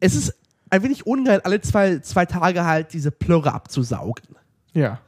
es 0.00 0.14
ist 0.14 0.34
ein 0.70 0.82
wenig 0.82 1.06
ungeil, 1.06 1.40
alle 1.42 1.60
zwei, 1.60 1.98
zwei 2.00 2.26
Tage 2.26 2.64
halt 2.64 2.92
diese 2.92 3.10
Plörre 3.10 3.52
abzusaugen. 3.52 4.36
Ja. 4.72 5.00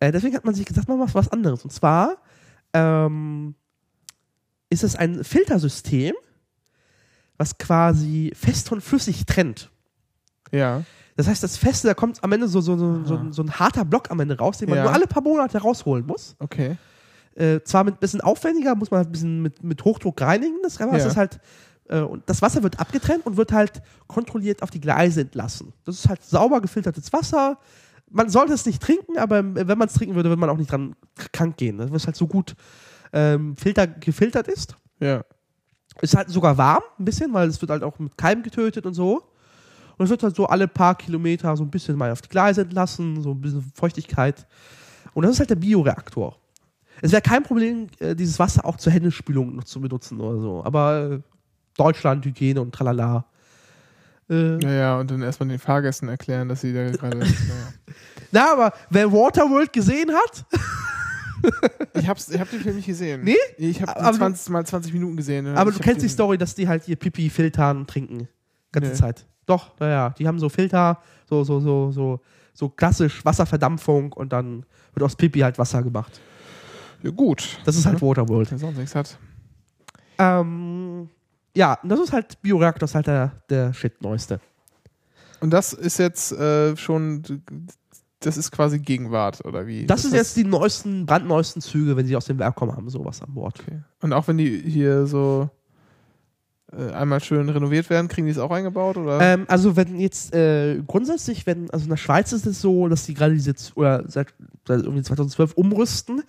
Äh, 0.00 0.12
deswegen 0.12 0.34
hat 0.36 0.44
man 0.44 0.54
sich 0.54 0.66
gesagt, 0.66 0.88
man 0.88 0.98
macht 0.98 1.14
was 1.14 1.28
anderes. 1.30 1.62
Und 1.64 1.70
zwar 1.70 2.16
ähm, 2.72 3.54
ist 4.68 4.82
es 4.84 4.96
ein 4.96 5.24
Filtersystem, 5.24 6.14
was 7.38 7.56
quasi 7.58 8.32
fest 8.34 8.68
von 8.68 8.80
flüssig 8.80 9.26
trennt. 9.26 9.70
Ja. 10.52 10.82
Das 11.16 11.26
heißt, 11.28 11.42
das 11.42 11.56
Feste, 11.56 11.88
da 11.88 11.94
kommt 11.94 12.22
am 12.22 12.32
Ende 12.32 12.48
so, 12.48 12.60
so, 12.60 12.76
so, 12.76 13.04
so, 13.04 13.16
ein- 13.16 13.32
so 13.32 13.42
ein 13.42 13.50
harter 13.58 13.84
Block 13.84 14.10
am 14.10 14.20
Ende 14.20 14.38
raus, 14.38 14.58
den 14.58 14.68
man 14.68 14.78
Ja. 14.78 14.84
nur 14.84 14.92
alle 14.92 15.06
paar 15.06 15.22
Monate 15.22 15.58
rausholen 15.58 16.06
muss. 16.06 16.34
Okay. 16.38 16.76
Äh, 17.34 17.60
zwar 17.64 17.84
mit 17.84 17.94
ein 17.94 17.98
bisschen 18.00 18.20
aufwendiger, 18.20 18.74
muss 18.74 18.90
man 18.90 19.04
ein 19.06 19.12
bisschen 19.12 19.42
mit, 19.42 19.62
mit 19.62 19.84
Hochdruck 19.84 20.20
reinigen, 20.20 20.56
das 20.62 20.78
Ja. 20.78 20.94
ist 20.94 21.16
halt, 21.16 21.40
und 21.98 22.22
das 22.28 22.40
Wasser 22.42 22.62
wird 22.62 22.78
abgetrennt 22.78 23.26
und 23.26 23.36
wird 23.36 23.52
halt 23.52 23.82
kontrolliert 24.06 24.62
auf 24.62 24.70
die 24.70 24.80
Gleise 24.80 25.22
entlassen. 25.22 25.72
Das 25.84 25.96
ist 25.96 26.08
halt 26.08 26.22
sauber 26.22 26.60
gefiltertes 26.60 27.12
Wasser. 27.12 27.58
Man 28.10 28.28
sollte 28.28 28.52
es 28.52 28.66
nicht 28.66 28.82
trinken, 28.82 29.18
aber 29.18 29.54
wenn 29.54 29.78
man 29.78 29.88
es 29.88 29.94
trinken 29.94 30.14
würde, 30.14 30.28
würde 30.28 30.40
man 30.40 30.50
auch 30.50 30.56
nicht 30.56 30.70
dran 30.70 30.94
krank 31.32 31.56
gehen, 31.56 31.76
ne? 31.76 31.88
weil 31.90 31.96
es 31.96 32.06
halt 32.06 32.16
so 32.16 32.26
gut 32.26 32.54
ähm, 33.12 33.56
filter, 33.56 33.86
gefiltert 33.86 34.48
ist. 34.48 34.76
Ja. 35.00 35.24
Ist 36.00 36.16
halt 36.16 36.28
sogar 36.28 36.56
warm, 36.56 36.82
ein 36.98 37.04
bisschen, 37.04 37.32
weil 37.32 37.48
es 37.48 37.60
wird 37.60 37.70
halt 37.70 37.82
auch 37.82 37.98
mit 37.98 38.16
Keim 38.16 38.42
getötet 38.42 38.86
und 38.86 38.94
so. 38.94 39.22
Und 39.98 40.04
es 40.04 40.10
wird 40.10 40.22
halt 40.22 40.34
so 40.34 40.46
alle 40.46 40.66
paar 40.66 40.94
Kilometer 40.94 41.56
so 41.56 41.64
ein 41.64 41.70
bisschen 41.70 41.96
mal 41.96 42.10
auf 42.10 42.22
die 42.22 42.28
Gleise 42.28 42.62
entlassen, 42.62 43.22
so 43.22 43.32
ein 43.32 43.40
bisschen 43.40 43.70
Feuchtigkeit. 43.74 44.46
Und 45.12 45.24
das 45.24 45.32
ist 45.32 45.40
halt 45.40 45.50
der 45.50 45.56
Bioreaktor. 45.56 46.36
Es 47.02 47.12
wäre 47.12 47.22
kein 47.22 47.42
Problem, 47.42 47.88
äh, 47.98 48.14
dieses 48.14 48.38
Wasser 48.38 48.64
auch 48.64 48.76
zur 48.76 48.92
Händespülung 48.92 49.56
noch 49.56 49.64
zu 49.64 49.80
benutzen 49.80 50.20
oder 50.20 50.40
so. 50.40 50.64
Aber 50.64 51.10
äh, 51.12 51.20
Deutschland, 51.76 52.24
Hygiene 52.24 52.60
und 52.60 52.74
tralala. 52.74 53.24
Äh, 54.28 54.62
Ja, 54.62 54.70
ja, 54.72 54.98
und 54.98 55.10
dann 55.10 55.22
erstmal 55.22 55.48
den 55.48 55.58
Fahrgästen 55.58 56.08
erklären, 56.08 56.48
dass 56.48 56.60
sie 56.60 56.72
da 56.72 56.90
gerade. 56.90 57.18
naja. 57.18 57.28
Na, 58.32 58.52
aber 58.52 58.72
wer 58.90 59.10
Waterworld 59.10 59.72
gesehen 59.72 60.10
hat, 60.12 60.44
Ich 61.94 62.06
hab's, 62.06 62.28
ich 62.28 62.38
hab 62.38 62.50
den 62.50 62.60
Film 62.60 62.76
nicht 62.76 62.86
gesehen. 62.86 63.22
Nee? 63.24 63.34
Ich 63.56 63.80
hab 63.80 63.88
Aber 63.96 64.04
den 64.10 64.12
du- 64.12 64.18
20, 64.18 64.48
mal 64.50 64.66
20 64.66 64.92
Minuten 64.92 65.16
gesehen. 65.16 65.46
ne? 65.46 65.56
aber 65.56 65.72
du 65.72 65.78
kennst 65.78 66.02
die 66.02 66.08
Story, 66.08 66.36
dass 66.36 66.54
die 66.54 66.68
halt 66.68 66.86
ihr 66.86 66.96
Pipi 66.96 67.30
filtern 67.30 67.78
und 67.78 67.88
trinken. 67.88 68.28
Ganze 68.72 68.90
Nee. 68.90 68.96
Zeit. 68.96 69.26
Doch, 69.46 69.72
ja, 69.80 69.88
ja. 69.88 70.10
Die 70.10 70.28
haben 70.28 70.38
so 70.38 70.48
Filter, 70.50 70.98
so, 71.28 71.42
so, 71.42 71.58
so, 71.60 71.90
so, 71.92 72.20
so 72.52 72.68
klassisch 72.68 73.24
Wasserverdampfung 73.24 74.12
und 74.12 74.32
dann 74.34 74.66
wird 74.92 75.02
aus 75.02 75.16
Pipi 75.16 75.40
halt 75.40 75.58
Wasser 75.58 75.82
gemacht. 75.82 76.20
Ja, 77.02 77.10
gut. 77.10 77.58
Das 77.64 77.74
ist 77.74 77.86
halt 77.86 78.02
Mhm. 78.02 78.06
Waterworld. 78.06 78.50
Der 78.50 78.58
sonst 78.58 78.76
nichts 78.76 78.94
hat. 78.94 79.16
Ähm, 80.18 80.79
ja, 81.56 81.78
das 81.82 82.00
ist 82.00 82.12
halt 82.12 82.40
Bioreaktor, 82.42 82.80
das 82.80 82.90
ist 82.90 82.94
halt 82.94 83.06
der, 83.06 83.32
der 83.48 83.72
Shit 83.72 84.00
neueste. 84.02 84.40
Und 85.40 85.50
das 85.50 85.72
ist 85.72 85.98
jetzt 85.98 86.32
äh, 86.32 86.76
schon. 86.76 87.42
Das 88.22 88.36
ist 88.36 88.50
quasi 88.50 88.78
Gegenwart, 88.78 89.42
oder 89.46 89.66
wie? 89.66 89.86
Das 89.86 90.02
sind 90.02 90.12
jetzt 90.12 90.36
die 90.36 90.44
neuesten, 90.44 91.06
brandneuesten 91.06 91.62
Züge, 91.62 91.96
wenn 91.96 92.04
sie 92.04 92.16
aus 92.16 92.26
dem 92.26 92.38
Werk 92.38 92.54
kommen, 92.54 92.76
haben 92.76 92.90
sowas 92.90 93.22
an 93.22 93.32
Bord. 93.32 93.58
Okay. 93.60 93.80
Und 94.02 94.12
auch 94.12 94.28
wenn 94.28 94.36
die 94.36 94.58
hier 94.58 95.06
so 95.06 95.48
äh, 96.72 96.92
einmal 96.92 97.20
schön 97.20 97.48
renoviert 97.48 97.88
werden, 97.90 98.08
kriegen 98.08 98.26
die 98.26 98.32
es 98.32 98.38
auch 98.38 98.50
eingebaut? 98.50 98.96
Oder? 98.96 99.20
Ähm, 99.20 99.44
also 99.48 99.74
wenn 99.74 99.98
jetzt 99.98 100.34
äh, 100.34 100.82
grundsätzlich, 100.86 101.46
wenn, 101.46 101.70
also 101.70 101.84
in 101.84 101.90
der 101.90 101.96
Schweiz 101.96 102.32
ist 102.32 102.46
es 102.46 102.60
so, 102.60 102.88
dass 102.88 103.06
die 103.06 103.14
gerade 103.14 103.32
diese, 103.34 103.54
oder 103.74 104.04
seit, 104.06 104.28
seit 104.68 104.82
irgendwie 104.82 105.02
2012 105.02 105.54
umrüsten 105.54 106.22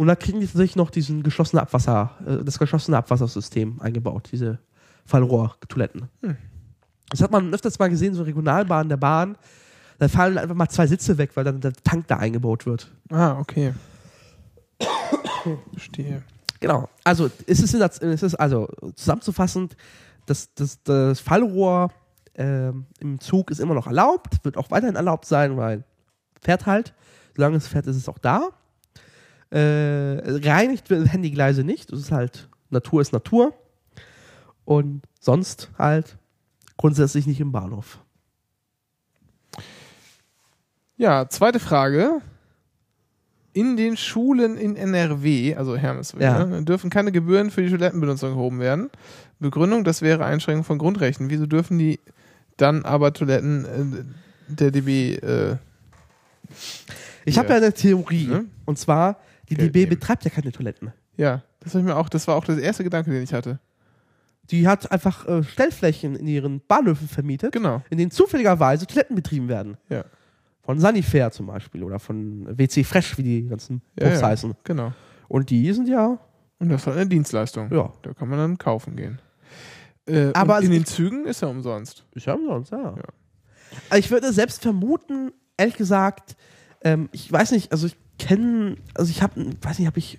und 0.00 0.06
da 0.06 0.16
kriegen 0.16 0.40
die 0.40 0.46
tatsächlich 0.46 0.76
noch 0.76 0.88
diesen 0.88 1.22
geschlossene 1.22 1.60
Abwasser, 1.60 2.12
äh, 2.26 2.42
das 2.42 2.58
geschlossene 2.58 2.96
Abwassersystem 2.96 3.82
eingebaut, 3.82 4.30
diese 4.32 4.58
Fallrohrtoiletten. 5.04 6.08
Hm. 6.22 6.38
Das 7.10 7.20
hat 7.20 7.30
man 7.30 7.52
öfters 7.52 7.78
mal 7.78 7.90
gesehen, 7.90 8.14
so 8.14 8.22
Regionalbahnen 8.22 8.88
der 8.88 8.96
Bahn, 8.96 9.36
da 9.98 10.08
fallen 10.08 10.38
einfach 10.38 10.54
mal 10.54 10.70
zwei 10.70 10.86
Sitze 10.86 11.18
weg, 11.18 11.32
weil 11.34 11.44
dann 11.44 11.60
der 11.60 11.74
Tank 11.74 12.06
da 12.06 12.16
eingebaut 12.16 12.64
wird. 12.64 12.90
ah, 13.10 13.38
okay. 13.38 13.74
Verstehe. 15.74 16.22
Genau. 16.60 16.88
Also 17.04 17.30
es 17.46 17.60
ist, 17.60 17.74
der, 17.74 17.90
es 18.00 18.22
ist 18.22 18.36
also 18.36 18.68
zusammenzufassend, 18.94 19.76
das, 20.24 20.54
das, 20.54 20.82
das 20.82 21.20
Fallrohr 21.20 21.90
ähm, 22.36 22.86
im 23.00 23.20
Zug 23.20 23.50
ist 23.50 23.60
immer 23.60 23.74
noch 23.74 23.86
erlaubt, 23.86 24.42
wird 24.44 24.56
auch 24.56 24.70
weiterhin 24.70 24.96
erlaubt 24.96 25.26
sein, 25.26 25.58
weil 25.58 25.84
fährt 26.40 26.64
halt. 26.64 26.94
Solange 27.36 27.58
es 27.58 27.68
fährt, 27.68 27.86
ist 27.86 27.96
es 27.96 28.08
auch 28.08 28.18
da. 28.18 28.48
Äh, 29.50 30.20
reinigt 30.48 30.90
werden 30.90 31.22
die 31.22 31.32
Gleise 31.32 31.64
nicht. 31.64 31.92
Das 31.92 31.98
ist 31.98 32.12
halt, 32.12 32.48
Natur 32.70 33.00
ist 33.00 33.12
Natur. 33.12 33.52
Und 34.64 35.02
sonst 35.18 35.70
halt 35.76 36.16
grundsätzlich 36.76 37.26
nicht 37.26 37.40
im 37.40 37.50
Bahnhof. 37.52 37.98
Ja, 40.96 41.28
zweite 41.28 41.60
Frage. 41.60 42.20
In 43.52 43.76
den 43.76 43.96
Schulen 43.96 44.56
in 44.56 44.76
NRW, 44.76 45.56
also 45.56 45.76
Hermes, 45.76 46.14
Ja. 46.16 46.44
ne, 46.44 46.62
dürfen 46.62 46.88
keine 46.88 47.10
Gebühren 47.10 47.50
für 47.50 47.62
die 47.62 47.70
Toilettenbenutzung 47.70 48.30
erhoben 48.30 48.60
werden. 48.60 48.90
Begründung, 49.40 49.82
das 49.82 50.02
wäre 50.02 50.24
Einschränkung 50.24 50.62
von 50.62 50.78
Grundrechten. 50.78 51.30
Wieso 51.30 51.46
dürfen 51.46 51.76
die 51.78 51.98
dann 52.56 52.84
aber 52.84 53.12
Toiletten 53.12 53.64
äh, 53.64 54.52
der 54.52 54.70
DB 54.70 55.14
äh, 55.16 55.56
Ich 57.24 57.38
habe 57.38 57.48
ja 57.48 57.56
eine 57.56 57.72
Theorie. 57.72 58.26
Ne? 58.28 58.44
Und 58.66 58.78
zwar, 58.78 59.16
die 59.50 59.56
Geld 59.56 59.68
DB 59.74 59.80
nehmen. 59.80 59.90
betreibt 59.90 60.24
ja 60.24 60.30
keine 60.30 60.52
Toiletten. 60.52 60.92
Ja, 61.16 61.42
das, 61.60 61.74
ich 61.74 61.82
mir 61.82 61.96
auch, 61.96 62.08
das 62.08 62.26
war 62.28 62.36
auch 62.36 62.44
der 62.44 62.58
erste 62.58 62.84
Gedanke, 62.84 63.10
den 63.10 63.22
ich 63.22 63.32
hatte. 63.34 63.58
Die 64.50 64.66
hat 64.66 64.90
einfach 64.90 65.26
äh, 65.28 65.44
Stellflächen 65.44 66.16
in 66.16 66.26
ihren 66.26 66.60
Bahnhöfen 66.66 67.08
vermietet, 67.08 67.52
Genau. 67.52 67.82
in 67.90 67.98
denen 67.98 68.10
zufälligerweise 68.10 68.86
Toiletten 68.86 69.14
betrieben 69.14 69.48
werden. 69.48 69.76
Ja. 69.88 70.04
Von 70.62 70.78
Sanifair 70.80 71.30
zum 71.30 71.46
Beispiel 71.46 71.82
oder 71.84 71.98
von 71.98 72.46
WC 72.58 72.84
Fresh, 72.84 73.16
wie 73.18 73.22
die 73.22 73.48
ganzen 73.48 73.82
Ja, 73.98 74.08
Puffs 74.08 74.20
ja, 74.20 74.26
heißen. 74.28 74.54
Genau. 74.64 74.92
Und 75.28 75.50
die 75.50 75.72
sind 75.72 75.88
ja, 75.88 76.18
Und 76.58 76.68
das 76.68 76.82
ist 76.82 76.86
halt 76.88 76.96
eine 76.96 77.06
Dienstleistung. 77.08 77.72
Ja. 77.72 77.92
Da 78.02 78.12
kann 78.14 78.28
man 78.28 78.38
dann 78.38 78.58
kaufen 78.58 78.96
gehen. 78.96 79.20
Äh, 80.06 80.30
Aber 80.32 80.60
in 80.60 80.70
den 80.70 80.84
Zügen 80.84 81.26
ist 81.26 81.42
ja 81.42 81.48
umsonst. 81.48 82.04
ich 82.14 82.26
habe 82.26 82.40
sonst, 82.44 82.70
ja. 82.72 82.78
Ja. 82.96 83.02
Also 83.88 83.98
ich 84.00 84.10
würde 84.10 84.32
selbst 84.32 84.62
vermuten, 84.62 85.32
ehrlich 85.56 85.76
gesagt, 85.76 86.36
ähm, 86.82 87.08
ich 87.12 87.30
weiß 87.30 87.52
nicht, 87.52 87.70
also 87.70 87.86
ich 87.86 87.96
kenne, 88.26 88.76
also 88.94 89.10
ich 89.10 89.22
habe, 89.22 89.46
weiß 89.62 89.78
nicht, 89.78 89.86
habe 89.86 89.98
ich, 89.98 90.18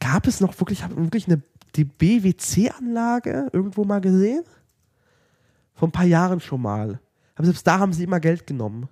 gab 0.00 0.26
es 0.26 0.40
noch 0.40 0.58
wirklich, 0.58 0.82
habe 0.82 0.96
wirklich 0.96 1.26
eine 1.26 1.42
die 1.76 1.84
BWC-Anlage 1.84 3.48
irgendwo 3.52 3.84
mal 3.84 4.00
gesehen? 4.00 4.44
Vor 5.74 5.88
ein 5.88 5.92
paar 5.92 6.04
Jahren 6.04 6.40
schon 6.40 6.60
mal. 6.60 7.00
Aber 7.34 7.44
selbst 7.44 7.66
da 7.66 7.78
haben 7.78 7.92
sie 7.92 8.04
immer 8.04 8.20
Geld 8.20 8.46
genommen. 8.46 8.88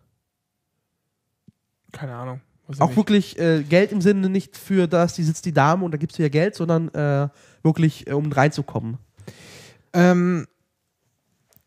Keine 1.92 2.14
Ahnung. 2.14 2.40
Auch 2.78 2.88
nicht. 2.88 2.96
wirklich 2.96 3.38
äh, 3.38 3.64
Geld 3.64 3.90
im 3.92 4.00
Sinne 4.00 4.28
nicht 4.28 4.56
für 4.56 4.86
das, 4.86 5.14
die 5.14 5.24
sitzt 5.24 5.44
die 5.44 5.52
Dame 5.52 5.84
und 5.84 5.90
da 5.90 5.98
gibst 5.98 6.18
du 6.18 6.22
ihr 6.22 6.30
Geld, 6.30 6.54
sondern 6.54 6.88
äh, 6.94 7.28
wirklich, 7.62 8.06
äh, 8.06 8.12
um 8.12 8.30
reinzukommen. 8.30 8.98
Ähm, 9.92 10.46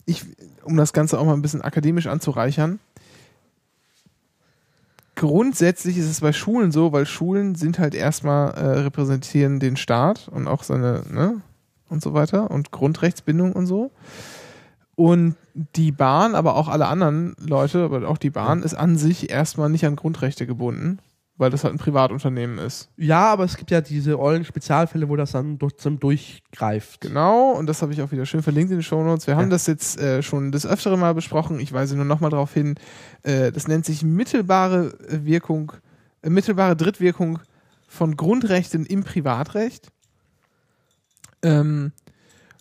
ich, 0.05 0.23
um 0.63 0.77
das 0.77 0.93
Ganze 0.93 1.19
auch 1.19 1.25
mal 1.25 1.33
ein 1.33 1.41
bisschen 1.41 1.61
akademisch 1.61 2.07
anzureichern. 2.07 2.79
Grundsätzlich 5.23 5.97
ist 5.97 6.09
es 6.09 6.19
bei 6.19 6.33
Schulen 6.33 6.73
so, 6.73 6.91
weil 6.91 7.05
Schulen 7.05 7.55
sind 7.55 7.79
halt 7.79 7.95
erstmal 7.95 8.51
äh, 8.55 8.79
repräsentieren 8.81 9.61
den 9.61 9.77
Staat 9.77 10.27
und 10.27 10.49
auch 10.49 10.63
seine, 10.63 11.03
ne, 11.09 11.39
und 11.87 12.03
so 12.03 12.13
weiter 12.13 12.51
und 12.51 12.71
Grundrechtsbindung 12.71 13.53
und 13.53 13.65
so. 13.65 13.91
Und 14.95 15.37
die 15.77 15.93
Bahn, 15.93 16.35
aber 16.35 16.57
auch 16.57 16.67
alle 16.67 16.87
anderen 16.87 17.37
Leute, 17.39 17.85
aber 17.85 18.05
auch 18.09 18.17
die 18.17 18.31
Bahn 18.31 18.63
ist 18.63 18.73
an 18.73 18.97
sich 18.97 19.29
erstmal 19.29 19.69
nicht 19.69 19.85
an 19.85 19.95
Grundrechte 19.95 20.45
gebunden, 20.45 20.99
weil 21.37 21.49
das 21.49 21.63
halt 21.63 21.73
ein 21.73 21.79
Privatunternehmen 21.79 22.59
ist. 22.59 22.89
Ja, 22.95 23.31
aber 23.31 23.43
es 23.43 23.57
gibt 23.57 23.71
ja 23.71 23.81
diese 23.81 24.19
ollen 24.19 24.45
Spezialfälle, 24.45 25.09
wo 25.09 25.15
das 25.15 25.31
dann 25.31 25.57
durch, 25.57 25.77
zum 25.77 25.99
durchgreift. 25.99 27.01
Genau, 27.01 27.51
und 27.51 27.65
das 27.65 27.81
habe 27.81 27.91
ich 27.91 28.01
auch 28.01 28.11
wieder 28.11 28.25
schön 28.25 28.43
verlinkt 28.43 28.71
in 28.71 28.77
den 28.77 28.83
Shownotes. 28.83 29.25
Wir 29.27 29.35
haben 29.35 29.45
Ja. 29.45 29.49
das 29.49 29.65
jetzt 29.67 29.99
äh, 29.99 30.21
schon 30.21 30.51
des 30.51 30.65
Öfteren 30.65 30.99
mal 30.99 31.13
besprochen. 31.13 31.59
Ich 31.59 31.73
weise 31.73 31.95
nur 31.95 32.05
nochmal 32.05 32.29
darauf 32.29 32.53
hin. 32.53 32.75
Äh, 33.23 33.51
das 33.51 33.67
nennt 33.67 33.85
sich 33.85 34.03
mittelbare 34.03 34.95
Wirkung, 35.09 35.71
äh, 36.21 36.29
mittelbare 36.29 36.75
Drittwirkung 36.75 37.39
von 37.87 38.15
Grundrechten 38.15 38.85
im 38.85 39.03
Privatrecht. 39.03 39.91
Ähm, 41.41 41.91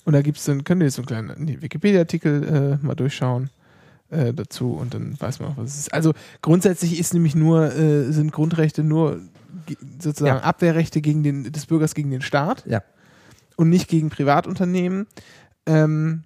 und 0.05 0.15
da 0.15 0.23
gibt 0.23 0.39
es 0.39 0.45
dann, 0.45 0.65
könnt 0.65 0.83
ihr 0.83 0.87
jetzt 0.87 0.97
so 0.97 1.03
einen 1.03 1.07
kleinen 1.27 1.63
Wikipedia-Artikel 1.63 2.79
äh, 2.83 2.85
mal 2.85 2.95
durchschauen 2.95 3.51
äh, 4.13 4.33
dazu 4.33 4.73
und 4.73 4.95
dann 4.95 5.21
weiß 5.21 5.41
man 5.41 5.51
auch, 5.51 5.57
was 5.57 5.71
es 5.71 5.79
ist. 5.81 5.95
Also 5.95 6.13
grundsätzlich 6.43 6.99
ist 6.99 7.15
nämlich 7.15 7.35
nur, 7.35 7.75
äh, 7.75 8.13
sind 8.13 8.31
Grundrechte 8.33 8.85
nur 8.85 9.21
ge- 9.67 9.77
sozusagen 9.99 10.39
Ja. 10.39 10.43
Abwehrrechte 10.45 11.01
gegen 11.01 11.23
den, 11.23 11.51
des 11.53 11.67
Bürgers 11.67 11.95
gegen 11.95 12.11
den 12.11 12.23
Staat 12.23 12.65
Ja. 12.67 12.83
und 13.57 13.69
nicht 13.69 13.89
gegen 13.89 14.11
Privatunternehmen. 14.11 15.07
Ähm, 15.67 16.23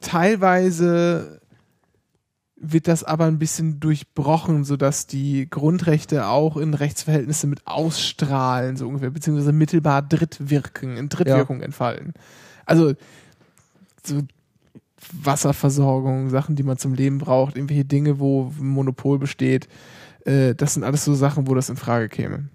teilweise 0.00 1.40
wird 2.60 2.88
das 2.88 3.04
aber 3.04 3.26
ein 3.26 3.38
bisschen 3.38 3.78
durchbrochen, 3.78 4.64
sodass 4.64 5.06
die 5.06 5.48
Grundrechte 5.48 6.26
auch 6.26 6.56
in 6.56 6.74
Rechtsverhältnisse 6.74 7.46
mit 7.46 7.64
ausstrahlen, 7.66 8.76
so 8.76 8.88
ungefähr, 8.88 9.10
beziehungsweise 9.10 9.52
mittelbar 9.52 10.02
drittwirken, 10.02 10.96
in 10.96 11.08
Drittwirkung 11.08 11.60
entfalten. 11.62 12.14
Also 12.66 12.94
so 14.04 14.22
Wasserversorgung, 15.12 16.30
Sachen, 16.30 16.56
die 16.56 16.62
man 16.62 16.78
zum 16.78 16.94
Leben 16.94 17.18
braucht, 17.18 17.56
irgendwelche 17.56 17.84
Dinge, 17.84 18.18
wo 18.18 18.52
ein 18.58 18.66
Monopol 18.66 19.18
besteht, 19.18 19.68
äh, 20.24 20.54
das 20.54 20.74
sind 20.74 20.84
alles 20.84 21.04
so 21.04 21.14
Sachen, 21.14 21.46
wo 21.46 21.54
das 21.54 21.70
in 21.70 21.76
Frage 21.76 22.08
käme. 22.08 22.48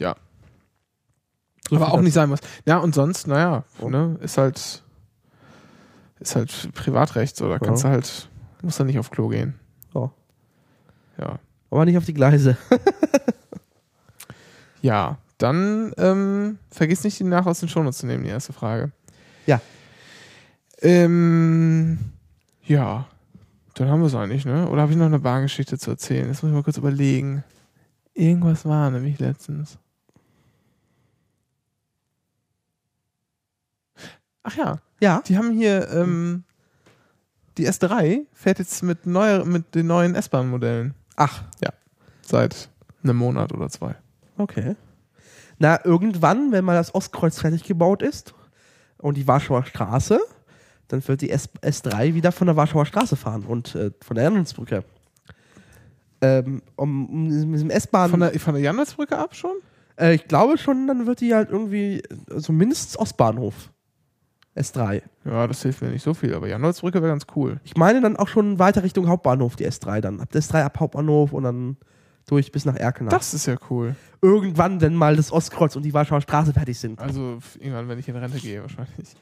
Ja. 0.00 0.16
So 1.68 1.76
aber 1.76 1.92
auch 1.92 2.00
nicht 2.00 2.14
sein 2.14 2.28
muss. 2.28 2.40
Ja, 2.66 2.78
und 2.78 2.94
sonst, 2.94 3.26
naja, 3.26 3.64
ne, 3.80 4.18
ist 4.22 4.38
halt 4.38 4.82
ist 6.20 6.36
halt 6.36 6.72
Privatrecht, 6.74 7.36
so, 7.36 7.48
da 7.48 7.58
kannst 7.58 7.84
du 7.84 7.88
halt, 7.88 8.28
musst 8.62 8.80
du 8.80 8.84
nicht 8.84 8.98
auf 8.98 9.10
Klo 9.10 9.28
gehen. 9.28 9.58
Ja. 9.94 10.10
Ja. 11.18 11.38
Aber 11.70 11.84
nicht 11.84 11.98
auf 11.98 12.04
die 12.04 12.14
Gleise. 12.14 12.56
Ja, 14.84 15.16
dann 15.38 15.94
ähm, 15.96 16.58
vergiss 16.70 17.04
nicht, 17.04 17.18
die 17.18 17.24
nach 17.24 17.46
aus 17.46 17.60
den 17.60 17.70
Shownotes 17.70 18.00
zu 18.00 18.06
nehmen, 18.06 18.22
die 18.22 18.28
erste 18.28 18.52
Frage. 18.52 18.92
Ja. 19.46 19.58
Ähm, 20.84 21.98
ja, 22.62 23.06
dann 23.74 23.88
haben 23.88 24.00
wir 24.00 24.06
es 24.06 24.14
eigentlich, 24.14 24.44
ne? 24.44 24.68
Oder 24.68 24.82
habe 24.82 24.92
ich 24.92 24.98
noch 24.98 25.06
eine 25.06 25.18
Bahngeschichte 25.18 25.78
zu 25.78 25.90
erzählen? 25.90 26.28
Das 26.28 26.42
muss 26.42 26.50
ich 26.50 26.54
mal 26.54 26.62
kurz 26.62 26.76
überlegen. 26.76 27.42
Irgendwas 28.12 28.64
war 28.64 28.90
nämlich 28.90 29.18
letztens. 29.18 29.78
Ach 34.42 34.56
ja, 34.56 34.78
Ja. 35.00 35.22
die 35.26 35.38
haben 35.38 35.52
hier 35.52 35.88
ähm, 35.90 36.44
die 37.56 37.68
S3 37.68 38.26
fährt 38.32 38.58
jetzt 38.58 38.82
mit, 38.82 39.06
neuer, 39.06 39.44
mit 39.44 39.74
den 39.74 39.86
neuen 39.86 40.14
S-Bahn-Modellen 40.14 40.94
Ach, 41.16 41.44
seit 42.22 42.68
einem 43.02 43.16
Monat 43.16 43.52
oder 43.52 43.68
zwei. 43.70 43.94
okay. 44.36 44.76
Na, 45.58 45.82
irgendwann, 45.84 46.50
wenn 46.52 46.64
mal 46.64 46.74
das 46.74 46.94
Ostkreuz 46.94 47.38
fertig 47.38 47.62
gebaut 47.62 48.02
ist 48.02 48.34
und 48.98 49.16
die 49.16 49.26
Warschauer 49.28 49.64
Straße, 49.64 50.18
dann 50.88 51.06
wird 51.06 51.20
die 51.20 51.30
S 51.30 51.48
S3 51.62 52.14
wieder 52.14 52.32
von 52.32 52.46
der 52.46 52.56
Warschauer 52.56 52.86
Straße 52.86 53.16
fahren 53.16 53.44
und 53.44 53.74
äh, 53.74 53.90
von 54.02 54.14
der 54.14 54.24
Jannungsbrücke. 54.24 54.84
Ähm, 56.20 56.62
um, 56.76 57.08
um 57.08 57.52
diesem- 57.52 57.70
S-Bahn. 57.70 58.10
Von 58.10 58.20
der, 58.20 58.38
von 58.40 58.54
der 58.54 58.62
Jandelsbrücke 58.62 59.16
ab 59.18 59.34
schon? 59.34 59.52
Äh, 59.98 60.14
ich 60.14 60.26
glaube 60.26 60.58
schon, 60.58 60.86
dann 60.86 61.06
wird 61.06 61.20
die 61.20 61.34
halt 61.34 61.50
irgendwie, 61.50 62.02
also 62.30 62.52
mindestens 62.52 62.98
Ostbahnhof. 62.98 63.70
S3. 64.56 65.02
Ja, 65.24 65.46
das 65.48 65.62
hilft 65.62 65.82
mir 65.82 65.88
nicht 65.90 66.04
so 66.04 66.14
viel, 66.14 66.32
aber 66.32 66.46
Jandelsbrücke 66.48 67.02
wäre 67.02 67.10
ganz 67.12 67.26
cool. 67.34 67.60
Ich 67.64 67.76
meine 67.76 68.00
dann 68.00 68.16
auch 68.16 68.28
schon 68.28 68.58
weiter 68.60 68.84
Richtung 68.84 69.08
Hauptbahnhof, 69.08 69.56
die 69.56 69.66
S3 69.66 70.00
dann. 70.00 70.20
Ab 70.20 70.30
der 70.30 70.42
S3 70.42 70.62
ab 70.62 70.78
Hauptbahnhof 70.78 71.32
und 71.32 71.42
dann 71.42 71.76
durch 72.26 72.50
bis 72.52 72.64
nach 72.64 72.76
Erkenach. 72.76 73.10
Das 73.12 73.34
ist 73.34 73.46
ja 73.46 73.56
cool. 73.70 73.94
Irgendwann, 74.22 74.80
wenn 74.80 74.94
mal 74.94 75.16
das 75.16 75.30
Ostkreuz 75.32 75.76
und 75.76 75.82
die 75.82 75.92
Warschauer 75.92 76.20
Straße 76.22 76.52
fertig 76.52 76.78
sind. 76.78 76.98
Also 77.00 77.38
irgendwann, 77.58 77.88
wenn 77.88 77.98
ich 77.98 78.08
in 78.08 78.16
Rente 78.16 78.38
gehe, 78.38 78.62
wahrscheinlich. 78.62 79.14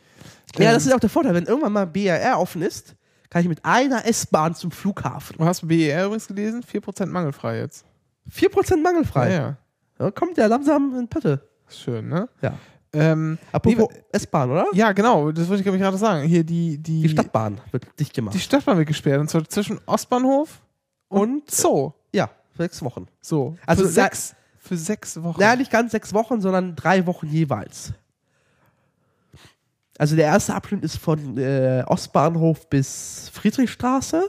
Ja, 0.56 0.68
Ähm, 0.68 0.74
das 0.74 0.86
ist 0.86 0.92
auch 0.94 1.00
der 1.00 1.10
Vorteil. 1.10 1.34
Wenn 1.34 1.44
irgendwann 1.46 1.72
mal 1.72 1.86
BRR 1.86 2.38
offen 2.38 2.62
ist, 2.62 2.94
kann 3.30 3.42
ich 3.42 3.48
mit 3.48 3.64
einer 3.64 4.06
S-Bahn 4.06 4.54
zum 4.54 4.70
Flughafen. 4.70 5.36
Du 5.38 5.44
hast 5.44 5.66
BER 5.66 6.04
übrigens 6.06 6.28
gelesen? 6.28 6.62
4% 6.62 7.06
mangelfrei 7.06 7.58
jetzt. 7.58 7.84
4% 8.30 8.76
mangelfrei. 8.82 9.30
Ja, 9.30 9.36
ja. 9.40 9.56
Ja, 9.98 10.10
kommt 10.10 10.36
ja 10.38 10.46
langsam 10.46 10.94
in 10.98 11.08
Pötte. 11.08 11.48
Schön, 11.68 12.08
ne? 12.08 12.28
Ja. 12.40 12.54
Ähm, 12.94 13.38
Apropos 13.52 13.88
nee, 13.90 14.00
S-Bahn, 14.12 14.50
oder? 14.50 14.66
ja, 14.74 14.92
genau, 14.92 15.32
das 15.32 15.48
wollte 15.48 15.60
ich, 15.60 15.64
glaube 15.64 15.78
ich, 15.78 15.82
gerade 15.82 15.96
sagen. 15.96 16.28
Hier 16.28 16.44
die, 16.44 16.76
die, 16.76 17.02
Die 17.02 17.08
Stadtbahn 17.08 17.58
wird 17.70 17.86
dicht 17.98 18.12
gemacht. 18.12 18.34
die 18.34 18.38
Stadtbahn 18.40 18.76
wird 18.76 18.86
gesperrt. 18.86 19.18
Und 19.20 19.28
zwar 19.30 19.48
zwischen 19.48 19.80
Ostbahnhof 19.86 20.60
und 21.08 21.50
Zoo. 21.50 21.92
Sechs 22.56 22.82
Wochen. 22.82 23.06
So. 23.20 23.56
Also 23.66 23.84
für 23.84 23.88
sechs, 23.88 24.34
für 24.58 24.76
sechs 24.76 25.22
Wochen. 25.22 25.40
Ja, 25.40 25.56
nicht 25.56 25.70
ganz 25.70 25.92
sechs 25.92 26.12
Wochen, 26.12 26.40
sondern 26.40 26.76
drei 26.76 27.06
Wochen 27.06 27.26
jeweils. 27.26 27.92
Also 29.98 30.16
der 30.16 30.26
erste 30.26 30.54
Abschnitt 30.54 30.82
ist 30.84 30.96
von 30.96 31.38
äh, 31.38 31.84
Ostbahnhof 31.86 32.68
bis 32.68 33.30
Friedrichstraße 33.32 34.28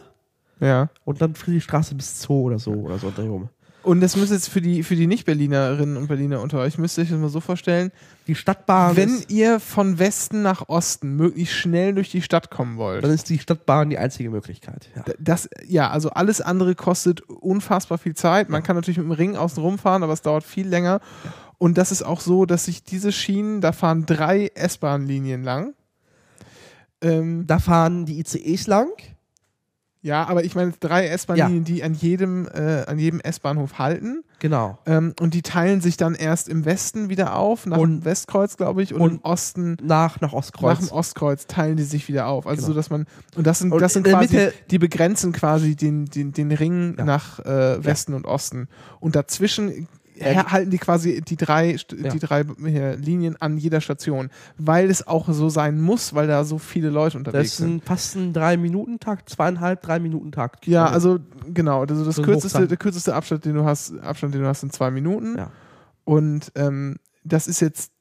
ja. 0.59 0.89
und 1.05 1.21
dann 1.21 1.35
Friedrichstraße 1.35 1.95
bis 1.95 2.21
Zoo 2.21 2.43
oder 2.43 2.59
so 2.59 2.71
oder 2.73 2.97
so 2.99 3.11
drehum. 3.11 3.49
Und 3.83 3.99
das 3.99 4.15
müsste 4.15 4.33
jetzt 4.35 4.49
für 4.49 4.61
die, 4.61 4.81
für 4.81 4.95
die 4.95 5.07
Nicht-Berlinerinnen 5.07 5.97
und 5.97 6.07
Berliner 6.07 6.41
unter 6.41 6.59
euch, 6.59 6.77
müsst 6.77 6.97
ihr 6.97 7.03
euch 7.03 7.09
das 7.09 7.19
mal 7.19 7.29
so 7.29 7.41
vorstellen, 7.41 7.91
Die 8.27 8.35
Stadtbahn 8.35 8.95
wenn 8.95 9.21
ihr 9.27 9.59
von 9.59 9.99
Westen 9.99 10.41
nach 10.41 10.69
Osten 10.69 11.17
möglichst 11.17 11.55
schnell 11.55 11.93
durch 11.93 12.09
die 12.09 12.21
Stadt 12.21 12.49
kommen 12.49 12.77
wollt, 12.77 13.03
dann 13.03 13.11
ist 13.11 13.29
die 13.29 13.39
Stadtbahn 13.39 13.89
die 13.89 13.97
einzige 13.97 14.29
Möglichkeit. 14.29 14.89
Ja. 14.95 15.03
das, 15.19 15.49
ja, 15.67 15.89
also 15.89 16.11
alles 16.11 16.39
andere 16.39 16.75
kostet 16.75 17.21
unfassbar 17.21 17.97
viel 17.97 18.15
Zeit. 18.15 18.49
Man 18.49 18.63
kann 18.63 18.77
natürlich 18.77 18.97
mit 18.97 19.07
dem 19.07 19.11
Ring 19.11 19.35
außen 19.35 19.61
rumfahren, 19.61 20.01
aber 20.01 20.13
es 20.13 20.21
dauert 20.21 20.45
viel 20.45 20.67
länger. 20.67 21.01
Und 21.57 21.77
das 21.77 21.91
ist 21.91 22.03
auch 22.03 22.21
so, 22.21 22.45
dass 22.45 22.65
sich 22.65 22.83
diese 22.83 23.11
Schienen, 23.11 23.59
da 23.61 23.73
fahren 23.73 24.05
drei 24.05 24.51
S-Bahn-Linien 24.55 25.43
lang. 25.43 25.73
Ähm, 27.01 27.45
Da 27.47 27.59
fahren 27.59 28.05
die 28.05 28.19
ICEs 28.19 28.67
lang. 28.67 28.89
Ja, 30.03 30.25
aber 30.27 30.43
ich 30.43 30.53
meine 30.53 30.73
drei 30.79 31.07
S-Bahn-Linien, 31.07 31.63
die 31.63 31.81
an 31.83 31.93
jedem, 31.95 32.45
äh, 32.53 32.83
an 32.85 32.99
jedem 32.99 33.19
S-Bahnhof 33.21 33.79
halten. 33.79 34.23
Genau. 34.39 34.77
Ähm, 34.85 35.13
und 35.21 35.33
die 35.33 35.41
teilen 35.41 35.79
sich 35.79 35.95
dann 35.95 36.13
erst 36.15 36.49
im 36.49 36.65
Westen 36.65 37.07
wieder 37.09 37.35
auf, 37.37 37.65
nach 37.65 37.77
Und- 37.77 38.01
dem 38.01 38.05
Westkreuz, 38.05 38.57
glaube 38.57 38.83
ich, 38.83 38.93
und, 38.93 38.99
und 39.01 39.11
im 39.13 39.19
Osten 39.23 39.77
Nach, 39.81 40.19
nach 40.19 40.21
nach 40.21 40.33
Ostkreuz. 40.33 40.79
dem 40.79 40.91
Ostkreuz 40.91 41.47
teilen 41.47 41.77
die 41.77 41.83
sich 41.83 42.07
wieder 42.09 42.27
auf. 42.27 42.45
Also 42.45 42.61
Genau. 42.63 42.67
so, 42.67 42.73
dass 42.73 42.89
man 42.89 43.07
und 43.37 43.47
das 43.47 43.59
sind 43.59 43.71
Und 43.71 43.81
das 43.81 43.93
sind 43.93 44.05
quasi 44.05 44.35
Mitte- 44.35 44.53
die 44.69 44.79
begrenzen 44.79 45.31
quasi 45.31 45.75
den 45.77 46.05
den, 46.05 46.33
den 46.33 46.51
Ring 46.51 46.95
Ja. 46.97 47.05
nach 47.05 47.39
äh, 47.39 47.81
Westen 47.83 48.13
und 48.13 48.25
Osten 48.25 48.67
und 48.99 49.15
dazwischen 49.15 49.87
her- 50.19 50.51
halten 50.51 50.69
die 50.71 50.77
quasi 50.77 51.21
die 51.21 51.35
drei, 51.35 51.75
Ja. 51.75 52.09
die 52.09 52.19
drei 52.19 52.43
Linien 52.97 53.35
an 53.41 53.57
jeder 53.57 53.81
Station, 53.81 54.29
weil 54.57 54.89
es 54.89 55.05
auch 55.07 55.27
so 55.31 55.49
sein 55.49 55.79
muss, 55.81 56.13
weil 56.13 56.27
da 56.27 56.43
so 56.43 56.57
viele 56.57 56.89
Leute 56.89 57.13
Das 57.17 57.27
unterwegs 57.27 57.49
ist 57.51 57.57
sind. 57.57 57.75
ein, 57.75 57.81
fast 57.81 58.15
ein 58.15 58.33
Drei-Minuten-Takt, 58.33 59.29
zweieinhalb, 59.29 59.81
Drei-Minuten-Takt. 59.81 60.67
Ja, 60.67 60.85
also 60.87 61.19
genau, 61.53 61.81
also 61.81 62.05
das 62.05 62.15
So 62.15 62.21
kürzeste, 62.21 62.67
der 62.67 62.77
kürzeste 62.77 63.13
Abstand, 63.15 63.45
den 63.45 63.55
du 63.55 63.63
hast, 63.65 63.93
Abstand, 63.99 64.33
den 64.33 64.41
du 64.41 64.47
hast, 64.47 64.61
sind 64.61 64.73
zwei 64.73 64.91
Minuten. 64.91 65.37
Ja. 65.37 65.51
Und 66.05 66.51
ähm, 66.55 66.97
das 67.23 67.47
ist 67.47 67.59
jetzt, 67.61 67.91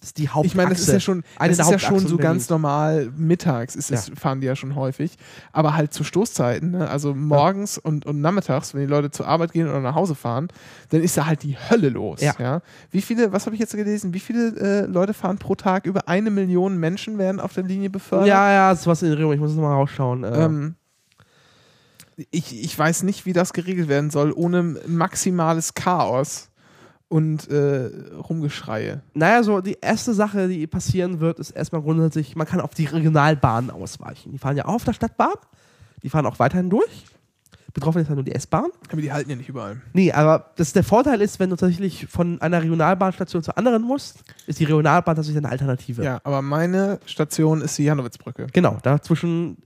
Das 0.00 0.10
ist 0.10 0.18
die 0.18 0.28
Hauptachse. 0.28 0.46
ich 0.46 0.54
meine, 0.54 0.70
das 0.70 0.80
ist 0.80 0.92
ja 0.92 1.00
schon, 1.00 1.22
das 1.38 1.56
der 1.56 1.64
ist 1.64 1.70
ja 1.70 1.78
schon 1.78 2.06
so 2.06 2.16
ganz 2.18 2.48
normal 2.50 3.10
mittags, 3.16 3.74
ist 3.74 3.90
es, 3.90 4.10
fahren 4.14 4.40
die 4.40 4.46
ja 4.46 4.54
schon 4.54 4.74
häufig, 4.74 5.16
aber 5.52 5.74
halt 5.74 5.92
zu 5.94 6.04
Stoßzeiten, 6.04 6.72
ne? 6.72 6.88
also 6.88 7.14
morgens 7.14 7.78
und, 7.78 8.04
und 8.06 8.20
nachmittags, 8.20 8.74
wenn 8.74 8.82
die 8.82 8.86
Leute 8.86 9.10
zur 9.10 9.26
Arbeit 9.26 9.52
gehen 9.52 9.68
oder 9.68 9.80
nach 9.80 9.94
Hause 9.94 10.14
fahren, 10.14 10.48
dann 10.90 11.02
ist 11.02 11.16
da 11.16 11.26
halt 11.26 11.42
die 11.42 11.56
Hölle 11.56 11.88
los. 11.88 12.20
Ja. 12.20 12.60
Wie 12.90 13.00
viele, 13.00 13.32
was 13.32 13.46
habe 13.46 13.56
ich 13.56 13.60
jetzt 13.60 13.74
gelesen, 13.74 14.12
wie 14.12 14.20
viele 14.20 14.84
äh, 14.84 14.86
Leute 14.86 15.14
fahren 15.14 15.38
pro 15.38 15.54
Tag? 15.54 15.86
Über 15.86 16.08
eine 16.08 16.30
Million 16.30 16.76
Menschen 16.76 17.18
werden 17.18 17.40
auf 17.40 17.54
der 17.54 17.64
Linie 17.64 17.90
befördert. 17.90 18.28
Ja, 18.28 18.52
ja, 18.52 18.70
das 18.70 18.80
ist 18.80 18.86
was 18.86 19.02
in 19.02 19.08
Erinnerung. 19.08 19.32
Ich 19.32 19.40
muss 19.40 19.50
es 19.50 19.56
nochmal 19.56 19.74
rausschauen. 19.74 20.24
Äh, 20.24 20.44
Ähm, 20.44 20.74
ich, 22.30 22.64
ich 22.64 22.78
weiß 22.78 23.02
nicht, 23.02 23.26
wie 23.26 23.32
das 23.32 23.52
geregelt 23.52 23.88
werden 23.88 24.10
soll, 24.10 24.32
ohne 24.32 24.62
maximales 24.86 25.74
Chaos 25.74 26.48
und 27.08 27.48
äh, 27.48 27.90
Rumgeschreie. 28.28 29.02
Naja, 29.14 29.42
so 29.42 29.60
die 29.60 29.78
erste 29.80 30.12
Sache, 30.12 30.48
die 30.48 30.66
passieren 30.66 31.20
wird, 31.20 31.38
ist 31.38 31.50
erstmal 31.50 31.82
grundsätzlich, 31.82 32.34
man 32.36 32.46
kann 32.46 32.60
auf 32.60 32.74
die 32.74 32.86
Regionalbahnen 32.86 33.70
ausweichen. 33.70 34.32
Die 34.32 34.38
fahren 34.38 34.56
ja 34.56 34.64
auch 34.66 34.74
auf 34.74 34.84
der 34.84 34.92
Stadtbahn. 34.92 35.34
Die 36.02 36.08
fahren 36.08 36.26
auch 36.26 36.38
weiterhin 36.38 36.70
durch. 36.70 37.06
Betroffen 37.76 38.00
ist 38.00 38.08
ja 38.08 38.14
nur 38.14 38.24
die 38.24 38.34
S-Bahn. 38.34 38.70
Aber 38.90 39.02
die 39.02 39.12
halten 39.12 39.28
ja 39.28 39.36
nicht 39.36 39.50
überall. 39.50 39.82
Nee, 39.92 40.10
aber 40.10 40.50
das, 40.56 40.72
der 40.72 40.82
Vorteil 40.82 41.20
ist, 41.20 41.38
wenn 41.38 41.50
du 41.50 41.56
tatsächlich 41.56 42.06
von 42.06 42.40
einer 42.40 42.62
Regionalbahnstation 42.62 43.42
zur 43.42 43.58
anderen 43.58 43.82
musst, 43.82 44.24
ist 44.46 44.58
die 44.60 44.64
Regionalbahn 44.64 45.14
tatsächlich 45.14 45.44
eine 45.44 45.50
Alternative. 45.50 46.02
Ja, 46.02 46.20
aber 46.24 46.40
meine 46.40 47.00
Station 47.04 47.60
ist 47.60 47.76
die 47.76 47.84
Janowitzbrücke. 47.84 48.46
Genau, 48.50 48.78
dazwischen 48.82 49.58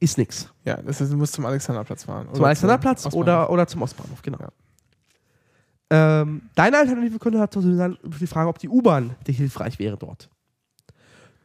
ist 0.00 0.18
nichts. 0.18 0.50
Ja, 0.66 0.76
das 0.82 1.00
heißt, 1.00 1.12
du 1.12 1.16
musst 1.16 1.32
zum 1.32 1.46
Alexanderplatz 1.46 2.04
fahren. 2.04 2.28
Zum 2.30 2.44
Alexanderplatz 2.44 3.06
oder, 3.14 3.48
oder 3.48 3.66
zum 3.66 3.80
Ostbahnhof, 3.80 4.20
genau. 4.20 4.38
Ähm, 5.90 6.42
deine 6.54 6.78
Alternative 6.78 7.18
könnte 7.18 7.40
halt 7.40 7.52
so 7.52 7.60
sein, 7.60 7.96
die 8.02 8.26
Frage, 8.26 8.48
ob 8.48 8.58
die 8.58 8.68
U-Bahn 8.68 9.16
dir 9.26 9.34
hilfreich 9.34 9.78
wäre 9.78 9.96
dort. 9.96 10.28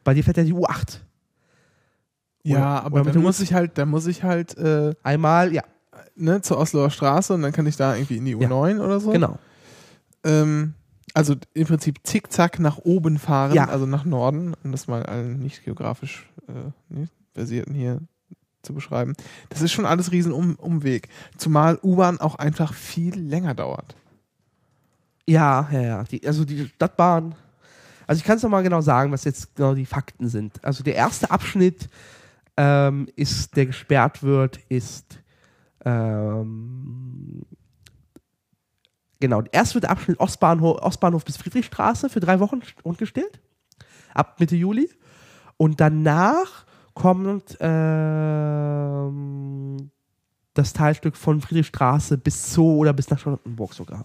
Bei 0.04 0.14
dir 0.14 0.22
fährt 0.22 0.36
ja 0.36 0.44
die 0.44 0.54
U8. 0.54 1.00
Ja, 2.44 2.56
Oder- 2.56 2.66
aber 2.66 2.86
oder 2.86 3.04
mit 3.04 3.14
dann 3.14 3.22
dem 3.22 3.26
muss 3.26 3.40
ich 3.40 3.52
halt, 3.54 3.76
dann 3.76 3.88
muss 3.88 4.06
ich 4.06 4.22
halt 4.22 4.56
äh, 4.56 4.94
Einmal, 5.02 5.52
ja, 5.52 5.64
ne, 6.14 6.40
zur 6.42 6.58
Osloer 6.58 6.90
Straße 6.90 7.34
und 7.34 7.42
dann 7.42 7.50
kann 7.52 7.66
ich 7.66 7.76
da 7.76 7.96
irgendwie 7.96 8.18
in 8.18 8.24
die 8.24 8.32
Ja. 8.32 8.48
U9 8.48 8.78
oder 8.80 9.00
so. 9.00 9.10
genau. 9.10 9.38
Ähm, 10.24 10.74
also 11.12 11.34
im 11.54 11.66
Prinzip 11.66 11.98
zickzack 12.04 12.60
nach 12.60 12.78
oben 12.78 13.18
fahren, 13.18 13.54
Ja. 13.54 13.68
also 13.68 13.84
nach 13.86 14.04
Norden, 14.04 14.54
um 14.62 14.70
das 14.70 14.86
mal 14.86 15.02
allen 15.04 15.40
nicht 15.40 15.64
geografisch 15.64 16.28
äh, 16.48 17.06
versierten 17.34 17.74
hier 17.74 18.00
zu 18.62 18.74
beschreiben. 18.74 19.14
Das 19.48 19.62
ist 19.62 19.72
schon 19.72 19.86
alles 19.86 20.12
riesen 20.12 20.32
um 20.32 20.54
Umweg. 20.56 21.08
Zumal 21.36 21.78
U-Bahn 21.82 22.20
auch 22.20 22.36
einfach 22.36 22.74
viel 22.74 23.14
länger 23.18 23.54
dauert. 23.54 23.96
Ja, 25.26 25.68
ja, 25.72 25.80
ja. 25.80 26.04
Die, 26.04 26.26
also 26.26 26.44
die 26.44 26.66
Stadtbahn. 26.68 27.34
Also 28.06 28.20
ich 28.20 28.24
kann 28.24 28.36
es 28.36 28.42
nochmal 28.42 28.62
genau 28.62 28.80
sagen, 28.80 29.10
was 29.10 29.24
jetzt 29.24 29.56
genau 29.56 29.74
die 29.74 29.86
Fakten 29.86 30.28
sind. 30.28 30.64
Also 30.64 30.84
der 30.84 30.94
erste 30.94 31.30
Abschnitt 31.30 31.88
ähm, 32.56 33.08
ist, 33.16 33.56
der 33.56 33.66
gesperrt 33.66 34.22
wird, 34.22 34.58
ist 34.68 35.20
ähm, 35.84 37.42
genau, 39.20 39.42
erst 39.50 39.74
wird 39.74 39.84
der 39.84 39.90
Abschnitt 39.90 40.20
Ostbahnhof, 40.20 40.80
Ostbahnhof 40.82 41.24
bis 41.24 41.36
Friedrichstraße 41.36 42.08
für 42.08 42.20
drei 42.20 42.38
Wochen 42.40 42.60
rundgestellt. 42.84 43.40
Ab 44.14 44.38
Mitte 44.38 44.56
Juli. 44.56 44.88
Und 45.56 45.80
danach 45.80 46.64
kommt 46.94 47.56
ähm, 47.60 49.10
das 50.54 50.72
Teilstück 50.72 51.16
von 51.16 51.40
Friedrichstraße 51.40 52.18
bis 52.18 52.52
Zoo 52.52 52.76
oder 52.76 52.92
bis 52.92 53.10
nach 53.10 53.18
Charlottenburg 53.18 53.74
sogar. 53.74 54.04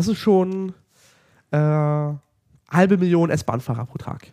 Das 0.00 0.08
ist 0.08 0.16
schon 0.16 0.72
äh, 1.50 1.58
halbe 1.58 2.96
Million 2.96 3.28
S-Bahn-Fahrer 3.28 3.84
pro 3.84 3.98
Tag. 3.98 4.28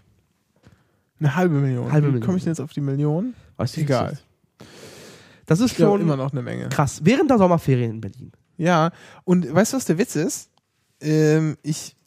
Eine 1.20 1.36
halbe 1.36 1.55
Million. 1.55 1.91
Halbe 1.91 2.07
Wie 2.07 2.11
Million. 2.11 2.26
komme 2.26 2.38
ich 2.38 2.45
denn 2.45 2.51
jetzt 2.51 2.61
auf 2.61 2.72
die 2.72 2.80
Million? 2.80 3.34
Weiß 3.57 3.76
ich 3.76 3.84
Egal. 3.84 4.18
Das 5.45 5.59
ist 5.59 5.76
schon 5.76 5.99
immer 5.99 6.15
noch 6.15 6.32
eine 6.32 6.41
Menge. 6.41 6.70
krass. 6.70 7.01
Während 7.03 7.30
der 7.30 7.38
Sommerferien 7.38 7.91
in 7.91 7.99
Berlin. 7.99 8.32
Ja, 8.55 8.91
und 9.26 9.53
weißt 9.53 9.74
du, 9.74 9.78
was 9.78 9.84
der 9.84 9.97
Witz 9.97 10.15
ist? 10.15 10.49
Ähm, 11.01 11.57
ich 11.63 11.97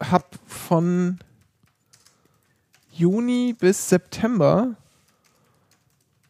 habe 0.00 0.26
von 0.46 1.18
Juni 2.92 3.52
bis 3.58 3.88
September 3.88 4.76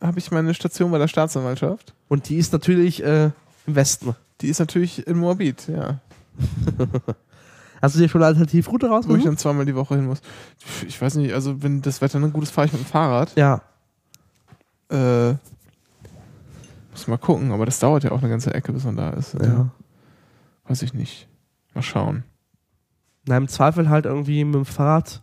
habe 0.00 0.18
ich 0.18 0.30
meine 0.30 0.54
Station 0.54 0.90
bei 0.90 0.96
der 0.96 1.08
Staatsanwaltschaft. 1.08 1.92
Und 2.08 2.30
die 2.30 2.36
ist 2.36 2.54
natürlich 2.54 3.04
äh, 3.04 3.30
im 3.66 3.74
Westen. 3.74 4.16
Die 4.40 4.48
ist 4.48 4.58
natürlich 4.58 5.06
in 5.06 5.18
Moabit, 5.18 5.68
ja. 5.68 6.00
Hast 7.80 7.94
du 7.94 8.00
dir 8.00 8.08
schon 8.08 8.20
eine 8.22 8.28
Alternativroute 8.28 8.86
Wo 8.86 8.90
ich 8.90 8.96
rausgesucht? 8.96 9.26
dann 9.26 9.36
zweimal 9.36 9.64
die 9.64 9.74
Woche 9.74 9.94
hin 9.96 10.06
muss. 10.06 10.20
Ich 10.86 11.00
weiß 11.00 11.14
nicht, 11.16 11.32
also 11.32 11.62
wenn 11.62 11.80
das 11.80 12.00
Wetter 12.00 12.18
dann 12.18 12.32
gut 12.32 12.42
ist, 12.42 12.50
fahre 12.50 12.66
ich 12.66 12.72
mit 12.72 12.82
dem 12.82 12.86
Fahrrad. 12.86 13.36
Ja. 13.36 13.62
Äh, 14.90 15.34
muss 16.90 17.06
mal 17.06 17.18
gucken, 17.18 17.52
aber 17.52 17.66
das 17.66 17.78
dauert 17.78 18.02
ja 18.02 18.10
auch 18.10 18.18
eine 18.18 18.28
ganze 18.28 18.52
Ecke, 18.52 18.72
bis 18.72 18.84
man 18.84 18.96
da 18.96 19.10
ist. 19.10 19.34
ja. 19.34 19.70
Weiß 20.66 20.82
ich 20.82 20.92
nicht. 20.92 21.28
Mal 21.74 21.82
schauen. 21.82 22.24
Na, 23.26 23.36
im 23.36 23.48
Zweifel 23.48 23.88
halt 23.88 24.06
irgendwie 24.06 24.44
mit 24.44 24.54
dem 24.54 24.64
Fahrrad 24.64 25.22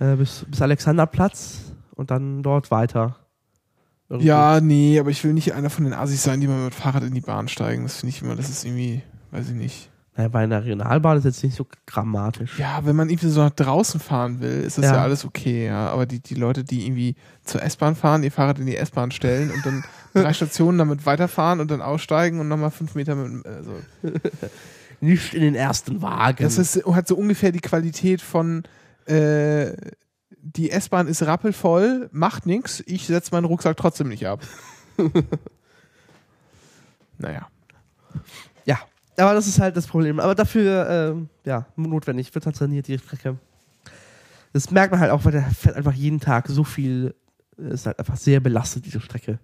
äh, 0.00 0.16
bis, 0.16 0.46
bis 0.48 0.62
Alexanderplatz 0.62 1.72
und 1.94 2.10
dann 2.10 2.42
dort 2.42 2.70
weiter. 2.70 3.16
Irgendwie. 4.08 4.28
Ja, 4.28 4.60
nee, 4.60 4.98
aber 4.98 5.10
ich 5.10 5.22
will 5.24 5.32
nicht 5.32 5.54
einer 5.54 5.70
von 5.70 5.84
den 5.84 5.92
Assis 5.92 6.22
sein, 6.22 6.40
die 6.40 6.48
mal 6.48 6.64
mit 6.64 6.74
Fahrrad 6.74 7.02
in 7.04 7.14
die 7.14 7.20
Bahn 7.20 7.48
steigen. 7.48 7.84
Das 7.84 7.98
finde 7.98 8.10
ich 8.10 8.22
immer, 8.22 8.36
das 8.36 8.48
ist 8.50 8.64
irgendwie, 8.64 9.02
weiß 9.30 9.48
ich 9.48 9.54
nicht. 9.54 9.90
Naja, 10.16 10.28
bei 10.28 10.44
einer 10.44 10.62
Regionalbahn 10.62 11.18
ist 11.18 11.24
jetzt 11.24 11.42
nicht 11.42 11.56
so 11.56 11.66
dramatisch. 11.86 12.56
Ja, 12.58 12.80
wenn 12.84 12.94
man 12.94 13.08
irgendwie 13.10 13.28
so 13.28 13.40
nach 13.40 13.50
draußen 13.50 13.98
fahren 13.98 14.40
will, 14.40 14.60
ist 14.62 14.78
das 14.78 14.84
ja, 14.84 14.94
Ja. 14.94 15.02
alles 15.02 15.24
okay, 15.24 15.66
ja. 15.66 15.88
Aber 15.88 16.06
die, 16.06 16.20
die 16.20 16.36
Leute, 16.36 16.62
die 16.62 16.86
irgendwie 16.86 17.16
zur 17.42 17.62
S-Bahn 17.62 17.96
fahren, 17.96 18.22
ihr 18.22 18.30
Fahrrad 18.30 18.60
in 18.60 18.66
die 18.66 18.76
S-Bahn 18.76 19.10
stellen 19.10 19.50
und 19.50 19.66
dann 19.66 19.82
drei 20.14 20.32
Stationen 20.32 20.78
damit 20.78 21.04
weiterfahren 21.04 21.58
und 21.58 21.68
dann 21.70 21.82
aussteigen 21.82 22.38
und 22.38 22.46
nochmal 22.46 22.70
fünf 22.70 22.94
Meter 22.94 23.16
mit, 23.16 23.44
also, 23.44 23.72
Nicht 25.00 25.34
in 25.34 25.42
den 25.42 25.56
ersten 25.56 26.00
Wagen. 26.00 26.44
das 26.44 26.58
ist, 26.58 26.86
hat 26.86 27.08
so 27.08 27.16
ungefähr 27.16 27.50
die 27.50 27.60
Qualität 27.60 28.22
von, 28.22 28.62
äh, 29.06 29.72
die 30.40 30.70
S-Bahn 30.70 31.08
ist 31.08 31.22
rappelvoll, 31.24 32.08
macht 32.12 32.46
nix, 32.46 32.82
ich 32.86 33.06
setze 33.08 33.32
meinen 33.32 33.46
Rucksack 33.46 33.76
trotzdem 33.76 34.08
nicht 34.08 34.26
ab. 34.28 34.40
naja. 37.18 37.48
Aber 39.16 39.34
das 39.34 39.46
ist 39.46 39.60
halt 39.60 39.76
das 39.76 39.86
Problem. 39.86 40.18
Aber 40.20 40.34
dafür, 40.34 40.88
ähm, 40.88 41.28
ja, 41.44 41.66
notwendig, 41.76 42.34
wird 42.34 42.46
halt 42.46 42.56
saniert, 42.56 42.88
die 42.88 42.98
Strecke. 42.98 43.36
Das 44.52 44.70
merkt 44.70 44.92
man 44.92 45.00
halt 45.00 45.10
auch, 45.10 45.24
weil 45.24 45.32
der 45.32 45.42
fährt 45.44 45.76
einfach 45.76 45.92
jeden 45.92 46.20
Tag 46.20 46.48
so 46.48 46.64
viel, 46.64 47.14
ist 47.56 47.86
halt 47.86 47.98
einfach 47.98 48.16
sehr 48.16 48.40
belastet, 48.40 48.86
diese 48.86 49.00
Strecke. 49.00 49.38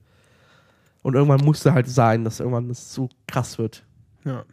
Und 1.03 1.15
irgendwann 1.15 1.45
musste 1.45 1.73
halt 1.73 1.89
sein, 1.89 2.25
dass 2.25 2.41
irgendwann 2.41 2.69
das 2.69 2.93
so 2.93 3.09
krass 3.27 3.59
wird. 3.59 3.85
Ja. 4.25 4.45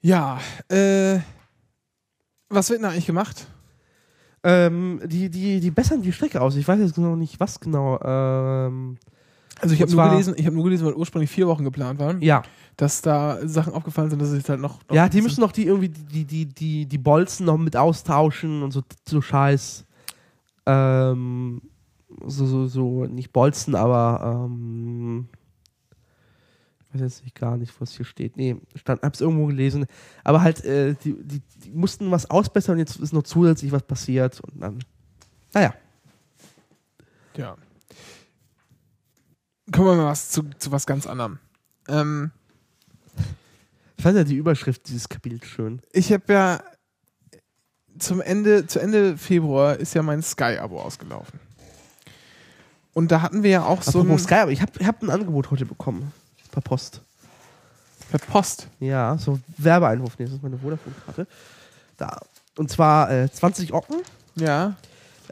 Ja, 0.00 0.40
äh, 0.68 1.20
was 2.48 2.70
wird 2.70 2.80
denn 2.80 2.90
eigentlich 2.90 3.06
gemacht? 3.06 3.46
Ähm, 4.42 5.00
die, 5.04 5.30
die, 5.30 5.60
die 5.60 5.70
bessern 5.70 6.02
die 6.02 6.12
Strecke 6.12 6.40
aus. 6.40 6.56
Ich 6.56 6.66
weiß 6.66 6.80
jetzt 6.80 6.94
genau 6.96 7.14
nicht, 7.14 7.38
was 7.38 7.60
genau. 7.60 8.00
Ähm, 8.02 8.98
Also 9.60 9.74
ich 9.74 9.80
habe 9.80 9.92
nur 9.92 10.08
gelesen, 10.10 10.34
ich 10.36 10.46
habe 10.46 10.56
nur 10.56 10.64
gelesen, 10.64 10.86
weil 10.86 10.94
ursprünglich 10.94 11.30
vier 11.30 11.46
Wochen 11.46 11.62
geplant 11.62 12.00
waren, 12.00 12.20
ja. 12.20 12.42
Dass 12.76 13.02
da 13.02 13.46
Sachen 13.46 13.74
aufgefallen 13.74 14.10
sind, 14.10 14.20
dass 14.20 14.30
es 14.30 14.38
jetzt 14.38 14.48
halt 14.48 14.60
noch, 14.60 14.80
noch 14.88 14.94
Ja, 14.94 15.08
die 15.08 15.20
müssen 15.20 15.40
noch 15.40 15.52
die 15.52 15.66
irgendwie 15.66 15.88
die, 15.88 16.24
die, 16.24 16.46
die, 16.46 16.86
die 16.86 16.98
Bolzen 16.98 17.46
noch 17.46 17.58
mit 17.58 17.76
austauschen 17.76 18.62
und 18.62 18.70
so, 18.72 18.82
so 19.06 19.20
Scheiß. 19.20 19.84
Ähm, 20.66 21.62
so, 22.24 22.46
so, 22.46 22.66
so, 22.66 23.04
nicht 23.06 23.32
Bolzen, 23.32 23.74
aber 23.74 24.46
ähm, 24.46 25.28
ich 26.80 26.94
weiß 26.94 27.00
jetzt 27.00 27.24
nicht 27.24 27.34
gar 27.34 27.56
nicht, 27.56 27.72
was 27.80 27.92
hier 27.92 28.04
steht. 28.04 28.36
Nee, 28.36 28.56
stand, 28.74 29.02
hab's 29.02 29.20
irgendwo 29.20 29.46
gelesen. 29.46 29.86
Aber 30.24 30.42
halt, 30.42 30.64
äh, 30.64 30.94
die, 31.02 31.14
die, 31.22 31.40
die 31.64 31.70
mussten 31.70 32.10
was 32.10 32.30
ausbessern 32.30 32.74
und 32.74 32.78
jetzt 32.80 32.96
ist 33.00 33.12
noch 33.12 33.22
zusätzlich 33.22 33.72
was 33.72 33.82
passiert 33.82 34.40
und 34.40 34.60
dann. 34.60 34.78
Naja. 35.54 35.74
Ja. 37.36 37.56
Kommen 39.72 39.88
wir 39.88 39.94
mal 39.96 40.06
was 40.06 40.30
zu, 40.30 40.42
zu 40.58 40.70
was 40.70 40.86
ganz 40.86 41.06
anderem. 41.06 41.38
Ähm, 41.88 42.30
Ich 44.02 44.04
fand 44.04 44.16
ja 44.16 44.24
die 44.24 44.34
Überschrift 44.34 44.88
dieses 44.88 45.08
Kapitels 45.08 45.46
schön. 45.46 45.80
ich 45.92 46.12
habe 46.12 46.24
ja 46.32 46.60
zum 48.00 48.20
Ende, 48.20 48.66
zu 48.66 48.80
Ende 48.80 49.16
Februar 49.16 49.76
ist 49.76 49.94
ja 49.94 50.02
mein 50.02 50.24
Sky-Abo 50.24 50.80
ausgelaufen. 50.80 51.38
Und 52.94 53.12
da 53.12 53.22
hatten 53.22 53.44
wir 53.44 53.50
ja 53.50 53.64
auch 53.64 53.80
so 53.80 54.00
ein, 54.00 54.18
Sky, 54.18 54.34
aber 54.34 54.50
ich 54.50 54.60
habe 54.60 54.84
hab 54.84 55.00
ein 55.02 55.10
Angebot 55.10 55.52
heute 55.52 55.66
bekommen. 55.66 56.12
Per 56.50 56.62
Post. 56.62 57.00
Per 58.10 58.18
Post. 58.18 58.66
Ja, 58.80 59.16
so 59.18 59.38
Werbeeinwurf. 59.56 60.18
Nee, 60.18 60.24
das 60.24 60.34
ist 60.34 60.42
meine 60.42 60.58
Vodafone-Karte. 60.58 61.28
Da. 61.96 62.18
Und 62.56 62.72
zwar 62.72 63.08
äh, 63.08 63.30
20 63.30 63.72
Ocken 63.72 63.98
Ja. 64.34 64.74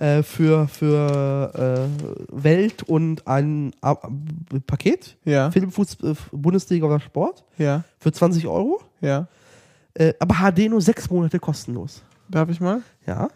Äh, 0.00 0.22
für, 0.22 0.66
für 0.66 1.52
äh, 1.54 2.42
Welt 2.44 2.82
und 2.84 3.26
ein 3.26 3.72
A 3.82 3.94
Paket. 4.66 5.16
Ja. 5.24 5.50
Filmfuß, 5.50 5.98
äh, 6.02 6.14
Bundesliga 6.32 6.86
oder 6.86 7.00
Sport. 7.00 7.44
Ja. 7.58 7.84
Für 7.98 8.10
20 8.10 8.46
Euro. 8.46 8.80
Ja. 9.02 9.28
Äh, 9.94 10.14
aber 10.18 10.36
HD 10.36 10.70
nur 10.70 10.80
sechs 10.80 11.10
Monate 11.10 11.38
kostenlos. 11.38 12.02
Darf 12.28 12.48
ich 12.48 12.60
mal? 12.60 12.80
Ja. 13.06 13.28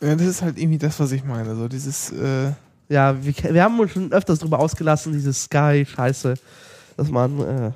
Ja, 0.00 0.14
das 0.14 0.26
ist 0.26 0.42
halt 0.42 0.58
irgendwie 0.58 0.78
das, 0.78 0.98
was 0.98 1.12
ich 1.12 1.24
meine. 1.24 1.54
So 1.56 1.68
dieses, 1.68 2.10
äh, 2.12 2.52
Ja, 2.88 3.22
wir, 3.22 3.34
wir 3.34 3.62
haben 3.62 3.78
uns 3.78 3.92
schon 3.92 4.12
öfters 4.12 4.38
drüber 4.38 4.58
ausgelassen, 4.58 5.12
dieses 5.12 5.44
Sky-Scheiße, 5.44 6.34
dass 6.96 7.10
man, 7.10 7.40
äh, 7.40 7.70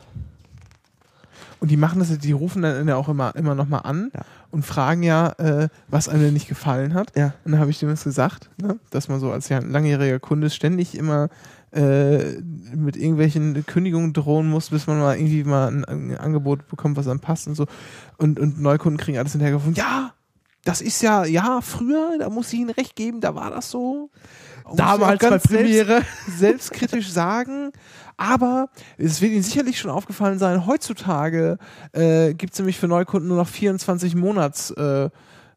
und 1.60 1.70
die 1.70 1.76
machen 1.76 1.98
das, 1.98 2.16
die 2.18 2.32
rufen 2.32 2.62
dann 2.62 2.86
ja 2.88 2.96
auch 2.96 3.08
immer, 3.08 3.34
immer 3.36 3.54
nochmal 3.54 3.80
an 3.84 4.10
Ja. 4.14 4.20
und 4.50 4.64
fragen 4.64 5.02
ja, 5.02 5.30
äh, 5.38 5.68
was 5.88 6.08
einem 6.08 6.22
denn 6.22 6.34
nicht 6.34 6.48
gefallen 6.48 6.94
hat. 6.94 7.16
ja. 7.16 7.34
Und 7.44 7.52
dann 7.52 7.60
habe 7.60 7.70
ich 7.70 7.78
dem 7.78 7.88
das 7.88 8.04
gesagt, 8.04 8.50
ne? 8.60 8.78
dass 8.90 9.08
man 9.08 9.20
so 9.20 9.32
als 9.32 9.48
langjähriger 9.50 10.18
Kunde 10.20 10.50
ständig 10.50 10.96
immer 10.96 11.28
äh, 11.72 12.40
mit 12.74 12.96
irgendwelchen 12.96 13.66
Kündigungen 13.66 14.12
drohen 14.14 14.48
muss, 14.48 14.70
bis 14.70 14.86
man 14.86 14.98
mal 15.00 15.16
irgendwie 15.16 15.44
mal 15.44 15.68
ein, 15.68 15.84
ein 15.84 16.16
Angebot 16.16 16.66
bekommt, 16.68 16.96
was 16.96 17.06
einem 17.08 17.20
passt 17.20 17.46
und 17.46 17.56
so. 17.56 17.66
Und, 18.16 18.40
und 18.40 18.60
Neukunden 18.60 18.96
kriegen 18.98 19.18
alles 19.18 19.32
hinterhergefunden. 19.32 19.76
Ja, 19.76 20.12
das 20.64 20.80
ist 20.80 21.02
ja, 21.02 21.24
ja, 21.24 21.60
früher, 21.60 22.16
da 22.18 22.30
muss 22.30 22.52
ich 22.52 22.60
Ihnen 22.60 22.70
recht 22.70 22.96
geben, 22.96 23.20
da 23.20 23.34
war 23.34 23.50
das 23.50 23.70
so. 23.70 24.10
Damals 24.76 25.00
bei 25.00 25.16
ganz 25.28 25.42
selbst- 25.44 25.48
Premiere. 25.48 26.02
selbstkritisch 26.38 27.10
sagen. 27.10 27.72
Aber 28.18 28.68
es 28.98 29.22
wird 29.22 29.32
Ihnen 29.32 29.42
sicherlich 29.42 29.78
schon 29.78 29.90
aufgefallen 29.90 30.38
sein, 30.38 30.66
heutzutage 30.66 31.56
äh, 31.92 32.34
gibt 32.34 32.52
es 32.52 32.58
nämlich 32.58 32.76
für 32.78 32.88
Neukunden 32.88 33.28
nur 33.28 33.38
noch 33.38 33.48
24 33.48 34.14
Monats 34.16 34.70
äh, 34.72 35.08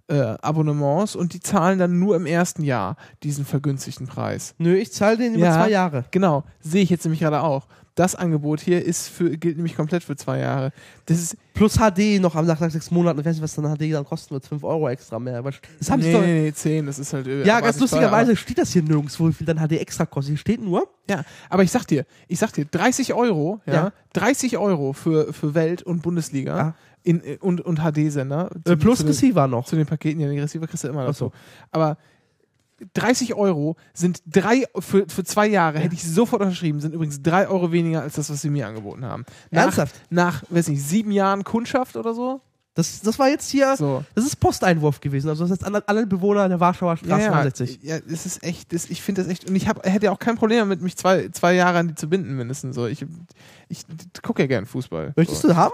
äh, 0.07 0.35
Abonnements 0.41 1.15
und 1.15 1.33
die 1.33 1.39
zahlen 1.39 1.79
dann 1.79 1.99
nur 1.99 2.15
im 2.15 2.25
ersten 2.25 2.63
Jahr 2.63 2.97
diesen 3.23 3.45
vergünstigten 3.45 4.07
Preis. 4.07 4.53
Nö, 4.57 4.75
ich 4.75 4.91
zahle 4.93 5.17
den 5.17 5.33
über 5.35 5.45
Ja. 5.45 5.53
zwei 5.55 5.69
Jahre. 5.71 6.05
Genau, 6.11 6.43
sehe 6.59 6.83
ich 6.83 6.89
jetzt 6.89 7.03
nämlich 7.05 7.21
gerade 7.21 7.41
auch. 7.41 7.67
Das 7.95 8.15
Angebot 8.15 8.61
hier 8.61 8.83
ist 8.85 9.09
für, 9.09 9.35
gilt 9.37 9.57
nämlich 9.57 9.75
komplett 9.75 10.03
für 10.03 10.15
zwei 10.15 10.39
Jahre. 10.39 10.71
Das 11.07 11.17
ist, 11.19 11.35
Plus 11.53 11.73
HD 11.77 12.21
noch 12.21 12.35
am 12.35 12.45
nach 12.45 12.57
sechs 12.69 12.89
Monaten. 12.89 13.19
Ich 13.19 13.25
weiß 13.25 13.35
nicht, 13.35 13.43
was 13.43 13.53
dann 13.55 13.65
HD 13.77 13.93
dann 13.93 14.05
kosten 14.05 14.31
wird. 14.33 14.45
5 14.45 14.63
Euro 14.63 14.87
extra 14.89 15.19
mehr. 15.19 15.37
Aber 15.39 15.51
das 15.77 15.91
haben 15.91 16.01
sie 16.01 16.07
nee, 16.07 16.13
doch. 16.13 16.21
nee, 16.21 16.41
nee, 16.43 16.53
10, 16.53 16.85
das 16.85 16.99
ist 16.99 17.11
halt. 17.11 17.27
äh, 17.27 17.43
Ja, 17.45 17.59
ganz 17.59 17.79
lustigerweise 17.79 18.35
steht 18.37 18.57
das 18.57 18.71
hier 18.71 18.81
nirgendwo, 18.83 19.27
wie 19.27 19.33
viel 19.33 19.45
dann 19.45 19.57
HD 19.57 19.73
extra 19.73 20.05
kostet. 20.05 20.29
Hier 20.31 20.37
steht 20.37 20.61
nur. 20.61 20.87
Ja, 21.09 21.23
aber 21.49 21.63
ich 21.63 21.71
sag 21.71 21.85
dir, 21.85 22.05
ich 22.29 22.39
sag 22.39 22.53
dir, 22.53 22.65
30 22.65 23.13
Euro, 23.13 23.59
ja, 23.65 23.73
Ja. 23.73 23.93
30 24.13 24.57
Euro 24.57 24.93
für, 24.93 25.33
für 25.33 25.53
Welt 25.53 25.83
und 25.83 26.01
Bundesliga 26.01 26.57
Ja. 26.57 26.75
in, 27.03 27.21
und, 27.41 27.59
und 27.61 27.79
HD-Sender. 27.79 28.49
Äh, 28.65 28.77
plus 28.77 29.05
Receiver 29.05 29.47
noch. 29.47 29.65
zu 29.65 29.75
den 29.75 29.85
Paketen, 29.85 30.21
ja, 30.21 30.27
den 30.29 30.39
Receiver 30.39 30.65
kriegst 30.67 30.83
du 30.85 30.87
immer 30.87 31.05
dazu. 31.05 31.25
so. 31.25 31.31
Aber 31.71 31.97
30 32.93 33.35
Euro 33.35 33.75
sind 33.93 34.21
drei, 34.25 34.65
für, 34.79 35.05
für 35.07 35.23
zwei 35.23 35.47
Jahre 35.47 35.79
hätte 35.79 35.95
ich 35.95 36.03
sofort 36.03 36.41
unterschrieben, 36.41 36.79
sind 36.79 36.93
übrigens 36.93 37.21
drei 37.21 37.47
Euro 37.47 37.71
weniger 37.71 38.01
als 38.01 38.15
das, 38.15 38.29
was 38.29 38.41
sie 38.41 38.49
mir 38.49 38.67
angeboten 38.67 39.05
haben. 39.05 39.25
Nach, 39.49 39.63
Ernsthaft? 39.63 39.95
Nach, 40.09 40.43
weiß 40.49 40.67
nicht, 40.69 40.81
sieben 40.81 41.11
Jahren 41.11 41.43
Kundschaft 41.43 41.95
oder 41.95 42.13
so? 42.13 42.41
Das, 42.73 43.01
das 43.01 43.19
war 43.19 43.27
jetzt 43.27 43.49
hier. 43.49 43.75
So. 43.75 44.03
Das 44.15 44.25
ist 44.25 44.37
Posteinwurf 44.37 45.01
gewesen. 45.01 45.27
Also 45.27 45.43
das 45.43 45.51
heißt, 45.51 45.65
alle, 45.65 45.85
alle 45.87 46.07
Bewohner 46.07 46.47
der 46.47 46.59
Warschauer 46.59 46.95
Straße 46.95 47.23
ja, 47.23 47.29
69. 47.29 47.79
ja, 47.81 47.97
es 47.97 48.25
ist 48.25 48.43
echt, 48.43 48.71
das, 48.71 48.89
ich 48.89 49.01
finde 49.01 49.21
das 49.21 49.29
echt, 49.29 49.49
und 49.49 49.55
ich 49.55 49.67
hab, 49.67 49.85
hätte 49.85 50.09
auch 50.11 50.19
kein 50.19 50.37
Problem 50.37 50.59
damit, 50.59 50.81
mich 50.81 50.95
zwei, 50.95 51.27
zwei 51.29 51.53
Jahre 51.53 51.79
an 51.79 51.89
die 51.89 51.95
zu 51.95 52.07
binden 52.07 52.35
mindestens. 52.37 52.75
So. 52.75 52.87
Ich, 52.87 53.05
ich 53.67 53.85
gucke 54.21 54.43
ja 54.43 54.47
gern 54.47 54.65
Fußball. 54.65 55.11
Möchtest 55.17 55.41
so. 55.41 55.49
du 55.49 55.55
haben? 55.57 55.73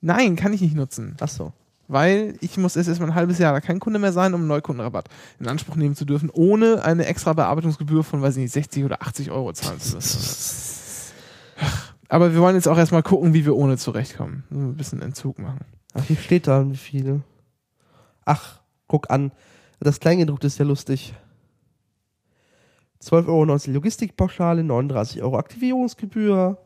Nein, 0.00 0.34
kann 0.34 0.52
ich 0.52 0.60
nicht 0.60 0.74
nutzen. 0.74 1.16
Achso. 1.20 1.52
Weil 1.94 2.34
ich 2.40 2.58
muss 2.58 2.74
erst 2.74 2.88
erstmal 2.88 3.10
ein 3.10 3.14
halbes 3.14 3.38
Jahr 3.38 3.52
da 3.52 3.60
kein 3.60 3.78
Kunde 3.78 4.00
mehr 4.00 4.12
sein, 4.12 4.34
um 4.34 4.40
einen 4.40 4.48
Neukundenrabatt 4.48 5.08
in 5.38 5.46
Anspruch 5.46 5.76
nehmen 5.76 5.94
zu 5.94 6.04
dürfen, 6.04 6.28
ohne 6.28 6.84
eine 6.84 7.06
extra 7.06 7.34
Bearbeitungsgebühr 7.34 8.02
von, 8.02 8.20
weiß 8.20 8.34
ich 8.34 8.42
nicht, 8.42 8.52
60 8.52 8.84
oder 8.84 9.00
80 9.00 9.30
Euro 9.30 9.52
zahlen 9.52 9.78
zu 9.78 9.94
müssen. 9.94 11.14
Aber 12.08 12.32
wir 12.32 12.40
wollen 12.40 12.56
jetzt 12.56 12.66
auch 12.66 12.78
erstmal 12.78 13.04
gucken, 13.04 13.32
wie 13.32 13.44
wir 13.44 13.54
ohne 13.54 13.78
zurechtkommen. 13.78 14.42
Ein 14.50 14.74
bisschen 14.74 15.02
Entzug 15.02 15.38
machen. 15.38 15.60
Ach, 15.92 16.02
hier 16.02 16.16
steht 16.16 16.48
da, 16.48 16.68
wie 16.68 16.76
viele. 16.76 17.22
Ach, 18.24 18.60
guck 18.88 19.08
an. 19.08 19.30
Das 19.78 20.00
Kleingedruckte 20.00 20.48
ist 20.48 20.58
ja 20.58 20.64
lustig. 20.64 21.14
12,90 23.04 23.28
Euro 23.28 23.72
Logistikpauschale, 23.72 24.64
39 24.64 25.22
Euro 25.22 25.38
Aktivierungsgebühr. 25.38 26.58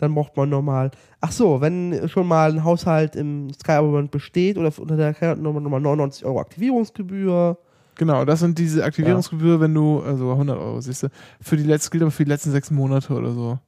Dann 0.00 0.14
braucht 0.14 0.34
man 0.34 0.48
nochmal. 0.48 0.90
Ach 1.20 1.30
so, 1.30 1.60
wenn 1.60 2.08
schon 2.08 2.26
mal 2.26 2.50
ein 2.50 2.64
Haushalt 2.64 3.16
im 3.16 3.52
Sky 3.52 3.72
Abonnement 3.72 4.10
besteht 4.10 4.56
oder 4.56 4.72
unter 4.78 4.96
der 4.96 5.12
Karte-Nummer 5.12 5.60
nochmal 5.60 5.82
99 5.82 6.24
Euro 6.24 6.40
Aktivierungsgebühr. 6.40 7.58
Genau, 7.96 8.24
das 8.24 8.40
sind 8.40 8.58
diese 8.58 8.82
Aktivierungsgebühr, 8.82 9.60
wenn 9.60 9.74
du, 9.74 10.00
also 10.00 10.32
100 10.32 10.58
Euro, 10.58 10.80
siehst 10.80 11.02
du, 11.02 11.08
für 11.42 11.58
die 11.58 11.64
letzte, 11.64 11.90
gilt 11.90 12.02
aber 12.02 12.10
für 12.10 12.24
die 12.24 12.30
letzten 12.30 12.50
sechs 12.50 12.70
Monate 12.70 13.12
oder 13.12 13.32
so. 13.32 13.58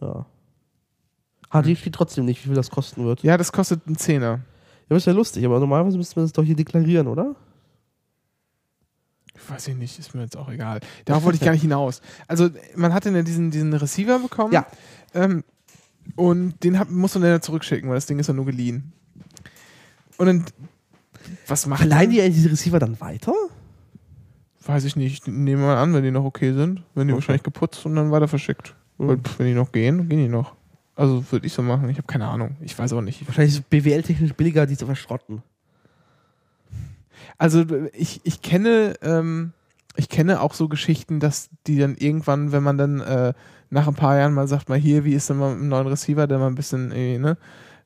Ja. 0.00 0.26
HD 1.52 1.78
steht 1.78 1.94
trotzdem 1.94 2.24
nicht, 2.24 2.42
wie 2.42 2.48
viel 2.48 2.56
das 2.56 2.70
kosten 2.70 3.04
wird. 3.04 3.22
Ja, 3.22 3.36
das 3.36 3.52
kostet 3.52 3.86
einen 3.86 3.96
Zehner. 3.96 4.40
Ja, 4.40 4.40
das 4.88 4.98
ist 4.98 5.06
ja 5.06 5.12
lustig, 5.12 5.44
aber 5.46 5.60
normalerweise 5.60 5.98
müsste 5.98 6.18
man 6.18 6.24
das 6.24 6.32
doch 6.32 6.42
hier 6.42 6.56
deklarieren, 6.56 7.06
oder? 7.06 7.36
Weiß 9.48 9.68
ich 9.68 9.76
nicht, 9.76 9.98
ist 9.98 10.14
mir 10.14 10.22
jetzt 10.22 10.36
auch 10.36 10.48
egal. 10.48 10.80
Darauf 11.04 11.24
wollte 11.24 11.36
ich 11.36 11.44
gar 11.44 11.52
nicht 11.52 11.62
hinaus. 11.62 12.02
Also, 12.28 12.50
man 12.76 12.92
hatte 12.94 13.10
ja 13.10 13.22
diesen, 13.22 13.50
diesen 13.50 13.72
Receiver 13.72 14.18
bekommen. 14.18 14.52
Ja. 14.52 14.66
Ähm, 15.14 15.44
und 16.16 16.62
den 16.64 16.78
hab, 16.78 16.90
muss 16.90 17.14
man 17.14 17.22
dann 17.22 17.32
ja 17.32 17.40
zurückschicken, 17.40 17.88
weil 17.88 17.96
das 17.96 18.06
Ding 18.06 18.18
ist 18.18 18.26
ja 18.26 18.34
nur 18.34 18.46
geliehen. 18.46 18.92
Und 20.16 20.26
dann, 20.26 20.44
was 21.46 21.66
macht 21.66 21.80
Verleihen 21.80 22.10
die 22.10 22.30
diese 22.30 22.50
Receiver 22.50 22.78
dann 22.78 23.00
weiter? 23.00 23.32
Weiß 24.64 24.84
ich 24.84 24.96
nicht. 24.96 25.22
Ich 25.22 25.26
nehme 25.26 25.62
mal 25.62 25.76
an, 25.78 25.94
wenn 25.94 26.02
die 26.04 26.10
noch 26.10 26.24
okay 26.24 26.52
sind. 26.52 26.82
Wenn 26.94 27.08
die 27.08 27.12
Okay. 27.14 27.20
wahrscheinlich 27.20 27.42
geputzt 27.42 27.84
und 27.86 27.96
dann 27.96 28.10
weiter 28.10 28.28
verschickt. 28.28 28.74
Weil, 28.98 29.16
pff, 29.18 29.38
wenn 29.38 29.46
die 29.46 29.54
noch 29.54 29.72
gehen, 29.72 30.08
gehen 30.08 30.18
die 30.18 30.28
noch. 30.28 30.54
Also 30.96 31.24
würde 31.30 31.46
ich 31.46 31.52
so 31.54 31.62
machen. 31.62 31.88
Ich 31.88 31.96
habe 31.96 32.06
keine 32.06 32.28
Ahnung. 32.28 32.56
Ich 32.60 32.78
weiß 32.78 32.92
auch 32.92 33.00
nicht. 33.00 33.26
Wahrscheinlich 33.26 33.54
ist 33.54 33.60
es 33.60 33.64
BWL-technisch 33.64 34.34
billiger, 34.34 34.66
die 34.66 34.76
zu 34.76 34.84
verschrotten. 34.84 35.42
Also 37.40 37.64
ich, 37.94 38.20
ich 38.24 38.42
kenne 38.42 38.94
ähm, 39.00 39.52
ich 39.96 40.08
kenne 40.10 40.42
auch 40.42 40.52
so 40.52 40.68
Geschichten, 40.68 41.20
dass 41.20 41.48
die 41.66 41.78
dann 41.78 41.96
irgendwann, 41.96 42.52
wenn 42.52 42.62
man 42.62 42.76
dann 42.76 43.00
äh, 43.00 43.32
nach 43.70 43.88
ein 43.88 43.94
paar 43.94 44.16
Jahren 44.18 44.34
mal 44.34 44.46
sagt, 44.46 44.68
mal 44.68 44.78
hier, 44.78 45.04
wie 45.04 45.14
ist 45.14 45.30
denn 45.30 45.38
mal 45.38 45.50
mit 45.52 45.60
einem 45.60 45.68
neuen 45.68 45.86
Receiver, 45.86 46.26
der 46.26 46.38
mal 46.38 46.48
ein 46.48 46.54
bisschen 46.54 46.92
äh, 46.92 47.18
ne, 47.18 47.38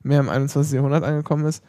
mehr 0.03 0.19
im 0.19 0.27
21. 0.29 0.73
Jahrhundert 0.73 1.05
angekommen 1.05 1.45
ist, 1.45 1.63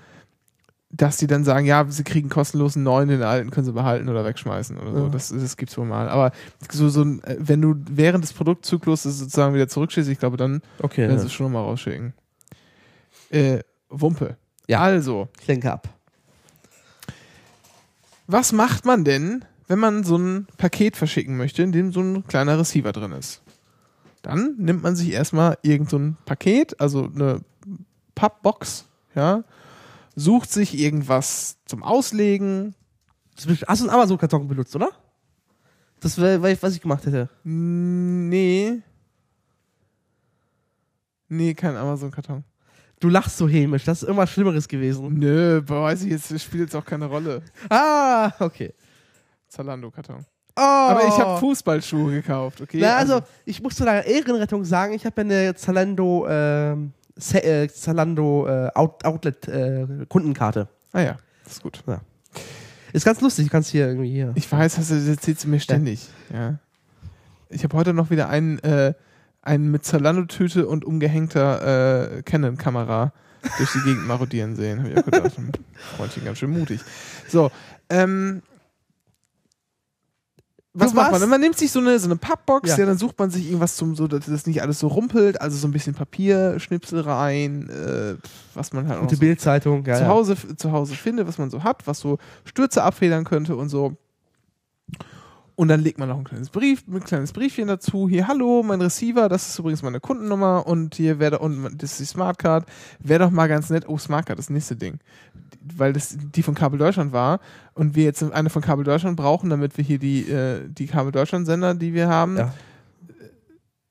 dass 0.91 1.17
die 1.17 1.29
dann 1.29 1.45
sagen, 1.45 1.65
ja, 1.65 1.87
sie 1.89 2.03
kriegen 2.03 2.29
kostenlos 2.29 2.75
einen 2.75 2.85
neuen, 2.85 3.09
den 3.09 3.23
alten 3.23 3.51
können 3.51 3.67
sie 3.67 3.73
behalten 3.73 4.09
oder 4.09 4.25
wegschmeißen 4.25 4.77
oder 4.79 4.93
so. 4.93 5.03
Ja. 5.05 5.09
Das, 5.09 5.29
das 5.29 5.57
gibt's 5.57 5.79
wohl 5.79 5.87
mal. 5.87 6.09
Aber 6.09 6.33
so, 6.73 6.89
so 6.89 7.05
wenn 7.05 7.63
du 7.63 7.77
während 7.89 8.25
des 8.25 8.33
Produktzykluses 8.33 9.19
sozusagen 9.21 9.55
wieder 9.55 9.69
zurückschickst, 9.69 10.11
ich 10.11 10.19
glaube, 10.19 10.37
dann 10.37 10.61
Okay. 10.83 11.07
werden 11.09 11.21
sie 11.21 11.27
es 11.27 11.33
schon 11.33 11.47
nochmal 11.47 11.63
rausschicken. 11.63 12.15
Äh, 13.31 13.61
Wumpe. 13.91 14.37
Ja. 14.67 14.81
Also, 14.81 15.29
Ich 15.41 15.47
lenke 15.47 15.73
ab. 15.73 15.89
Was 18.27 18.53
macht 18.53 18.85
man 18.85 19.05
denn, 19.05 19.45
wenn 19.69 19.79
man 19.79 20.05
so 20.05 20.17
ein 20.17 20.47
Paket 20.57 20.97
verschicken 20.97 21.37
möchte, 21.37 21.63
in 21.63 21.73
dem 21.73 21.93
so 21.93 22.01
ein 22.01 22.27
kleiner 22.27 22.59
Receiver 22.59 22.93
drin 22.93 23.13
ist? 23.13 23.43
Dann 24.23 24.57
nimmt 24.59 24.83
man 24.83 24.97
sich 24.97 25.13
erstmal 25.13 25.59
irgend 25.63 25.91
so 25.91 25.99
ein 25.99 26.17
Paket, 26.25 26.81
also 26.81 27.05
eine 27.05 27.43
Pappbox, 28.17 28.87
ja, 29.15 29.45
sucht 30.17 30.51
sich 30.51 30.77
irgendwas 30.79 31.59
zum 31.67 31.85
Auslegen. 31.85 32.75
Hast 33.37 33.47
du 33.47 33.85
einen 33.85 33.91
Amazon-Karton 33.91 34.49
benutzt, 34.49 34.75
oder? 34.75 34.91
Das 36.01 36.19
wäre, 36.19 36.43
was 36.63 36.75
ich 36.75 36.81
gemacht 36.81 37.07
hätte. 37.07 37.29
Nee. 37.45 38.83
Nee, 41.29 41.55
kein 41.55 41.77
Amazon-Karton. 41.77 42.45
Du 42.99 43.09
lachst 43.09 43.37
so 43.37 43.47
hämisch, 43.47 43.85
das 43.85 44.03
ist 44.03 44.09
irgendwas 44.09 44.31
Schlimmeres 44.31 44.67
gewesen. 44.67 45.19
Nö, 45.19 45.61
weiß 45.67 46.05
ich 46.05 46.13
jetzt, 46.13 46.29
spielt 46.41 46.63
jetzt 46.63 46.75
auch 46.75 46.85
keine 46.85 47.07
Rolle. 47.07 47.43
Ah, 47.69 48.33
okay. 48.39 48.73
Zalando-Karton. 49.49 50.25
Oh. 50.59 50.63
Aber 50.63 51.07
ich 51.07 51.19
habe 51.19 51.39
Fußballschuhe 51.39 52.13
gekauft, 52.13 52.63
okay? 52.63 52.79
Na, 52.81 52.97
also, 52.97 53.21
ich 53.45 53.63
muss 53.63 53.75
zu 53.75 53.85
deiner 53.85 54.07
Ehrenrettung 54.07 54.65
sagen, 54.65 54.95
ich 54.95 55.05
habe 55.05 55.21
ja 55.21 55.25
eine 55.25 55.55
Zalando, 55.55 56.27
ähm, 56.27 56.93
äh, 57.33 57.69
Zalando 57.69 58.47
äh, 58.49 58.71
Out 58.75 59.05
Outlet 59.05 59.47
äh, 59.49 59.87
Kundenkarte. 60.09 60.69
Ah 60.93 61.03
ja, 61.03 61.19
das 61.45 61.55
ist 61.55 61.63
gut. 61.63 61.83
Ist 62.95 63.05
ganz 63.05 63.21
lustig, 63.21 63.47
du 63.47 63.51
kannst 63.51 63.71
hier 63.71 63.87
irgendwie 63.87 64.11
hier. 64.11 64.33
Ich 64.35 64.51
weiß, 64.51 64.79
hast 64.79 64.91
du, 64.91 64.95
das 64.95 65.07
erzählst 65.07 65.45
du 65.45 65.49
mir 65.49 65.61
ständig. 65.61 66.09
Ja. 66.33 66.59
Ich 67.51 67.63
habe 67.63 67.77
heute 67.77 67.93
noch 67.93 68.09
wieder 68.09 68.31
einen, 68.31 68.59
äh, 68.61 68.95
einen 69.47 69.71
mit 69.71 69.85
Zalando-Tüte 69.85 70.67
und 70.67 70.85
umgehängter 70.85 72.17
äh, 72.19 72.23
Canon-Kamera 72.23 73.13
durch 73.59 73.73
die 73.73 73.81
Gegend 73.81 74.07
marodieren 74.07 74.57
sehen. 74.57 74.81
Habe 74.81 74.91
ich 74.91 74.99
auch 74.99 75.05
gedacht, 75.05 75.33
Freundchen, 75.97 76.25
ganz 76.25 76.39
schön 76.39 76.51
mutig. 76.51 76.81
So, 77.29 77.51
ähm, 77.89 78.43
was 80.79 80.93
macht 80.93 81.11
man? 81.13 81.29
Man 81.31 81.41
nimmt 81.41 81.57
sich 81.57 81.73
so 81.73 81.79
eine, 81.79 81.99
so 81.99 82.07
eine 82.07 82.17
Pappbox, 82.17 82.71
ja. 82.71 82.79
Ja. 82.79 82.87
dann 82.87 82.99
sucht 82.99 83.19
man 83.19 83.31
sich 83.31 83.47
irgendwas 83.47 83.77
zum, 83.77 83.95
so, 83.97 84.07
dass 84.07 84.27
das 84.27 84.47
nicht 84.47 84.61
alles 84.61 84.79
so 84.79 84.89
rumpelt, 84.89 85.41
also 85.41 85.57
so 85.57 85.67
ein 85.67 85.71
bisschen 85.71 85.95
Papier, 85.95 86.61
Schnipsel 86.61 87.01
rein, 87.01 87.71
äh, 87.71 88.17
was 88.53 88.75
man 88.75 88.87
halt 88.87 89.01
Gute 89.01 89.15
so 89.15 89.21
Bildzeitung, 89.21 89.87
ja. 89.87 89.95
zu, 89.95 90.03
ja. 90.03 90.09
Hause, 90.09 90.37
zu 90.57 90.73
Hause 90.73 90.95
findet, 90.95 91.27
was 91.27 91.39
man 91.39 91.49
so 91.49 91.65
hat, 91.65 91.87
was 91.87 92.01
so 92.01 92.19
Stürze 92.45 92.83
abfedern 92.83 93.25
könnte 93.25 93.57
und 93.57 93.71
so. 93.71 93.97
Und 95.57 95.69
dann 95.69 95.81
legt 95.81 95.99
man 95.99 96.09
noch 96.11 96.19
ein 96.19 96.25
kleines 96.25 96.51
Brief, 96.51 96.85
ein 96.87 97.01
kleines 97.03 97.33
Briefchen 97.33 97.67
dazu. 97.67 98.09
Hier, 98.11 98.29
hallo, 98.29 98.63
mein 98.63 98.83
Receiver, 98.83 99.29
das 99.31 99.49
ist 99.49 99.59
übrigens 99.59 99.83
meine 99.83 100.01
Kundennummer 100.01 100.67
und 100.67 100.95
hier 100.97 101.19
wäre 101.19 101.39
und 101.39 101.83
das 101.83 101.93
ist 101.93 102.01
die 102.01 102.05
Smartcard. 102.05 102.67
Wäre 103.01 103.21
doch 103.25 103.31
mal 103.31 103.47
ganz 103.49 103.71
nett. 103.71 103.89
Oh, 103.89 103.97
Smartcard, 103.97 104.39
das 104.39 104.51
nächste 104.51 104.77
Ding. 104.77 104.99
Weil 105.63 105.95
das 105.95 106.17
die 106.21 106.43
von 106.43 106.55
Kabel 106.55 106.79
Deutschland 106.79 107.13
war 107.13 107.41
und 107.73 107.95
wir 107.97 108.05
jetzt 108.05 108.23
eine 108.23 108.51
von 108.51 108.61
Kabel 108.61 108.85
Deutschland 108.85 109.17
brauchen, 109.17 109.49
damit 109.49 109.79
wir 109.79 109.85
hier 109.85 109.99
die, 109.99 110.29
äh, 110.31 110.69
die 110.69 110.87
Kabel 110.87 111.11
Deutschland 111.11 111.47
Sender, 111.47 111.75
die 111.75 111.95
wir 111.95 112.09
haben, 112.09 112.37
Ja. 112.37 112.53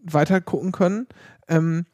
weiter 0.04 0.42
gucken 0.42 0.72
können. 0.72 1.08
Ähm, 1.48 1.86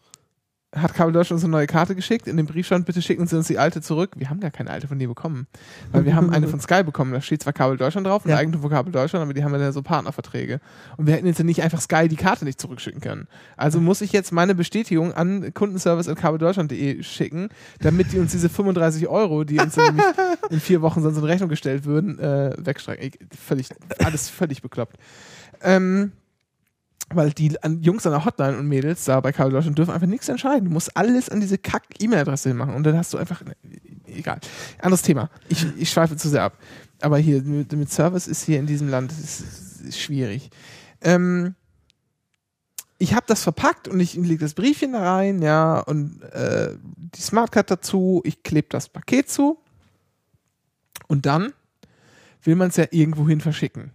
hat 0.74 0.94
Kabel 0.94 1.12
Deutschland 1.12 1.38
uns 1.38 1.44
eine 1.44 1.52
neue 1.52 1.68
Karte 1.68 1.96
geschickt. 1.96 2.28
In 2.28 2.38
dem 2.38 2.46
Brief 2.46 2.66
stand, 2.66 2.86
bitte 2.86 3.02
schicken 3.02 3.28
Sie 3.28 3.36
uns 3.36 3.48
die 3.48 3.58
alte 3.58 3.82
zurück. 3.82 4.12
Wir 4.16 4.30
haben 4.30 4.40
gar 4.40 4.52
keine 4.52 4.70
alte 4.70 4.88
von 4.88 4.98
dir 5.00 5.08
bekommen. 5.10 5.48
Weil 5.92 6.06
wir 6.06 6.16
haben 6.16 6.30
eine 6.30 6.48
von 6.48 6.62
Sky 6.62 6.82
bekommen. 6.84 7.12
Da 7.12 7.20
steht 7.22 7.44
zwar 7.44 7.52
Kabel 7.52 7.76
Deutschland 7.78 8.08
drauf, 8.08 8.26
ein 8.26 8.30
Ja. 8.30 8.38
Eigentum 8.38 8.62
von 8.62 8.70
Kabel 8.72 8.92
Deutschland, 8.94 9.22
aber 9.24 9.34
die 9.34 9.44
haben 9.44 9.54
ja 9.54 9.72
so 9.74 9.82
Partnerverträge. 9.82 10.62
Und 10.98 11.08
wir 11.08 11.14
hätten 11.16 11.28
jetzt 11.28 11.40
ja 11.40 11.44
nicht 11.44 11.62
einfach 11.62 11.82
Sky 11.82 12.08
die 12.08 12.16
Karte 12.16 12.46
nicht 12.46 12.62
zurückschicken 12.62 13.02
können. 13.02 13.28
Also 13.58 13.82
muss 13.82 14.00
ich 14.02 14.14
jetzt 14.14 14.32
meine 14.32 14.56
Bestätigung 14.56 15.14
an 15.14 15.54
kundenservice.kabeldeutschland.de 15.54 17.04
schicken, 17.04 17.50
damit 17.80 18.14
die 18.14 18.20
uns 18.20 18.32
diese 18.32 18.48
35 18.50 19.08
Euro, 19.08 19.44
die 19.44 19.60
uns 19.60 19.76
dann 19.76 19.86
nämlich 19.96 20.06
in 20.50 20.60
vier 20.60 20.82
Wochen 20.82 21.02
sonst 21.02 21.18
in 21.18 21.24
Rechnung 21.24 21.50
gestellt 21.50 21.86
würden, 21.86 22.18
äh, 22.20 22.54
wegstreichen. 22.58 23.04
Ich- 23.04 23.20
Völlig, 23.38 23.70
alles 24.04 24.30
völlig 24.30 24.62
bekloppt. 24.62 24.98
Ähm, 25.62 26.12
weil 27.14 27.32
die 27.32 27.55
Jungs 27.82 28.05
an 28.05 28.12
der 28.12 28.26
Hotline 28.26 28.57
und 28.57 28.68
Mädels 28.68 29.05
da 29.05 29.20
bei 29.20 29.32
Kabel 29.32 29.51
Deutschland 29.51 29.78
dürfen 29.78 29.91
einfach 29.93 30.07
nichts 30.07 30.30
entscheiden. 30.30 30.66
Du 30.66 30.72
musst 30.72 30.95
alles 30.95 31.30
an 31.30 31.39
diese 31.39 31.57
Kack-E-Mail-Adresse 31.57 32.53
machen 32.53 32.76
und 32.76 32.84
dann 32.84 32.97
hast 32.97 33.14
du 33.14 33.18
einfach. 33.18 33.43
ne, 33.43 33.55
Egal. 34.07 34.39
Anderes 34.80 35.01
Thema. 35.01 35.30
Ich, 35.47 35.66
ich 35.78 35.89
schweife 35.89 36.18
zu 36.18 36.30
sehr 36.30 36.43
ab. 36.43 36.57
Aber 37.01 37.18
hier 37.18 37.41
mit, 37.41 37.91
Service 37.91 38.28
ist 38.28 38.43
hier 38.43 38.59
in 38.59 38.68
diesem 38.68 38.89
Land 38.89 39.12
ist, 39.12 39.82
ist 39.82 39.99
schwierig. 39.99 40.49
Ähm, 41.01 41.55
ich 42.97 43.16
habe 43.16 43.26
das 43.28 43.41
verpackt 43.41 43.88
und 43.88 43.99
ich 43.99 44.14
lege 44.14 44.38
das 44.38 44.53
Briefchen 44.53 44.93
da 44.93 45.16
rein, 45.16 45.41
ja, 45.41 45.80
und 45.80 46.22
äh, 46.22 46.76
die 47.16 47.22
Smartcard 47.22 47.72
dazu, 47.72 48.22
ich 48.24 48.43
klebe 48.43 48.68
das 48.70 48.89
Paket 48.89 49.28
zu 49.28 49.57
und 51.07 51.26
dann 51.26 51.53
will 52.43 52.55
man 52.55 52.70
es 52.70 52.76
ja 52.76 52.86
irgendwohin 52.91 53.41
verschicken. 53.41 53.91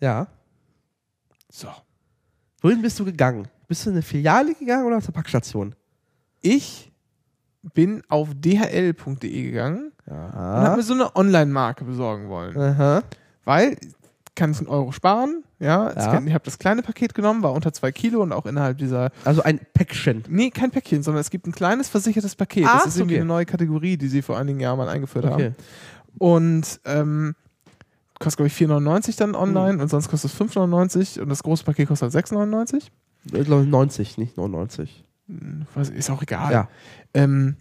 ja. 0.00 0.28
So. 1.50 1.68
Wohin 2.64 2.80
bist 2.80 2.98
du 2.98 3.04
gegangen? 3.04 3.46
Bist 3.68 3.84
du 3.84 3.90
in 3.90 3.96
eine 3.96 4.02
Filiale 4.02 4.54
gegangen 4.54 4.86
oder 4.86 4.98
zur 5.02 5.12
Packstation? 5.12 5.74
Ich 6.40 6.90
bin 7.74 8.02
auf 8.08 8.30
dhl.de 8.34 9.42
gegangen 9.42 9.92
und 10.06 10.12
habe 10.14 10.76
mir 10.78 10.82
so 10.82 10.94
eine 10.94 11.14
Online-Marke 11.14 11.84
besorgen 11.84 12.30
wollen. 12.30 12.56
Aha. 12.58 13.02
Weil 13.44 13.76
kann 14.34 14.52
ich 14.52 14.58
einen 14.60 14.68
Euro 14.68 14.92
sparen, 14.92 15.44
ja. 15.60 15.90
Es 15.90 16.06
Ja. 16.06 16.12
kann, 16.12 16.26
ich 16.26 16.32
habe 16.32 16.44
das 16.46 16.58
kleine 16.58 16.80
Paket 16.82 17.12
genommen, 17.14 17.42
war 17.42 17.52
unter 17.52 17.70
zwei 17.74 17.92
Kilo 17.92 18.22
und 18.22 18.32
auch 18.32 18.46
innerhalb 18.46 18.78
dieser. 18.78 19.10
Also 19.26 19.42
ein 19.42 19.60
Päckchen. 19.74 20.24
Nee, 20.30 20.48
kein 20.48 20.70
Päckchen, 20.70 21.02
sondern 21.02 21.20
es 21.20 21.28
gibt 21.28 21.46
ein 21.46 21.52
kleines 21.52 21.90
versichertes 21.90 22.34
Paket. 22.34 22.64
Ah, 22.66 22.78
das 22.78 22.86
ist 22.86 22.96
irgendwie 22.96 23.16
okay. 23.16 23.20
eine 23.20 23.28
neue 23.28 23.44
Kategorie, 23.44 23.98
die 23.98 24.08
sie 24.08 24.22
vor 24.22 24.38
einigen 24.38 24.58
Jahren 24.60 24.78
mal 24.78 24.88
eingeführt 24.88 25.26
Okay. 25.26 25.32
haben. 25.52 25.54
Und 26.16 26.80
ähm, 26.86 27.34
kostet, 28.24 28.38
glaube 28.38 28.48
ich, 28.48 28.54
4,99 28.54 29.18
dann 29.18 29.34
online 29.34 29.80
und 29.80 29.88
sonst 29.88 30.08
kostet 30.08 30.32
es 30.32 30.40
5,99 30.40 31.20
und 31.20 31.28
das 31.28 31.42
große 31.42 31.64
Paket 31.64 31.88
kostet 31.88 32.12
halt 32.12 32.26
6,99. 32.26 32.88
Ich 33.32 33.44
glaube 33.44 33.64
90, 33.64 34.18
nicht 34.18 34.36
99. 34.36 35.04
Was, 35.74 35.90
ist 35.90 36.10
auch 36.10 36.22
egal. 36.22 36.52
Ja. 36.52 36.68
Ähm, 37.14 37.56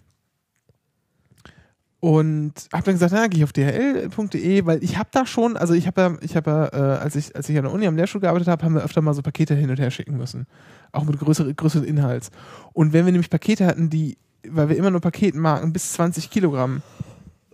und 1.99 2.53
habe 2.73 2.83
dann 2.83 2.95
gesagt, 2.95 3.13
na, 3.13 3.27
gehe 3.27 3.37
ich 3.37 3.43
auf 3.45 3.53
dhl.de, 3.53 4.65
weil 4.65 4.83
ich 4.83 4.97
habe 4.97 5.07
da 5.13 5.25
schon, 5.25 5.55
also 5.55 5.73
ich 5.73 5.87
habe 5.87 6.01
ja, 6.01 6.17
ich 6.19 6.35
habe 6.35 6.51
ja, 6.51 6.65
äh, 6.73 6.97
als 6.99 7.15
ich, 7.15 7.33
als 7.33 7.47
ich 7.47 7.55
an 7.55 7.63
der 7.63 7.71
Uni 7.71 7.87
am 7.87 7.95
Lehrstuhl 7.95 8.19
gearbeitet 8.19 8.49
habe, 8.49 8.65
haben 8.65 8.75
wir 8.75 8.83
öfter 8.83 9.01
mal 9.01 9.13
so 9.13 9.21
Pakete 9.21 9.55
hin 9.55 9.69
und 9.69 9.79
her 9.79 9.89
schicken 9.89 10.17
müssen. 10.17 10.45
Auch 10.91 11.05
mit 11.05 11.17
größeren, 11.17 11.55
größeren 11.55 11.85
Inhalts. 11.85 12.29
Und 12.73 12.91
wenn 12.91 13.05
wir 13.05 13.13
nämlich 13.13 13.29
Pakete 13.29 13.65
hatten, 13.65 13.89
die, 13.89 14.17
weil 14.45 14.67
wir 14.67 14.75
immer 14.75 14.91
nur 14.91 14.99
Paketmarken 14.99 15.71
bis 15.71 15.93
20 15.93 16.29
Kilogramm 16.29 16.81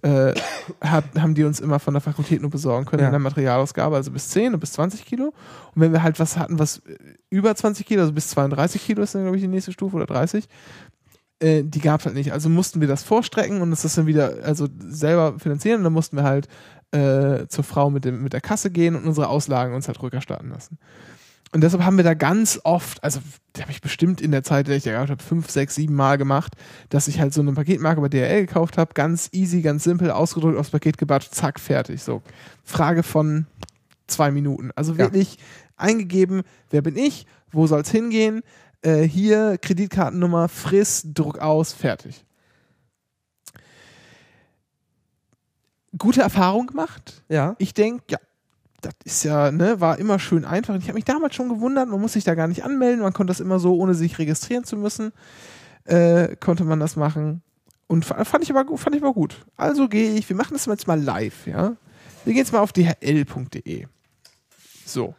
äh, 0.02 0.34
hat, 0.82 1.04
haben 1.18 1.36
die 1.36 1.43
uns 1.43 1.60
immer 1.60 1.80
von 1.80 1.93
der 1.93 2.02
Fakultät 2.02 2.41
nur 2.41 2.50
besorgen 2.52 2.86
können 2.86 3.02
Ja. 3.02 3.08
in 3.08 3.12
der 3.14 3.20
Materialausgabe, 3.20 3.95
also 3.95 4.12
bis 4.12 4.30
10 4.30 4.54
und 4.54 4.60
bis 4.60 4.74
20 4.74 5.06
Kilo. 5.06 5.34
Und 5.76 5.82
wenn 5.82 5.91
wir 5.91 6.04
halt 6.04 6.20
was 6.20 6.38
hatten, 6.38 6.58
was 6.60 6.78
äh, 6.80 6.97
über 7.30 7.54
20 7.56 7.86
Kilo, 7.86 8.02
also 8.02 8.14
bis 8.14 8.30
32 8.30 8.84
Kilo 8.86 9.02
ist 9.04 9.16
dann, 9.16 9.24
glaube 9.24 9.38
ich, 9.38 9.43
die 9.43 9.47
nächste 9.50 9.72
Stufe 9.74 9.95
oder 9.97 10.06
30, 10.06 10.47
äh, 11.39 11.64
die 11.64 11.80
gab 11.82 12.00
es 12.00 12.06
halt 12.06 12.16
nicht. 12.16 12.32
Also 12.34 12.50
mussten 12.50 12.82
wir 12.82 12.88
das 12.88 13.04
vorstrecken 13.04 13.62
und 13.62 13.72
das 13.72 13.82
dann 13.93 14.08
wieder 14.08 14.36
also 14.43 14.68
selber 14.80 15.38
finanzieren 15.39 15.80
und 15.80 15.84
dann 15.86 15.93
mussten 15.93 16.18
wir 16.18 16.24
halt 16.24 16.47
äh, 16.91 17.47
zur 17.47 17.64
Frau 17.64 17.89
mit, 17.89 18.06
dem, 18.06 18.24
mit 18.24 18.34
der 18.34 18.41
Kasse 18.41 18.72
gehen 18.72 18.95
und 18.95 19.06
unsere 19.06 19.28
Auslagen 19.28 19.76
uns 19.76 19.88
halt 19.88 20.02
rückerstatten 20.02 20.50
lassen. 20.50 20.78
Und 21.52 21.62
deshalb 21.62 21.84
haben 21.84 21.97
wir 21.97 22.04
da 22.04 22.14
ganz 22.14 22.60
oft, 22.64 23.04
also 23.04 23.20
da 23.54 23.64
habe 23.64 23.72
ich 23.72 23.82
bestimmt 23.82 24.22
in 24.22 24.32
der 24.32 24.43
Zeit, 24.43 24.68
in 24.68 24.70
der 24.70 24.78
ich 24.78 24.84
da 24.84 24.91
gehabt 24.91 25.10
habe, 25.10 25.24
fünf, 25.24 25.50
sechs, 25.50 25.76
sieben 25.76 25.95
Mal 25.95 26.18
gemacht, 26.20 26.54
dass 26.89 27.08
ich 27.08 27.20
halt 27.20 27.34
so 27.34 27.41
eine 27.41 27.54
Paketmarke 27.54 28.02
bei 28.02 28.10
DHL 28.10 28.45
gekauft 28.45 28.78
habe, 28.78 28.93
ganz 28.93 29.30
easy, 29.32 29.62
ganz 29.62 29.84
simpel, 29.84 30.12
ausgedrückt, 30.12 30.58
aufs 30.60 30.70
Paket 30.70 30.97
gebatscht, 31.00 31.34
zack, 31.34 31.60
fertig. 31.60 32.04
So, 32.04 32.22
Frage 32.64 33.02
von 33.02 33.47
zwei 34.06 34.30
Minuten. 34.30 34.70
Also 34.76 34.91
Ja. 34.93 35.00
wirklich 35.00 35.38
eingegeben, 35.76 36.43
wer 36.70 36.84
bin 36.84 36.95
ich, 36.95 37.26
wo 37.52 37.66
soll 37.66 37.82
es 37.82 37.89
hingehen, 37.89 38.41
äh, 38.84 39.02
hier 39.02 39.58
Kreditkartennummer, 39.60 40.50
friss, 40.50 41.02
Druck 41.14 41.39
aus, 41.39 41.74
fertig. 41.74 42.26
Gute 45.97 46.22
Erfahrung 46.22 46.68
gemacht. 46.68 47.24
Ja. 47.30 47.56
Ich 47.58 47.74
denke, 47.74 48.04
ja, 48.12 48.20
das 48.82 48.94
ist 49.04 49.24
ja, 49.24 49.52
ne, 49.52 49.80
war 49.82 50.00
immer 50.00 50.20
schön 50.20 50.46
einfach. 50.46 50.76
Ich 50.76 50.84
habe 50.86 50.94
mich 50.94 51.06
damals 51.06 51.36
schon 51.36 51.50
gewundert, 51.50 51.90
man 51.90 52.00
muss 52.02 52.14
sich 52.14 52.24
da 52.24 52.36
gar 52.36 52.48
nicht 52.48 52.64
anmelden, 52.64 53.02
man 53.02 53.14
konnte 53.14 53.32
das 53.32 53.40
immer 53.40 53.60
so, 53.60 53.76
ohne 53.76 53.94
sich 53.94 54.18
registrieren 54.20 54.64
zu 54.64 54.78
müssen, 54.78 55.12
äh, 55.86 56.36
konnte 56.38 56.64
man 56.64 56.80
das 56.80 56.96
machen. 56.96 57.42
Und 57.88 58.06
fa- 58.06 58.24
fand 58.24 58.44
ich 58.44 58.56
aber, 58.56 58.78
fand 58.78 58.96
ich 58.96 59.02
aber 59.02 59.14
gut. 59.14 59.46
Also 59.58 59.88
gehe 59.88 60.14
ich, 60.14 60.30
wir 60.30 60.36
machen 60.36 60.54
das 60.54 60.66
jetzt 60.68 60.88
mal 60.88 61.02
live, 61.02 61.48
ja. 61.48 61.76
Wir 62.26 62.34
gehen 62.34 62.38
jetzt 62.44 62.54
mal 62.54 62.60
auf 62.60 62.72
dhl.de. 62.74 63.86
So. 64.86 65.16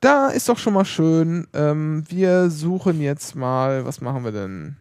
Da 0.00 0.28
ist 0.28 0.48
doch 0.48 0.58
schon 0.58 0.74
mal 0.74 0.84
schön. 0.84 1.48
Ähm, 1.52 2.04
wir 2.08 2.50
suchen 2.50 3.00
jetzt 3.00 3.34
mal, 3.34 3.84
was 3.84 4.00
machen 4.00 4.22
wir 4.22 4.30
denn? 4.32 4.76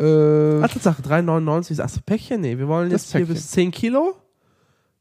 Äh, 0.00 0.62
Ach, 0.62 0.68
Tatsache, 0.72 1.02
3,99 1.02 1.72
ist 1.72 1.80
das 1.80 1.98
Päckchen? 2.00 2.40
Nee, 2.40 2.56
wir 2.56 2.68
wollen 2.68 2.90
jetzt 2.90 3.12
hier 3.14 3.26
bis 3.26 3.50
10 3.50 3.70
Kilo. 3.70 4.16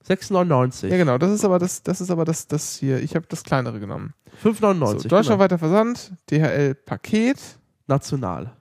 6,99. 0.10 0.88
ja 0.88 0.98
genau, 0.98 1.18
das 1.18 1.32
ist 1.32 1.46
aber 1.46 1.60
das, 1.60 1.84
das 1.84 2.02
ist 2.02 2.10
aber 2.12 2.26
das, 2.26 2.48
das 2.48 2.76
hier. 2.78 3.00
Ich 3.02 3.16
habe 3.16 3.26
das 3.30 3.44
kleinere 3.44 3.80
genommen. 3.80 4.14
5,99. 4.44 5.00
So, 5.02 5.08
deutschlandweiter 5.10 5.58
Versand, 5.58 6.12
DHL 6.32 6.74
Paket 6.76 7.38
National. 7.88 8.52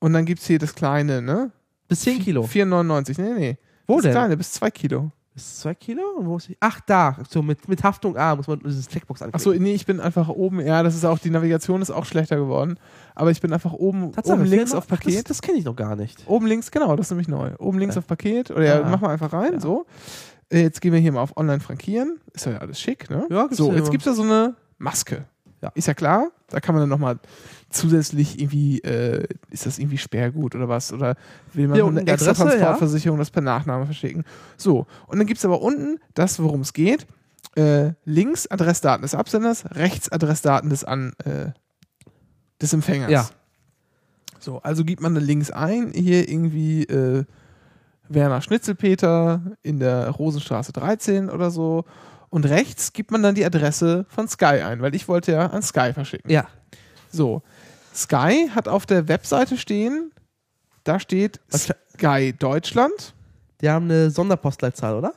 und 0.00 0.12
dann 0.12 0.24
gibt 0.24 0.40
es 0.40 0.46
hier 0.46 0.58
das 0.58 0.74
kleine, 0.74 1.22
ne? 1.22 1.50
Bis 1.88 2.00
10 2.00 2.20
Kilo. 2.20 2.42
4,99. 2.44 3.20
Nee, 3.20 3.32
nee. 3.38 3.58
Wo 3.86 3.96
das 3.96 4.02
denn? 4.04 4.12
kleine, 4.12 4.36
bis 4.36 4.52
2 4.52 4.70
Kilo. 4.70 5.10
Bis 5.34 5.60
2 5.60 5.74
Kilo? 5.74 6.02
Wo 6.20 6.36
ist 6.38 6.48
die? 6.48 6.56
Ach, 6.60 6.80
da. 6.86 7.16
So, 7.28 7.42
mit, 7.42 7.68
mit 7.68 7.82
Haftung 7.84 8.16
A 8.16 8.34
muss 8.36 8.46
man 8.48 8.58
dieses 8.60 8.88
Checkbox 8.88 9.22
anklicken. 9.22 9.50
Achso, 9.52 9.60
nee, 9.62 9.74
ich 9.74 9.86
bin 9.86 10.00
einfach 10.00 10.28
oben. 10.28 10.60
Ja, 10.60 10.82
das 10.82 10.94
ist 10.96 11.04
auch, 11.04 11.18
die 11.18 11.30
Navigation 11.30 11.82
ist 11.82 11.90
auch 11.90 12.04
schlechter 12.04 12.36
geworden. 12.36 12.78
Aber 13.14 13.30
ich 13.30 13.40
bin 13.40 13.52
einfach 13.52 13.72
oben, 13.72 14.12
Tatsache, 14.12 14.36
oben 14.40 14.44
links 14.44 14.72
4,99 14.72 14.76
auf 14.76 14.84
Ach, 14.84 14.88
Das, 14.90 14.98
Paket. 14.98 15.30
das 15.30 15.42
kenne 15.42 15.58
ich 15.58 15.64
noch 15.64 15.76
gar 15.76 15.94
nicht. 15.96 16.22
Oben 16.26 16.46
links, 16.46 16.70
genau, 16.70 16.94
das 16.96 17.06
ist 17.06 17.10
nämlich 17.10 17.28
neu. 17.28 17.52
Oben 17.58 17.78
links 17.78 17.94
Ja. 17.96 18.00
auf 18.00 18.06
Paket. 18.08 18.50
Oder 18.50 18.64
ja, 18.64 18.82
Ah. 18.82 18.88
mach 18.90 19.00
mal 19.00 19.10
einfach 19.10 19.32
rein, 19.32 19.54
Ja. 19.54 19.60
so. 19.60 19.86
Jetzt 20.52 20.80
gehen 20.80 20.92
wir 20.92 21.00
hier 21.00 21.12
mal 21.12 21.22
auf 21.22 21.36
Online 21.36 21.60
frankieren. 21.60 22.20
Ist 22.32 22.46
ja 22.46 22.58
alles 22.58 22.80
schick, 22.80 23.08
ne? 23.08 23.26
Ja, 23.30 23.42
gibt's 23.42 23.58
so, 23.58 23.70
ja 23.70 23.78
jetzt 23.78 23.90
gibt 23.90 24.04
es 24.04 24.12
da 24.12 24.14
so 24.14 24.22
eine 24.22 24.56
Maske. 24.78 25.26
Ja. 25.62 25.70
Ist 25.74 25.86
ja 25.86 25.94
klar. 25.94 26.30
Da 26.48 26.58
kann 26.58 26.74
man 26.74 26.82
dann 26.82 26.88
nochmal 26.88 27.20
zusätzlich 27.68 28.40
irgendwie, 28.40 28.80
äh, 28.80 29.26
ist 29.50 29.66
das 29.66 29.78
irgendwie 29.78 29.98
Sperrgut 29.98 30.56
oder 30.56 30.68
was? 30.68 30.92
Oder 30.92 31.14
will 31.52 31.68
man 31.68 31.80
unten 31.82 31.98
eine 31.98 32.10
extra 32.10 32.30
Adresse, 32.30 32.58
ja. 32.58 32.64
Transportversicherung, 32.64 33.18
das 33.18 33.30
per 33.30 33.42
Nachname 33.42 33.84
verschicken? 33.84 34.24
So, 34.56 34.86
und 35.06 35.18
dann 35.18 35.26
gibt 35.26 35.38
es 35.38 35.44
aber 35.44 35.62
unten 35.62 36.00
das, 36.14 36.42
worum 36.42 36.62
es 36.62 36.72
geht. 36.72 37.06
Äh, 37.56 37.92
links 38.04 38.48
Adressdaten 38.48 39.02
des 39.02 39.14
Absenders, 39.14 39.64
rechts 39.72 40.10
Adressdaten 40.10 40.70
des, 40.70 40.84
An, 40.84 41.12
äh, 41.24 41.50
des 42.60 42.72
Empfängers. 42.72 43.10
Ja. 43.10 43.28
So, 44.40 44.60
also 44.62 44.84
gibt 44.84 45.02
man 45.02 45.14
dann 45.14 45.24
links 45.24 45.50
ein, 45.50 45.92
hier 45.92 46.28
irgendwie 46.28 46.84
äh, 46.84 47.24
Werner 48.12 48.42
Schnitzelpeter 48.42 49.40
in 49.62 49.78
der 49.78 50.10
Rosenstraße 50.10 50.72
13 50.72 51.30
oder 51.30 51.50
so. 51.50 51.84
Und 52.28 52.44
rechts 52.46 52.92
gibt 52.92 53.10
man 53.10 53.22
dann 53.22 53.34
die 53.34 53.44
Adresse 53.44 54.04
von 54.08 54.28
Sky 54.28 54.44
ein, 54.62 54.82
weil 54.82 54.94
ich 54.94 55.08
wollte 55.08 55.32
ja 55.32 55.46
an 55.46 55.62
Sky 55.62 55.92
verschicken. 55.92 56.30
Ja. 56.30 56.46
So, 57.10 57.42
Sky 57.94 58.48
hat 58.54 58.68
auf 58.68 58.86
der 58.86 59.08
Webseite 59.08 59.56
stehen, 59.56 60.12
da 60.84 61.00
steht 61.00 61.40
Was- 61.50 61.72
Sky 61.94 62.32
Deutschland. 62.38 63.14
Die 63.60 63.68
haben 63.68 63.86
eine 63.86 64.10
Sonderpostleitzahl, 64.10 64.94
oder? 64.96 65.12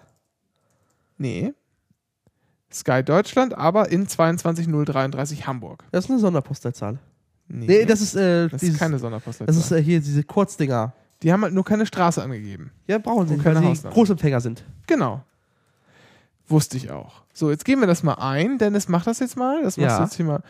Nee. 1.17 1.53
Sky 2.71 3.03
Deutschland, 3.03 3.55
aber 3.55 3.89
in 3.89 4.07
22033 4.07 5.45
Hamburg. 5.47 5.83
Das 5.91 6.05
ist 6.05 6.11
eine 6.11 6.19
Sonderpostleitzahl. 6.19 6.97
Nee, 7.47 7.65
Nee, 7.67 7.85
das 7.85 8.01
ist, 8.01 8.15
äh, 8.15 8.49
das 8.49 8.61
dieses, 8.61 8.75
ist 8.75 8.79
keine 8.79 8.97
Sonderpostleitzahl. 8.97 9.45
das 9.55 9.63
ist 9.63 9.71
äh, 9.71 9.81
hier 9.83 9.99
diese 9.99 10.23
Kurzdinger. 10.23 10.93
Die 11.24 11.32
haben 11.34 11.41
halt 11.43 11.53
nur 11.53 11.63
keine 11.65 11.86
Straße 11.86 12.21
angegeben. 12.21 12.71
Ja, 12.88 12.97
brauchen 12.97 13.28
sie 13.28 13.34
Und 13.34 13.38
nicht, 13.39 13.43
keine 13.43 13.65
weil 13.65 13.76
sie. 13.76 13.88
Großempfänger 13.89 14.41
sind. 14.41 14.63
Genau. 14.88 15.24
Wusste 16.47 16.76
ich 16.78 16.91
auch. 16.91 17.21
So, 17.34 17.49
jetzt 17.49 17.63
geben 17.65 17.82
wir 17.82 17.88
das 17.88 18.03
mal 18.03 18.15
ein. 18.15 18.57
Dennis, 18.57 18.89
mach 18.89 19.05
das 19.05 19.19
jetzt 19.19 19.38
mal. 19.38 19.63
Das 19.63 19.78
machst 19.78 19.89
Ja. 19.91 19.97
du 19.97 20.03
jetzt 20.03 20.15
hier 20.15 20.26
mal. 20.26 20.43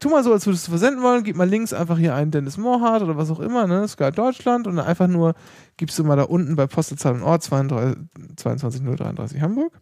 Tu 0.00 0.10
mal 0.10 0.22
so, 0.24 0.32
als 0.32 0.44
würdest 0.44 0.66
du 0.66 0.70
versenden 0.72 1.02
wollen. 1.02 1.22
Gib 1.22 1.36
mal 1.36 1.48
links 1.48 1.72
einfach 1.72 1.96
hier 1.96 2.14
ein 2.14 2.30
Dennis 2.30 2.58
Mohrhardt 2.58 3.02
oder 3.02 3.16
was 3.16 3.30
auch 3.30 3.40
immer, 3.40 3.66
ne? 3.66 3.86
Sky 3.88 4.10
Deutschland. 4.10 4.66
Und 4.66 4.76
dann 4.76 4.84
einfach 4.84 5.06
nur 5.06 5.34
gibst 5.76 5.98
du 5.98 6.04
mal 6.04 6.16
da 6.16 6.24
unten 6.24 6.56
bei 6.56 6.66
Postleitzahl 6.66 7.14
und 7.14 7.22
Ort 7.22 7.44
32 7.44 7.96
22033 8.36 9.40
Hamburg. 9.40 9.72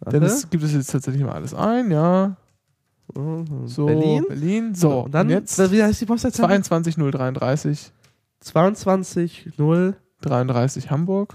Warte. 0.00 0.18
Dennis 0.18 0.48
gibt 0.50 0.64
es 0.64 0.72
jetzt 0.72 0.90
tatsächlich 0.90 1.22
mal 1.22 1.32
alles 1.32 1.54
ein, 1.54 1.90
ja. 1.90 2.36
Mhm. 3.14 3.68
So, 3.68 3.86
Berlin. 3.86 4.24
Berlin. 4.26 4.74
So, 4.74 5.00
und 5.02 5.12
dann, 5.14 5.28
jetzt 5.30 5.58
wie 5.70 5.82
heißt 5.82 6.00
die 6.00 6.06
Postleitzahl? 6.06 6.46
22033 6.48 7.92
22 8.42 9.52
0 9.56 9.96
33 10.20 10.90
Hamburg. 10.90 11.34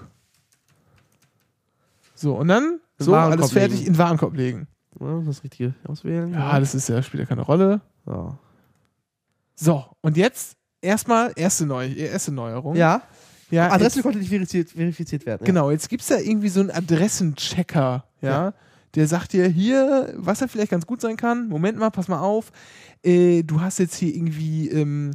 So, 2.15 2.35
und 2.35 2.47
dann 2.47 2.79
In 2.99 3.05
so 3.05 3.11
Warenkorb 3.11 3.39
alles 3.39 3.51
fertig 3.51 3.77
legen. 3.79 3.87
in 3.87 3.93
den 3.93 3.97
Warenkorb 3.99 4.35
legen. 4.35 4.67
Ja, 4.99 5.21
das 5.25 5.43
richtige 5.43 5.73
auswählen. 5.87 6.33
Ja, 6.33 6.59
das 6.59 6.73
ist 6.73 6.89
ja, 6.89 7.01
spielt 7.03 7.21
ja 7.21 7.27
keine 7.27 7.41
Rolle. 7.41 7.81
so. 8.05 8.37
So, 9.59 9.85
und 10.01 10.17
jetzt 10.17 10.55
erstmal 10.81 11.33
erste, 11.35 11.65
Neu 11.65 11.87
erste 11.91 12.31
Neuerung. 12.31 12.75
ja. 12.75 13.01
ja 13.49 13.71
Adresse 13.71 13.97
jetzt, 13.97 14.03
konnte 14.03 14.19
nicht 14.19 14.29
verifiziert, 14.29 14.69
verifiziert 14.69 15.25
werden. 15.25 15.45
Genau, 15.45 15.71
jetzt 15.71 15.89
gibt 15.89 16.03
es 16.03 16.09
da 16.09 16.17
irgendwie 16.19 16.49
so 16.49 16.59
einen 16.59 16.69
Adressenchecker, 16.69 18.05
ja, 18.21 18.29
Ja. 18.29 18.53
der 18.93 19.07
sagt 19.07 19.33
dir 19.33 19.47
hier, 19.47 20.13
was 20.15 20.41
ja 20.41 20.47
vielleicht 20.47 20.69
ganz 20.71 20.85
gut 20.85 21.01
sein 21.01 21.17
kann. 21.17 21.47
Moment 21.49 21.77
mal, 21.79 21.89
pass 21.89 22.07
mal 22.07 22.19
auf. 22.19 22.51
Äh, 23.03 23.41
du 23.43 23.59
hast 23.61 23.79
jetzt 23.79 23.95
hier 23.95 24.13
irgendwie 24.15 24.69
ähm, 24.69 25.11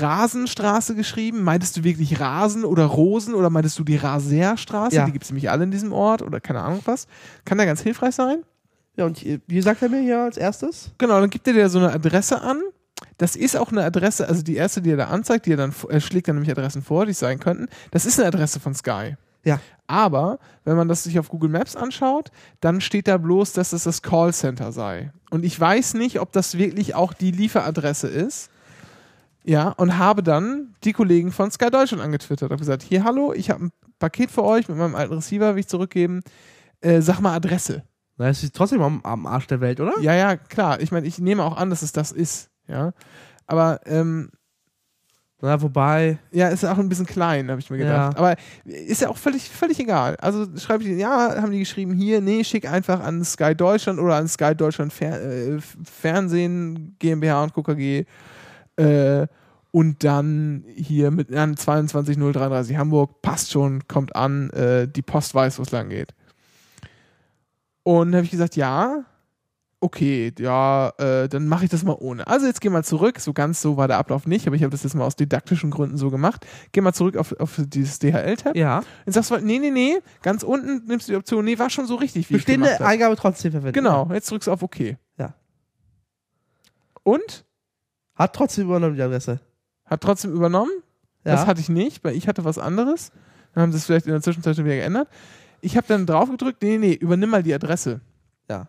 Rasenstraße 0.00 0.94
geschrieben. 0.94 1.42
Meintest 1.42 1.76
du 1.76 1.84
wirklich 1.84 2.20
Rasen 2.20 2.64
oder 2.64 2.84
Rosen 2.84 3.34
oder 3.34 3.50
meintest 3.50 3.78
du 3.78 3.84
die 3.84 3.96
Raserstraße? 3.96 4.96
Ja. 4.96 5.06
Die 5.06 5.12
gibt 5.12 5.24
es 5.24 5.30
nämlich 5.30 5.50
alle 5.50 5.64
in 5.64 5.70
diesem 5.70 5.92
Ort 5.92 6.22
oder 6.22 6.40
keine 6.40 6.60
Ahnung 6.60 6.80
was. 6.84 7.06
Kann 7.44 7.58
da 7.58 7.64
ganz 7.64 7.80
hilfreich 7.80 8.14
sein. 8.14 8.42
Ja, 8.96 9.06
und 9.06 9.24
wie 9.24 9.60
sagt 9.60 9.82
er 9.82 9.88
mir 9.88 10.00
hier 10.00 10.20
als 10.20 10.36
erstes? 10.36 10.92
Genau, 10.98 11.20
dann 11.20 11.30
gibt 11.30 11.46
er 11.48 11.54
dir 11.54 11.68
so 11.68 11.78
eine 11.78 11.92
Adresse 11.92 12.40
an. 12.40 12.60
Das 13.18 13.36
ist 13.36 13.56
auch 13.56 13.72
eine 13.72 13.84
Adresse, 13.84 14.28
also 14.28 14.42
die 14.42 14.56
erste, 14.56 14.80
die 14.82 14.90
er 14.90 14.96
da 14.96 15.06
anzeigt, 15.08 15.46
die 15.46 15.52
er 15.52 15.56
dann 15.56 15.74
er 15.88 16.00
schlägt 16.00 16.28
dann 16.28 16.36
nämlich 16.36 16.50
Adressen 16.50 16.82
vor, 16.82 17.04
die 17.06 17.12
es 17.12 17.18
sein 17.18 17.40
könnten. 17.40 17.66
Das 17.90 18.06
ist 18.06 18.18
eine 18.18 18.28
Adresse 18.28 18.60
von 18.60 18.74
Sky. 18.74 19.16
Ja. 19.44 19.60
Aber 19.86 20.38
wenn 20.64 20.76
man 20.76 20.88
das 20.88 21.04
sich 21.04 21.18
auf 21.18 21.28
Google 21.28 21.50
Maps 21.50 21.76
anschaut, 21.76 22.30
dann 22.60 22.80
steht 22.80 23.06
da 23.08 23.18
bloß, 23.18 23.52
dass 23.52 23.72
es 23.72 23.84
das 23.84 24.00
Callcenter 24.02 24.72
sei. 24.72 25.12
Und 25.30 25.44
ich 25.44 25.58
weiß 25.58 25.94
nicht, 25.94 26.20
ob 26.20 26.32
das 26.32 26.56
wirklich 26.56 26.94
auch 26.94 27.12
die 27.12 27.30
Lieferadresse 27.30 28.08
ist. 28.08 28.50
Ja, 29.46 29.68
und 29.70 29.98
habe 29.98 30.22
dann 30.22 30.74
die 30.84 30.92
Kollegen 30.92 31.30
von 31.30 31.50
Sky 31.50 31.70
Deutschland 31.70 32.02
angetwittert. 32.02 32.50
Habe 32.50 32.58
gesagt, 32.58 32.82
hier, 32.82 33.04
hallo, 33.04 33.32
ich 33.34 33.50
habe 33.50 33.66
ein 33.66 33.72
Paket 33.98 34.30
für 34.30 34.42
euch 34.42 34.68
mit 34.68 34.78
meinem 34.78 34.94
alten 34.94 35.14
Receiver, 35.14 35.54
will 35.54 35.60
ich 35.60 35.68
zurückgeben. 35.68 36.22
Äh, 36.80 37.02
sag 37.02 37.20
mal 37.20 37.34
Adresse. 37.34 37.82
Na, 38.16 38.28
es 38.28 38.42
ist 38.42 38.54
trotzdem 38.54 38.80
am, 38.80 39.02
am 39.02 39.26
Arsch 39.26 39.46
der 39.46 39.60
Welt, 39.60 39.80
oder? 39.80 39.92
Ja, 40.00 40.14
ja, 40.14 40.36
klar. 40.36 40.80
Ich 40.80 40.92
meine, 40.92 41.06
ich 41.06 41.18
nehme 41.18 41.42
auch 41.42 41.56
an, 41.56 41.68
dass 41.68 41.82
es 41.82 41.92
das 41.92 42.10
ist. 42.12 42.48
Ja. 42.68 42.92
Aber 43.46 43.80
ähm, 43.84 44.30
Na, 45.42 45.60
wobei. 45.60 46.18
ja, 46.30 46.48
ist 46.48 46.64
auch 46.64 46.78
ein 46.78 46.88
bisschen 46.88 47.06
klein, 47.06 47.50
habe 47.50 47.60
ich 47.60 47.68
mir 47.68 47.78
gedacht. 47.78 48.14
Ja. 48.14 48.18
Aber 48.18 48.36
ist 48.64 49.02
ja 49.02 49.08
auch 49.10 49.16
völlig, 49.18 49.50
völlig 49.50 49.78
egal. 49.78 50.16
Also 50.16 50.46
schreibe 50.56 50.84
ich, 50.84 50.98
ja, 50.98 51.42
haben 51.42 51.52
die 51.52 51.58
geschrieben, 51.58 51.92
hier, 51.92 52.22
nee, 52.22 52.44
schick 52.44 52.70
einfach 52.70 53.00
an 53.00 53.22
Sky 53.24 53.54
Deutschland 53.54 53.98
oder 53.98 54.14
an 54.14 54.28
Sky 54.28 54.54
Deutschland 54.54 54.92
Fer 54.92 55.20
äh, 55.20 55.58
Fernsehen 55.60 56.96
GmbH 56.98 57.42
und 57.42 57.52
KKG. 57.52 58.06
Äh, 58.76 59.26
und 59.70 60.04
dann 60.04 60.64
hier 60.74 61.10
mit 61.10 61.34
an 61.34 61.56
22033 61.56 62.76
Hamburg, 62.76 63.22
passt 63.22 63.50
schon, 63.50 63.88
kommt 63.88 64.14
an, 64.14 64.50
äh, 64.50 64.86
die 64.86 65.02
Post 65.02 65.34
weiß, 65.34 65.58
wo 65.58 65.62
es 65.62 65.72
lang 65.72 65.88
geht. 65.88 66.14
Und 67.82 68.12
dann 68.12 68.18
habe 68.18 68.24
ich 68.24 68.30
gesagt, 68.30 68.56
ja, 68.56 69.04
okay, 69.84 70.32
ja, 70.38 70.92
äh, 70.98 71.28
dann 71.28 71.46
mache 71.46 71.64
ich 71.64 71.70
das 71.70 71.84
mal 71.84 71.96
ohne. 71.98 72.26
Also 72.26 72.46
jetzt 72.46 72.60
geh 72.62 72.70
mal 72.70 72.82
zurück, 72.82 73.20
so 73.20 73.34
ganz 73.34 73.60
so 73.60 73.76
war 73.76 73.86
der 73.86 73.98
Ablauf 73.98 74.26
nicht, 74.26 74.46
aber 74.46 74.56
ich 74.56 74.62
habe 74.62 74.70
das 74.70 74.82
jetzt 74.82 74.94
mal 74.94 75.04
aus 75.04 75.14
didaktischen 75.14 75.70
Gründen 75.70 75.98
so 75.98 76.10
gemacht. 76.10 76.46
Geh 76.72 76.80
mal 76.80 76.94
zurück 76.94 77.16
auf, 77.16 77.38
auf 77.38 77.60
dieses 77.66 77.98
DHL-Tab. 77.98 78.56
Ja. 78.56 78.82
Und 79.04 79.12
sagst 79.12 79.30
du, 79.30 79.36
nee, 79.38 79.58
nee, 79.58 79.70
nee, 79.70 79.98
ganz 80.22 80.42
unten 80.42 80.86
nimmst 80.86 81.08
du 81.08 81.12
die 81.12 81.16
Option, 81.16 81.44
nee, 81.44 81.58
war 81.58 81.68
schon 81.68 81.86
so 81.86 81.96
richtig, 81.96 82.30
wie 82.30 82.36
ich 82.36 82.40
Bestehende 82.44 82.66
gemacht 82.66 82.80
hab. 82.80 82.88
Eingabe 82.88 83.16
trotzdem 83.16 83.52
verwenden. 83.52 83.74
Genau, 83.74 84.08
jetzt 84.12 84.30
drückst 84.30 84.48
du 84.48 84.52
auf 84.52 84.62
OK. 84.62 84.96
Ja. 85.18 85.34
Und? 87.02 87.44
Hat 88.14 88.34
trotzdem 88.34 88.64
übernommen 88.66 88.96
die 88.96 89.02
Adresse. 89.02 89.40
Hat 89.84 90.00
trotzdem 90.00 90.32
übernommen. 90.32 90.70
Ja. 91.24 91.32
Das 91.32 91.46
hatte 91.46 91.60
ich 91.60 91.68
nicht, 91.68 92.04
weil 92.04 92.14
ich 92.14 92.28
hatte 92.28 92.44
was 92.44 92.58
anderes. 92.58 93.10
Dann 93.54 93.62
haben 93.62 93.72
sie 93.72 93.78
es 93.78 93.86
vielleicht 93.86 94.06
in 94.06 94.12
der 94.12 94.22
Zwischenzeit 94.22 94.56
schon 94.56 94.64
wieder 94.64 94.76
geändert. 94.76 95.08
Ich 95.60 95.76
habe 95.76 95.86
dann 95.86 96.06
drauf 96.06 96.30
gedrückt, 96.30 96.62
nee, 96.62 96.78
nee, 96.78 96.92
übernimm 96.92 97.30
mal 97.30 97.42
die 97.42 97.54
Adresse. 97.54 98.00
Ja. 98.48 98.68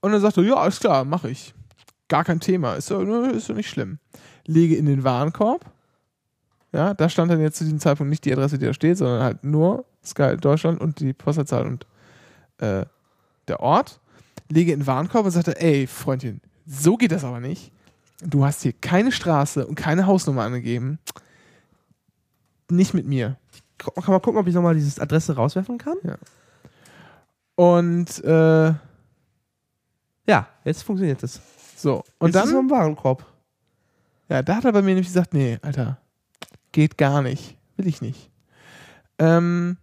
Und 0.00 0.12
dann 0.12 0.20
sagte 0.20 0.40
er, 0.40 0.48
ja, 0.48 0.54
alles 0.54 0.80
klar, 0.80 1.04
mache 1.04 1.30
ich. 1.30 1.54
Gar 2.08 2.24
kein 2.24 2.40
Thema, 2.40 2.74
ist 2.74 2.90
doch, 2.90 3.02
ne, 3.04 3.30
ist 3.30 3.48
doch 3.48 3.54
nicht 3.54 3.70
schlimm. 3.70 3.98
Lege 4.46 4.76
in 4.76 4.86
den 4.86 5.04
Warenkorb. 5.04 5.64
Ja, 6.72 6.94
da 6.94 7.08
stand 7.08 7.30
dann 7.30 7.40
jetzt 7.40 7.58
zu 7.58 7.64
diesem 7.64 7.78
Zeitpunkt 7.78 8.10
nicht 8.10 8.24
die 8.24 8.32
Adresse, 8.32 8.58
die 8.58 8.66
da 8.66 8.74
steht, 8.74 8.98
sondern 8.98 9.22
halt 9.22 9.44
nur 9.44 9.84
Sky 10.04 10.36
Deutschland 10.36 10.80
und 10.80 11.00
die 11.00 11.12
Postleitzahl 11.12 11.66
und 11.66 11.86
äh, 12.58 12.84
der 13.48 13.60
Ort. 13.60 14.00
Lege 14.48 14.72
in 14.72 14.80
den 14.80 14.86
Warenkorb 14.86 15.24
und 15.24 15.30
sagte, 15.30 15.58
ey, 15.60 15.86
Freundchen, 15.86 16.40
so 16.66 16.96
geht 16.96 17.12
das 17.12 17.24
aber 17.24 17.40
nicht. 17.40 17.72
Du 18.24 18.44
hast 18.44 18.62
hier 18.62 18.72
keine 18.72 19.10
Straße 19.12 19.66
und 19.66 19.74
keine 19.74 20.06
Hausnummer 20.06 20.42
angegeben. 20.42 20.98
Nicht 22.70 22.94
mit 22.94 23.06
mir. 23.06 23.36
Kann 23.78 23.92
man 24.06 24.22
gucken, 24.22 24.38
ob 24.40 24.46
ich 24.46 24.54
nochmal 24.54 24.74
diese 24.74 25.00
Adresse 25.02 25.34
rauswerfen 25.34 25.76
kann? 25.78 25.96
Und 27.56 28.22
äh, 28.24 28.74
Ja, 30.26 30.48
jetzt 30.64 30.82
funktioniert 30.84 31.22
das. 31.22 31.40
so. 31.76 32.04
Und 32.18 32.28
Jetzt 32.28 32.36
ist 32.36 32.44
es 32.44 32.50
dann, 32.52 32.60
im 32.60 32.70
Warenkorb. 32.70 33.26
ja, 34.28 34.42
da 34.42 34.56
hat 34.56 34.64
er 34.64 34.72
bei 34.72 34.82
mir 34.82 34.88
nämlich 34.94 35.08
gesagt, 35.08 35.34
nee, 35.34 35.58
Alter, 35.62 35.98
geht 36.70 36.96
gar 36.96 37.22
nicht. 37.22 37.56
Will 37.76 37.86
ich 37.88 38.00
nicht. 38.00 38.30
Ähm, 39.18 39.76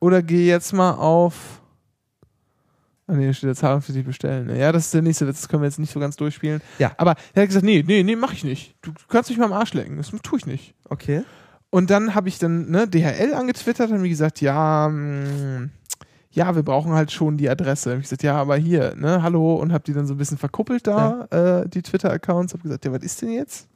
oder 0.00 0.22
geh 0.22 0.46
jetzt 0.46 0.72
mal 0.72 0.92
auf. 0.92 1.57
Nee, 3.10 3.26
da 3.26 3.32
steht 3.32 3.48
der 3.48 3.54
zahlungspflichtig 3.54 4.04
bestellen. 4.06 4.54
Ja, 4.54 4.70
das 4.70 4.86
ist 4.86 4.94
der 4.94 5.02
nächste, 5.02 5.24
das 5.26 5.48
können 5.48 5.62
wir 5.62 5.66
jetzt 5.68 5.78
nicht 5.78 5.92
so 5.92 5.98
ganz 5.98 6.16
durchspielen. 6.16 6.60
Ja. 6.78 6.92
Aber 6.98 7.14
er 7.34 7.42
hat 7.42 7.48
gesagt, 7.48 7.64
nee, 7.64 7.82
nee, 7.86 8.02
nee, 8.02 8.16
mach 8.16 8.32
ich 8.34 8.44
nicht. 8.44 8.74
Du 8.82 8.92
kannst 9.08 9.30
mich 9.30 9.38
mal 9.38 9.46
am 9.46 9.52
Arsch 9.54 9.72
lecken. 9.74 9.96
Das 9.96 10.10
tue 10.22 10.38
ich 10.38 10.46
nicht. 10.46 10.74
Okay. 10.88 11.22
Und 11.70 11.90
dann 11.90 12.14
habe 12.14 12.28
ich 12.28 12.38
dann 12.38 12.70
ne, 12.70 12.86
DHL 12.86 13.34
angetwittert 13.34 13.90
und 13.90 14.02
mir 14.02 14.08
gesagt, 14.08 14.40
ja, 14.40 14.88
mh, 14.88 15.68
ja, 16.30 16.54
wir 16.54 16.62
brauchen 16.62 16.92
halt 16.92 17.10
schon 17.10 17.36
die 17.38 17.48
Adresse. 17.48 17.90
Hab 17.92 17.96
ich 17.98 18.04
gesagt, 18.04 18.22
ja, 18.22 18.36
aber 18.36 18.56
hier, 18.56 18.94
ne, 18.96 19.22
hallo, 19.22 19.56
und 19.56 19.72
habe 19.72 19.84
die 19.84 19.92
dann 19.94 20.06
so 20.06 20.14
ein 20.14 20.18
bisschen 20.18 20.38
verkuppelt 20.38 20.86
da, 20.86 21.26
äh, 21.64 21.68
die 21.68 21.82
Twitter-Accounts. 21.82 22.52
Habe 22.52 22.62
gesagt, 22.62 22.84
ja, 22.84 22.92
was 22.92 23.02
ist 23.02 23.22
denn 23.22 23.30
jetzt? 23.32 23.66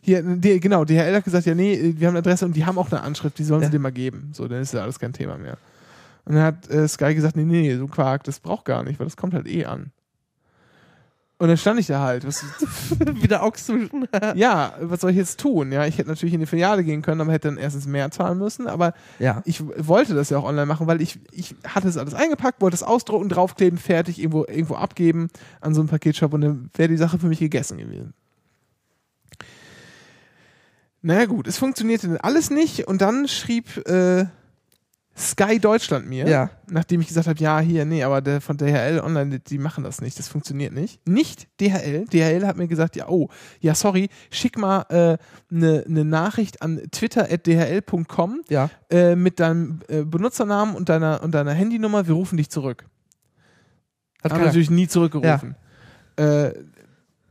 Hier, 0.00 0.22
die, 0.22 0.60
genau, 0.60 0.84
DHL 0.84 1.14
hat 1.14 1.24
gesagt, 1.24 1.46
ja, 1.46 1.54
nee, 1.54 1.94
wir 1.96 2.08
haben 2.08 2.12
eine 2.14 2.18
Adresse 2.18 2.44
und 2.44 2.54
die 2.54 2.66
haben 2.66 2.76
auch 2.78 2.90
eine 2.92 3.00
Anschrift, 3.00 3.38
die 3.38 3.44
sollen 3.44 3.62
Ja. 3.62 3.68
sie 3.68 3.72
dir 3.72 3.78
mal 3.78 3.92
geben. 3.92 4.30
So, 4.34 4.46
dann 4.46 4.60
ist 4.60 4.74
ja 4.74 4.82
alles 4.82 4.98
kein 4.98 5.12
Thema 5.14 5.38
mehr. 5.38 5.56
Und 6.24 6.34
dann 6.34 6.44
hat 6.44 6.70
äh, 6.70 6.88
Sky 6.88 7.14
gesagt, 7.14 7.36
nee, 7.36 7.44
nee, 7.44 7.76
so 7.76 7.86
Quark, 7.86 8.24
das 8.24 8.40
braucht 8.40 8.64
gar 8.64 8.82
nicht, 8.82 8.98
weil 8.98 9.06
das 9.06 9.16
kommt 9.16 9.34
halt 9.34 9.46
eh 9.46 9.66
an. 9.66 9.92
Und 11.36 11.48
dann 11.48 11.56
stand 11.56 11.80
ich 11.80 11.86
da 11.88 12.00
halt, 12.00 12.26
was, 12.26 12.42
Wieder 13.22 13.42
Ochsen. 13.42 13.90
ja, 14.34 14.74
was 14.80 15.00
soll 15.00 15.10
ich 15.10 15.16
jetzt 15.16 15.40
tun? 15.40 15.72
Ja, 15.72 15.84
ich 15.84 15.98
hätte 15.98 16.08
natürlich 16.08 16.32
in 16.32 16.40
die 16.40 16.46
Filiale 16.46 16.84
gehen 16.84 17.02
können, 17.02 17.20
aber 17.20 17.32
hätte 17.32 17.48
dann 17.48 17.58
erstens 17.58 17.86
mehr 17.86 18.10
zahlen 18.12 18.38
müssen. 18.38 18.68
Aber 18.68 18.94
ja. 19.18 19.42
ich 19.44 19.62
wollte 19.66 20.14
das 20.14 20.30
ja 20.30 20.38
auch 20.38 20.44
online 20.44 20.66
machen, 20.66 20.86
weil 20.86 21.02
ich, 21.02 21.18
ich 21.32 21.56
hatte 21.66 21.88
es 21.88 21.98
alles 21.98 22.14
eingepackt, 22.14 22.62
wollte 22.62 22.76
es 22.76 22.84
ausdrucken, 22.84 23.28
draufkleben, 23.28 23.78
fertig, 23.78 24.20
irgendwo, 24.20 24.44
irgendwo 24.44 24.76
abgeben 24.76 25.28
an 25.60 25.74
so 25.74 25.80
einen 25.80 25.88
Paketshop 25.88 26.32
und 26.32 26.40
dann 26.40 26.70
wäre 26.74 26.88
die 26.88 26.96
Sache 26.96 27.18
für 27.18 27.26
mich 27.26 27.40
gegessen 27.40 27.78
gewesen. 27.78 28.14
Naja 31.02 31.26
gut, 31.26 31.48
es 31.48 31.58
funktionierte 31.58 32.08
dann 32.08 32.16
alles 32.16 32.48
nicht 32.48 32.86
und 32.86 33.02
dann 33.02 33.28
schrieb 33.28 33.86
äh, 33.86 34.26
Sky 35.16 35.60
Deutschland 35.60 36.08
mir, 36.08 36.26
Ja. 36.28 36.50
nachdem 36.68 37.00
ich 37.00 37.06
gesagt 37.06 37.28
habe, 37.28 37.38
ja, 37.38 37.60
hier, 37.60 37.84
nee, 37.84 38.02
aber 38.02 38.20
der 38.20 38.40
von 38.40 38.56
DHL 38.56 39.00
Online, 39.04 39.38
die, 39.38 39.58
machen 39.58 39.84
das 39.84 40.00
nicht, 40.00 40.18
das 40.18 40.26
funktioniert 40.26 40.72
nicht. 40.72 41.06
Nicht 41.08 41.46
DHL. 41.60 42.06
DHL 42.06 42.44
hat 42.46 42.56
mir 42.56 42.66
gesagt, 42.66 42.96
ja, 42.96 43.08
oh, 43.08 43.28
ja, 43.60 43.74
sorry, 43.76 44.08
schick 44.30 44.58
mal 44.58 44.80
eine 44.88 45.18
äh, 45.50 45.84
ne 45.86 46.04
Nachricht 46.04 46.62
an 46.62 46.80
twitter.dhl.com 46.90 48.40
Ja. 48.48 48.70
äh, 48.90 49.14
mit 49.14 49.38
deinem 49.40 49.80
äh, 49.88 50.02
Benutzernamen 50.02 50.74
und 50.74 50.88
deiner, 50.88 51.22
und 51.22 51.32
deiner 51.32 51.52
Handynummer, 51.52 52.06
wir 52.08 52.14
rufen 52.14 52.36
dich 52.36 52.50
zurück. 52.50 52.84
Hat 54.22 54.32
Haben 54.32 54.38
keiner. 54.38 54.46
natürlich 54.46 54.70
nie 54.70 54.88
zurückgerufen. 54.88 55.54
Äh, 56.16 56.52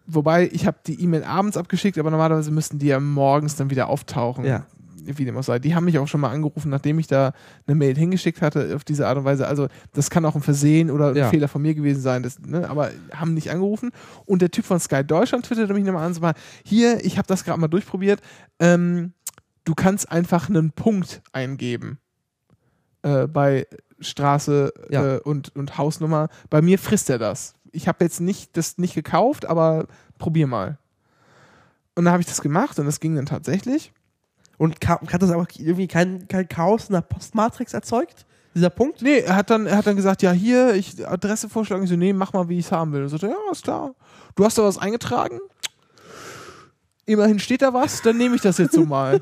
wobei, 0.06 0.48
ich 0.52 0.68
habe 0.68 0.78
die 0.86 1.02
E-Mail 1.02 1.24
abends 1.24 1.58
abgeschickt, 1.58 1.98
aber 1.98 2.12
normalerweise 2.12 2.52
müssten 2.52 2.80
die 2.80 2.88
ja 2.88 3.00
morgens 3.00 3.56
dann 3.56 3.70
wieder 3.70 3.90
auftauchen. 3.90 4.46
Ja. 4.46 4.66
Wie 5.06 5.26
dem 5.26 5.38
auch 5.38 5.44
sei. 5.44 5.60
Die 5.60 5.76
haben 5.76 5.86
mich 5.86 5.98
auch 6.00 6.08
schon 6.08 6.22
mal 6.22 6.32
angerufen, 6.32 6.70
nachdem 6.70 7.00
ich 7.00 7.08
da 7.08 7.34
eine 7.68 7.76
Mail 7.76 7.96
hingeschickt 7.96 8.42
hatte, 8.42 8.76
auf 8.76 8.84
diese 8.84 9.08
Art 9.08 9.18
und 9.18 9.26
Weise. 9.26 9.48
Also, 9.48 9.68
das 9.94 10.10
kann 10.10 10.26
auch 10.26 10.36
ein 10.36 10.42
Versehen 10.42 10.90
oder 10.92 11.10
ein 11.10 11.16
Ja. 11.16 11.30
Fehler 11.30 11.48
von 11.48 11.62
mir 11.62 11.74
gewesen 11.76 12.02
sein, 12.02 12.24
das, 12.24 12.40
ne? 12.40 12.70
aber 12.70 12.92
haben 13.14 13.34
nicht 13.34 13.52
angerufen. 13.52 13.92
Und 14.26 14.42
der 14.42 14.52
Typ 14.52 14.66
von 14.66 14.80
Sky 14.80 15.04
Deutschland 15.04 15.46
twitterte 15.46 15.74
mich 15.74 15.84
nochmal 15.84 16.06
an, 16.06 16.14
so 16.14 16.22
mal, 16.22 16.34
hier, 16.66 17.04
ich 17.06 17.18
habe 17.18 17.28
das 17.28 17.44
gerade 17.44 17.60
mal 17.60 17.68
durchprobiert, 17.68 18.22
ähm, 18.60 19.14
du 19.66 19.76
kannst 19.76 20.12
einfach 20.12 20.50
einen 20.50 20.72
Punkt 20.72 21.22
eingeben 21.32 22.00
äh, 23.04 23.28
bei 23.28 23.68
Straße 24.00 24.74
Ja. 24.90 25.16
äh, 25.16 25.20
und, 25.20 25.56
und 25.56 25.78
Hausnummer. 25.78 26.30
Bei 26.50 26.62
mir 26.62 26.78
frisst 26.80 27.10
er 27.10 27.18
das. 27.20 27.54
Ich 27.72 27.88
habe 27.88 28.04
jetzt 28.04 28.20
nicht 28.20 28.56
das 28.58 28.78
nicht 28.78 28.94
gekauft, 28.96 29.46
aber 29.46 29.88
probier 30.18 30.48
mal. 30.48 30.78
Und 31.96 32.06
dann 32.06 32.12
habe 32.12 32.22
ich 32.22 32.28
das 32.28 32.42
gemacht 32.42 32.80
und 32.80 32.86
das 32.86 33.00
ging 33.00 33.16
dann 33.16 33.26
tatsächlich. 33.26 33.94
Und 34.58 34.78
hat 34.88 35.22
das 35.22 35.32
aber 35.32 35.48
irgendwie 35.58 35.88
kein, 35.88 36.28
kein 36.28 36.48
Chaos 36.48 36.88
in 36.88 36.94
der 36.94 37.02
Postmatrix 37.02 37.74
erzeugt? 37.74 38.26
Dieser 38.56 38.70
Punkt? 38.70 39.02
Nee, 39.02 39.20
er 39.20 39.36
hat 39.36 39.50
dann, 39.50 39.66
er 39.66 39.78
hat 39.78 39.88
dann 39.88 39.96
gesagt, 39.96 40.22
ja, 40.22 40.32
hier, 40.32 40.76
ich 40.76 41.08
Adresse 41.08 41.50
vorschlagen. 41.50 41.84
Ich 41.84 41.90
so, 41.90 41.96
nee, 41.96 42.14
mach 42.14 42.34
mal, 42.34 42.50
wie 42.50 42.60
ich 42.60 42.66
es 42.66 42.72
haben 42.72 42.94
will. 42.94 43.04
Und 43.04 43.10
so, 43.10 43.18
ja, 43.18 43.36
ist 43.52 43.64
klar. 43.64 43.96
Du 44.36 44.46
hast 44.46 44.58
da 44.58 44.64
was 44.64 44.78
eingetragen? 44.78 45.40
Immerhin 47.06 47.40
steht 47.40 47.62
da 47.62 47.74
was, 47.74 48.02
dann 48.02 48.18
nehme 48.18 48.36
ich 48.36 48.42
das 48.42 48.60
jetzt 48.60 48.74
so 48.74 48.86
mal. 48.86 49.22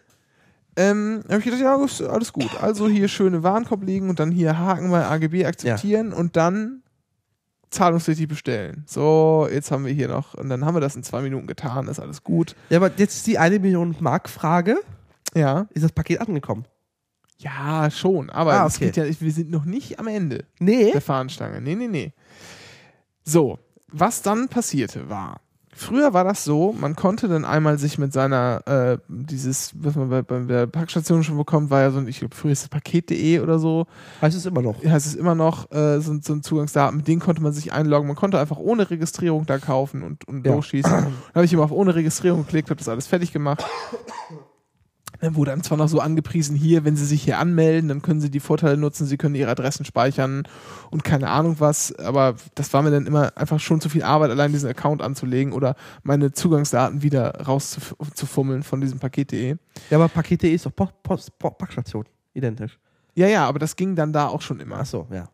ähm, 0.76 1.22
habe 1.28 1.38
ich 1.38 1.44
gedacht, 1.44 1.60
ja, 1.60 2.08
alles 2.08 2.32
gut. 2.32 2.50
Also 2.60 2.88
hier 2.88 3.08
schöne 3.08 3.42
Warenkorb 3.42 3.84
legen 3.84 4.10
und 4.10 4.18
dann 4.18 4.30
hier 4.30 4.58
Haken 4.58 4.90
bei 4.90 5.06
AGB 5.06 5.46
akzeptieren 5.46 6.12
und 6.12 6.36
dann 6.36 6.82
zahlungspflichtig 7.70 8.28
bestellen. 8.28 8.84
So, 8.86 9.48
jetzt 9.50 9.70
haben 9.70 9.84
wir 9.84 9.92
hier 9.92 10.08
noch, 10.08 10.34
und 10.34 10.48
dann 10.48 10.64
haben 10.64 10.74
wir 10.74 10.80
das 10.80 10.96
in 10.96 11.02
zwei 11.02 11.20
Minuten 11.22 11.46
getan, 11.46 11.88
ist 11.88 12.00
alles 12.00 12.24
gut. 12.24 12.54
Ja, 12.70 12.78
aber 12.78 12.90
jetzt 12.96 13.16
ist 13.16 13.26
die 13.26 13.38
eine 13.38 13.58
Million 13.58 13.94
Mark 14.00 14.28
Frage. 14.28 14.76
Ja. 15.34 15.66
Ist 15.74 15.84
das 15.84 15.92
Paket 15.92 16.20
angekommen? 16.20 16.64
Ja, 17.38 17.90
schon, 17.90 18.30
aber 18.30 18.54
Ah, 18.54 18.66
es 18.66 18.76
okay. 18.76 18.86
geht 18.86 18.96
ja, 18.96 19.04
wir 19.20 19.32
sind 19.32 19.50
noch 19.50 19.64
nicht 19.64 20.00
am 20.00 20.08
Ende. 20.08 20.44
Nee. 20.58 20.90
der 20.90 21.00
Fahnenstange. 21.00 21.60
Nee, 21.60 21.76
nee, 21.76 21.86
nee. 21.86 22.12
So, 23.22 23.58
was 23.92 24.22
dann 24.22 24.48
passierte 24.48 25.08
war, 25.08 25.40
früher 25.78 26.12
war 26.12 26.24
das 26.24 26.44
so, 26.44 26.74
man 26.78 26.96
konnte 26.96 27.28
dann 27.28 27.44
einmal 27.44 27.78
sich 27.78 27.98
mit 27.98 28.12
seiner, 28.12 28.62
äh, 28.66 28.98
dieses, 29.08 29.72
was 29.76 29.94
man 29.96 30.10
bei, 30.10 30.22
bei 30.22 30.40
der 30.40 30.66
Packstation 30.66 31.22
schon 31.24 31.36
bekommt, 31.36 31.70
war 31.70 31.82
ja 31.82 31.90
so 31.90 31.98
ein, 31.98 32.08
ich 32.08 32.18
glaube, 32.18 32.34
früher 32.34 32.52
ist 32.52 32.62
es 32.62 32.68
Paket.de 32.68 33.40
oder 33.40 33.58
so, 33.58 33.86
Heißt 34.20 34.36
es 34.36 34.44
immer 34.46 34.62
noch. 34.62 34.82
heißt 34.84 35.06
es 35.06 35.14
immer 35.14 35.34
noch, 35.34 35.70
äh, 35.70 36.00
so, 36.00 36.18
so 36.20 36.32
ein 36.32 36.42
Zugangsdaten, 36.42 36.96
mit 36.98 37.08
denen 37.08 37.20
konnte 37.20 37.42
man 37.42 37.52
sich 37.52 37.72
einloggen. 37.72 38.06
Man 38.08 38.16
konnte 38.16 38.38
einfach 38.38 38.58
ohne 38.58 38.90
Registrierung 38.90 39.46
da 39.46 39.58
kaufen 39.58 40.02
und, 40.02 40.26
und 40.26 40.44
Ja. 40.46 40.54
losschießen. 40.54 40.90
Dann 40.90 41.12
habe 41.34 41.44
ich 41.44 41.52
immer 41.52 41.64
auf 41.64 41.72
ohne 41.72 41.94
Registrierung 41.94 42.42
geklickt, 42.44 42.70
habe 42.70 42.78
das 42.78 42.88
alles 42.88 43.06
fertig 43.06 43.32
gemacht. 43.32 43.64
Dann 45.20 45.34
wurde 45.34 45.50
dann 45.50 45.62
zwar 45.62 45.78
noch 45.78 45.88
so 45.88 46.00
angepriesen, 46.00 46.54
hier, 46.54 46.84
wenn 46.84 46.96
Sie 46.96 47.04
sich 47.04 47.22
hier 47.22 47.38
anmelden, 47.38 47.88
dann 47.88 48.02
können 48.02 48.20
Sie 48.20 48.30
die 48.30 48.40
Vorteile 48.40 48.76
nutzen, 48.76 49.06
Sie 49.06 49.16
können 49.16 49.34
Ihre 49.34 49.50
Adressen 49.50 49.84
speichern 49.84 50.44
und 50.90 51.02
keine 51.04 51.28
Ahnung 51.30 51.56
was, 51.58 51.94
aber 51.96 52.36
das 52.54 52.72
war 52.72 52.82
mir 52.82 52.90
dann 52.90 53.06
immer 53.06 53.36
einfach 53.36 53.58
schon 53.58 53.80
zu 53.80 53.88
viel 53.88 54.02
Arbeit, 54.02 54.30
allein 54.30 54.52
diesen 54.52 54.70
Account 54.70 55.02
anzulegen 55.02 55.52
oder 55.52 55.74
meine 56.02 56.32
Zugangsdaten 56.32 57.02
wieder 57.02 57.46
rauszufummeln 57.46 58.62
von 58.62 58.80
diesem 58.80 58.98
Paket.de. 59.00 59.56
Ja, 59.90 59.96
aber 59.96 60.08
Paket.de 60.08 60.54
ist 60.54 60.66
doch 60.66 60.74
Post, 60.74 61.02
Post, 61.02 61.38
Post, 61.38 61.58
Packstation. 61.58 62.04
Identisch. 62.34 62.78
Ja, 63.14 63.26
ja, 63.26 63.46
aber 63.48 63.58
das 63.58 63.74
ging 63.74 63.96
dann 63.96 64.12
da 64.12 64.28
auch 64.28 64.42
schon 64.42 64.60
immer. 64.60 64.78
Achso, 64.78 65.08
ja. 65.10 65.28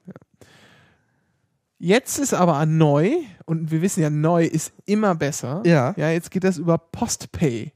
Jetzt 1.79 2.19
ist 2.19 2.33
aber 2.33 2.65
neu, 2.65 3.11
und 3.45 3.71
wir 3.71 3.83
wissen 3.83 4.01
ja, 4.01 4.09
neu 4.09 4.47
ist 4.47 4.73
immer 4.87 5.15
besser. 5.15 5.63
Ja. 5.67 5.93
Ja, 5.99 6.09
jetzt 6.09 6.31
geht 6.31 6.45
das 6.45 6.57
über 6.57 6.79
Postpay. 6.79 7.73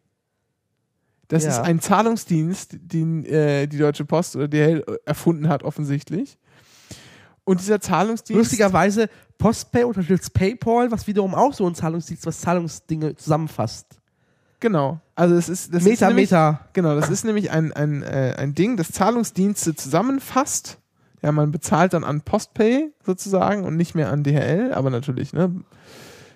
Das 1.28 1.44
Ja. 1.44 1.50
ist 1.50 1.58
ein 1.58 1.80
Zahlungsdienst, 1.80 2.76
den 2.80 3.24
äh, 3.24 3.66
die 3.66 3.78
Deutsche 3.78 4.04
Post 4.04 4.34
oder 4.36 4.48
DHL 4.48 4.84
erfunden 5.04 5.48
hat, 5.48 5.62
offensichtlich. 5.62 6.38
Und 7.44 7.60
dieser 7.60 7.80
Zahlungsdienst. 7.80 8.38
Lustigerweise, 8.38 9.08
Postpay 9.38 9.84
unterstützt 9.84 10.34
PayPal, 10.34 10.90
was 10.90 11.06
wiederum 11.06 11.34
auch 11.34 11.54
so 11.54 11.66
ein 11.66 11.74
Zahlungsdienst, 11.74 12.26
was 12.26 12.40
Zahlungsdinge 12.40 13.14
zusammenfasst. 13.16 13.86
Genau. 14.60 15.00
Also 15.14 15.34
es 15.36 15.48
ist. 15.48 15.72
Das 15.72 15.82
ist 15.82 15.88
Meta, 15.88 16.08
nämlich, 16.08 16.30
Meta. 16.30 16.68
Genau, 16.72 16.94
das 16.94 17.08
ist 17.10 17.24
nämlich 17.24 17.50
ein, 17.50 17.72
ein, 17.72 18.02
äh, 18.02 18.34
ein 18.36 18.54
Ding, 18.54 18.76
das 18.76 18.90
Zahlungsdienste 18.90 19.74
zusammenfasst. 19.74 20.78
Ja, 21.22 21.32
man 21.32 21.50
bezahlt 21.50 21.92
dann 21.94 22.04
an 22.04 22.20
Postpay 22.22 22.92
sozusagen 23.04 23.64
und 23.64 23.76
nicht 23.76 23.94
mehr 23.94 24.10
an 24.10 24.22
DHL, 24.24 24.72
aber 24.72 24.90
natürlich, 24.90 25.32
ne, 25.32 25.52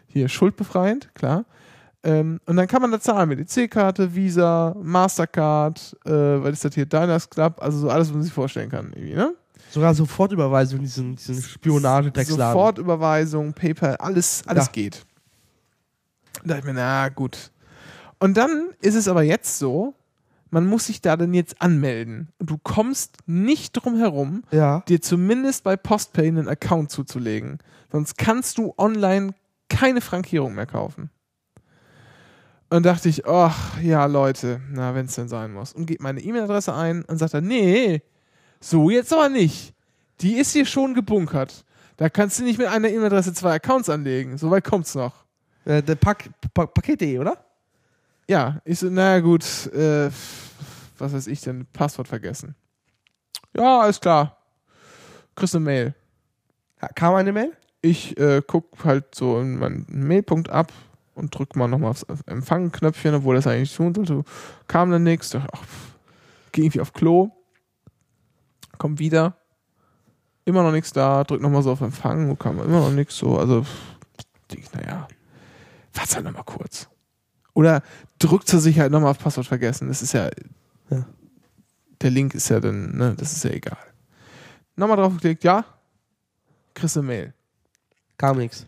hier 0.07 0.28
schuldbefreiend, 0.28 1.14
klar. 1.14 1.45
Ähm, 2.05 2.41
und 2.47 2.57
dann 2.57 2.67
kann 2.67 2.83
man 2.83 2.91
da 2.91 3.01
zahlen 3.01 3.29
mit 3.29 3.39
EC-Karte, 3.39 4.15
Visa, 4.15 4.75
Mastercard, 4.83 5.97
äh, 6.05 6.11
was 6.11 6.53
ist 6.55 6.65
das 6.65 6.75
hier, 6.75 6.87
Diners 6.87 7.31
Club, 7.31 7.57
also 7.61 7.79
so 7.79 7.91
alles, 7.91 8.09
was 8.09 8.15
man 8.15 8.23
sich 8.25 8.33
vorstellen 8.33 8.71
kann, 8.71 8.93
irgendwie, 8.95 9.15
ne? 9.15 9.35
Sogar 9.71 9.95
Sofortüberweisung, 9.95 10.81
diesen, 10.81 11.15
diesen 11.17 11.41
Spionagedrecksladen. 11.41 12.53
Sofortüberweisung, 12.53 13.53
PayPal, 13.55 13.97
alles, 13.97 14.43
alles 14.47 14.67
Ja. 14.67 14.73
geht. 14.73 15.07
Da 16.43 16.49
dachte 16.49 16.59
ich 16.61 16.65
mir, 16.67 16.75
na 16.75 17.09
gut. 17.09 17.51
Und 18.19 18.37
dann 18.37 18.71
ist 18.81 18.95
es 18.97 19.09
aber 19.09 19.23
jetzt 19.23 19.59
so, 19.59 19.95
man 20.51 20.67
muss 20.67 20.87
sich 20.87 21.01
da 21.01 21.17
dann 21.17 21.33
jetzt 21.33 21.63
anmelden. 21.63 22.29
Und 22.39 22.51
du 22.51 22.59
kommst 22.59 23.17
nicht 23.27 23.73
drum 23.73 23.97
herum, 23.97 24.43
Ja. 24.51 24.81
dir 24.89 25.01
zumindest 25.01 25.65
bei 25.65 25.77
Postpay 25.77 26.27
einen 26.29 26.49
Account 26.49 26.91
zuzulegen. 26.91 27.59
Sonst 27.91 28.19
kannst 28.19 28.59
du 28.59 28.75
online 28.77 29.35
keine 29.69 30.01
Frankierung 30.01 30.55
mehr 30.55 30.67
kaufen. 30.67 31.11
Und 32.73 32.85
dachte 32.85 33.11
ich, 33.11 33.27
ach 33.27 33.79
ja, 33.83 34.07
Leute, 34.07 34.62
na, 34.70 34.95
wenn 34.95 35.05
es 35.05 35.14
denn 35.14 35.29
sein 35.29 35.53
muss. 35.53 35.75
Und 35.75 35.85
gebe 35.85 36.03
meine 36.03 36.23
E-Mail-Adresse 36.23 36.75
ein 36.75 37.05
und 37.05 37.18
sagt 37.18 37.35
er, 37.35 37.43
nee, 37.43 38.01
so 38.61 38.89
jetzt 38.89 39.12
aber 39.12 39.29
nicht. 39.29 39.75
Die 40.23 40.39
ist 40.39 40.53
hier 40.53 40.64
schon 40.64 40.95
gebunkert. 40.95 41.66
Da 41.99 42.09
kannst 42.09 42.39
du 42.39 42.45
nicht 42.45 42.57
mit 42.57 42.68
einer 42.68 42.89
E-Mail-Adresse 42.89 43.35
zwei 43.35 43.57
Accounts 43.57 43.91
anlegen. 43.91 44.39
Soweit 44.39 44.64
kommt's 44.64 44.95
noch. 44.95 45.12
Äh, 45.66 45.83
der 45.83 45.97
Pack, 45.97 46.31
pa 46.55 46.64
Paket.de, 46.64 47.18
oder? 47.18 47.45
Ja, 48.27 48.62
ich 48.64 48.79
so, 48.79 48.89
naja 48.89 49.20
gut, 49.20 49.45
äh, 49.75 50.09
was 50.97 51.12
weiß 51.12 51.27
ich 51.27 51.43
denn, 51.43 51.66
Passwort 51.75 52.09
vergessen. 52.09 52.55
Ja, 53.55 53.81
alles 53.81 54.01
klar. 54.01 54.39
Kriegst 55.35 55.55
eine 55.55 55.66
Mail. 55.66 55.95
Kam 56.95 57.16
eine 57.16 57.33
Mail? 57.33 57.53
Ich 57.83 58.16
äh, 58.16 58.41
guck 58.47 58.83
halt 58.83 59.14
so 59.14 59.39
in 59.41 59.59
meinen 59.59 59.85
Mailpunkt 59.91 60.49
ab 60.49 60.73
und 61.15 61.37
drück 61.37 61.57
mal 61.57 61.69
nochmal 61.69 61.91
aufs 61.91 62.05
Empfangen-Knöpfchen, 62.27 63.15
obwohl 63.15 63.37
das 63.37 63.47
eigentlich 63.47 63.75
tun 63.75 63.95
sollte. 63.95 64.25
Kam 64.67 64.91
dann 64.91 65.03
nichts. 65.03 65.31
Dachte, 65.31 65.49
ach, 65.53 65.63
geh 66.53 66.63
irgendwie 66.63 66.81
auf 66.81 66.93
Klo. 66.93 67.31
Komm 68.79 68.99
wieder. 68.99 69.37
Immer 70.45 70.63
noch 70.63 70.73
nichts 70.73 70.93
da. 70.93 71.25
Drück 71.25 71.41
nochmal 71.41 71.63
so 71.63 71.73
auf 71.73 71.81
Empfangen. 71.81 72.39
Kam 72.39 72.61
immer 72.61 72.81
noch 72.81 72.91
nichts 72.91 73.16
so. 73.16 73.39
Also, 73.39 73.65
denk 74.51 74.65
ich, 74.65 74.73
naja, 74.73 75.07
warte 75.95 76.16
halt 76.16 76.24
nochmal 76.24 76.45
kurz. 76.45 76.89
Oder 77.55 77.82
drückt 78.19 78.49
zur 78.49 78.61
Sicherheit 78.61 78.91
nochmal 78.91 79.11
auf 79.11 79.19
Passwort 79.19 79.47
vergessen. 79.47 79.89
Das 79.89 80.03
ist 80.03 80.12
ja, 80.12 80.31
Ja. 80.91 81.07
Der 82.01 82.11
Link 82.11 82.35
ist 82.35 82.49
ja 82.49 82.59
dann, 82.59 82.97
ne, 82.97 83.15
das 83.16 83.32
ist 83.32 83.45
ja 83.45 83.51
egal. 83.51 83.78
Nochmal 84.74 84.97
drauf 84.97 85.12
geklickt, 85.12 85.45
ja. 85.45 85.65
Kriegst 86.74 86.97
eine 86.97 87.07
Mail. 87.07 87.35
Kam 88.16 88.39
nichts. 88.39 88.66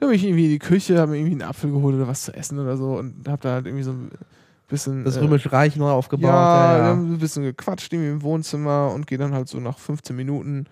Da 0.00 0.06
bin 0.06 0.16
ich 0.16 0.24
irgendwie 0.24 0.44
in 0.46 0.50
die 0.50 0.58
Küche, 0.58 0.98
habe 0.98 1.12
mir 1.12 1.18
irgendwie 1.18 1.32
einen 1.32 1.42
Apfel 1.48 1.70
geholt 1.70 1.94
oder 1.94 2.08
was 2.08 2.22
zu 2.22 2.34
essen 2.34 2.58
oder 2.58 2.76
so 2.76 2.96
und 2.98 3.28
habe 3.28 3.42
da 3.42 3.52
halt 3.52 3.66
irgendwie 3.66 3.84
so 3.84 3.92
ein 3.92 4.10
bisschen. 4.68 5.04
Das 5.04 5.16
äh, 5.16 5.20
Römische 5.20 5.52
Reich 5.52 5.76
neu 5.76 5.90
aufgebaut. 5.90 6.30
ja, 6.30 6.72
Ja, 6.72 6.78
wir 6.78 6.84
ja. 6.84 6.90
haben 6.90 7.12
ein 7.12 7.18
bisschen 7.18 7.44
gequatscht 7.44 7.92
irgendwie 7.92 8.10
im 8.10 8.22
Wohnzimmer 8.22 8.90
und 8.92 9.06
gehe 9.06 9.18
dann 9.18 9.32
halt 9.32 9.48
so 9.48 9.60
nach 9.60 9.78
15 9.78 10.16
Minuten. 10.16 10.66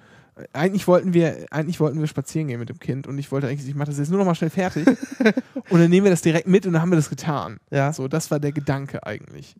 Eigentlich 0.52 0.88
wollten 0.88 1.12
wir, 1.12 1.46
eigentlich 1.50 1.80
wollten 1.80 2.00
wir 2.00 2.06
spazieren 2.06 2.48
gehen 2.48 2.58
mit 2.58 2.70
dem 2.70 2.78
Kind 2.78 3.06
und 3.06 3.18
ich 3.18 3.30
wollte 3.30 3.46
eigentlich, 3.46 3.68
ich 3.68 3.74
mache 3.74 3.88
das 3.90 3.98
jetzt 3.98 4.08
nur 4.08 4.18
noch 4.18 4.24
mal 4.24 4.34
schnell 4.34 4.48
fertig 4.50 4.86
und 5.70 5.80
dann 5.80 5.90
nehmen 5.90 6.04
wir 6.04 6.10
das 6.10 6.22
direkt 6.22 6.46
mit 6.48 6.66
und 6.66 6.72
dann 6.72 6.80
haben 6.82 6.90
wir 6.90 6.96
das 6.96 7.10
getan. 7.10 7.58
ja. 7.70 7.92
So, 7.92 8.08
das 8.08 8.30
war 8.30 8.40
der 8.40 8.52
Gedanke 8.52 9.06
eigentlich. 9.06 9.54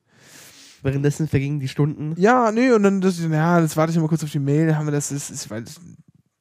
Währenddessen 0.83 1.29
vergingen 1.29 1.61
die 1.61 1.69
Stunden. 1.69 2.15
Ja, 2.17 2.51
nee, 2.51 2.73
und 2.73 2.83
dann, 2.83 3.03
das, 3.03 3.21
ja, 3.21 3.61
das 3.61 3.77
warte 3.77 3.93
ich 3.93 3.99
mal 3.99 4.09
kurz 4.09 4.25
auf 4.25 4.31
die 4.31 4.39
Mail, 4.39 4.69
dann 4.69 4.79
haben 4.79 4.87
wir 4.87 4.93
das, 4.93 5.13
ist, 5.13 5.29
ist, 5.31 5.51
weil, 5.51 5.65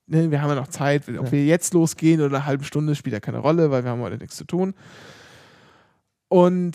ne, 0.10 0.30
wir 0.32 0.42
haben 0.42 0.50
ja 0.50 0.56
noch 0.56 0.68
Zeit, 0.68 1.08
ob 1.10 1.26
Ja. 1.26 1.32
wir 1.32 1.46
jetzt 1.46 1.74
losgehen 1.74 2.20
oder 2.22 2.38
eine 2.38 2.46
halbe 2.46 2.64
Stunde, 2.64 2.96
spielt 2.96 3.14
ja 3.14 3.20
keine 3.20 3.40
Rolle, 3.40 3.72
weil 3.72 3.84
wir 3.84 3.92
haben 3.92 4.02
heute 4.02 4.18
nichts 4.18 4.36
zu 4.36 4.44
tun. 4.46 4.74
Und 6.28 6.74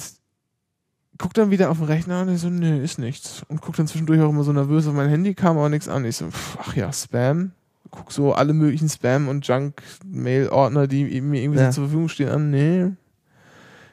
guck 1.19 1.35
dann 1.35 1.51
wieder 1.51 1.71
auf 1.71 1.79
den 1.79 1.87
Rechner 1.87 2.23
und 2.23 2.29
ich 2.35 2.41
so, 2.41 2.51
nee, 2.51 2.83
ist 2.83 2.99
nichts. 2.99 3.45
Und 3.49 3.61
guck 3.61 3.77
dann 3.77 3.87
zwischendurch 3.87 4.21
auch 4.21 4.31
immer 4.31 4.43
so 4.45 4.53
nervös 4.53 4.87
auf 4.87 4.95
mein 4.95 5.09
Handy, 5.09 5.35
kam 5.35 5.57
aber 5.59 5.69
nichts 5.69 5.89
an. 5.89 6.05
Ich 6.05 6.17
so, 6.17 6.31
pff, 6.31 6.59
ach 6.61 6.75
ja, 6.77 6.93
Spam. 6.93 7.53
Guck 7.91 8.11
so 8.11 8.33
alle 8.35 8.55
möglichen 8.55 8.89
Spam- 8.89 9.29
und 9.29 9.47
Junk-Mail-Ordner, 9.47 10.89
die 10.89 11.21
mir 11.21 11.43
irgendwie 11.43 11.61
Ja. 11.61 11.71
so 11.71 11.77
zur 11.77 11.85
Verfügung 11.85 12.09
stehen, 12.09 12.29
an. 12.31 12.51
Nee, 12.51 12.91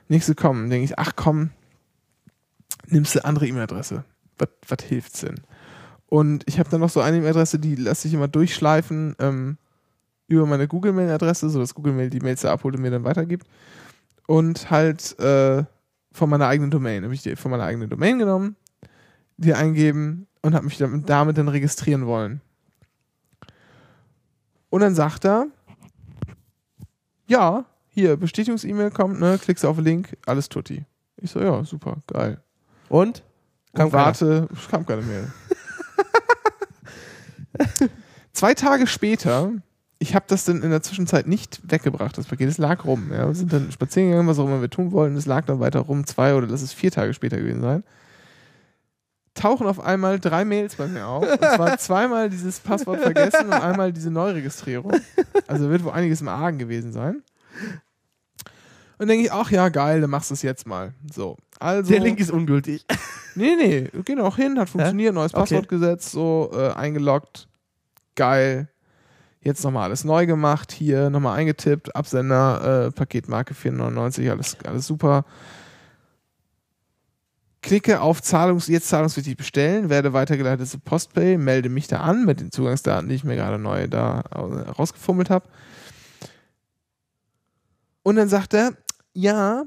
nichts 0.07 0.27
gekommen. 0.27 0.69
Denke 0.71 0.85
ich, 0.85 0.97
ach 0.97 1.11
komm, 1.15 1.51
nimmst 2.87 3.13
du 3.15 3.23
andere 3.23 3.45
E-Mail-Adresse. 3.47 4.03
Was 4.67 4.83
hilft's 4.87 5.19
denn? 5.21 5.35
Und 6.11 6.43
ich 6.45 6.59
habe 6.59 6.69
dann 6.69 6.81
noch 6.81 6.89
so 6.89 6.99
eine 6.99 7.19
E-Mail-Adresse, 7.19 7.57
die 7.57 7.75
lasse 7.75 8.05
ich 8.05 8.13
immer 8.13 8.27
durchschleifen 8.27 9.15
ähm, 9.17 9.57
über 10.27 10.45
meine 10.45 10.67
Google-Mail-Adresse, 10.67 11.49
sodass 11.49 11.73
Google 11.73 11.93
Mail 11.93 12.09
die 12.09 12.19
Mails 12.19 12.41
da 12.41 12.51
abholt 12.51 12.75
und 12.75 12.81
mir 12.81 12.91
dann 12.91 13.05
weitergibt. 13.05 13.47
Und 14.27 14.69
halt 14.69 15.17
äh, 15.21 15.63
von 16.11 16.29
meiner 16.29 16.47
eigenen 16.47 16.69
Domain. 16.69 17.05
Habe 17.05 17.13
ich 17.13 17.21
die 17.23 17.37
von 17.37 17.49
meiner 17.49 17.63
eigenen 17.63 17.89
Domain 17.89 18.19
genommen, 18.19 18.57
die 19.37 19.53
eingeben 19.53 20.27
und 20.41 20.53
habe 20.53 20.65
mich 20.65 20.77
damit, 20.77 21.09
damit 21.09 21.37
dann 21.37 21.47
registrieren 21.47 22.05
wollen. 22.05 22.41
Und 24.69 24.81
dann 24.81 24.95
sagt 24.95 25.23
er, 25.23 25.47
ja, 27.25 27.63
hier, 27.87 28.17
Bestätigungs-E-Mail 28.17 28.91
kommt, 28.91 29.21
ne, 29.21 29.39
klickst 29.41 29.65
auf 29.65 29.77
den 29.77 29.85
Link, 29.85 30.17
alles 30.25 30.49
tutti. 30.49 30.83
Ich 31.15 31.31
so, 31.31 31.39
ja, 31.39 31.63
super, 31.63 31.99
geil. 32.07 32.41
Und? 32.89 33.23
Kam 33.73 33.89
keiner. 33.89 34.03
warte, 34.03 34.49
es 34.51 34.67
kam 34.67 34.85
keine 34.85 35.03
Mail. 35.03 35.31
Zwei 38.33 38.53
Tage 38.53 38.87
später, 38.87 39.51
ich 39.99 40.15
habe 40.15 40.25
das 40.27 40.45
dann 40.45 40.63
in 40.63 40.71
der 40.71 40.81
Zwischenzeit 40.81 41.27
nicht 41.27 41.59
weggebracht, 41.69 42.17
das 42.17 42.25
Paket, 42.25 42.49
es 42.49 42.57
lag 42.57 42.85
rum. 42.85 43.11
Ja. 43.11 43.27
Wir 43.27 43.35
sind 43.35 43.51
dann 43.53 43.71
spazieren 43.71 44.09
gegangen, 44.09 44.27
was 44.27 44.39
auch 44.39 44.45
immer 44.45 44.61
wir 44.61 44.69
tun 44.69 44.91
wollten, 44.91 45.15
es 45.15 45.25
lag 45.25 45.45
dann 45.45 45.59
weiter 45.59 45.81
rum, 45.81 46.05
zwei 46.05 46.33
oder 46.33 46.47
lass 46.47 46.61
es 46.61 46.73
vier 46.73 46.91
Tage 46.91 47.13
später 47.13 47.37
gewesen 47.37 47.61
sein. 47.61 47.83
Tauchen 49.33 49.67
auf 49.67 49.79
einmal 49.79 50.19
drei 50.19 50.43
Mails 50.43 50.75
bei 50.75 50.87
mir 50.87 51.07
auf. 51.07 51.23
Und 51.23 51.39
zwar 51.39 51.77
zweimal 51.79 52.29
dieses 52.29 52.59
Passwort 52.59 52.99
vergessen 52.99 53.45
und 53.45 53.53
einmal 53.53 53.93
diese 53.93 54.11
Neuregistrierung. 54.11 54.93
Also 55.47 55.69
wird 55.69 55.83
wohl 55.85 55.93
einiges 55.93 56.19
im 56.19 56.27
Argen 56.27 56.57
gewesen 56.57 56.91
sein. 56.91 57.23
Und 58.97 59.07
denke 59.07 59.25
ich, 59.25 59.31
ach 59.31 59.49
ja, 59.49 59.69
geil, 59.69 60.01
dann 60.01 60.09
machst 60.09 60.31
du 60.31 60.33
es 60.33 60.41
jetzt 60.41 60.67
mal. 60.67 60.93
So. 61.11 61.37
Also, 61.61 61.91
Der 61.91 62.01
Link 62.01 62.19
ist 62.19 62.31
ungültig. 62.31 62.85
Nee, 63.33 63.55
nee, 63.55 63.89
geh 64.03 64.15
noch 64.15 64.35
hin, 64.35 64.59
hat 64.59 64.67
funktioniert, 64.67 65.13
neues 65.13 65.33
Okay. 65.33 65.39
Passwort 65.39 65.69
gesetzt, 65.69 66.11
so 66.11 66.51
äh, 66.53 66.71
eingeloggt, 66.71 67.47
geil. 68.15 68.67
Jetzt 69.39 69.63
nochmal 69.63 69.85
alles 69.85 70.03
neu 70.03 70.25
gemacht, 70.25 70.73
hier 70.73 71.09
nochmal 71.09 71.39
eingetippt, 71.39 71.95
Absender, 71.95 72.87
äh, 72.87 72.91
Paketmarke 72.91 73.53
499, 73.53 74.29
alles, 74.29 74.57
alles 74.65 74.85
super. 74.85 75.23
Klicke 77.61 78.01
auf 78.01 78.21
Zahlungs, 78.21 78.67
jetzt 78.67 78.89
zahlungswichtig 78.89 79.37
bestellen, 79.37 79.89
werde 79.89 80.11
weitergeleitet 80.11 80.67
zu 80.67 80.77
Postpay, 80.79 81.37
melde 81.37 81.69
mich 81.69 81.87
da 81.87 82.01
an 82.01 82.25
mit 82.25 82.41
den 82.41 82.51
Zugangsdaten, 82.51 83.07
die 83.07 83.15
ich 83.15 83.23
mir 83.23 83.37
gerade 83.37 83.59
neu 83.59 83.87
da 83.87 84.23
äh, 84.31 84.69
rausgefummelt 84.71 85.29
habe. 85.29 85.47
Und 88.03 88.17
dann 88.17 88.27
sagt 88.27 88.53
er, 88.53 88.73
ja, 89.13 89.63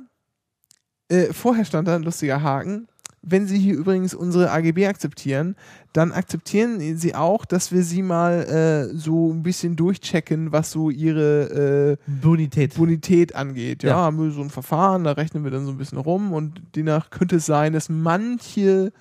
äh, 1.15 1.32
vorher 1.32 1.65
stand 1.65 1.89
da 1.89 1.95
ein 1.97 2.03
lustiger 2.03 2.43
Haken. 2.43 2.89
Wenn 3.27 3.47
Sie 3.47 3.59
hier 3.59 3.74
übrigens 3.74 4.12
unsere 4.12 4.51
AGB 4.51 4.86
akzeptieren, 4.86 5.57
dann 5.95 6.12
akzeptieren 6.12 6.99
Sie 6.99 7.15
auch, 7.15 7.47
dass 7.47 7.73
wir 7.73 7.82
Sie 7.82 8.03
mal 8.03 8.43
äh, 8.45 8.95
so 8.95 9.32
ein 9.32 9.43
bisschen 9.43 9.77
durchchecken, 9.77 10.53
was 10.53 10.70
so 10.70 10.91
Ihre 10.91 11.97
äh, 12.07 12.11
Bonität. 12.20 12.74
Bonität 12.74 13.35
angeht. 13.35 13.82
Ja, 13.82 13.89
Ja. 13.91 13.97
haben 13.97 14.23
wir 14.23 14.31
so 14.31 14.43
ein 14.43 14.51
Verfahren, 14.51 15.05
da 15.05 15.12
rechnen 15.12 15.43
wir 15.43 15.51
dann 15.51 15.65
so 15.65 15.70
ein 15.73 15.78
bisschen 15.78 15.97
rum 15.97 16.35
und 16.35 16.61
demnach 16.77 17.09
könnte 17.09 17.36
es 17.36 17.47
sein, 17.47 17.73
dass 17.73 17.89
manche 17.89 18.93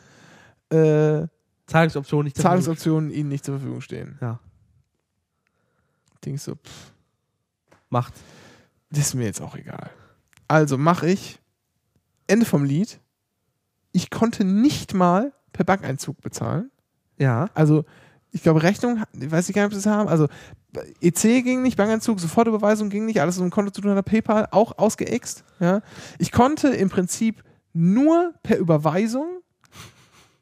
äh, 0.69 1.27
Zahlungsoption 1.67 2.23
nicht. 2.23 2.37
Zahlungsoptionen 2.37 3.11
Ihnen 3.11 3.27
nicht 3.27 3.43
zur 3.43 3.55
Verfügung 3.57 3.81
stehen. 3.81 4.17
Ja. 4.21 4.39
Denk 6.23 6.39
so, 6.39 6.55
pff, 6.55 6.91
Macht. 7.89 8.13
das 8.89 9.07
ist 9.07 9.15
mir 9.15 9.25
jetzt 9.25 9.41
auch 9.41 9.57
egal. 9.57 9.89
Also 10.47 10.77
mache 10.77 11.09
ich 11.09 11.39
Ende 12.27 12.45
vom 12.45 12.63
Lied. 12.63 12.99
Ich 13.91 14.09
konnte 14.09 14.43
nicht 14.43 14.93
mal 14.93 15.33
per 15.51 15.65
Bankeinzug 15.65 16.21
bezahlen. 16.21 16.71
Ja. 17.17 17.49
Also, 17.53 17.85
ich 18.31 18.41
glaube, 18.41 18.63
Rechnung, 18.63 19.03
ich 19.13 19.31
weiß 19.31 19.47
nicht 19.47 19.55
gar 19.55 19.63
nicht, 19.63 19.73
ob 19.73 19.79
sie 19.79 19.83
das 19.83 19.93
haben. 19.93 20.09
Also, 20.09 20.27
EC 21.01 21.43
ging 21.43 21.61
nicht, 21.61 21.77
Bankeinzug, 21.77 22.19
Sofortüberweisung 22.19 22.89
ging 22.89 23.05
nicht, 23.05 23.21
alles 23.21 23.39
ein 23.39 23.51
Konto 23.51 23.71
zu 23.71 23.81
tun 23.81 23.95
hat, 23.95 24.05
PayPal 24.05 24.47
auch 24.51 24.77
ausgeext. 24.77 25.43
Ja. 25.59 25.81
Ich 26.17 26.31
konnte 26.31 26.69
im 26.69 26.89
Prinzip 26.89 27.43
nur 27.73 28.33
per 28.41 28.57
Überweisung 28.57 29.27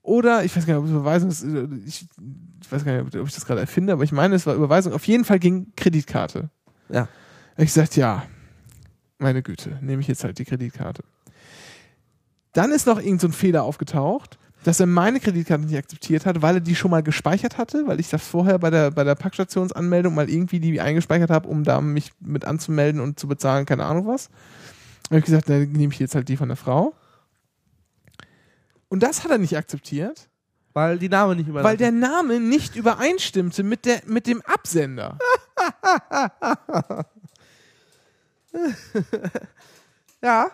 oder, 0.01 0.43
ich 0.43 0.55
weiß 0.55 0.65
gar 0.65 0.73
nicht, 0.73 0.79
ob 0.79 0.85
es 0.85 0.91
Überweisung 0.91 1.29
ist, 1.29 1.43
ich, 1.85 2.07
ich 2.61 2.71
weiß 2.71 2.85
gar 2.85 3.03
nicht, 3.03 3.15
ob 3.15 3.27
ich 3.27 3.35
das 3.35 3.45
gerade 3.45 3.61
erfinde, 3.61 3.93
aber 3.93 4.03
ich 4.03 4.11
meine, 4.11 4.35
es 4.35 4.45
war 4.45 4.55
Überweisung. 4.55 4.93
Auf 4.93 5.05
jeden 5.05 5.25
Fall 5.25 5.39
ging 5.39 5.73
Kreditkarte. 5.75 6.49
Ja. 6.89 7.07
Ich 7.57 7.73
sagte, 7.73 7.99
ja, 7.99 8.23
meine 9.19 9.43
Güte, 9.43 9.77
nehme 9.81 10.01
ich 10.01 10.07
jetzt 10.07 10.23
halt 10.23 10.39
die 10.39 10.45
Kreditkarte. 10.45 11.03
Dann 12.53 12.71
ist 12.71 12.85
noch 12.87 12.99
irgend 12.99 13.21
so 13.21 13.27
ein 13.27 13.33
Fehler 13.33 13.63
aufgetaucht, 13.63 14.37
dass 14.63 14.79
er 14.79 14.85
meine 14.85 15.19
Kreditkarte 15.19 15.63
nicht 15.65 15.77
akzeptiert 15.77 16.25
hat, 16.25 16.41
weil 16.41 16.55
er 16.55 16.61
die 16.61 16.75
schon 16.75 16.91
mal 16.91 17.01
gespeichert 17.01 17.57
hatte, 17.57 17.87
weil 17.87 17.99
ich 17.99 18.09
das 18.09 18.21
vorher 18.27 18.59
bei 18.59 18.69
der, 18.69 18.91
bei 18.91 19.03
der 19.03 19.15
Packstationsanmeldung 19.15 20.13
mal 20.13 20.29
irgendwie 20.29 20.59
die 20.59 20.79
eingespeichert 20.79 21.29
habe, 21.31 21.47
um 21.47 21.63
da 21.63 21.81
mich 21.81 22.11
mit 22.19 22.45
anzumelden 22.45 23.01
und 23.01 23.19
zu 23.19 23.27
bezahlen, 23.27 23.65
keine 23.65 23.85
Ahnung 23.85 24.05
was. 24.07 24.29
Und 25.09 25.17
ich 25.17 25.25
gesagt, 25.25 25.49
dann 25.49 25.71
nehme 25.71 25.91
ich 25.93 25.99
jetzt 25.99 26.13
halt 26.15 26.29
die 26.29 26.37
von 26.37 26.47
der 26.49 26.57
Frau. 26.57 26.93
Und 28.87 29.01
das 29.01 29.23
hat 29.23 29.31
er 29.31 29.37
nicht 29.39 29.57
akzeptiert, 29.57 30.29
Weil 30.73 30.99
die 30.99 31.09
Name 31.09 31.35
nicht 31.35 31.47
über. 31.47 31.63
weil 31.63 31.77
der 31.77 31.91
Name 31.91 32.39
nicht 32.39 32.75
übereinstimmte 32.75 33.63
mit, 33.63 33.85
der, 33.85 34.01
mit 34.05 34.27
dem 34.27 34.41
Absender. 34.43 35.17
Ja. 40.23 40.51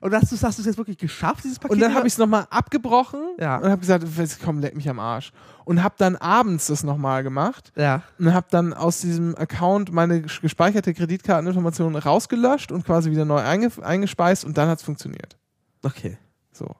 Und 0.00 0.14
hast 0.14 0.30
du 0.30 0.36
hast 0.40 0.58
du 0.58 0.62
es 0.62 0.66
jetzt 0.66 0.78
wirklich 0.78 0.98
geschafft, 0.98 1.44
dieses 1.44 1.58
Paket? 1.58 1.72
Und 1.72 1.80
dann 1.80 1.94
habe 1.94 2.06
ich 2.06 2.12
es 2.14 2.18
nochmal 2.18 2.46
abgebrochen 2.50 3.20
Ja. 3.38 3.56
und 3.58 3.64
habe 3.70 3.80
gesagt, 3.80 4.04
"Weiß- 4.04 4.38
komm, 4.44 4.60
leck 4.60 4.76
mich 4.76 4.88
am 4.88 4.98
Arsch. 5.00 5.32
Und 5.64 5.82
habe 5.82 5.94
dann 5.98 6.16
abends 6.16 6.68
das 6.68 6.82
nochmal 6.84 7.22
gemacht 7.22 7.72
Ja. 7.76 8.02
und 8.18 8.32
habe 8.32 8.46
dann 8.50 8.72
aus 8.72 9.00
diesem 9.00 9.34
Account 9.36 9.92
meine 9.92 10.20
ges- 10.20 10.40
gespeicherte 10.40 10.94
Kreditkarteninformationen 10.94 11.96
rausgelöscht 12.00 12.72
und 12.72 12.84
quasi 12.86 13.10
wieder 13.10 13.24
neu 13.24 13.40
einge 13.40 13.70
eingespeist 13.82 14.44
und 14.44 14.56
dann 14.56 14.68
hat 14.68 14.78
es 14.78 14.84
funktioniert. 14.84 15.36
Okay. 15.82 16.16
So. 16.52 16.74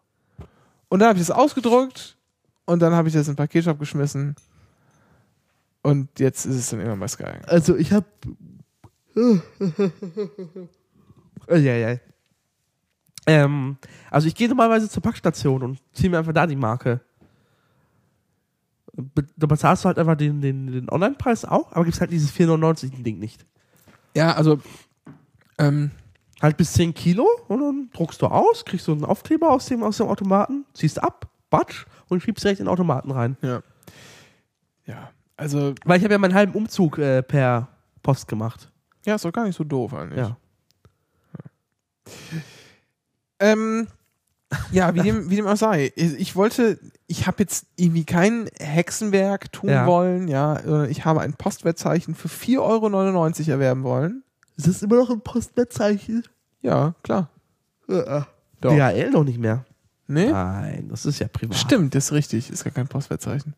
Und 0.88 1.00
dann 1.00 1.08
habe 1.10 1.18
ich 1.18 1.26
das 1.26 1.36
ausgedruckt 1.36 2.16
und 2.64 2.80
dann 2.80 2.94
habe 2.94 3.08
ich 3.08 3.14
das 3.14 3.26
in 3.28 3.34
den 3.34 3.36
Paketshop 3.36 3.78
geschmissen 3.78 4.36
und 5.82 6.18
jetzt 6.18 6.46
ist 6.46 6.56
es 6.56 6.70
dann 6.70 6.80
immer 6.80 6.96
bei 6.96 7.08
Sky. 7.08 7.24
Also 7.46 7.76
ich 7.76 7.92
habe. 7.92 8.06
ja, 11.50 11.56
ja. 11.56 11.96
Ähm, 13.28 13.76
also 14.10 14.26
ich 14.26 14.34
gehe 14.34 14.48
normalerweise 14.48 14.88
zur 14.88 15.02
Packstation 15.02 15.62
und 15.62 15.80
ziehe 15.92 16.10
mir 16.10 16.18
einfach 16.18 16.32
da 16.32 16.46
die 16.46 16.56
Marke. 16.56 17.00
Be 18.92 19.24
da 19.36 19.46
bezahlst 19.46 19.84
du 19.84 19.86
halt 19.88 19.98
einfach 19.98 20.16
den, 20.16 20.40
den, 20.40 20.66
den 20.72 20.90
Online-Preis 20.90 21.44
auch, 21.44 21.70
aber 21.72 21.84
gibt's 21.84 22.00
halt 22.00 22.10
dieses 22.10 22.32
4,99 22.32 23.02
Ding 23.02 23.18
nicht. 23.18 23.46
Ja, 24.16 24.32
also 24.32 24.60
ähm, 25.59 25.92
Halt 26.40 26.56
bis 26.56 26.72
10 26.74 26.94
Kilo 26.94 27.26
und 27.48 27.60
dann 27.60 27.90
druckst 27.92 28.22
du 28.22 28.26
aus, 28.26 28.64
kriegst 28.64 28.86
du 28.86 28.92
einen 28.92 29.05
Aufkleber 29.05 29.50
aus 29.50 29.66
dem, 29.66 29.82
aus 29.82 29.96
dem 29.96 30.06
Automaten, 30.06 30.64
ziehst 30.72 31.02
ab, 31.02 31.28
batsch 31.50 31.84
und 32.09 32.22
schiebst 32.22 32.44
direkt 32.44 32.60
in 32.60 32.66
den 32.66 32.72
Automaten 32.72 33.10
rein. 33.10 33.36
ja. 33.42 33.62
Ja, 34.84 35.10
also 35.36 35.74
Weil 35.84 35.98
ich 35.98 36.05
habe 36.05 36.14
ja 36.14 36.18
meinen 36.18 36.32
halben 36.32 36.55
Umzug 36.55 36.96
äh, 36.96 37.22
per 37.22 37.68
Post 38.02 38.26
gemacht. 38.26 38.72
ja, 39.05 39.16
ist 39.16 39.24
doch 39.24 39.32
gar 39.32 39.44
nicht 39.44 39.56
so 39.56 39.64
doof 39.64 39.92
eigentlich. 39.92 40.18
Ja. 40.18 40.36
Ähm, 43.40 43.86
ja, 44.73 44.94
wie 44.94 45.01
dem, 45.02 45.28
wie 45.31 45.36
dem 45.36 45.47
auch 45.47 45.56
sei. 45.56 45.93
Ich 45.97 46.35
wollte, 46.35 46.78
ich 47.06 47.27
habe 47.27 47.36
jetzt 47.40 47.66
irgendwie 47.77 48.05
kein 48.05 48.48
Hexenwerk 48.59 49.52
tun 49.52 49.69
Ja. 49.70 49.86
wollen, 49.86 50.27
ja. 50.28 50.56
Äh, 50.56 50.90
Ich 50.90 51.05
habe 51.05 51.20
ein 51.20 51.35
Postwertzeichen 51.35 52.15
für 52.15 52.28
4,99 52.28 52.60
Euro 52.60 53.51
erwerben 53.52 53.82
wollen. 53.82 54.23
Ist 54.56 54.66
das 54.66 54.82
immer 54.82 54.97
noch 54.97 55.10
ein 55.10 55.20
Postwertzeichen? 55.20 56.24
Ja, 56.62 56.94
klar. 57.02 57.28
Doch. 57.86 58.27
Doch. 58.60 58.73
DHL 58.74 59.10
noch 59.10 59.24
nicht 59.24 59.39
mehr. 59.39 59.65
Nee? 60.09 60.31
Nein, 60.31 60.89
das 60.89 61.05
ist 61.06 61.19
ja 61.19 61.28
privat. 61.28 61.56
Stimmt, 61.56 61.94
das 61.94 62.06
ist 62.06 62.12
richtig. 62.12 62.51
Ist 62.51 62.65
gar 62.65 62.73
kein 62.73 62.89
Postwertzeichen. 62.89 63.55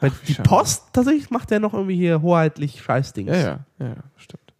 Weil 0.00 0.12
Ach, 0.14 0.24
die. 0.26 0.34
Post 0.34 0.84
tatsächlich 0.92 1.30
macht 1.30 1.50
ja 1.50 1.58
noch 1.58 1.74
irgendwie 1.74 1.96
hier 1.96 2.22
hoheitlich 2.22 2.80
Scheißdings. 2.82 3.30
Ja, 3.30 3.36
ja, 3.36 3.58
ja, 3.80 3.86
ja, 3.88 3.96
stimmt. 4.16 4.52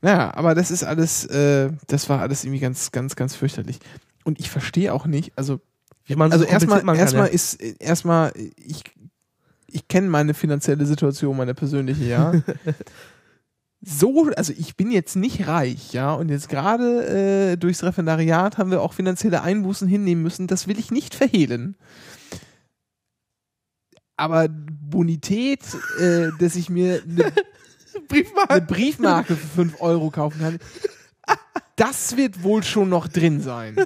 Naja, 0.00 0.32
aber 0.34 0.54
das 0.54 0.70
ist 0.70 0.84
alles, 0.84 1.26
äh, 1.26 1.70
das 1.86 2.08
war 2.08 2.20
alles 2.20 2.44
irgendwie 2.44 2.60
ganz, 2.60 2.92
ganz, 2.92 3.16
ganz 3.16 3.34
fürchterlich. 3.34 3.78
Und 4.24 4.38
ich 4.38 4.50
verstehe 4.50 4.92
auch 4.92 5.06
nicht, 5.06 5.32
also 5.36 5.60
Wie 6.04 6.14
man 6.14 6.32
also 6.32 6.44
so 6.44 6.50
erstmal, 6.50 6.96
erstmal 6.96 7.26
ja. 7.28 7.32
ist, 7.32 7.54
erstmal, 7.54 8.32
ich, 8.56 8.84
ich 9.66 9.88
kenne 9.88 10.08
meine 10.08 10.34
finanzielle 10.34 10.86
Situation, 10.86 11.36
meine 11.36 11.54
persönliche, 11.54 12.04
ja. 12.04 12.32
so, 13.80 14.30
also 14.36 14.52
ich 14.56 14.76
bin 14.76 14.90
jetzt 14.90 15.16
nicht 15.16 15.48
reich, 15.48 15.92
ja, 15.92 16.12
und 16.12 16.28
jetzt 16.28 16.48
gerade 16.48 17.52
äh, 17.52 17.56
durchs 17.56 17.82
Referendariat 17.82 18.58
haben 18.58 18.70
wir 18.70 18.82
auch 18.82 18.92
finanzielle 18.92 19.42
Einbußen 19.42 19.88
hinnehmen 19.88 20.22
müssen. 20.22 20.46
Das 20.46 20.68
will 20.68 20.78
ich 20.78 20.90
nicht 20.90 21.14
verhehlen. 21.14 21.76
Aber 24.16 24.48
Bonität, 24.48 25.60
äh, 26.00 26.30
dass 26.40 26.56
ich 26.56 26.70
mir 26.70 27.02
eine 27.02 27.32
eine 28.48 28.60
Briefmarke 28.62 29.36
für 29.36 29.46
5 29.46 29.80
Euro 29.80 30.10
kaufen 30.10 30.40
kann, 30.40 30.58
das 31.76 32.16
wird 32.16 32.42
wohl 32.42 32.62
schon 32.62 32.88
noch 32.88 33.08
drin 33.08 33.40
sein. 33.40 33.76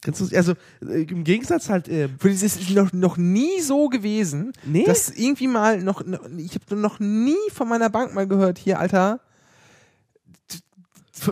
Kannst 0.00 0.20
du, 0.20 0.36
also 0.36 0.54
äh, 0.84 1.02
im 1.02 1.22
Gegensatz 1.22 1.68
halt, 1.68 1.88
äh, 1.88 2.08
Für 2.18 2.28
das 2.30 2.42
ist 2.42 2.70
noch, 2.70 2.92
noch 2.92 3.16
nie 3.16 3.60
so 3.60 3.88
gewesen, 3.88 4.52
Nee? 4.64 4.84
dass 4.84 5.10
irgendwie 5.10 5.46
mal 5.46 5.80
noch, 5.80 6.04
noch 6.04 6.28
ich 6.36 6.56
habe 6.56 6.76
noch 6.76 6.98
nie 6.98 7.36
von 7.54 7.68
meiner 7.68 7.88
Bank 7.88 8.12
mal 8.12 8.26
gehört, 8.26 8.58
hier, 8.58 8.80
Alter, 8.80 9.20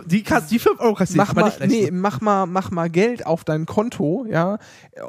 Die, 0.05 0.23
die 0.49 0.59
5 0.59 0.79
Euro 0.79 0.93
kassieren. 0.95 1.25
mach 1.27 1.33
mal, 1.33 1.53
nee, 1.67 1.89
mach 1.91 2.21
mal, 2.21 2.45
mach 2.45 2.71
mal 2.71 2.89
Geld 2.89 3.25
auf 3.25 3.43
dein 3.43 3.65
Konto, 3.65 4.25
ja. 4.29 4.57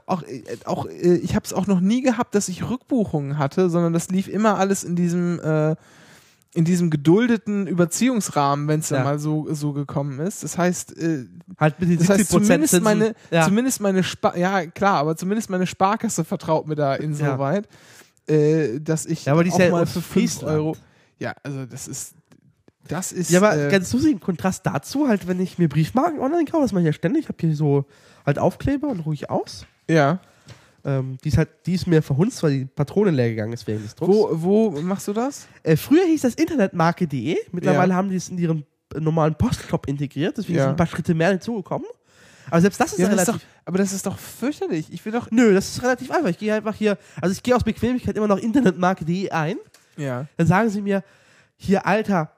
Auch, 0.07 0.23
äh, 0.23 0.43
auch 0.65 0.87
äh, 0.87 1.17
ich 1.17 1.35
habe 1.35 1.45
es 1.45 1.53
auch 1.53 1.67
noch 1.67 1.81
nie 1.81 2.03
gehabt, 2.03 2.35
dass 2.35 2.49
ich 2.49 2.69
Rückbuchungen 2.69 3.39
hatte, 3.39 3.71
sondern 3.71 3.93
das 3.93 4.09
lief 4.09 4.29
immer 4.29 4.59
alles 4.59 4.85
in 4.85 4.97
diesem, 4.97 5.41
äh, 5.41 5.77
in 6.55 6.65
diesem 6.67 6.91
geduldeten 6.91 7.67
Überziehungsrahmen, 7.67 8.69
wenn 8.69 8.81
es 8.81 8.91
Ja. 8.91 9.03
mal 9.05 9.19
so, 9.19 9.47
so 9.55 9.73
gekommen 9.73 10.19
ist. 10.21 10.43
Das 10.45 10.59
heißt, 10.59 10.97
äh, 10.99 11.25
Halt 11.59 11.81
mit 11.81 11.89
den 11.91 11.99
das 11.99 12.11
heißt 12.11 12.21
70% 12.21 12.27
zumindest 12.29 12.71
Zinsen. 12.73 12.85
meine, 12.85 13.15
ja. 13.31 13.45
zumindest 13.47 13.81
meine 13.81 14.03
Spa 14.05 14.37
ja 14.37 14.67
klar, 14.67 14.97
aber 14.99 15.17
zumindest 15.17 15.49
meine 15.49 15.67
Sparkasse 15.67 16.25
vertraut 16.25 16.67
mir 16.67 16.75
da 16.75 16.93
Ja. 16.97 17.01
insoweit, 17.01 17.69
äh, 18.27 18.81
dass 18.81 19.07
ich 19.07 19.25
Ja, 19.25 19.33
aber 19.33 19.45
die 19.45 19.49
ist 19.49 19.55
auch 19.55 19.61
ja 19.61 19.71
mal 19.71 19.87
für 19.87 20.03
5 20.03 20.07
Friesland. 20.07 20.53
Euro. 20.59 20.77
Ja, 21.19 21.35
also 21.43 21.65
das 21.67 21.89
ist, 21.89 22.15
das 22.89 23.13
ist. 23.13 23.31
Ja, 23.31 23.39
aber 23.41 23.57
äh, 23.57 23.71
ganz 23.71 23.93
lustig 23.93 24.13
im 24.13 24.21
Kontrast 24.21 24.65
dazu, 24.67 25.09
halt, 25.09 25.27
wenn 25.29 25.41
ich 25.41 25.59
mir 25.59 25.69
Briefmarken 25.69 26.21
online 26.21 26.45
kaufe, 26.45 26.63
das 26.63 26.73
mache 26.73 26.83
ich 26.83 26.87
ja 26.87 26.93
ständig, 26.93 27.23
ich 27.25 27.29
habe 27.29 27.39
hier 27.41 27.55
so 27.55 27.85
halt 28.27 28.39
Aufkleber 28.39 28.89
und 28.89 29.01
ruhig 29.01 29.31
aus. 29.31 29.67
ja. 29.89 30.21
Ähm, 30.85 31.17
die 31.23 31.29
ist 31.29 31.39
halt, 31.39 31.49
die 31.67 31.75
ist 31.75 31.87
mir 31.87 32.03
verhunzt, 32.03 32.43
weil 32.43 32.51
die 32.59 32.65
Patrone 32.65 33.13
leer 33.13 33.29
gegangen 33.29 33.53
ist 33.53 33.65
wegen 33.69 33.81
des 33.85 33.95
Drucks. 33.95 34.13
Wo, 34.13 34.31
wo 34.33 34.71
machst 34.81 35.07
du 35.07 35.13
das? 35.13 35.47
Äh, 35.63 35.77
früher 35.77 36.05
hieß 36.07 36.23
das 36.23 36.35
Internetmarke.de, 36.35 37.37
mittlerweile 37.53 37.91
Ja. 37.91 37.95
haben 37.95 38.09
die 38.11 38.17
es 38.17 38.29
in 38.29 38.37
ihren 38.37 38.67
äh, 38.93 38.99
normalen 38.99 39.37
Postshop 39.37 39.87
integriert, 39.87 40.37
deswegen 40.39 40.57
Ja. 40.59 40.65
sind 40.65 40.71
ein 40.71 40.77
paar 40.77 40.89
Schritte 40.89 41.15
mehr 41.15 41.29
hinzugekommen. 41.31 41.87
Aber 42.51 42.61
selbst 42.61 42.81
das 42.81 42.95
ist 42.95 42.99
Ja, 42.99 43.07
das 43.09 43.15
ist 43.23 43.29
relativ. 43.29 43.43
doch, 43.47 43.49
aber 43.65 43.79
das 43.79 43.93
ist 43.93 44.05
doch 44.07 44.19
fürchterlich. 44.19 44.93
Ich 44.93 45.05
will 45.05 45.13
doch. 45.13 45.31
Nö, 45.31 45.55
das 45.55 45.69
ist 45.69 45.85
relativ 45.85 46.11
einfach. 46.11 46.31
Ich 46.31 46.39
gehe 46.39 46.53
einfach 46.53 46.75
hier, 46.75 46.99
also 47.21 47.33
ich 47.33 47.45
gehe 47.45 47.55
aus 47.55 47.63
Bequemlichkeit 47.63 48.17
immer 48.17 48.27
noch 48.27 48.39
internetmarke.de 48.39 49.31
ein. 49.31 49.59
Ja. 49.97 50.27
Dann 50.37 50.47
sagen 50.49 50.69
sie 50.69 50.83
mir, 50.83 51.05
hier, 51.57 51.87
Alter, 51.87 52.33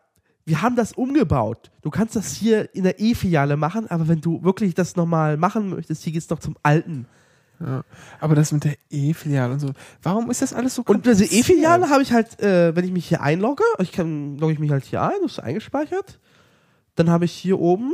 wir 0.46 0.62
haben 0.62 0.76
das 0.76 0.92
umgebaut. 0.92 1.70
Du 1.82 1.90
kannst 1.90 2.16
das 2.16 2.32
hier 2.34 2.74
in 2.74 2.84
der 2.84 3.00
E-Filiale 3.00 3.56
machen, 3.56 3.90
aber 3.90 4.08
wenn 4.08 4.20
du 4.20 4.42
wirklich 4.42 4.74
das 4.74 4.96
nochmal 4.96 5.36
machen 5.36 5.70
möchtest, 5.70 6.02
hier 6.02 6.12
geht's 6.12 6.26
doch 6.26 6.38
zum 6.38 6.56
alten. 6.62 7.06
Aber 8.20 8.34
das 8.34 8.52
mit 8.52 8.64
der 8.64 8.74
E-Filiale 8.90 9.54
und 9.54 9.60
so. 9.60 9.70
Warum 10.02 10.30
ist 10.30 10.42
das 10.42 10.52
alles 10.52 10.74
so 10.74 10.82
Und 10.82 11.06
diese 11.06 11.16
kompliziert? 11.16 11.32
E-Filiale 11.32 11.88
habe 11.88 12.02
ich 12.02 12.12
halt, 12.12 12.40
äh, 12.40 12.74
wenn 12.74 12.84
ich 12.84 12.90
mich 12.90 13.08
hier 13.08 13.22
einlogge, 13.22 13.64
ich 13.78 13.92
kann, 13.92 14.36
logge 14.38 14.52
ich 14.52 14.58
mich 14.58 14.70
halt 14.70 14.84
hier 14.84 15.02
ein, 15.02 15.14
das 15.22 15.32
ist 15.32 15.38
eingespeichert. 15.38 16.18
Dann 16.96 17.10
habe 17.10 17.24
ich 17.24 17.32
hier 17.32 17.58
oben, 17.58 17.92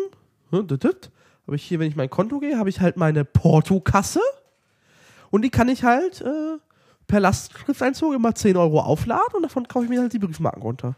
dit, 0.53 1.11
habe 1.47 1.57
ich 1.57 1.63
hier, 1.63 1.79
wenn 1.79 1.89
ich 1.89 1.97
mein 1.97 2.11
Konto 2.11 2.41
gehe, 2.41 2.59
habe 2.59 2.69
ich 2.69 2.81
halt 2.81 2.97
meine 2.97 3.25
Portokasse. 3.25 4.21
Und 5.31 5.43
die 5.43 5.51
kann 5.51 5.69
ich 5.69 5.85
halt 5.85 6.21
äh, 6.23 6.59
per 7.07 7.21
Lastschrifteinzug 7.21 8.15
immer 8.15 8.35
10 8.35 8.57
Euro 8.57 8.81
aufladen 8.81 9.35
und 9.35 9.43
davon 9.43 9.69
kaufe 9.69 9.85
ich 9.85 9.91
mir 9.91 10.01
halt 10.01 10.13
die 10.13 10.19
Briefmarken 10.19 10.63
runter. 10.63 10.97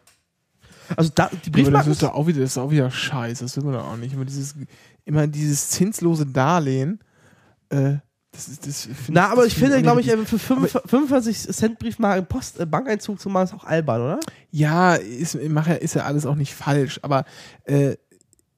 Also 0.96 1.10
da, 1.14 1.28
die 1.28 1.34
Aber 1.34 1.42
das 1.42 1.52
Briefmarken. 1.52 1.92
ist 1.92 2.02
doch 2.02 2.14
auch 2.14 2.26
wieder, 2.26 2.40
das 2.40 2.50
ist 2.50 2.58
auch 2.58 2.70
wieder 2.70 2.90
scheiße. 2.90 3.44
Das 3.44 3.56
will 3.56 3.64
man 3.64 3.74
doch 3.74 3.86
auch 3.86 3.96
nicht. 3.96 4.14
Immer 4.14 4.24
dieses, 4.24 4.54
immer 5.04 5.26
dieses 5.26 5.70
zinslose 5.70 6.26
Darlehen. 6.26 7.00
Äh, 7.70 7.96
das 8.32 8.48
ist, 8.48 8.66
das 8.66 8.88
Na, 9.08 9.28
aber 9.28 9.44
ich 9.44 9.54
find 9.54 9.72
finde, 9.72 9.82
glaube 9.82 10.00
ich, 10.00 10.08
äh, 10.08 10.16
für 10.24 10.38
45 10.38 10.90
45 10.90 11.48
Cent 11.54 11.78
Briefmarken 11.78 12.26
Post, 12.26 12.58
äh, 12.58 12.64
Bankeinzug 12.64 13.20
zu 13.20 13.28
machen, 13.28 13.44
ist 13.44 13.54
auch 13.54 13.64
albern, 13.64 14.00
oder? 14.00 14.20
Ja, 14.50 14.94
ist, 14.94 15.36
mach 15.48 15.66
ja, 15.66 15.74
ist 15.74 15.94
ja 15.94 16.04
alles 16.04 16.24
auch 16.24 16.34
nicht 16.34 16.54
falsch, 16.54 16.98
aber 17.02 17.24
äh, 17.64 17.96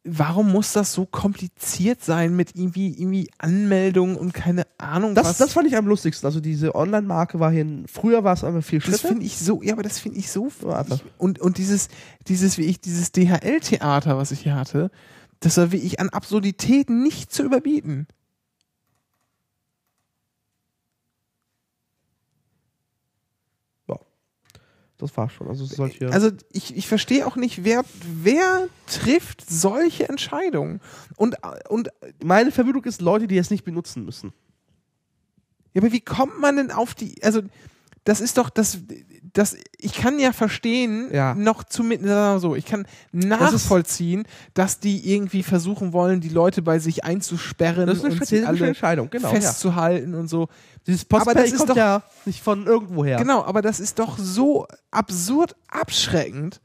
warum 0.04 0.52
muss 0.52 0.72
das 0.72 0.92
so 0.92 1.06
kompliziert 1.06 2.04
sein 2.04 2.36
mit 2.36 2.54
irgendwie, 2.54 2.88
irgendwie 2.92 3.30
Anmeldung 3.38 4.16
und 4.16 4.34
keine 4.34 4.66
Ahnung 4.76 5.14
Das, 5.14 5.26
was? 5.26 5.38
das 5.38 5.52
fand 5.54 5.66
ich 5.66 5.76
am 5.76 5.86
lustigsten. 5.86 6.26
Also 6.26 6.40
diese 6.40 6.74
Online-Marke 6.74 7.40
war 7.40 7.50
hier, 7.50 7.66
früher 7.86 8.22
war 8.22 8.34
es 8.34 8.44
einfach 8.44 8.62
viel 8.62 8.80
Das 8.80 8.86
Schritte. 9.00 9.08
finde 9.08 9.24
ich 9.24 9.38
so, 9.38 9.62
ja, 9.62 9.72
aber 9.72 9.82
das 9.82 9.98
finde 9.98 10.18
ich 10.18 10.30
so 10.30 10.50
ich, 10.50 11.02
und 11.18 11.40
und 11.40 11.58
dieses 11.58 11.88
dieses 12.28 12.58
wie 12.58 12.64
ich 12.66 12.80
dieses 12.80 13.12
DHL-Theater, 13.12 14.18
was 14.18 14.30
ich 14.30 14.40
hier 14.40 14.54
hatte, 14.54 14.90
das 15.40 15.56
war 15.56 15.72
wie 15.72 15.78
ich 15.78 16.00
an 16.00 16.10
Absurdität 16.10 16.90
nicht 16.90 17.32
zu 17.32 17.42
überbieten. 17.42 18.06
Das 24.98 25.16
war 25.16 25.28
schon. 25.28 25.48
Also 25.48 25.64
solche. 25.64 26.10
Also 26.12 26.30
ich, 26.52 26.76
ich 26.76 26.86
verstehe 26.86 27.26
auch 27.26 27.36
nicht, 27.36 27.64
wer 27.64 27.84
wer 28.22 28.68
trifft 28.86 29.44
solche 29.48 30.08
Entscheidungen 30.08 30.80
und 31.16 31.36
und 31.68 31.88
meine 32.24 32.52
Vermutung 32.52 32.84
ist 32.84 33.00
Leute, 33.02 33.26
die 33.26 33.36
es 33.38 33.50
nicht 33.50 33.64
benutzen 33.64 34.04
müssen. 34.04 34.32
Ja, 35.72 35.82
aber 35.82 35.92
wie 35.92 36.00
kommt 36.00 36.40
man 36.40 36.56
denn 36.56 36.70
auf 36.70 36.94
die, 36.94 37.20
also 37.24 37.42
das 38.04 38.20
ist 38.20 38.38
doch 38.38 38.50
das, 38.50 38.78
das 39.32 39.56
ich 39.78 39.94
kann 39.94 40.20
ja 40.20 40.32
verstehen, 40.32 41.08
Ja. 41.12 41.34
noch 41.34 41.64
zumindest 41.64 42.42
so, 42.42 42.54
ich 42.54 42.66
kann 42.66 42.86
nachvollziehen, 43.12 44.24
dass 44.52 44.78
die 44.78 45.10
irgendwie 45.12 45.42
versuchen 45.42 45.92
wollen, 45.92 46.20
die 46.20 46.28
Leute 46.28 46.62
bei 46.62 46.78
sich 46.78 47.04
einzusperren 47.04 47.86
Das 47.86 47.98
ist 48.04 48.04
eine 48.32 48.42
und 48.42 48.46
alle 48.46 48.66
Entscheidung, 48.68 49.10
genau. 49.10 49.28
Ja. 49.32 49.40
festzuhalten 49.40 50.14
und 50.14 50.28
so. 50.28 50.48
Dieses 50.86 51.06
Aber 51.10 51.24
Postpay 51.24 51.34
das 51.42 51.52
ist 51.52 51.58
kommt 51.58 51.70
doch- 51.70 51.76
ja 51.76 52.02
nicht 52.26 52.42
von 52.42 52.66
irgendwoher. 52.66 53.16
Genau, 53.18 53.42
aber 53.44 53.62
das 53.62 53.80
ist 53.80 53.98
doch 53.98 54.18
so 54.18 54.66
absurd 54.90 55.56
abschreckend. 55.68 56.60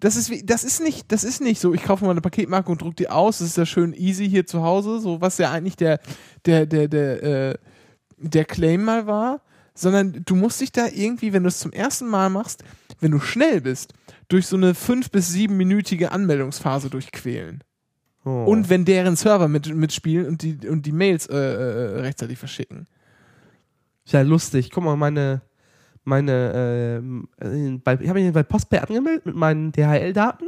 Das 0.00 0.14
ist, 0.14 0.30
wie, 0.30 0.44
das 0.44 0.62
ist 0.62 0.80
nicht, 0.80 1.10
das 1.10 1.24
ist 1.24 1.40
nicht 1.40 1.60
so, 1.60 1.74
ich 1.74 1.82
kaufe 1.82 2.04
mal 2.04 2.12
eine 2.12 2.20
Paketmarke 2.20 2.70
und 2.70 2.80
druck 2.80 2.94
die 2.96 3.10
aus, 3.10 3.38
das 3.38 3.48
ist 3.48 3.56
ja 3.56 3.66
schön 3.66 3.92
easy 3.94 4.28
hier 4.28 4.46
zu 4.46 4.62
Hause, 4.62 5.00
so 5.00 5.20
was 5.20 5.38
ja 5.38 5.50
eigentlich 5.50 5.74
der, 5.76 5.98
der, 6.46 6.66
der, 6.66 6.86
der, 6.86 7.22
äh, 7.22 7.54
der 8.16 8.44
Claim 8.44 8.84
mal 8.84 9.08
war, 9.08 9.42
sondern 9.74 10.22
du 10.24 10.36
musst 10.36 10.60
dich 10.60 10.70
da 10.70 10.86
irgendwie, 10.86 11.32
wenn 11.32 11.42
du 11.42 11.48
es 11.48 11.58
zum 11.58 11.72
ersten 11.72 12.06
Mal 12.06 12.30
machst, 12.30 12.62
wenn 13.00 13.10
du 13.10 13.18
schnell 13.18 13.60
bist, 13.60 13.92
durch 14.28 14.46
so 14.46 14.56
eine 14.56 14.74
fünf- 14.74 15.10
bis 15.10 15.28
siebenminütige 15.28 16.12
Anmeldungsphase 16.12 16.90
durchquälen. 16.90 17.64
Oh. 18.28 18.44
Und 18.44 18.68
wenn 18.68 18.84
deren 18.84 19.16
Server 19.16 19.48
mit, 19.48 19.74
mitspielen 19.74 20.26
und 20.26 20.42
die, 20.42 20.68
und 20.68 20.84
die 20.84 20.92
Mails 20.92 21.26
äh, 21.26 21.36
äh, 21.36 22.00
rechtzeitig 22.00 22.38
verschicken. 22.38 22.86
ist 24.04 24.12
ja 24.12 24.20
lustig. 24.22 24.70
Guck 24.70 24.84
mal, 24.84 24.96
meine, 24.96 25.40
meine, 26.04 27.00
äh, 27.40 27.76
bei, 27.78 27.94
ich 27.94 28.08
habe 28.08 28.20
mich 28.20 28.32
bei 28.32 28.42
Postpay 28.42 28.80
angemeldet 28.80 29.24
mit 29.26 29.34
meinen 29.34 29.72
DHL-Daten. 29.72 30.44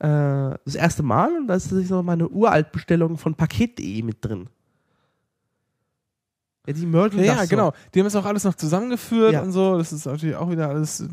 Äh, 0.00 0.58
das 0.64 0.74
erste 0.74 1.02
Mal 1.02 1.34
und 1.36 1.46
da 1.46 1.54
ist 1.54 1.70
sich 1.70 1.88
noch 1.88 2.02
meine 2.02 2.28
Uraltbestellung 2.28 3.16
von 3.16 3.34
Paket.de 3.34 4.02
mit 4.02 4.22
drin. 4.22 4.48
Ja, 6.66 6.72
die 6.74 6.86
mergen 6.86 7.18
Ja, 7.18 7.24
ja 7.24 7.42
so. 7.42 7.48
genau. 7.48 7.72
Die 7.94 8.00
haben 8.00 8.06
es 8.06 8.16
auch 8.16 8.24
alles 8.24 8.44
noch 8.44 8.54
zusammengeführt 8.54 9.32
Ja. 9.32 9.42
und 9.42 9.52
so. 9.52 9.78
Das 9.78 9.92
ist 9.92 10.04
natürlich 10.06 10.36
auch 10.36 10.50
wieder 10.50 10.68
alles 10.68 11.00
äh, 11.00 11.08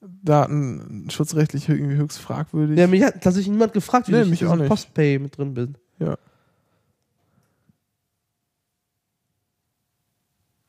datenschutzrechtlich 0.00 1.68
irgendwie 1.68 1.96
höchst 1.96 2.18
fragwürdig. 2.18 2.78
Ja, 2.78 2.86
mich 2.86 3.02
hat 3.02 3.22
tatsächlich 3.22 3.50
niemand 3.50 3.72
gefragt, 3.72 4.08
wie 4.08 4.12
Nee, 4.12 4.22
ich 4.22 4.28
mich 4.30 4.42
in 4.42 4.50
diesem. 4.50 4.68
Postpay 4.68 5.18
mit 5.18 5.36
drin 5.36 5.54
bin. 5.54 5.76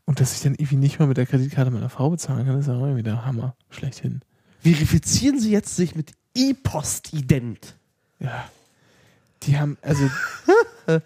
und 0.06 0.20
dass 0.20 0.34
ich 0.34 0.42
dann 0.42 0.56
irgendwie 0.56 0.78
nicht 0.78 0.98
mal 0.98 1.06
mit 1.06 1.18
der 1.18 1.28
Kreditkarte 1.28 1.70
meiner 1.70 1.90
Frau 1.92 2.10
bezahlen 2.10 2.48
kann, 2.48 2.58
ist 2.58 2.66
ja 2.66 2.74
auch 2.74 2.82
irgendwie 2.82 3.04
der 3.04 3.26
Hammer. 3.28 3.56
Schlechthin. 3.70 4.22
Verifizieren 4.60 5.40
Sie 5.40 5.52
jetzt 5.52 5.76
sich 5.76 5.94
mit 5.94 6.14
E-Post-Ident. 6.36 7.76
Ja. 8.18 8.50
Die 9.44 9.60
haben, 9.60 9.78
also, 9.84 10.10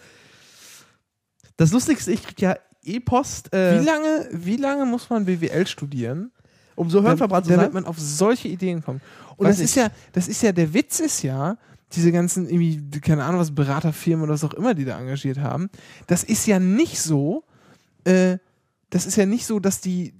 Das 1.57 1.73
Lustigste, 1.73 2.13
ich 2.13 2.23
krieg 2.23 2.39
ja 2.41 2.55
E-Post, 2.83 3.53
äh, 3.53 3.81
wie 3.81 3.85
lange, 3.85 4.29
wie 4.31 4.57
lange 4.57 4.85
muss 4.85 5.09
man 5.09 5.25
BWL 5.25 5.67
studieren, 5.67 6.31
um 6.75 6.89
so 6.89 7.01
hörenverbrannt 7.01 7.45
zu 7.45 7.51
damit 7.51 7.67
sein. 7.67 7.83
man 7.83 7.85
auf 7.85 7.99
solche 7.99 8.47
Ideen 8.47 8.83
kommt? 8.83 9.01
Und 9.37 9.47
Weiß 9.47 9.57
das 9.57 9.65
ist 9.65 9.75
ja, 9.75 9.89
das 10.11 10.27
ist 10.27 10.41
ja, 10.41 10.51
der 10.51 10.73
Witz 10.73 10.99
ist 10.99 11.23
ja, 11.23 11.57
diese 11.93 12.11
ganzen, 12.11 12.47
irgendwie, 12.47 12.99
keine 13.01 13.23
Ahnung, 13.23 13.39
was 13.39 13.53
Beraterfirmen 13.53 14.23
oder 14.23 14.33
was 14.33 14.43
auch 14.43 14.53
immer, 14.53 14.73
die 14.73 14.85
da 14.85 14.99
engagiert 14.99 15.39
haben, 15.39 15.69
das 16.07 16.23
ist 16.23 16.47
ja 16.47 16.59
nicht 16.59 16.99
so, 16.99 17.43
äh, 18.03 18.37
das 18.89 19.05
ist 19.05 19.15
ja 19.15 19.25
nicht 19.25 19.45
so, 19.45 19.59
dass 19.59 19.81
die, 19.81 20.13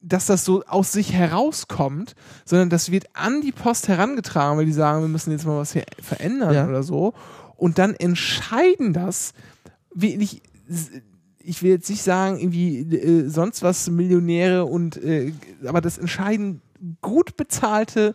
dass 0.00 0.26
das 0.26 0.44
so 0.44 0.64
aus 0.66 0.92
sich 0.92 1.12
herauskommt, 1.12 2.14
sondern 2.44 2.68
das 2.68 2.90
wird 2.90 3.06
an 3.14 3.40
die 3.40 3.52
Post 3.52 3.88
herangetragen, 3.88 4.58
weil 4.58 4.66
die 4.66 4.72
sagen, 4.72 5.00
wir 5.02 5.08
müssen 5.08 5.30
jetzt 5.30 5.46
mal 5.46 5.56
was 5.58 5.72
hier 5.72 5.84
verändern 6.02 6.52
Ja. 6.54 6.68
oder 6.68 6.82
so. 6.82 7.14
Und 7.56 7.78
dann 7.78 7.94
entscheiden 7.94 8.92
das, 8.92 9.32
wie 9.94 10.40
ich, 11.44 11.62
will 11.62 11.70
jetzt 11.70 11.90
nicht 11.90 12.02
sagen, 12.02 12.38
irgendwie 12.38 12.80
äh, 12.80 13.28
sonst 13.28 13.62
was 13.62 13.90
Millionäre 13.90 14.64
und 14.64 14.96
äh, 14.96 15.32
aber 15.66 15.80
das 15.80 15.98
entscheiden 15.98 16.60
gut 17.00 17.36
bezahlte, 17.36 18.14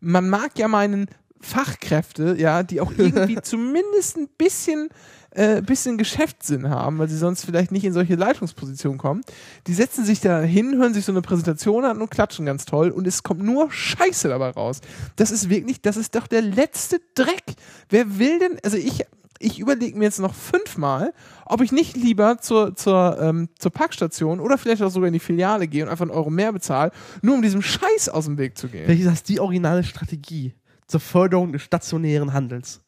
man 0.00 0.28
mag 0.28 0.58
ja 0.58 0.68
meinen 0.68 1.08
Fachkräfte, 1.40 2.36
ja, 2.38 2.62
die 2.62 2.80
auch 2.80 2.92
irgendwie 2.96 3.36
zumindest 3.42 4.16
ein 4.16 4.28
bisschen, 4.38 4.88
äh, 5.30 5.60
bisschen 5.62 5.98
Geschäftssinn 5.98 6.70
haben, 6.70 6.98
weil 6.98 7.08
sie 7.08 7.18
sonst 7.18 7.44
vielleicht 7.44 7.70
nicht 7.70 7.84
in 7.84 7.92
solche 7.92 8.14
Leitungspositionen 8.14 8.98
kommen. 8.98 9.22
Die 9.66 9.74
setzen 9.74 10.04
sich 10.04 10.20
da 10.20 10.40
hin, 10.40 10.76
hören 10.76 10.94
sich 10.94 11.04
so 11.04 11.12
eine 11.12 11.22
Präsentation 11.22 11.84
an 11.84 12.00
und 12.00 12.10
klatschen 12.10 12.46
ganz 12.46 12.64
toll 12.64 12.90
und 12.90 13.06
es 13.06 13.22
kommt 13.22 13.42
nur 13.42 13.70
Scheiße 13.70 14.28
dabei 14.28 14.50
raus. 14.50 14.80
Das 15.16 15.30
ist 15.30 15.48
wirklich, 15.48 15.82
das 15.82 15.96
ist 15.96 16.14
doch 16.14 16.26
der 16.26 16.42
letzte 16.42 17.00
Dreck. 17.14 17.44
Wer 17.90 18.18
will 18.18 18.38
denn, 18.38 18.58
also 18.62 18.76
ich, 18.76 19.04
ich 19.38 19.58
überlege 19.58 19.98
mir 19.98 20.04
jetzt 20.04 20.20
noch 20.20 20.34
fünfmal, 20.34 21.12
ob 21.46 21.60
ich 21.60 21.72
nicht 21.72 21.96
lieber 21.96 22.38
zur, 22.38 22.76
zur, 22.76 23.18
ähm, 23.20 23.48
zur 23.58 23.72
Packstation 23.72 24.40
oder 24.40 24.58
vielleicht 24.58 24.82
auch 24.82 24.90
sogar 24.90 25.08
in 25.08 25.12
die 25.12 25.20
Filiale 25.20 25.68
gehe 25.68 25.84
und 25.84 25.90
einfach 25.90 26.04
einen 26.04 26.10
Euro 26.10 26.30
mehr 26.30 26.52
bezahle, 26.52 26.92
nur 27.22 27.34
um 27.34 27.42
diesem 27.42 27.62
Scheiß 27.62 28.08
aus 28.08 28.26
dem 28.26 28.38
Weg 28.38 28.56
zu 28.56 28.68
gehen. 28.68 28.88
Welche 28.88 29.02
ist 29.02 29.10
das 29.10 29.22
die 29.22 29.40
originale 29.40 29.84
Strategie 29.84 30.54
zur 30.86 31.00
Förderung 31.00 31.52
des 31.52 31.62
stationären 31.62 32.32
Handels? 32.32 32.80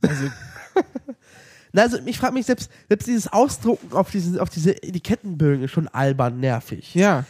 Also, 0.00 0.28
Na, 1.72 1.82
also 1.82 1.98
ich 2.04 2.18
frage 2.18 2.34
mich 2.34 2.46
selbst, 2.46 2.70
selbst 2.88 3.06
dieses 3.08 3.32
Ausdrucken 3.32 3.92
auf, 3.92 4.10
diesen, 4.10 4.38
auf 4.38 4.48
diese 4.48 4.82
Etikettenbögen 4.82 5.64
ist 5.64 5.72
schon 5.72 5.88
albern 5.88 6.40
nervig. 6.40 6.94
ja. 6.94 7.24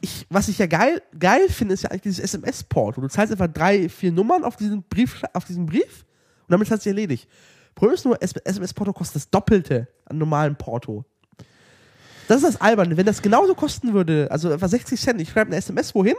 Ich, 0.00 0.26
was 0.28 0.48
ich 0.48 0.58
ja 0.58 0.66
geil, 0.66 1.00
geil 1.18 1.48
finde, 1.48 1.72
ist 1.72 1.84
ja 1.84 1.90
eigentlich 1.90 2.02
dieses 2.02 2.20
SMS-Porto. 2.20 3.00
Du 3.00 3.08
zahlst 3.08 3.32
einfach 3.32 3.48
drei, 3.48 3.88
vier 3.88 4.12
Nummern 4.12 4.44
auf 4.44 4.56
diesen 4.56 4.82
Brief, 4.82 5.22
auf 5.32 5.46
diesen 5.46 5.64
Brief 5.64 6.04
damit 6.54 6.70
hat 6.70 6.82
sich 6.82 6.90
erledigt. 6.90 7.28
Problem 7.74 7.94
ist 7.94 8.04
nur, 8.04 8.22
SMS-Porto 8.22 8.92
kostet 8.92 9.16
das 9.16 9.30
Doppelte 9.30 9.88
an 10.04 10.18
normalem 10.18 10.56
Porto. 10.56 11.04
Das 12.28 12.38
ist 12.38 12.54
das 12.54 12.60
Alberne. 12.60 12.96
Wenn 12.96 13.06
das 13.06 13.20
genauso 13.20 13.54
kosten 13.54 13.92
würde, 13.92 14.28
also 14.30 14.50
etwa 14.50 14.68
60 14.68 15.00
Cent, 15.00 15.20
ich 15.20 15.30
schreibe 15.30 15.48
eine 15.48 15.56
SMS 15.56 15.94
wohin, 15.94 16.14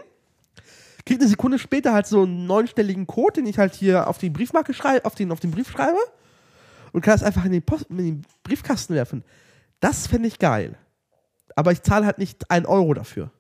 kriege 1.06 1.22
eine 1.22 1.30
Sekunde 1.30 1.58
später 1.58 1.94
halt 1.94 2.08
so 2.08 2.24
einen 2.24 2.46
neunstelligen 2.46 3.08
Code, 3.08 3.42
den 3.42 3.46
ich 3.46 3.58
halt 3.58 3.74
hier 3.74 4.08
auf 4.08 4.18
die 4.18 4.30
Briefmarke 4.30 4.74
schreibe, 4.74 5.06
auf 5.06 5.16
den, 5.16 5.32
auf 5.32 5.40
den 5.40 5.52
Brief 5.52 5.70
schreibe 5.70 5.98
und 6.92 7.02
kann 7.02 7.14
das 7.14 7.24
einfach 7.24 7.46
in 7.46 7.52
den, 7.52 7.64
Post, 7.64 7.86
in 7.90 7.98
den 7.98 8.22
Briefkasten 8.44 8.94
werfen. 8.94 9.24
Das 9.80 10.08
fände 10.08 10.28
ich 10.28 10.40
geil. 10.40 10.78
Aber 11.56 11.72
ich 11.72 11.82
zahle 11.82 12.06
halt 12.06 12.18
nicht 12.18 12.52
einen 12.52 12.66
Euro 12.66 12.94
dafür. 12.94 13.32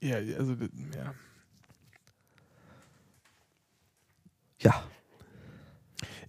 Ja, 0.00 0.16
also, 0.16 0.56
ja. 0.94 1.14
Ja. 4.60 4.84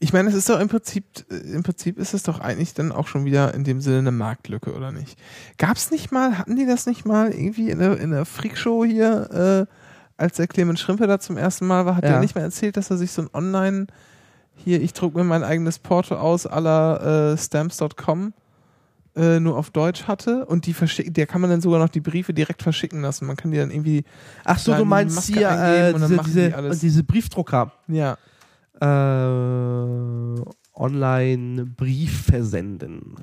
Ich 0.06 0.14
meine, 0.14 0.30
es 0.30 0.36
ist 0.36 0.48
doch 0.49 0.60
im 0.60 0.68
Prinzip, 0.68 1.03
im 1.32 1.64
Prinzip 1.64 1.98
ist 1.98 2.14
es 2.14 2.22
doch 2.22 2.40
eigentlich 2.40 2.76
dann 2.76 2.91
auch 2.91 3.07
schon 3.07 3.26
wieder 3.26 3.56
in 3.56 3.64
dem 3.64 3.82
Sinne 3.82 3.98
eine 3.98 4.11
Marktlücke, 4.11 4.72
oder 4.76 4.91
nicht? 4.91 5.18
Gab's 5.57 5.90
nicht 5.90 6.11
mal, 6.11 6.38
hatten 6.38 6.56
die 6.56 6.68
das 6.68 6.86
nicht 6.86 7.07
mal 7.07 7.32
irgendwie 7.32 7.72
in 7.72 7.80
der, 7.80 7.99
in 7.99 8.11
der 8.11 8.26
Freakshow 8.26 8.86
hier, 8.86 9.68
äh, 9.68 9.73
als 10.15 10.36
der 10.38 10.45
Clemens 10.45 10.80
Schrimpe 10.80 11.07
da 11.07 11.19
zum 11.19 11.38
ersten 11.38 11.65
Mal 11.65 11.88
war, 11.88 11.95
hat 11.95 12.03
Ja. 12.03 12.11
der 12.11 12.19
nicht 12.19 12.36
mal 12.36 12.41
erzählt, 12.41 12.77
dass 12.77 12.91
er 12.91 12.98
sich 12.98 13.11
so 13.11 13.23
ein 13.23 13.30
Online, 13.34 13.88
hier, 14.53 14.80
ich 14.80 14.94
druck 14.94 15.15
mir 15.15 15.23
mein 15.23 15.44
eigenes 15.44 15.80
Porto 15.80 16.14
aus 16.18 16.45
aller 16.45 17.32
äh, 17.34 17.38
stamps.com 17.40 18.34
äh, 19.15 19.40
nur 19.40 19.57
auf 19.57 19.72
Deutsch 19.72 20.03
hatte 20.03 20.45
und 20.45 20.68
die 20.68 20.73
verschicken, 20.73 21.14
der 21.14 21.26
kann 21.26 21.41
man 21.41 21.49
dann 21.49 21.61
sogar 21.61 21.80
noch 21.80 21.90
die 21.90 21.99
Briefe 21.99 22.32
direkt 22.32 22.61
verschicken 22.61 23.02
lassen. 23.02 23.26
Man 23.26 23.38
kann 23.38 23.49
die 23.49 23.57
dann 23.57 23.72
irgendwie, 23.72 24.03
Ach 24.44 24.60
so, 24.60 24.76
du 24.76 24.86
meinst 24.86 25.23
hier 25.23 25.49
äh, 25.49 25.94
diese, 25.95 26.52
die 26.52 26.80
diese 26.80 27.03
Briefdrucker. 27.03 27.72
ja, 27.88 28.19
Äh, 28.80 30.41
online 30.73 31.65
Brief 31.65 32.26
versenden. 32.26 33.15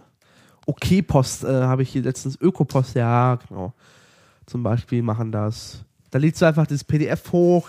Okay, 0.66 1.03
Post 1.03 1.45
äh, 1.45 1.49
habe 1.49 1.83
ich 1.83 1.91
hier 1.91 2.03
letztens 2.03 2.41
Ökopost, 2.41 2.95
ja, 2.95 3.39
genau. 3.49 3.73
Zum 4.47 4.62
Beispiel 4.62 5.03
machen 5.03 5.33
das. 5.33 5.85
Da 6.11 6.19
lädst 6.19 6.41
du 6.41 6.47
einfach 6.47 6.66
das 6.66 6.85
PDF 6.85 7.33
hoch, 7.33 7.69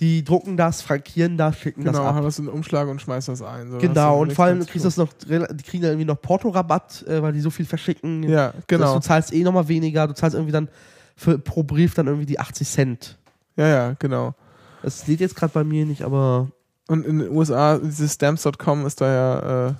die 0.00 0.24
drucken 0.24 0.56
das, 0.56 0.80
frankieren 0.80 1.36
das, 1.36 1.58
schicken 1.58 1.84
genau, 1.84 1.98
das 1.98 2.06
ab. 2.06 2.14
haben 2.14 2.24
das 2.24 2.38
in 2.38 2.46
den 2.46 2.54
Umschlag 2.54 2.88
und 2.88 3.02
schmeißen 3.02 3.34
das 3.34 3.42
ein. 3.42 3.70
So, 3.70 3.78
Genau, 3.78 4.20
und 4.20 4.32
vor 4.32 4.46
allem 4.46 4.64
kriegst 4.64 4.86
das 4.86 4.96
noch, 4.96 5.12
die 5.12 5.62
kriegen 5.62 5.82
dann 5.82 5.92
irgendwie 5.92 6.06
noch 6.06 6.20
Portorabatt, 6.20 7.06
äh, 7.06 7.22
weil 7.22 7.32
die 7.32 7.40
so 7.40 7.50
viel 7.50 7.66
verschicken. 7.66 8.22
Ja, 8.22 8.54
genau. 8.66 8.94
Du 8.94 9.00
zahlst 9.00 9.32
eh 9.32 9.42
nochmal 9.42 9.68
weniger, 9.68 10.06
du 10.06 10.14
zahlst 10.14 10.34
irgendwie 10.34 10.52
dann 10.52 10.68
für, 11.16 11.38
pro 11.38 11.62
Brief 11.62 11.94
dann 11.94 12.06
irgendwie 12.06 12.26
die 12.26 12.40
80 12.40 12.68
Cent. 12.68 13.18
Ja, 13.56 13.66
ja, 13.66 13.94
genau. 13.98 14.34
Das 14.82 15.02
steht 15.02 15.20
jetzt 15.20 15.36
gerade 15.36 15.52
bei 15.52 15.64
mir 15.64 15.84
nicht, 15.84 16.02
aber 16.02 16.48
Und 16.90 17.06
in 17.06 17.20
den 17.20 17.30
USA, 17.30 17.78
dieses 17.78 18.14
stamps.com 18.14 18.84
ist 18.84 19.00
da 19.00 19.06
ja, 19.12 19.68
äh, 19.68 19.74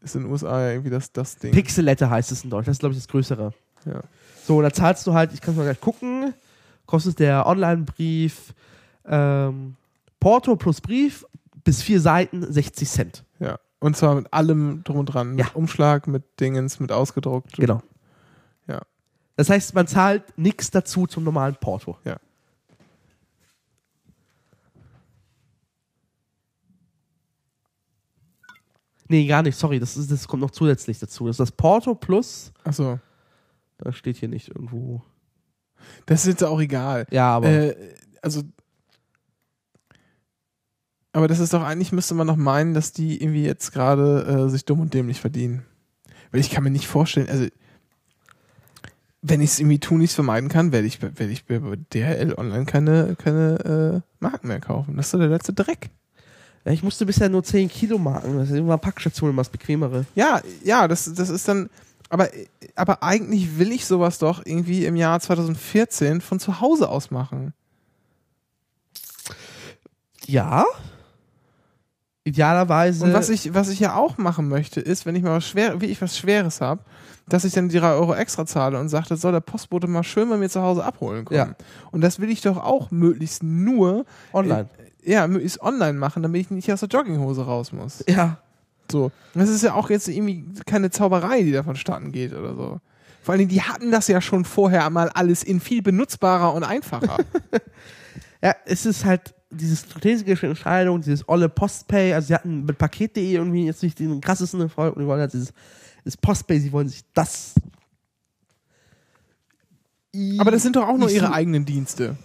ist 0.00 0.16
in 0.16 0.22
den 0.22 0.30
USA 0.32 0.62
ja 0.62 0.70
irgendwie 0.70 0.88
das, 0.90 1.12
das 1.12 1.36
Ding. 1.36 1.52
Pixelette 1.52 2.08
heißt 2.08 2.32
es 2.32 2.42
in 2.42 2.48
Deutsch, 2.48 2.64
das 2.66 2.76
ist 2.76 2.80
glaube 2.80 2.94
ich 2.94 2.98
das 2.98 3.08
Größere. 3.08 3.52
Ja. 3.84 4.00
So, 4.46 4.62
da 4.62 4.72
zahlst 4.72 5.06
du 5.06 5.12
halt, 5.12 5.34
ich 5.34 5.42
kann 5.42 5.54
mal 5.56 5.64
gleich 5.64 5.80
gucken, 5.80 6.32
kostet 6.86 7.18
der 7.18 7.46
Online-Brief 7.46 8.54
ähm, 9.04 9.76
Porto 10.18 10.56
plus 10.56 10.80
Brief 10.80 11.26
bis 11.64 11.82
vier 11.82 12.00
Seiten 12.00 12.50
60 12.50 12.88
Cent. 12.88 13.24
ja. 13.38 13.58
Und 13.78 13.94
zwar 13.94 14.14
mit 14.14 14.32
allem 14.32 14.82
drum 14.84 14.96
und 14.96 15.06
dran. 15.06 15.34
Mit 15.34 15.44
Ja. 15.44 15.52
Umschlag, 15.52 16.06
mit 16.06 16.40
Dingens, 16.40 16.80
mit 16.80 16.90
ausgedruckt. 16.92 17.56
Genau. 17.56 17.82
Ja. 18.66 18.80
Das 19.36 19.50
heißt, 19.50 19.74
man 19.74 19.86
zahlt 19.86 20.22
nichts 20.38 20.70
dazu 20.70 21.06
zum 21.06 21.24
normalen 21.24 21.56
Porto. 21.60 21.98
Ja. 22.04 22.16
Nee, 29.08 29.26
gar 29.26 29.42
nicht, 29.42 29.56
sorry, 29.56 29.78
das, 29.78 29.96
ist, 29.96 30.10
das 30.10 30.26
kommt 30.26 30.42
noch 30.42 30.50
zusätzlich 30.50 30.98
dazu. 30.98 31.26
Das 31.26 31.34
ist 31.34 31.40
das 31.40 31.52
Porto 31.52 31.94
plus, 31.94 32.52
Achso. 32.64 32.98
da 33.78 33.92
steht 33.92 34.16
hier 34.16 34.28
nicht 34.28 34.48
irgendwo. 34.48 35.02
Das 36.06 36.20
ist 36.20 36.26
jetzt 36.26 36.44
auch 36.44 36.60
egal. 36.60 37.06
Ja, 37.10 37.36
aber. 37.36 37.48
Äh, 37.48 37.94
also. 38.22 38.42
Aber 41.12 41.28
das 41.28 41.38
ist 41.38 41.54
doch 41.54 41.62
eigentlich, 41.62 41.92
müsste 41.92 42.14
man 42.14 42.26
noch 42.26 42.36
meinen, 42.36 42.74
dass 42.74 42.92
die 42.92 43.22
irgendwie 43.22 43.44
jetzt 43.44 43.72
gerade 43.72 44.46
äh, 44.46 44.50
sich 44.50 44.64
dumm 44.64 44.80
und 44.80 44.92
dämlich 44.92 45.20
verdienen. 45.20 45.64
Weil 46.30 46.40
ich 46.40 46.50
kann 46.50 46.64
mir 46.64 46.70
nicht 46.70 46.86
vorstellen, 46.86 47.28
also. 47.28 47.46
Wenn 49.22 49.40
ich 49.40 49.50
es 49.50 49.58
irgendwie 49.58 49.80
Tunis 49.80 50.14
vermeiden 50.14 50.48
kann, 50.48 50.70
werde 50.70 50.86
ich, 50.86 51.02
werde 51.02 51.26
ich 51.26 51.46
bei 51.46 51.58
DHL 51.58 52.34
online 52.36 52.64
keine, 52.64 53.16
keine 53.16 54.04
äh, 54.04 54.12
Marken 54.20 54.46
mehr 54.46 54.60
kaufen. 54.60 54.96
Das 54.96 55.06
ist 55.06 55.10
so 55.12 55.18
der 55.18 55.28
letzte 55.28 55.52
Dreck. 55.52 55.90
Ich 56.72 56.82
musste 56.82 57.06
bisher 57.06 57.28
nur 57.28 57.44
10 57.44 57.68
Kilo 57.68 57.98
marken. 57.98 58.38
Das 58.38 58.50
ist 58.50 58.56
immer 58.56 58.78
Packstation 58.78 59.30
immer 59.30 59.40
das 59.40 59.50
bequemere. 59.50 60.04
Ja, 60.14 60.40
ja, 60.64 60.88
das, 60.88 61.12
das 61.14 61.28
ist 61.28 61.46
dann. 61.48 61.70
Aber, 62.08 62.28
aber 62.74 63.02
eigentlich 63.02 63.58
will 63.58 63.72
ich 63.72 63.86
sowas 63.86 64.18
doch 64.18 64.44
irgendwie 64.44 64.84
im 64.84 64.96
Jahr 64.96 65.18
2014 65.20 66.20
von 66.20 66.38
zu 66.38 66.60
Hause 66.60 66.88
aus 66.88 67.10
machen. 67.10 67.52
Ja. 70.26 70.64
Idealerweise. 72.26 73.04
Und 73.04 73.12
was 73.12 73.28
ich, 73.28 73.54
was 73.54 73.68
ich 73.68 73.78
ja 73.78 73.94
auch 73.94 74.18
machen 74.18 74.48
möchte, 74.48 74.80
ist, 74.80 75.06
wenn 75.06 75.14
ich 75.14 75.22
mal 75.22 75.36
was 75.36 75.46
schwer, 75.46 75.80
wie 75.80 75.86
ich 75.86 76.02
was 76.02 76.18
Schweres 76.18 76.60
habe, 76.60 76.80
dass 77.28 77.44
ich 77.44 77.52
dann 77.52 77.68
die 77.68 77.78
drei 77.78 77.92
Euro 77.92 78.14
extra 78.14 78.44
zahle 78.46 78.80
und 78.80 78.88
sage, 78.88 79.06
das 79.08 79.20
soll 79.20 79.30
der 79.30 79.38
Postbote 79.38 79.86
mal 79.86 80.02
schön 80.02 80.28
bei 80.28 80.36
mir 80.36 80.50
zu 80.50 80.60
Hause 80.60 80.84
abholen 80.84 81.24
kommen. 81.24 81.38
Ja. 81.38 81.54
Und 81.92 82.00
das 82.00 82.18
will 82.18 82.28
ich 82.28 82.40
doch 82.40 82.56
auch 82.56 82.90
möglichst 82.90 83.44
nur 83.44 84.06
online. 84.32 84.68
Äh, 85.04 85.12
ja, 85.12 85.28
möglichst 85.28 85.62
online 85.62 85.92
machen, 85.92 86.24
damit 86.24 86.40
ich 86.40 86.50
nicht 86.50 86.72
aus 86.72 86.80
der 86.80 86.88
Jogginghose 86.88 87.44
raus 87.44 87.72
muss. 87.72 88.04
ja. 88.08 88.38
So. 88.90 89.10
Das 89.34 89.48
ist 89.48 89.62
ja 89.62 89.74
auch 89.74 89.90
jetzt 89.90 90.06
irgendwie 90.06 90.44
keine 90.64 90.90
Zauberei, 90.90 91.42
die 91.42 91.50
da 91.50 91.64
vonstatten 91.64 92.12
geht 92.12 92.32
oder 92.32 92.54
so. 92.54 92.80
Vor 93.22 93.32
allen 93.32 93.40
Dingen, 93.40 93.50
die 93.50 93.62
hatten 93.62 93.90
das 93.90 94.06
ja 94.06 94.20
schon 94.20 94.44
vorher 94.44 94.88
mal 94.90 95.08
alles 95.08 95.42
in 95.42 95.58
viel 95.58 95.82
benutzbarer 95.82 96.54
und 96.54 96.64
einfacher. 96.64 97.18
Ja, 98.42 98.54
es 98.64 98.86
ist 98.86 99.04
halt 99.04 99.34
diese 99.50 99.76
strategische 99.76 100.46
Entscheidung, 100.46 101.00
dieses 101.00 101.28
olle 101.28 101.48
Postpay, 101.48 102.12
also 102.14 102.28
sie 102.28 102.34
hatten 102.34 102.64
mit 102.64 102.78
Paket.de 102.78 103.32
irgendwie 103.32 103.66
jetzt 103.66 103.82
nicht 103.82 103.98
den 103.98 104.20
krassesten 104.20 104.60
Erfolg 104.60 104.96
und 104.96 105.02
die 105.02 105.08
wollen 105.08 105.20
halt 105.20 105.32
dieses, 105.32 105.52
dieses 106.04 106.16
Postpay, 106.16 106.58
sie 106.60 106.72
wollen 106.72 106.88
sich 106.88 107.02
das. 107.14 107.54
Aber 110.38 110.50
das 110.50 110.62
sind 110.62 110.76
doch 110.76 110.88
auch 110.88 110.96
nur 110.96 111.10
ihre 111.10 111.32
eigenen 111.32 111.64
Dienste. 111.64 112.16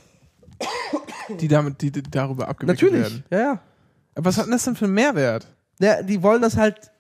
Die 1.40 1.48
damit, 1.48 1.82
die, 1.82 1.92
die 1.92 2.04
darüber 2.04 2.48
abgewickelt 2.48 2.82
Natürlich, 2.82 3.14
werden. 3.14 3.24
ja, 3.30 3.40
ja. 3.40 3.62
Aber 4.16 4.26
was 4.26 4.38
hat 4.38 4.46
denn 4.46 4.52
das 4.52 4.64
denn 4.66 4.76
für 4.76 4.86
einen 4.86 4.94
Mehrwert? 4.94 5.48
ja. 5.80 6.02
Die 6.02 6.22
wollen 6.22 6.42
das 6.42 6.58
halt 6.58 6.92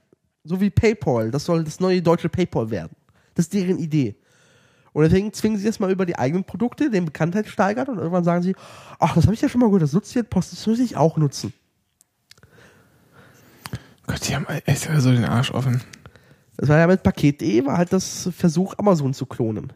so 0.44 0.60
wie 0.60 0.70
PayPal, 0.70 1.32
das 1.32 1.46
soll 1.46 1.64
das 1.64 1.80
neue 1.80 2.02
deutsche 2.02 2.30
PayPal 2.30 2.70
werden. 2.70 2.92
Das 3.36 3.46
ist 3.46 3.54
deren 3.54 3.78
Idee. 3.78 4.16
Und 4.94 5.04
deswegen 5.04 5.32
zwingen 5.32 5.58
sie 5.58 5.66
das 5.66 5.80
mal 5.80 5.92
über 5.92 6.06
die 6.06 6.18
eigenen 6.18 6.44
Produkte, 6.44 6.90
den 6.90 7.06
Bekanntheit 7.06 7.48
steigern 7.48 7.88
und 7.88 7.98
irgendwann 7.98 8.24
sagen 8.26 8.44
sie, 8.44 8.56
ach, 9.00 9.16
das 9.16 9.26
habe 9.26 9.34
ich 9.34 9.42
ja 9.42 9.48
schon 9.48 9.62
mal 9.62 9.68
gehört, 9.68 9.84
das 9.84 9.94
nutzt 9.94 10.14
jetzt 10.16 10.30
Post, 10.30 10.52
das 10.52 10.68
muss 10.68 10.80
ich 10.80 10.98
auch 10.98 11.18
nutzen. 11.18 11.54
Gott, 14.06 14.28
die 14.28 14.36
haben 14.36 14.46
echt 14.66 14.90
so 14.98 15.12
den 15.12 15.24
Arsch 15.24 15.52
offen. 15.52 15.82
Das 16.58 16.68
war 16.68 16.78
ja 16.78 16.88
mit 16.88 17.04
Paket.de, 17.04 17.66
war 17.66 17.78
halt 17.78 17.94
das 17.94 18.30
Versuch, 18.36 18.76
Amazon 18.78 19.14
zu 19.14 19.26
klonen. 19.26 19.72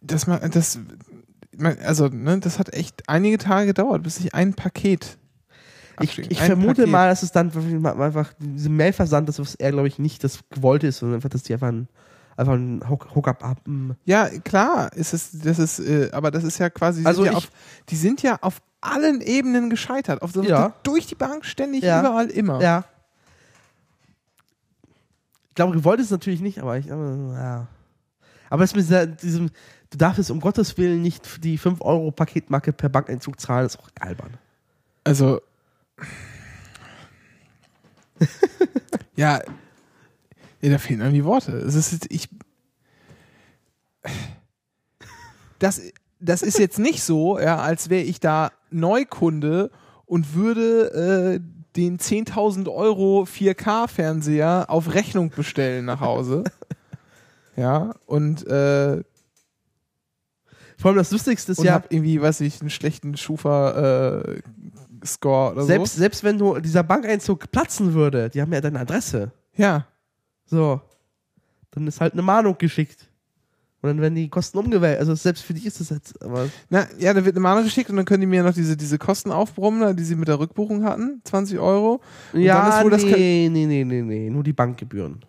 Das 0.00 0.26
das, 0.26 0.78
also, 1.84 2.08
ne, 2.08 2.38
das 2.38 2.58
hat 2.58 2.72
echt 2.74 3.08
einige 3.08 3.38
Tage 3.38 3.66
gedauert, 3.66 4.02
bis 4.02 4.20
ich 4.20 4.34
ein 4.34 4.54
Paket. 4.54 5.16
Ich, 6.00 6.18
ich 6.18 6.40
vermute 6.40 6.82
Paket- 6.82 6.88
mal, 6.92 7.08
dass 7.08 7.22
es 7.22 7.32
dann 7.32 7.50
einfach 7.98 8.32
diese 8.38 8.68
Mailversand 8.68 9.28
ist, 9.28 9.38
was 9.40 9.54
er, 9.56 9.72
glaube 9.72 9.88
ich, 9.88 9.98
nicht 9.98 10.22
das 10.22 10.40
gewollte 10.50 10.86
ist, 10.86 10.98
sondern 10.98 11.16
einfach, 11.16 11.30
dass 11.30 11.42
die 11.42 11.54
einfach 11.54 11.68
ein, 11.68 11.88
einfach 12.38 12.54
ein 12.54 12.82
Hook- 12.88 13.14
Hookup 13.14 13.42
haben. 13.42 13.96
Ja, 14.04 14.28
klar, 14.40 14.92
ist 14.94 15.12
es, 15.12 15.30
das 15.32 15.58
ist, 15.58 15.80
äh, 15.80 16.10
aber 16.12 16.30
das 16.30 16.44
ist 16.44 16.58
ja 16.58 16.70
quasi, 16.70 17.00
die 17.00 17.06
Also 17.06 17.22
sind 17.24 17.32
ja 17.32 17.38
ich- 17.38 17.44
auf, 17.44 17.50
die 17.88 17.96
sind 17.96 18.22
ja 18.22 18.38
auf 18.40 18.62
allen 18.80 19.20
Ebenen 19.20 19.68
gescheitert. 19.70 20.22
Auf 20.22 20.32
so, 20.32 20.42
Ja. 20.42 20.72
Durch 20.84 21.06
die 21.06 21.16
Bank 21.16 21.44
ständig, 21.44 21.82
Ja. 21.82 22.00
überall, 22.00 22.30
immer. 22.30 22.60
Ja. 22.62 22.84
Ich 25.48 25.54
glaube, 25.56 25.74
gewollt 25.76 25.98
ist 25.98 26.06
es 26.06 26.12
natürlich 26.12 26.40
nicht, 26.40 26.60
aber 26.60 26.78
ich, 26.78 26.86
äh, 26.86 26.90
ja. 26.90 27.66
Aber 28.50 28.62
das 28.62 28.74
mit 28.74 28.84
dieser, 28.84 29.06
diesem, 29.06 29.50
du 29.90 29.98
darfst 29.98 30.20
es 30.20 30.30
um 30.30 30.38
Gottes 30.40 30.78
Willen 30.78 31.02
nicht 31.02 31.42
die 31.44 31.58
5 31.58 31.80
Euro 31.80 32.12
Paketmarke 32.12 32.72
per 32.72 32.88
Bankeinzug 32.88 33.40
zahlen, 33.40 33.66
ist 33.66 33.78
auch 33.80 33.88
albern. 34.00 34.34
Also. 35.04 35.40
ja. 39.16 39.40
Ja, 40.60 40.70
da 40.70 40.78
fehlen 40.78 41.02
einem 41.02 41.14
die 41.14 41.24
Worte. 41.24 41.52
Es 41.52 41.74
ist 41.74 42.06
ich. 42.10 42.28
Das, 45.58 45.80
das 46.20 46.42
ist 46.42 46.58
jetzt 46.58 46.78
nicht 46.78 47.02
so, 47.02 47.38
ja, 47.38 47.56
als 47.58 47.90
wäre 47.90 48.02
ich 48.02 48.20
da 48.20 48.50
Neukunde 48.70 49.70
und 50.06 50.34
würde 50.34 51.40
äh, 51.40 51.40
den 51.76 51.98
10.000 51.98 52.72
Euro 52.72 53.22
4K-Fernseher 53.22 54.66
auf 54.68 54.94
Rechnung 54.94 55.30
bestellen 55.30 55.84
nach 55.84 56.00
Hause. 56.00 56.44
ja, 57.56 57.94
und 58.06 58.46
äh, 58.46 59.02
Vor 60.76 60.90
allem 60.90 60.98
das 60.98 61.10
Lustigste 61.10 61.52
ist 61.52 61.58
und 61.58 61.66
ja, 61.66 61.74
hab 61.74 61.92
irgendwie, 61.92 62.20
weiß 62.20 62.40
ich, 62.40 62.60
einen 62.60 62.70
schlechten 62.70 63.16
Schufa-Score 63.16 64.42
oder 65.52 65.64
selbst, 65.64 65.94
so. 65.94 65.98
selbst 66.00 66.24
wenn 66.24 66.38
du 66.38 66.58
dieser 66.58 66.82
Bankeinzug 66.82 67.50
platzen 67.50 67.94
würde, 67.94 68.28
die 68.30 68.40
haben 68.40 68.52
ja 68.52 68.60
deine 68.60 68.80
Adresse. 68.80 69.32
Ja, 69.54 69.86
So. 70.48 70.80
Dann 71.70 71.86
ist 71.86 72.00
halt 72.00 72.14
eine 72.14 72.22
Mahnung 72.22 72.56
geschickt. 72.58 73.06
Und 73.80 73.90
dann 73.90 74.00
werden 74.00 74.16
die 74.16 74.28
Kosten 74.28 74.58
umgewälzt. 74.58 74.98
Also 74.98 75.14
selbst 75.14 75.44
für 75.44 75.54
die 75.54 75.64
ist 75.64 75.78
das 75.78 75.90
jetzt, 75.90 76.20
aber 76.20 76.48
Na, 76.68 76.88
ja, 76.98 77.14
da 77.14 77.24
wird 77.24 77.36
eine 77.36 77.40
Mahnung 77.42 77.62
geschickt 77.62 77.88
und 77.90 77.96
dann 77.96 78.04
können 78.06 78.22
die 78.22 78.26
mir 78.26 78.42
noch 78.42 78.52
diese, 78.52 78.76
diese 78.76 78.98
Kosten 78.98 79.30
aufbrummen, 79.30 79.96
die 79.96 80.02
sie 80.02 80.16
mit 80.16 80.26
der 80.26 80.40
Rückbuchung 80.40 80.82
hatten, 80.82 81.20
20 81.22 81.60
Euro. 81.60 82.00
Und 82.32 82.40
ja, 82.40 82.82
wohl 82.82 82.90
das 82.90 83.04
nee, 83.04 83.48
nee, 83.48 83.66
nee, 83.66 83.84
nee, 83.84 84.02
nee, 84.02 84.30
nur 84.30 84.42
die 84.42 84.52
Bankgebühren. 84.52 85.24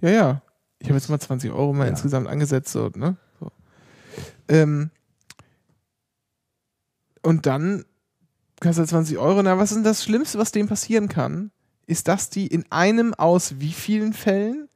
Ja, 0.00 0.08
ja. 0.08 0.42
Ich 0.78 0.88
habe 0.88 0.96
jetzt 0.96 1.10
mal 1.10 1.20
20 1.20 1.50
Euro 1.50 1.74
mal 1.74 1.84
Ja. 1.84 1.90
insgesamt 1.90 2.28
angesetzt, 2.28 2.72
so, 2.72 2.88
ne? 2.94 3.18
So. 3.38 3.52
Ähm, 4.48 4.90
und 7.22 7.44
dann 7.44 7.84
kostet 8.62 8.88
20 8.88 9.18
Euro. 9.18 9.42
Na, 9.42 9.58
was 9.58 9.70
ist 9.70 9.76
denn 9.76 9.84
das 9.84 10.02
Schlimmste, 10.02 10.38
was 10.38 10.52
dem 10.52 10.66
passieren 10.68 11.08
kann? 11.10 11.50
Ist, 11.90 12.08
dass 12.08 12.30
die 12.30 12.46
in 12.46 12.64
einem 12.70 13.14
aus 13.14 13.56
wie 13.58 13.72
vielen 13.72 14.12
Fällen 14.12 14.68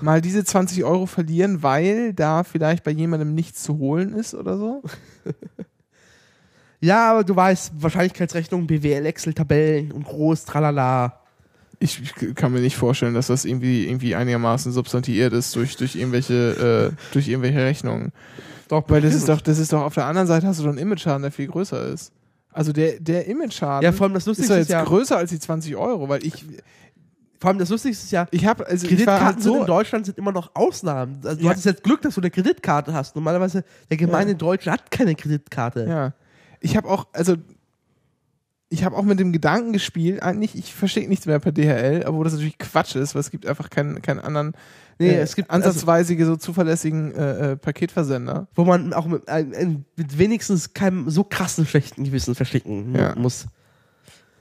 mal 0.00 0.20
diese 0.20 0.44
20 0.44 0.84
Euro 0.84 1.06
verlieren, 1.06 1.62
weil 1.62 2.14
da 2.14 2.44
vielleicht 2.44 2.82
bei 2.82 2.90
jemandem 2.90 3.34
nichts 3.34 3.62
zu 3.62 3.78
holen 3.78 4.14
ist 4.14 4.34
oder 4.34 4.56
so? 4.56 4.82
Ja, 6.84 7.12
aber 7.12 7.22
du 7.22 7.36
weißt, 7.36 7.74
Wahrscheinlichkeitsrechnung, 7.80 8.66
BWL, 8.66 9.06
Excel-Tabellen 9.06 9.92
und 9.92 10.02
groß, 10.02 10.44
tralala. 10.44 11.20
Ich, 11.78 12.02
ich 12.02 12.34
kann 12.34 12.52
mir 12.52 12.58
nicht 12.58 12.76
vorstellen, 12.76 13.14
dass 13.14 13.28
das 13.28 13.44
irgendwie, 13.44 13.86
irgendwie 13.86 14.16
einigermaßen 14.16 14.72
substantiiert 14.72 15.32
ist 15.32 15.54
durch, 15.54 15.76
durch 15.76 15.94
irgendwelche, 15.94 16.90
äh, 16.92 17.12
durch 17.12 17.28
irgendwelche 17.28 17.64
Rechnungen. 17.64 18.10
Doch, 18.66 18.82
Weil 18.88 19.00
das 19.00 19.14
ist 19.14 19.28
doch, 19.28 19.40
das 19.40 19.60
ist 19.60 19.72
doch 19.72 19.82
auf 19.82 19.94
der 19.94 20.06
anderen 20.06 20.26
Seite 20.26 20.48
hast 20.48 20.58
du 20.58 20.64
doch 20.64 20.70
einen 20.70 20.78
Image-Schaden, 20.78 21.22
der 21.22 21.30
viel 21.30 21.46
größer 21.46 21.86
ist. 21.86 22.10
Also 22.52 22.72
der, 22.72 23.00
der 23.00 23.26
Image-Schaden 23.26 23.84
Ja, 23.84 23.92
vor 23.92 24.04
allem 24.04 24.14
das 24.14 24.24
ist 24.24 24.26
Lustigste 24.28 24.54
ist, 24.54 24.58
jetzt 24.60 24.70
ja, 24.70 24.84
größer 24.84 25.16
als 25.16 25.30
die 25.30 25.38
20 25.38 25.74
Euro, 25.76 26.08
weil 26.08 26.24
ich, 26.24 26.44
vor 27.40 27.48
allem 27.50 27.58
das 27.58 27.70
Lustigste 27.70 28.04
ist 28.04 28.12
ja, 28.12 28.26
ich 28.30 28.46
habe, 28.46 28.66
also 28.66 28.86
Kreditkarten 28.86 29.26
halt 29.26 29.42
so, 29.42 29.60
in 29.60 29.66
Deutschland 29.66 30.06
sind 30.06 30.18
immer 30.18 30.32
noch 30.32 30.50
Ausnahmen. 30.54 31.20
Also 31.24 31.38
du 31.38 31.44
Ja. 31.44 31.50
hattest 31.50 31.66
jetzt 31.66 31.82
Glück, 31.82 32.02
dass 32.02 32.14
du 32.14 32.20
eine 32.20 32.30
Kreditkarte 32.30 32.92
hast. 32.94 33.16
Normalerweise, 33.16 33.64
der 33.90 33.96
gemeine 33.96 34.34
Deutsche 34.34 34.70
hat 34.70 34.90
keine 34.90 35.14
Kreditkarte. 35.14 35.86
ja. 35.88 36.12
Ich 36.64 36.76
habe 36.76 36.88
auch, 36.88 37.08
also 37.12 37.34
ich 38.68 38.84
habe 38.84 38.96
auch 38.96 39.02
mit 39.02 39.18
dem 39.18 39.32
Gedanken 39.32 39.72
gespielt, 39.72 40.22
eigentlich, 40.22 40.56
ich 40.56 40.72
verschicke 40.72 41.08
nichts 41.08 41.26
mehr 41.26 41.38
per 41.40 41.52
DHL, 41.52 42.04
obwohl 42.06 42.24
das 42.24 42.32
natürlich 42.34 42.56
Quatsch 42.58 42.94
ist, 42.94 43.14
weil 43.14 43.20
es 43.20 43.30
gibt 43.30 43.44
einfach 43.46 43.68
keinen, 43.68 44.00
keinen 44.00 44.20
anderen 44.20 44.52
Nee, 44.98 45.08
äh, 45.10 45.20
es 45.20 45.34
gibt 45.36 45.50
also- 45.50 45.68
ansatzweise 45.68 46.24
so 46.24 46.36
zuverlässigen 46.36 47.12
äh, 47.14 47.52
äh, 47.52 47.56
Paketversender. 47.56 48.46
Wo 48.54 48.64
man 48.64 48.92
auch 48.92 49.06
mit, 49.06 49.28
ein, 49.28 49.54
ein, 49.54 49.84
mit 49.96 50.18
wenigstens 50.18 50.74
keinem 50.74 51.08
so 51.10 51.24
krassen 51.24 51.66
schlechten 51.66 52.04
Gewissen 52.04 52.34
verschicken 52.34 52.94
Ja. 52.94 53.14
muss. 53.16 53.46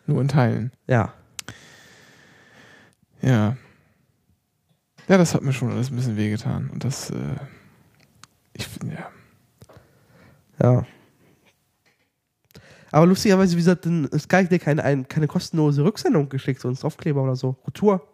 Nur 0.08 0.22
in 0.22 0.28
Teilen. 0.28 0.72
Ja. 0.88 1.14
Ja. 3.22 3.56
Ja, 5.08 5.18
das 5.18 5.34
hat 5.34 5.42
mir 5.42 5.54
schon 5.54 5.72
alles 5.72 5.90
ein 5.92 5.96
bisschen 5.96 6.18
wehgetan. 6.18 6.70
Und 6.72 6.84
das, 6.84 7.10
äh, 7.10 7.16
ich 8.54 8.68
finde, 8.68 8.96
ja. 8.96 9.10
Ja. 10.62 10.86
Aber 12.92 13.06
lustigerweise, 13.08 13.54
wie 13.54 13.60
gesagt, 13.62 13.86
Sky 13.86 14.44
hat 14.44 14.52
dir 14.52 14.60
keine, 14.60 14.84
ein, 14.84 15.08
keine 15.08 15.28
kostenlose 15.28 15.84
Rücksendung 15.84 16.28
geschickt, 16.30 16.62
so 16.62 16.68
ein 16.70 16.78
Aufkleber 16.82 17.24
oder 17.24 17.36
so. 17.36 17.56
Retour. 17.66 18.06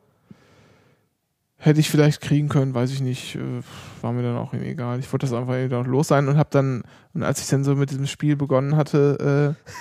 Hätte 1.59 1.79
ich 1.79 1.89
vielleicht 1.89 2.21
kriegen 2.21 2.49
können, 2.49 2.75
weiß 2.75 2.91
ich 2.91 3.01
nicht. 3.01 3.35
äh, 3.35 3.61
War 4.01 4.11
mir 4.13 4.21
dann 4.21 4.37
auch 4.37 4.53
egal. 4.53 4.99
Ich 4.99 5.11
wollte 5.11 5.25
das 5.25 5.33
einfach 5.33 5.53
irgendwie 5.53 5.75
noch 5.75 5.87
los 5.87 6.07
sein 6.07 6.27
und 6.27 6.37
habe 6.37 6.49
dann, 6.51 6.83
und 7.13 7.23
als 7.23 7.39
ich 7.41 7.47
dann 7.47 7.63
so 7.63 7.75
mit 7.75 7.89
diesem 7.89 8.05
Spiel 8.07 8.35
begonnen 8.35 8.75
hatte, 8.75 9.55
äh, 9.57 9.71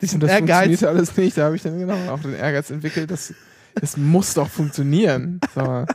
Diesen 0.00 0.16
und 0.16 0.24
das 0.24 0.30
Ehrgeiz. 0.30 0.48
funktionierte 0.56 0.88
alles 0.88 1.16
nicht, 1.16 1.36
da 1.38 1.44
habe 1.44 1.56
ich 1.56 1.62
dann 1.62 1.78
genau 1.78 2.12
auch 2.12 2.20
den 2.20 2.34
Ehrgeiz 2.34 2.70
entwickelt, 2.70 3.10
das, 3.10 3.34
das 3.74 3.96
muss 3.96 4.34
doch 4.34 4.48
funktionieren. 4.48 5.40
Mal. 5.54 5.86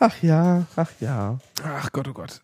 Ach 0.00 0.14
ja, 0.22 0.66
ach 0.76 0.90
ja. 1.00 1.38
Ach 1.64 1.90
Gott, 1.92 2.08
oh 2.08 2.12
Gott. 2.12 2.40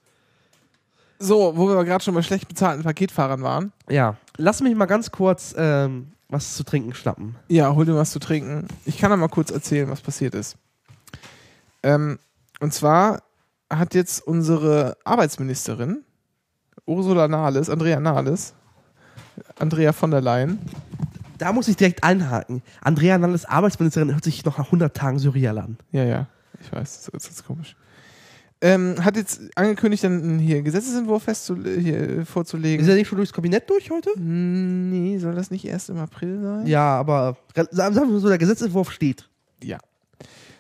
So, 1.18 1.56
wo 1.56 1.68
wir 1.68 1.84
gerade 1.84 2.02
schon 2.02 2.14
bei 2.14 2.22
schlecht 2.22 2.48
bezahlten 2.48 2.82
Paketfahrern 2.82 3.42
waren. 3.42 3.72
Ja. 3.88 4.16
Lass 4.36 4.60
mich 4.60 4.74
mal 4.74 4.86
ganz 4.86 5.10
kurz 5.12 5.54
ähm, 5.56 6.08
was 6.28 6.54
zu 6.56 6.64
trinken 6.64 6.94
schnappen. 6.94 7.36
Ja, 7.48 7.72
hol 7.74 7.84
dir 7.86 7.94
was 7.94 8.10
zu 8.10 8.18
trinken. 8.18 8.66
Ich 8.84 8.98
kann 8.98 9.10
da 9.10 9.16
mal 9.16 9.28
kurz 9.28 9.50
erzählen, 9.50 9.88
was 9.88 10.00
passiert 10.00 10.34
ist. 10.34 10.56
Ähm, 11.84 12.18
und 12.60 12.72
zwar 12.74 13.22
hat 13.70 13.94
jetzt 13.94 14.26
unsere 14.26 14.96
Arbeitsministerin, 15.04 16.02
Ursula 16.86 17.28
Nahles, 17.28 17.70
Andrea 17.70 18.00
Nahles, 18.00 18.54
Andrea 19.58 19.92
von 19.92 20.10
der 20.10 20.20
Leyen, 20.20 20.58
Da 21.38 21.52
muss 21.52 21.66
ich 21.68 21.76
direkt 21.76 22.04
einhaken. 22.04 22.62
Andrea 22.80 23.18
Nalles 23.18 23.44
Arbeitsministerin 23.44 24.12
hört 24.12 24.24
sich 24.24 24.44
noch 24.44 24.58
nach 24.58 24.66
100 24.66 24.96
Tagen 24.96 25.18
surreal 25.18 25.58
an. 25.58 25.78
ja, 25.92 26.04
ja, 26.04 26.26
ich 26.60 26.72
weiß, 26.72 27.02
das 27.12 27.24
ist 27.24 27.26
jetzt 27.30 27.46
komisch, 27.46 27.76
ähm, 28.60 28.94
hat 29.04 29.16
jetzt 29.16 29.40
angekündigt, 29.56 30.04
dann 30.04 30.38
hier 30.38 30.56
einen 30.56 30.64
Gesetzesentwurf 30.64 31.24
festzule 31.24 31.70
hier, 31.78 31.98
Ist 32.20 32.30
vorzulegen. 32.30 32.88
er 32.88 32.94
nicht 32.94 33.08
schon 33.08 33.16
durchs 33.18 33.32
Kabinett 33.32 33.68
durch 33.68 33.90
heute? 33.90 34.10
Nee, 34.18 35.18
soll 35.18 35.34
das 35.34 35.50
nicht 35.50 35.66
erst 35.66 35.90
im 35.90 35.98
April 35.98 36.40
sein? 36.40 36.66
Ja, 36.66 36.96
aber 36.98 37.36
sagen 37.72 37.94
wir 37.94 38.20
so, 38.20 38.28
der 38.28 38.38
Gesetzentwurf 38.38 38.90
steht. 38.90 39.28
Ja. 39.62 39.78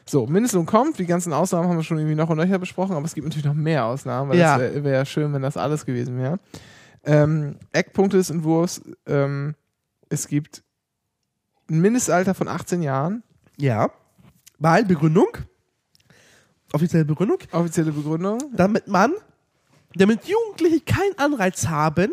So, 0.06 0.26
Mindestlohn 0.26 0.66
kommt. 0.66 0.98
Die 0.98 1.06
ganzen 1.06 1.32
Ausnahmen 1.32 1.68
haben 1.68 1.76
wir 1.76 1.82
schon 1.82 1.98
irgendwie 1.98 2.14
noch 2.16 2.28
und 2.28 2.36
nöcher 2.36 2.58
besprochen, 2.58 2.94
aber 2.94 3.06
es 3.06 3.14
gibt 3.14 3.26
natürlich 3.26 3.46
noch 3.46 3.54
mehr 3.54 3.84
Ausnahmen, 3.86 4.30
weil 4.30 4.38
Ja. 4.38 4.56
es 4.56 4.60
wäre 4.60 4.84
wär 4.84 4.92
ja 4.92 5.04
schön, 5.04 5.32
wenn 5.32 5.42
das 5.42 5.56
alles 5.56 5.86
gewesen 5.86 6.18
wäre. 6.18 6.38
Ähm, 7.04 7.56
Eckpunkte 7.72 8.16
des 8.18 8.30
Entwurfs: 8.30 8.82
ähm, 9.06 9.54
Es 10.10 10.28
gibt 10.28 10.62
ein 11.70 11.80
Mindestalter 11.80 12.34
von 12.34 12.48
18 12.48 12.82
Jahren, 12.82 13.22
Ja. 13.56 13.90
Weil 14.58 14.84
Begründung, 14.84 15.28
offizielle 16.72 17.04
Begründung, 17.04 17.38
offizielle 17.52 17.92
Begründung. 17.92 18.38
damit 18.54 18.86
man, 18.88 19.12
damit 19.94 20.20
Jugendliche 20.26 20.80
keinen 20.80 21.18
Anreiz 21.18 21.66
haben, 21.68 22.10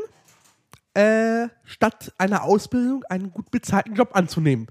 äh, 0.94 1.48
statt 1.64 2.14
einer 2.18 2.44
Ausbildung 2.44 3.04
einen 3.10 3.32
gut 3.32 3.52
bezahlten 3.52 3.96
Job 3.96 4.10
anzunehmen. 4.16 4.68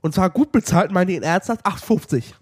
Und 0.00 0.14
zwar 0.14 0.30
gut 0.30 0.50
bezahlt 0.52 0.90
meine 0.92 1.10
ich 1.12 1.16
in 1.18 1.22
ernsthaft 1.22 1.64
8,50. 1.66 2.34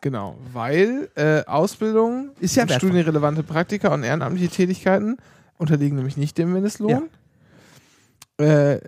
Genau, 0.00 0.38
weil 0.52 1.10
äh, 1.14 1.44
Ausbildung, 1.44 2.30
Ist 2.40 2.56
ja 2.56 2.66
studienrelevante 2.66 3.42
Praktika 3.42 3.92
und 3.92 4.02
ehrenamtliche 4.02 4.48
Tätigkeiten 4.48 5.18
unterliegen 5.58 5.96
nämlich 5.96 6.16
nicht 6.16 6.38
dem 6.38 6.52
Mindestlohn. 6.54 7.10
Äh, 8.38 8.78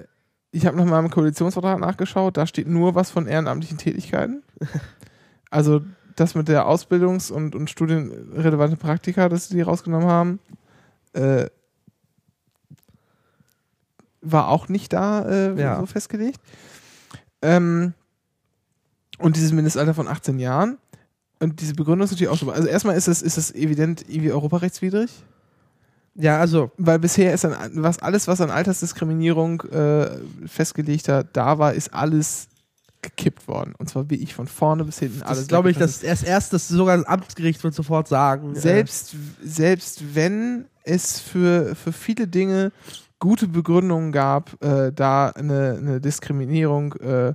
ich 0.53 0.67
habe 0.67 0.77
noch 0.77 0.87
mal 0.87 0.99
im 1.01 1.11
Koalitionsvertrag 1.11 1.79
nachgeschaut, 1.79 2.37
da 2.37 2.47
steht 2.47 2.67
nur 2.67 2.95
was 2.95 3.11
von 3.11 3.27
ehrenamtlichen 3.27 3.79
Tätigkeiten. 3.79 4.43
Also 5.51 5.83
das 6.17 6.35
mit 6.35 6.49
der 6.49 6.67
Ausbildungs- 6.67 7.31
und, 7.31 7.55
und 7.55 7.69
studienrelevante 7.69 8.79
Praktika, 8.79 9.29
das 9.29 9.51
die 9.51 9.61
rausgenommen 9.61 10.09
haben, 10.09 10.39
äh, 11.13 11.51
war 14.23 14.49
auch 14.49 14.69
nicht 14.71 14.95
da 14.95 15.29
äh, 15.29 15.61
Ja. 15.61 15.79
so 15.79 15.85
festgelegt. 15.85 16.41
Ähm, 17.43 17.93
und 19.19 19.37
dieses 19.37 19.53
Mindestalter 19.53 19.93
von 19.93 20.09
18 20.09 20.39
Jahren. 20.39 20.79
Und 21.43 21.61
diese 21.61 21.75
Begründung 21.75 22.05
ist 22.05 22.13
natürlich 22.13 22.31
auch 22.31 22.39
super. 22.39 22.53
Also 22.53 22.69
erstmal 22.69 22.97
ist 22.97 23.09
es, 23.09 23.21
ist 23.21 23.37
es 23.37 23.53
evident 23.53 24.05
irgendwie 24.09 24.31
europarechtswidrig, 24.31 25.11
Ja, 26.15 26.39
also, 26.39 26.71
weil 26.79 27.01
bisher 27.01 27.35
ist 27.35 27.43
dann 27.43 27.57
was 27.83 27.99
alles, 27.99 28.29
was 28.29 28.41
an 28.41 28.51
Altersdiskriminierung 28.51 29.63
äh, 29.63 30.11
festgelegt 30.47 31.09
hat, 31.09 31.29
da 31.33 31.59
war, 31.59 31.75
ist 31.75 31.93
alles 31.93 32.49
gekippt 33.03 33.49
worden. 33.49 33.75
Und 33.77 33.91
zwar 33.91 34.09
wie 34.09 34.15
ich 34.15 34.35
von 34.35 34.47
vorne 34.47 34.85
bis 34.85 35.01
hinten 35.01 35.21
das 35.21 35.29
alles. 35.29 35.49
glaube 35.49 35.71
ich, 35.71 35.77
weggefasst. 35.77 36.03
das 36.05 36.09
erst 36.09 36.25
erstes, 36.25 36.69
sogar 36.69 36.97
das 36.97 37.07
Amtsgericht 37.07 37.63
wird 37.65 37.75
sofort 37.75 38.07
sagen. 38.07 38.55
äh, 38.55 38.61
selbst, 38.61 39.17
selbst 39.43 40.15
wenn 40.15 40.67
es 40.85 41.19
für, 41.19 41.75
für 41.75 41.93
viele 41.93 42.29
Dinge 42.29 42.71
gute 43.19 43.49
Begründungen 43.49 44.13
gab, 44.13 44.63
äh, 44.63 44.93
da 44.93 45.31
eine, 45.31 45.77
eine 45.79 46.01
Diskriminierung, 46.01 46.95
äh, 46.95 47.35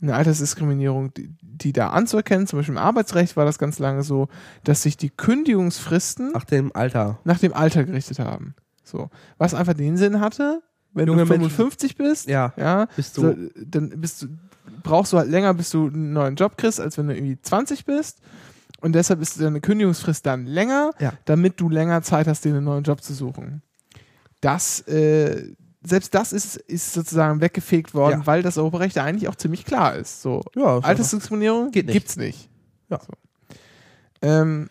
eine 0.00 0.14
Altersdiskriminierung, 0.14 1.12
die, 1.14 1.30
die 1.58 1.72
da 1.72 1.90
anzuerkennen. 1.90 2.46
Zum 2.46 2.58
Beispiel 2.58 2.74
im 2.74 2.80
Arbeitsrecht 2.80 3.36
war 3.36 3.44
das 3.44 3.58
ganz 3.58 3.78
lange 3.78 4.02
so, 4.02 4.28
dass 4.64 4.82
sich 4.82 4.96
die 4.96 5.10
Kündigungsfristen 5.10 6.32
Nach 6.32 6.44
dem 6.44 6.74
Alter. 6.74 7.18
nach 7.24 7.38
dem 7.38 7.52
Alter 7.52 7.84
gerichtet 7.84 8.18
haben. 8.18 8.54
So. 8.84 9.10
Was 9.38 9.54
einfach 9.54 9.74
den 9.74 9.96
Sinn 9.96 10.20
hatte, 10.20 10.62
wenn 10.94 11.06
Junge 11.06 11.24
du 11.24 11.28
Menschen- 11.28 11.50
55 11.50 11.96
bist, 11.96 12.28
Ja. 12.28 12.52
ja, 12.56 12.86
Bist 12.96 13.16
du- 13.16 13.20
so, 13.22 13.34
dann 13.64 13.90
bist 14.00 14.22
du, 14.22 14.28
brauchst 14.82 15.12
du 15.12 15.18
halt 15.18 15.28
länger, 15.30 15.52
bis 15.54 15.70
du 15.70 15.88
einen 15.88 16.12
neuen 16.12 16.36
Job 16.36 16.56
kriegst, 16.56 16.80
als 16.80 16.96
wenn 16.96 17.08
du 17.08 17.14
irgendwie 17.14 17.38
20 17.40 17.84
bist. 17.84 18.20
Und 18.80 18.92
deshalb 18.94 19.20
ist 19.20 19.40
deine 19.40 19.60
Kündigungsfrist 19.60 20.24
dann 20.24 20.46
länger, 20.46 20.92
Ja. 21.00 21.12
damit 21.24 21.60
du 21.60 21.68
länger 21.68 22.00
Zeit 22.02 22.26
hast, 22.28 22.44
dir 22.44 22.54
einen 22.54 22.64
neuen 22.64 22.84
Job 22.84 23.02
zu 23.02 23.12
suchen. 23.12 23.62
Das, 24.40 24.80
äh, 24.82 25.52
selbst 25.88 26.14
das 26.14 26.32
ist, 26.32 26.56
ist 26.56 26.92
sozusagen 26.92 27.40
weggefegt 27.40 27.94
worden, 27.94 28.20
Ja. 28.20 28.26
weil 28.26 28.42
das 28.42 28.58
Europarecht 28.58 28.98
eigentlich 28.98 29.28
auch 29.28 29.36
ziemlich 29.36 29.64
klar 29.64 29.96
ist. 29.96 30.22
So, 30.22 30.42
Ja, 30.54 30.78
Altersdiskriminierung 30.78 31.70
Geht 31.70 31.86
nicht. 31.86 31.94
gibt's 31.94 32.16
nicht. 32.16 32.48
Ja. 32.90 33.00
So. 33.00 33.12
Ähm, 34.22 34.68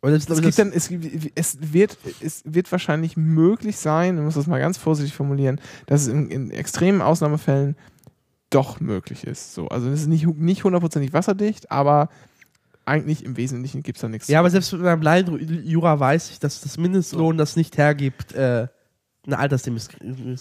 das, 0.00 0.28
es, 0.28 0.40
gibt 0.40 0.58
dann, 0.58 0.72
es, 0.72 0.90
es, 1.34 1.58
wird, 1.72 1.98
es 2.20 2.42
wird 2.44 2.70
wahrscheinlich 2.70 3.16
möglich 3.16 3.78
sein, 3.78 4.16
ich 4.16 4.22
muss 4.22 4.34
das 4.34 4.46
mal 4.46 4.60
ganz 4.60 4.78
vorsichtig 4.78 5.14
formulieren, 5.14 5.60
dass 5.86 6.02
es 6.02 6.08
in, 6.08 6.30
in 6.30 6.50
extremen 6.52 7.02
Ausnahmefällen 7.02 7.76
doch 8.50 8.78
möglich 8.80 9.24
ist. 9.24 9.54
So, 9.54 9.68
also 9.68 9.88
es 9.90 10.02
ist 10.02 10.06
nicht, 10.06 10.24
nicht 10.26 10.62
hundertprozentig 10.64 11.12
wasserdicht, 11.12 11.72
aber 11.72 12.08
eigentlich 12.84 13.24
im 13.24 13.36
Wesentlichen 13.36 13.82
gibt 13.82 13.98
es 13.98 14.02
da 14.02 14.08
nichts. 14.08 14.28
ja, 14.28 14.38
aber 14.38 14.50
selbst 14.50 14.72
mit 14.72 14.82
meinem 14.82 15.00
blinden 15.00 15.66
Jura 15.66 15.98
weiß 16.00 16.30
ich, 16.30 16.38
dass 16.38 16.60
das 16.60 16.78
Mindestlohn 16.78 17.36
das 17.36 17.56
nicht 17.56 17.76
hergibt, 17.76 18.32
äh, 18.32 18.68
eine 19.28 19.38
Altersdiskriminierung. 19.38 20.36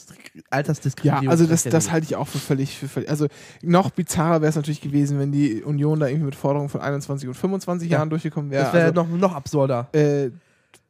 Ja, 1.04 1.22
also 1.30 1.46
das, 1.46 1.64
das 1.64 1.92
halte 1.92 2.06
ich 2.06 2.16
auch 2.16 2.28
für 2.28 2.40
völlig, 2.40 2.78
für 2.78 2.88
völlig. 2.88 3.10
Also 3.10 3.28
noch 3.62 3.92
bizarrer 3.92 4.42
wäre 4.42 4.50
es 4.50 4.56
natürlich 4.56 4.82
gewesen, 4.82 5.20
wenn 5.20 5.32
die 5.32 5.62
Union 5.64 6.00
da 6.00 6.08
irgendwie 6.08 6.26
mit 6.26 6.36
Forderungen 6.36 6.70
von 6.70 6.82
21 6.82 7.28
und 7.28 7.36
25 7.36 7.90
Ja. 7.90 7.98
Jahren 8.00 8.10
durchgekommen 8.10 8.50
wäre. 8.50 8.64
Das 8.64 8.74
wäre 8.74 8.86
also, 8.90 9.04
noch, 9.04 9.10
noch 9.10 9.36
absurder. 9.36 9.90
äh, 9.94 10.30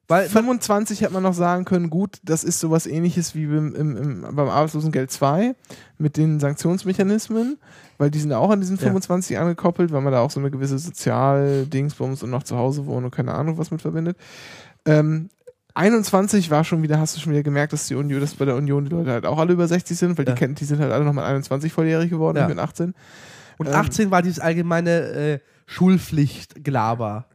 Weil 0.08 0.30
25 0.30 1.02
hätte 1.02 1.12
man 1.14 1.24
noch 1.24 1.34
sagen 1.34 1.66
können, 1.66 1.90
gut, 1.90 2.20
das 2.24 2.44
ist 2.46 2.60
sowas 2.62 2.86
ähnliches 2.88 3.36
wie 3.36 3.48
beim, 3.48 3.76
im, 3.76 3.98
im, 3.98 4.22
beim 4.36 4.48
Arbeitslosengeld 4.48 5.12
2 5.12 5.54
mit 5.98 6.16
den 6.16 6.40
Sanktionsmechanismen, 6.40 7.58
weil 7.98 8.10
die 8.12 8.20
sind 8.20 8.32
auch 8.32 8.50
an 8.52 8.62
diesen 8.62 8.78
Ja. 8.78 8.84
25 8.84 9.38
angekoppelt, 9.38 9.92
weil 9.92 10.02
man 10.02 10.14
da 10.14 10.22
auch 10.22 10.32
so 10.32 10.40
eine 10.40 10.50
gewisse 10.52 10.78
Sozialdingsbums 10.80 12.24
und 12.24 12.30
noch 12.30 12.44
zu 12.44 12.56
Hause 12.58 12.86
wohnen 12.86 13.06
und 13.06 13.12
keine 13.16 13.34
Ahnung 13.34 13.58
was 13.58 13.72
mit 13.72 13.82
verbindet. 13.82 14.18
Ähm, 14.86 15.30
21 15.78 16.50
war 16.50 16.64
schon 16.64 16.82
wieder, 16.84 17.00
hast 17.00 17.16
du 17.16 17.20
schon 17.20 17.32
wieder 17.34 17.44
gemerkt, 17.44 17.72
dass 17.74 17.88
die 17.88 17.96
Union, 17.96 18.20
dass 18.20 18.34
bei 18.36 18.46
der 18.46 18.56
Union 18.56 18.86
die 18.86 18.92
Leute 18.92 19.12
halt 19.12 19.26
auch 19.26 19.38
alle 19.38 19.54
über 19.54 19.68
60 19.68 19.98
sind, 19.98 20.18
weil 20.18 20.26
Ja. 20.28 20.34
die 20.34 20.40
kennen, 20.40 20.56
die 20.56 20.66
sind 20.66 20.80
halt 20.80 20.92
alle 20.92 21.06
noch 21.06 21.14
mal 21.14 21.26
21 21.26 21.72
volljährig 21.72 22.10
geworden, 22.10 22.38
Ja. 22.38 22.44
ich 22.44 22.48
bin 22.50 22.60
18. 22.60 22.94
und 23.58 23.68
ähm, 23.68 23.74
18 23.76 24.12
war 24.12 24.22
dieses 24.22 24.40
allgemeine 24.40 24.92
äh, 25.12 25.40
Schulpflicht-Gelaber. 25.68 27.26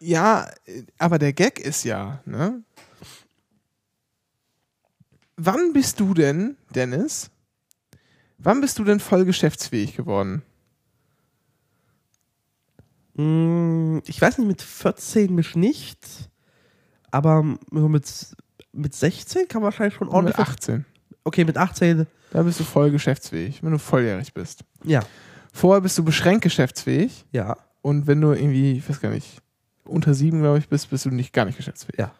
Ja, 0.00 0.48
aber 0.98 1.18
der 1.18 1.32
Gag 1.34 1.58
ist 1.60 1.84
ja, 1.84 2.20
ne? 2.24 2.62
Wann 5.36 5.72
bist 5.72 6.00
du 6.00 6.14
denn, 6.14 6.56
Dennis? 6.74 7.30
Wann 8.38 8.60
bist 8.62 8.78
du 8.78 8.84
denn 8.84 9.00
voll 9.00 9.24
geschäftsfähig 9.26 9.94
geworden? 9.96 10.42
Mm, 13.14 13.98
Ich 14.06 14.20
weiß 14.20 14.38
nicht, 14.38 14.46
mit 14.48 14.62
14 14.62 15.34
mich 15.34 15.56
nicht, 15.56 16.29
aber 17.10 17.42
mit, 17.42 18.36
mit 18.72 18.94
16 18.94 19.48
kann 19.48 19.60
man 19.62 19.66
wahrscheinlich 19.72 19.94
schon 19.94 20.06
Mit 20.08 20.14
ordentlich. 20.14 20.38
18. 20.38 20.84
Okay, 21.24 21.44
mit 21.44 21.56
18, 21.56 22.06
Da 22.32 22.42
bist 22.42 22.60
du 22.60 22.64
voll 22.64 22.90
geschäftsfähig, 22.90 23.62
wenn 23.62 23.72
du 23.72 23.78
volljährig 23.78 24.32
bist. 24.34 24.64
ja, 24.84 25.00
Vorher 25.52 25.80
bist 25.80 25.98
du 25.98 26.04
beschränkt 26.04 26.42
geschäftsfähig 26.42 27.24
ja, 27.32 27.56
und 27.82 28.06
wenn 28.06 28.20
du 28.20 28.32
irgendwie, 28.32 28.78
ich 28.78 28.88
weiß 28.88 29.00
gar 29.00 29.10
nicht, 29.10 29.40
unter 29.84 30.14
sieben, 30.14 30.40
glaube 30.40 30.58
ich, 30.58 30.68
bist, 30.68 30.90
bist 30.90 31.04
du 31.06 31.10
nicht 31.10 31.32
gar 31.32 31.44
nicht 31.44 31.56
geschäftsfähig. 31.56 31.98
ja. 31.98 32.12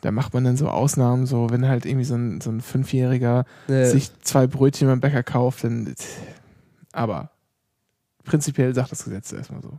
Da 0.00 0.10
macht 0.12 0.34
man 0.34 0.44
dann 0.44 0.58
so 0.58 0.68
Ausnahmen, 0.68 1.24
so 1.24 1.48
wenn 1.48 1.66
halt 1.66 1.86
irgendwie 1.86 2.04
so 2.04 2.14
ein, 2.14 2.40
so 2.42 2.50
ein 2.50 2.60
Fünfjähriger 2.60 3.46
Äh, 3.68 3.86
sich 3.86 4.10
zwei 4.20 4.46
Brötchen 4.46 4.86
beim 4.86 5.00
Bäcker 5.00 5.22
kauft, 5.22 5.64
dann. 5.64 5.94
Aber 6.92 7.30
prinzipiell 8.22 8.74
sagt 8.74 8.92
das 8.92 9.04
Gesetz 9.04 9.32
erstmal 9.32 9.62
so. 9.62 9.78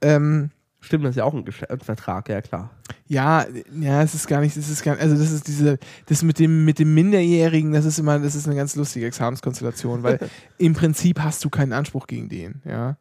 Ähm, 0.00 0.50
Stimmt, 0.84 1.04
das 1.04 1.10
ist 1.10 1.16
ja 1.16 1.24
auch 1.24 1.32
ein, 1.32 1.44
ein 1.46 1.80
Vertrag, 1.80 2.28
ja 2.28 2.42
klar. 2.42 2.70
ja, 3.06 3.46
ja, 3.80 4.02
es 4.02 4.14
ist 4.14 4.28
gar 4.28 4.42
nicht, 4.42 4.54
es 4.54 4.68
ist 4.68 4.82
gar, 4.82 4.98
also 4.98 5.16
das 5.16 5.30
ist 5.30 5.48
diese, 5.48 5.78
das 6.06 6.22
mit 6.22 6.38
dem, 6.38 6.66
mit 6.66 6.78
dem 6.78 6.92
Minderjährigen, 6.92 7.72
das 7.72 7.86
ist 7.86 7.98
immer, 7.98 8.18
das 8.18 8.34
ist 8.34 8.46
eine 8.46 8.54
ganz 8.54 8.76
lustige 8.76 9.06
Examenskonstellation, 9.06 10.02
weil 10.02 10.18
im 10.58 10.74
Prinzip 10.74 11.20
hast 11.20 11.42
du 11.42 11.48
keinen 11.48 11.72
Anspruch 11.72 12.06
gegen 12.06 12.28
den, 12.28 12.60
ja. 12.66 12.98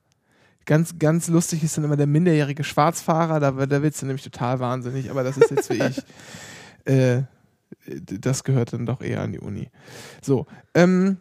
Ganz, 0.66 0.98
ganz 0.98 1.28
lustig 1.28 1.62
ist 1.62 1.76
dann 1.76 1.84
immer 1.84 1.98
der 1.98 2.08
minderjährige 2.08 2.64
Schwarzfahrer, 2.64 3.42
da, 3.42 3.52
da 3.52 3.84
wird's 3.84 4.00
dann 4.00 4.08
nämlich 4.08 4.24
total 4.24 4.62
wahnsinnig, 4.62 5.12
aber 5.12 5.24
das 5.24 5.36
ist 5.36 5.52
jetzt 5.52 5.70
wie 5.70 5.84
ich, 5.84 6.02
äh, 6.86 7.24
das 7.86 8.46
gehört 8.46 8.72
dann 8.72 8.86
doch 8.86 9.02
eher 9.02 9.20
an 9.20 9.34
die 9.34 9.40
Uni. 9.40 9.70
So, 10.22 10.46
ähm, 10.74 11.18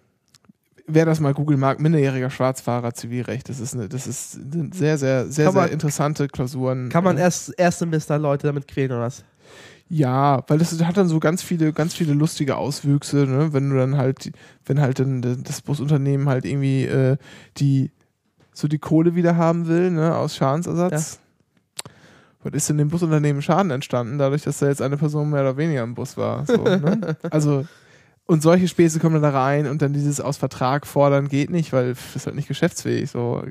wer 0.87 1.05
das 1.07 1.21
mal 1.21 1.35
googeln 1.35 1.61
mag, 1.61 1.81
minderjähriger 1.81 2.31
Schwarzfahrer, 2.31 2.95
Zivilrecht, 2.95 3.49
das 3.49 3.61
ist 3.61 3.75
eine, 3.75 3.89
das 3.89 4.07
ist 4.07 4.39
eine 4.53 4.71
sehr, 4.73 4.99
sehr, 4.99 5.27
sehr, 5.27 5.47
Kann 5.47 5.55
man- 5.55 5.65
sehr 5.65 5.73
interessante 5.73 6.29
Klausuren. 6.29 6.89
Kann 6.89 7.05
man 7.05 7.19
äh, 7.19 7.23
erst 7.23 7.59
Erstsemester 7.59 8.19
Leute 8.19 8.47
damit 8.47 8.69
quälen 8.69 8.93
oder 8.93 9.03
was? 9.03 9.25
ja, 9.89 10.43
weil 10.49 10.57
das 10.59 10.73
hat 10.83 10.97
dann 10.97 11.07
so 11.09 11.21
ganz 11.21 11.43
viele, 11.43 11.73
ganz 11.75 11.93
viele 11.93 12.15
lustige 12.15 12.57
Auswüchse, 12.57 13.27
ne? 13.27 13.53
wenn 13.53 13.69
du 13.69 13.77
dann 13.77 13.99
halt, 13.99 14.33
wenn 14.65 14.81
halt 14.81 14.99
dann 14.99 15.21
das 15.45 15.61
Busunternehmen 15.61 16.31
halt 16.31 16.47
irgendwie 16.47 16.85
äh, 16.87 17.19
die 17.59 17.91
so 18.55 18.69
die 18.69 18.79
Kohle 18.79 19.15
wieder 19.15 19.37
haben 19.37 19.67
will, 19.67 19.91
ne, 19.91 20.17
aus 20.17 20.37
Schadensersatz. 20.37 21.21
Was 22.43 22.53
ist 22.55 22.69
denn 22.69 22.79
dem 22.79 22.89
Busunternehmen 22.89 23.41
Schaden 23.43 23.71
entstanden, 23.71 24.19
dadurch, 24.19 24.43
dass 24.43 24.59
da 24.59 24.67
jetzt 24.67 24.83
eine 24.83 24.97
Person 24.97 25.31
mehr 25.31 25.43
oder 25.43 25.57
weniger 25.57 25.83
im 25.83 25.95
Bus 25.95 26.17
war? 26.17 26.45
So, 26.47 26.57
ne? 26.65 27.17
Also, 27.31 27.67
und 28.33 28.43
solche 28.43 28.67
Späße 28.67 28.99
kommen 28.99 29.21
dann 29.21 29.23
da 29.33 29.43
rein 29.43 29.67
und 29.67 29.83
dann 29.83 29.93
dieses 29.93 30.19
aus 30.21 30.39
Vertrag 30.39 30.87
fordern 30.87 31.29
geht 31.29 31.51
nicht, 31.51 31.73
weil 31.73 31.95
pff, 31.95 32.17
ist 32.17 32.25
halt 32.27 32.35
nicht 32.35 32.49
geschäftsfähig. 32.49 33.11
So. 33.11 33.45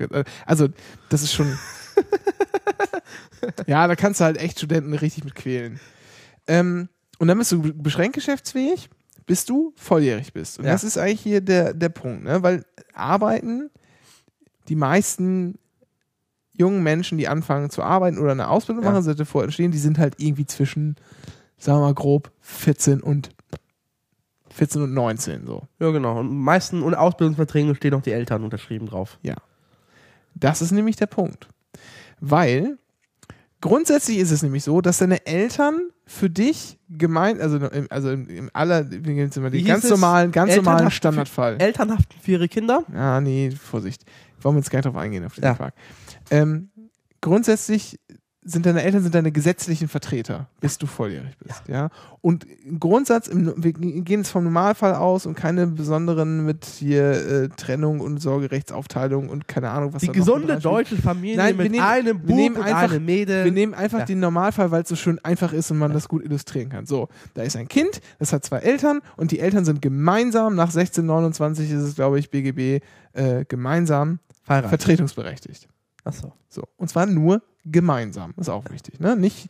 Also, 0.45 0.69
das 1.09 1.21
ist 1.21 1.33
schon. 1.33 1.55
ja, 3.67 3.87
da 3.87 3.95
kannst 3.95 4.19
du 4.19 4.23
halt 4.25 4.37
echt 4.37 4.57
Studenten 4.57 4.93
richtig 4.93 5.23
mit 5.23 5.35
quälen. 5.35 5.79
Ähm, 6.47 6.89
und 7.19 7.27
dann 7.27 7.37
bist 7.37 7.51
du 7.51 7.61
beschränkt 7.61 8.15
geschäftsfähig, 8.15 8.89
bis 9.27 9.45
du 9.45 9.73
volljährig 9.77 10.33
bist. 10.33 10.59
Und 10.59 10.65
Ja. 10.65 10.71
das 10.71 10.83
ist 10.83 10.97
eigentlich 10.97 11.21
hier 11.21 11.41
der, 11.41 11.73
der 11.73 11.89
Punkt, 11.89 12.23
ne? 12.23 12.41
Weil 12.41 12.65
arbeiten, 12.93 13.69
die 14.67 14.75
meisten 14.75 15.59
jungen 16.53 16.83
Menschen, 16.83 17.17
die 17.17 17.27
anfangen 17.27 17.69
zu 17.69 17.83
arbeiten 17.83 18.17
oder 18.17 18.31
eine 18.31 18.49
Ausbildung 18.49 18.83
Ja. 18.83 18.91
machen, 18.91 19.03
sollte 19.03 19.25
vorher 19.25 19.45
entstehen, 19.45 19.71
die 19.71 19.77
sind 19.77 19.97
halt 19.99 20.15
irgendwie 20.17 20.45
zwischen, 20.45 20.95
sagen 21.57 21.77
wir 21.79 21.85
mal 21.85 21.93
grob, 21.93 22.31
14 22.41 23.01
und 23.01 23.29
14 24.61 24.81
und 24.83 24.93
19 24.93 25.47
so. 25.47 25.67
Ja, 25.79 25.89
genau. 25.89 26.19
Und 26.19 26.37
meisten 26.37 26.83
und 26.83 26.93
Ausbildungsverträgen 26.93 27.73
stehen 27.73 27.95
auch 27.95 28.03
die 28.03 28.11
Eltern 28.11 28.43
unterschrieben 28.43 28.85
drauf. 28.85 29.17
Das 30.35 30.61
ist 30.61 30.71
nämlich 30.71 30.95
der 30.97 31.07
Punkt. 31.07 31.47
Weil 32.19 32.77
grundsätzlich 33.59 34.19
ist 34.19 34.29
es 34.29 34.43
nämlich 34.43 34.63
so, 34.63 34.79
dass 34.81 34.99
deine 34.99 35.25
Eltern 35.25 35.89
für 36.05 36.29
dich 36.29 36.77
gemeint, 36.89 37.41
also 37.41 37.57
im, 37.57 37.87
also 37.89 38.11
im, 38.11 38.27
im 38.29 38.49
aller, 38.53 38.83
ganz 38.83 39.89
normalen, 39.89 40.31
ganz 40.31 40.55
normalen 40.55 40.77
haften 40.77 40.89
für- 40.91 40.95
Standardfall. 40.95 41.57
Elternhaften 41.59 42.19
für 42.21 42.31
ihre 42.31 42.47
Kinder? 42.47 42.83
Ja, 42.93 43.19
nee, 43.19 43.49
Vorsicht. 43.49 44.03
Wollen 44.41 44.55
wir 44.55 44.59
jetzt 44.59 44.69
gar 44.69 44.77
nicht 44.79 44.85
drauf 44.85 44.95
eingehen, 44.95 45.25
auf 45.25 45.33
diesen 45.33 45.45
Ja. 45.45 45.55
Quark. 45.55 45.73
Ähm, 46.29 46.69
grundsätzlich 47.19 47.99
sind 48.43 48.65
deine 48.65 48.81
Eltern 48.81 49.03
sind 49.03 49.13
deine 49.13 49.31
gesetzlichen 49.31 49.87
Vertreter, 49.87 50.47
bis 50.61 50.79
du 50.79 50.87
volljährig 50.87 51.37
bist. 51.37 51.61
Ja. 51.67 51.89
Und 52.21 52.45
im 52.65 52.79
Grundsatz, 52.79 53.27
im, 53.27 53.53
wir 53.55 53.71
gehen 53.73 54.21
jetzt 54.21 54.31
vom 54.31 54.43
Normalfall 54.45 54.95
aus 54.95 55.27
und 55.27 55.35
keine 55.35 55.67
besonderen 55.67 56.43
mit 56.43 56.65
hier 56.65 57.11
äh, 57.11 57.49
Trennung 57.49 57.99
und 57.99 58.17
Sorgerechtsaufteilung 58.19 59.29
und 59.29 59.47
keine 59.47 59.69
Ahnung, 59.69 59.93
was 59.93 60.01
Die 60.01 60.07
gesunde 60.11 60.57
deutsche 60.59 60.95
Familie 60.97 61.37
Nein, 61.37 61.57
wir 61.57 61.63
mit 61.65 61.71
nehmen- 61.73 61.83
einem 61.85 62.05
wir 62.21 62.25
Bub 62.27 62.35
nehmen 62.35 62.55
und 62.57 62.63
einfach- 62.63 62.91
einem 62.91 63.05
Mädel. 63.05 63.45
Wir 63.45 63.51
nehmen 63.51 63.73
einfach 63.75 63.99
Ja. 63.99 64.05
den 64.05 64.19
Normalfall, 64.19 64.71
weil 64.71 64.83
es 64.83 64.89
so 64.89 64.95
schön 64.95 65.19
einfach 65.23 65.53
ist 65.53 65.69
und 65.69 65.77
man 65.77 65.93
das 65.93 66.07
gut 66.07 66.23
illustrieren 66.25 66.69
kann. 66.69 66.87
So, 66.87 67.09
da 67.35 67.43
ist 67.43 67.55
ein 67.55 67.67
Kind, 67.67 68.01
das 68.17 68.33
hat 68.33 68.43
zwei 68.43 68.57
Eltern 68.57 69.01
und 69.17 69.29
die 69.31 69.39
Eltern 69.39 69.65
sind 69.65 69.81
gemeinsam, 69.83 70.55
nach 70.55 70.71
1629 70.73 71.69
ist 71.71 71.81
es, 71.81 71.95
glaube 71.95 72.17
ich, 72.17 72.31
BGB, 72.31 72.81
äh, 73.13 73.45
gemeinsam 73.47 74.17
verheiratet. 74.43 74.81
vertretungsberechtigt. 74.81 75.67
Achso. 76.03 76.33
So. 76.49 76.63
Und 76.77 76.89
zwar 76.89 77.05
nur 77.05 77.43
gemeinsam. 77.65 78.33
Ist 78.37 78.49
auch 78.49 78.65
wichtig. 78.71 78.99
Ne? 78.99 79.15
Nicht, 79.15 79.47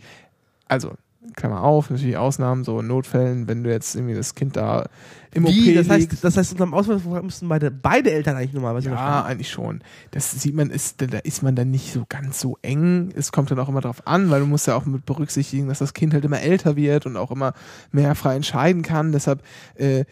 also, 0.67 0.93
Klammer 1.35 1.61
auf, 1.61 1.91
natürlich 1.91 2.17
Ausnahmen, 2.17 2.63
so 2.63 2.79
in 2.79 2.87
Notfällen, 2.87 3.47
wenn 3.47 3.63
du 3.63 3.69
jetzt 3.69 3.95
irgendwie 3.95 4.15
das 4.15 4.33
Kind 4.33 4.55
da 4.55 4.87
im 5.33 5.45
Wie? 5.45 5.69
OP 5.69 5.75
Das 5.75 5.87
heißt, 5.87 6.23
das 6.23 6.35
heißt, 6.35 6.51
unterm 6.53 6.73
Auswahl 6.73 7.21
müssen 7.21 7.47
beide, 7.47 7.69
beide 7.69 8.11
Eltern 8.11 8.35
eigentlich 8.35 8.53
normalerweise 8.53 8.87
Ja, 8.89 8.93
unterschreiben. 8.93 9.27
eigentlich 9.27 9.49
schon. 9.51 9.81
Das 10.09 10.31
sieht 10.31 10.55
man, 10.55 10.71
ist, 10.71 10.99
da 10.99 11.19
ist 11.19 11.43
man 11.43 11.55
dann 11.55 11.69
nicht 11.69 11.93
so 11.93 12.05
ganz 12.09 12.39
so 12.39 12.57
eng. 12.63 13.13
Es 13.15 13.31
kommt 13.31 13.51
dann 13.51 13.59
auch 13.59 13.69
immer 13.69 13.81
drauf 13.81 14.07
an, 14.07 14.31
weil 14.31 14.39
du 14.39 14.47
musst 14.47 14.65
ja 14.65 14.75
auch 14.75 14.85
mit 14.85 15.05
berücksichtigen, 15.05 15.67
dass 15.67 15.77
das 15.77 15.93
Kind 15.93 16.13
halt 16.15 16.25
immer 16.25 16.41
älter 16.41 16.75
wird 16.75 17.05
und 17.05 17.15
auch 17.17 17.29
immer 17.29 17.53
mehr 17.91 18.15
frei 18.15 18.35
entscheiden 18.35 18.81
kann. 18.81 19.11
Deshalb 19.11 19.43
äh, 19.75 20.05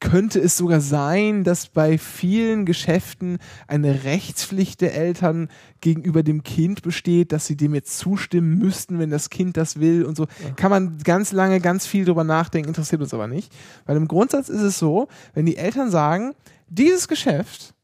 könnte 0.00 0.40
es 0.40 0.56
sogar 0.56 0.80
sein, 0.80 1.44
dass 1.44 1.68
bei 1.68 1.98
vielen 1.98 2.64
Geschäften 2.64 3.38
eine 3.68 4.04
Rechtspflicht 4.04 4.80
der 4.80 4.94
Eltern 4.94 5.48
gegenüber 5.80 6.22
dem 6.22 6.42
Kind 6.42 6.82
besteht, 6.82 7.32
dass 7.32 7.46
sie 7.46 7.56
dem 7.56 7.74
jetzt 7.74 7.98
zustimmen 7.98 8.58
müssten, 8.58 8.98
wenn 8.98 9.10
das 9.10 9.30
Kind 9.30 9.56
das 9.56 9.78
will 9.78 10.04
und 10.04 10.16
so. 10.16 10.26
Kann 10.56 10.70
man 10.70 10.98
ganz 10.98 11.32
lange, 11.32 11.60
ganz 11.60 11.86
viel 11.86 12.04
drüber 12.04 12.24
nachdenken, 12.24 12.68
interessiert 12.68 13.02
uns 13.02 13.14
aber 13.14 13.28
nicht. 13.28 13.52
Weil 13.84 13.96
im 13.96 14.08
Grundsatz 14.08 14.48
ist 14.48 14.62
es 14.62 14.78
so, 14.78 15.08
wenn 15.34 15.46
die 15.46 15.56
Eltern 15.56 15.90
sagen, 15.90 16.34
dieses 16.68 17.06
Geschäft 17.06 17.74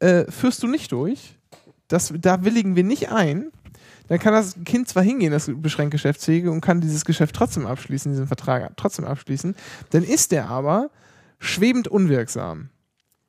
äh, 0.00 0.30
führst 0.30 0.62
du 0.62 0.66
nicht 0.66 0.90
durch, 0.92 1.36
das, 1.86 2.12
da 2.20 2.44
willigen 2.44 2.76
wir 2.76 2.84
nicht 2.84 3.10
ein, 3.10 3.50
dann 4.08 4.18
kann 4.18 4.32
das 4.32 4.56
Kind 4.64 4.88
zwar 4.88 5.02
hingehen, 5.02 5.32
das 5.32 5.50
beschränkt 5.54 5.92
Geschäftsfähige, 5.92 6.50
und 6.50 6.60
kann 6.60 6.80
dieses 6.80 7.04
Geschäft 7.04 7.36
trotzdem 7.36 7.66
abschließen, 7.66 8.10
diesen 8.10 8.26
Vertrag 8.26 8.76
trotzdem 8.76 9.04
abschließen, 9.04 9.54
dann 9.90 10.02
ist 10.02 10.32
der 10.32 10.48
aber 10.48 10.90
schwebend 11.38 11.88
unwirksam. 11.88 12.70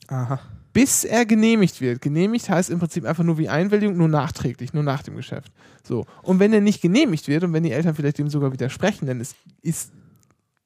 Aha. 0.07 0.39
Bis 0.73 1.03
er 1.03 1.25
genehmigt 1.25 1.81
wird. 1.81 2.01
Genehmigt 2.01 2.49
heißt 2.49 2.69
im 2.69 2.79
Prinzip 2.79 3.05
einfach 3.05 3.23
nur 3.23 3.37
wie 3.37 3.49
Einwilligung, 3.49 3.97
nur 3.97 4.07
nachträglich, 4.07 4.73
nur 4.73 4.83
nach 4.83 5.01
dem 5.03 5.15
Geschäft. 5.15 5.51
So. 5.83 6.05
Und 6.23 6.39
wenn 6.39 6.53
er 6.53 6.61
nicht 6.61 6.81
genehmigt 6.81 7.27
wird 7.27 7.43
und 7.43 7.53
wenn 7.53 7.63
die 7.63 7.71
Eltern 7.71 7.95
vielleicht 7.95 8.17
dem 8.19 8.29
sogar 8.29 8.51
widersprechen, 8.53 9.07
dann 9.07 9.19
ist, 9.19 9.35
ist 9.61 9.91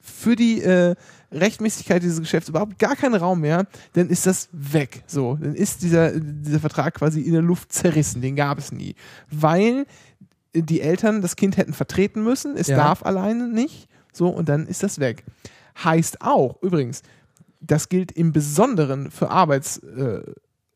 für 0.02 0.36
die 0.36 0.62
äh, 0.62 0.96
Rechtmäßigkeit 1.32 2.04
dieses 2.04 2.20
Geschäfts 2.20 2.50
überhaupt 2.50 2.78
gar 2.78 2.98
kein 2.98 3.16
Raum 3.16 3.40
mehr, 3.40 3.66
dann 3.94 4.10
ist 4.10 4.26
das 4.28 4.50
weg. 4.52 5.04
So, 5.08 5.38
dann 5.42 5.56
ist 5.56 5.82
dieser, 5.82 6.12
dieser 6.20 6.60
Vertrag 6.60 6.94
quasi 6.96 7.22
in 7.22 7.32
der 7.32 7.42
Luft 7.42 7.72
zerrissen. 7.72 8.22
Den 8.22 8.36
gab 8.36 8.58
es 8.58 8.74
nie. 8.74 8.96
Weil 9.32 9.86
die 10.54 10.82
Eltern 10.82 11.22
das 11.22 11.38
Kind 11.38 11.56
hätten 11.56 11.74
vertreten 11.74 12.24
müssen, 12.24 12.58
es 12.58 12.68
Ja. 12.68 12.76
darf 12.78 13.04
alleine 13.04 13.48
nicht. 13.48 13.88
So, 14.12 14.28
und 14.28 14.50
dann 14.50 14.68
ist 14.68 14.84
das 14.84 15.00
weg. 15.00 15.24
Heißt 15.82 16.22
auch, 16.22 16.62
übrigens, 16.62 17.02
das 17.66 17.90
gilt 17.90 18.12
im 18.12 18.32
Besonderen 18.32 19.10
für, 19.10 19.30
Arbeits, 19.30 19.78
äh, 19.80 20.22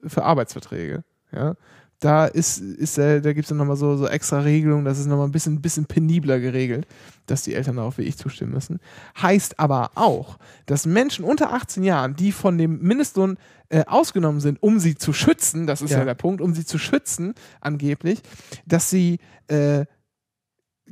für 0.05 0.23
Arbeitsverträge. 0.23 1.03
Ja? 1.31 1.55
Da 1.99 2.27
ist, 2.27 2.59
ist 2.59 2.99
äh, 2.99 3.21
da 3.21 3.33
gibt 3.33 3.45
es 3.45 3.49
dann 3.49 3.57
nochmal 3.57 3.75
so, 3.75 3.97
so 3.97 4.07
extra 4.07 4.41
Regelungen, 4.41 4.85
das 4.85 4.99
ist 4.99 5.07
nochmal 5.07 5.27
ein 5.27 5.31
bisschen, 5.31 5.61
bisschen 5.61 5.87
penibler 5.87 6.39
geregelt, 6.39 6.87
dass 7.25 7.41
die 7.41 7.55
Eltern 7.55 7.77
darauf 7.77 7.97
wie 7.97 8.03
ich 8.03 8.17
zustimmen 8.17 8.53
müssen. 8.53 8.79
Heißt 9.19 9.59
aber 9.59 9.91
auch, 9.95 10.37
dass 10.67 10.85
Menschen 10.85 11.25
unter 11.25 11.53
18 11.53 11.83
Jahren, 11.83 12.15
die 12.15 12.31
von 12.31 12.57
dem 12.57 12.79
Mindestlohn 12.81 13.37
äh, 13.69 13.83
ausgenommen 13.85 14.41
sind, 14.41 14.61
um 14.61 14.79
sie 14.79 14.95
zu 14.95 15.11
schützen, 15.11 15.65
das 15.65 15.81
ist 15.81 15.91
ja. 15.91 15.99
Ja. 15.99 16.05
der 16.05 16.13
Punkt, 16.13 16.39
um 16.39 16.53
sie 16.53 16.65
zu 16.65 16.77
schützen, 16.77 17.33
angeblich, 17.61 18.21
dass 18.67 18.91
sie 18.91 19.17
äh, 19.47 19.85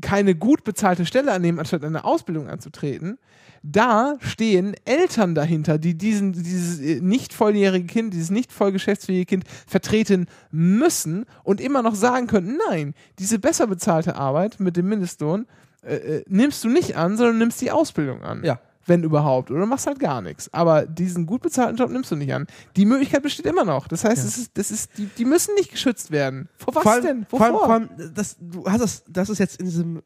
keine 0.01 0.35
gut 0.35 0.63
bezahlte 0.63 1.05
Stelle 1.05 1.31
annehmen, 1.31 1.59
anstatt 1.59 1.83
eine 1.83 2.03
Ausbildung 2.03 2.49
anzutreten, 2.49 3.19
da 3.67 4.17
stehen 4.19 4.75
Eltern 4.85 5.33
dahinter, 5.33 5.79
die 5.79 5.97
diesen, 5.97 6.33
dieses 6.33 6.79
äh, 6.79 7.01
nicht 7.01 7.33
volljährige 7.33 7.87
Kind, 7.87 8.13
dieses 8.13 8.29
nicht 8.29 8.51
voll 8.51 8.71
geschäftsfähige 8.71 9.25
Kind 9.25 9.45
vertreten 9.65 10.27
müssen 10.51 11.25
und 11.43 11.59
immer 11.59 11.81
noch 11.81 11.95
sagen 11.95 12.27
können, 12.27 12.59
nein, 12.69 12.93
diese 13.17 13.39
besser 13.39 13.65
bezahlte 13.65 14.15
Arbeit 14.15 14.59
mit 14.59 14.77
dem 14.77 14.87
Mindestlohn 14.87 15.47
äh, 15.81 15.95
äh, 15.95 16.23
nimmst 16.27 16.63
du 16.63 16.69
nicht 16.69 16.95
an, 16.95 17.17
sondern 17.17 17.39
nimmst 17.39 17.59
die 17.59 17.71
Ausbildung 17.71 18.21
an. 18.21 18.43
Ja. 18.43 18.59
Wenn 18.87 19.01
überhaupt. 19.01 19.49
Oder 19.49 19.65
machst 19.65 19.87
halt 19.87 19.97
gar 19.97 20.21
nichts. 20.21 20.53
Aber 20.53 20.85
diesen 20.85 21.25
gut 21.25 21.41
bezahlten 21.41 21.75
Job 21.75 21.89
nimmst 21.89 22.11
du 22.11 22.15
nicht 22.15 22.31
an. 22.31 22.45
Die 22.75 22.85
Möglichkeit 22.85 23.23
besteht 23.23 23.47
immer 23.47 23.65
noch. 23.65 23.87
Das 23.87 24.03
heißt, 24.03 24.23
es 24.23 24.37
ist, 24.37 24.51
das 24.59 24.69
ist, 24.69 24.95
die, 24.99 25.07
die 25.07 25.25
müssen 25.25 25.55
nicht 25.55 25.71
geschützt 25.71 26.11
werden. 26.11 26.49
Vor 26.55 26.75
was 26.75 26.83
vor 26.83 26.91
allem, 26.91 27.03
denn? 27.03 27.25
Vor 27.25 27.39
Wovor? 27.39 27.67
allem, 27.67 27.87
vor 27.87 27.97
allem 27.97 28.13
das, 28.13 28.37
du 28.39 28.63
hast 28.67 28.81
das, 28.81 29.03
das 29.07 29.29
ist 29.29 29.39
jetzt 29.39 29.59
in 29.59 29.65
diesem 29.65 30.03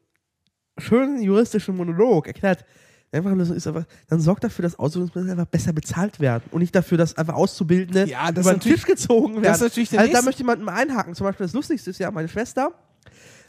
schönen 0.78 1.20
juristischen 1.20 1.76
Monolog 1.76 2.26
erklärt. 2.26 2.64
Einfache 3.12 3.34
Lösung 3.34 3.56
ist 3.56 3.66
einfach, 3.66 3.84
dann 4.08 4.20
sorgt 4.20 4.44
dafür, 4.44 4.62
dass 4.62 4.78
Ausbildungsmittel 4.78 5.32
einfach 5.32 5.46
besser 5.46 5.72
bezahlt 5.72 6.20
werden 6.20 6.44
und 6.52 6.60
nicht 6.60 6.72
dafür, 6.74 6.96
dass 6.96 7.16
einfach 7.16 7.34
Auszubildende 7.34 8.08
Ja, 8.08 8.30
das 8.30 8.46
über 8.46 8.54
den 8.54 8.60
Tisch 8.60 8.84
gezogen 8.84 9.34
werden. 9.34 9.42
das 9.42 9.56
ist 9.56 9.62
natürlich 9.62 9.90
der 9.90 10.00
also 10.00 10.12
da 10.12 10.22
möchte 10.22 10.42
jemand 10.42 10.62
mal 10.62 10.74
einhaken. 10.74 11.14
Zum 11.14 11.26
Beispiel 11.26 11.46
das 11.46 11.52
Lustigste 11.52 11.90
ist 11.90 11.98
ja, 11.98 12.10
meine 12.12 12.28
Schwester 12.28 12.72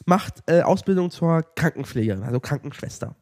macht 0.06 0.42
äh, 0.48 0.62
Ausbildung 0.62 1.12
zur 1.12 1.44
Krankenpflegerin, 1.56 2.24
also 2.24 2.40
Krankenschwester. 2.40 3.16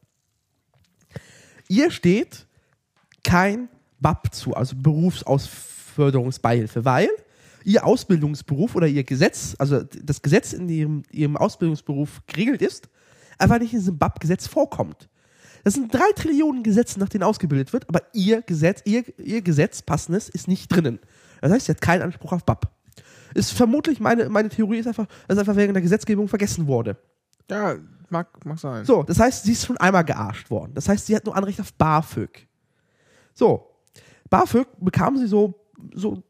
Ihr 1.68 1.91
steht 1.91 2.48
kein 3.26 3.68
BAP 3.99 4.34
zu, 4.34 4.53
also 4.53 4.78
Berufsausförderungsbeihilfe, 4.78 6.86
weil 6.86 7.10
ihr 7.66 7.86
Ausbildungsberuf 7.86 8.76
oder 8.76 8.88
ihr 8.88 9.03
Gesetz, 9.03 9.57
also 9.60 9.84
das 9.84 10.22
Gesetz 10.22 10.53
in 10.53 10.70
ihrem, 10.70 11.03
ihrem 11.11 11.36
Ausbildungsberuf 11.36 12.22
geregelt 12.28 12.61
ist, 12.61 12.88
einfach 13.38 13.60
nicht 13.60 13.74
in 13.74 13.80
diesem 13.80 13.98
BAP-Gesetz 13.98 14.48
vorkommt. 14.48 15.09
Das 15.64 15.73
sind 15.73 15.94
drei 15.94 16.11
Trillionen 16.15 16.64
Gesetze, 16.64 16.99
nach 16.99 17.10
denen 17.10 17.23
ausgebildet 17.23 17.73
wird, 17.73 17.88
aber 17.90 18.02
ihr 18.14 18.41
Gesetz, 18.41 18.81
ihr, 18.86 19.03
ihr 19.19 19.41
Gesetz, 19.41 19.81
passendes, 19.81 20.30
ist 20.30 20.48
nicht 20.48 20.68
drinnen. 20.69 20.99
Das 21.41 21.52
heißt, 21.52 21.65
sie 21.65 21.72
hat 21.72 21.81
keinen 21.81 22.02
Anspruch 22.02 22.34
auf 22.34 22.44
BAP. 22.45 22.69
Ist 23.34 23.52
vermutlich, 23.53 23.99
meine, 23.99 24.30
meine 24.30 24.49
Theorie 24.49 24.80
ist 24.80 24.88
einfach, 24.88 25.07
dass 25.27 25.38
einfach 25.38 25.56
während 25.56 25.76
der 25.76 25.81
Gesetzgebung 25.81 26.27
vergessen 26.27 26.68
wurde. 26.68 26.98
ja, 27.49 27.76
mag, 28.10 28.45
mag 28.45 28.60
sein. 28.60 28.86
So, 28.86 29.03
das 29.03 29.19
heißt, 29.19 29.44
sie 29.44 29.52
ist 29.52 29.65
schon 29.65 29.77
einmal 29.77 30.03
gearscht 30.03 30.49
worden. 30.49 30.73
Das 30.73 30.90
heißt, 30.90 31.06
sie 31.06 31.15
hat 31.15 31.26
nur 31.26 31.36
Anrecht 31.36 31.60
auf 31.61 31.73
BAföG. 31.73 32.48
So, 33.34 33.69
BAföG 34.30 34.68
bekam 34.80 35.18
sie 35.18 35.27
so, 35.27 35.65
so 35.94 36.23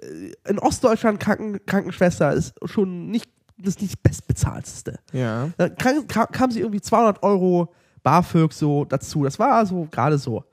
äh, 0.00 0.32
in 0.48 0.58
Ostdeutschland 0.58 1.20
Kranken, 1.20 1.64
Krankenschwester 1.66 2.32
ist 2.32 2.54
schon 2.64 3.10
nicht 3.10 3.30
das 3.56 3.80
nicht 3.80 4.02
bestbezahlteste. 4.02 4.98
Ja. 5.12 5.50
Dann 5.56 5.76
kam, 5.76 6.08
kam, 6.08 6.26
kam 6.32 6.50
sie 6.50 6.60
irgendwie 6.60 6.80
200 6.80 7.22
Euro 7.22 7.72
BAföG 8.04 8.52
so 8.52 8.84
dazu. 8.84 9.24
Das 9.24 9.38
war 9.40 9.66
so 9.66 9.88
gerade 9.90 10.18
so. 10.18 10.44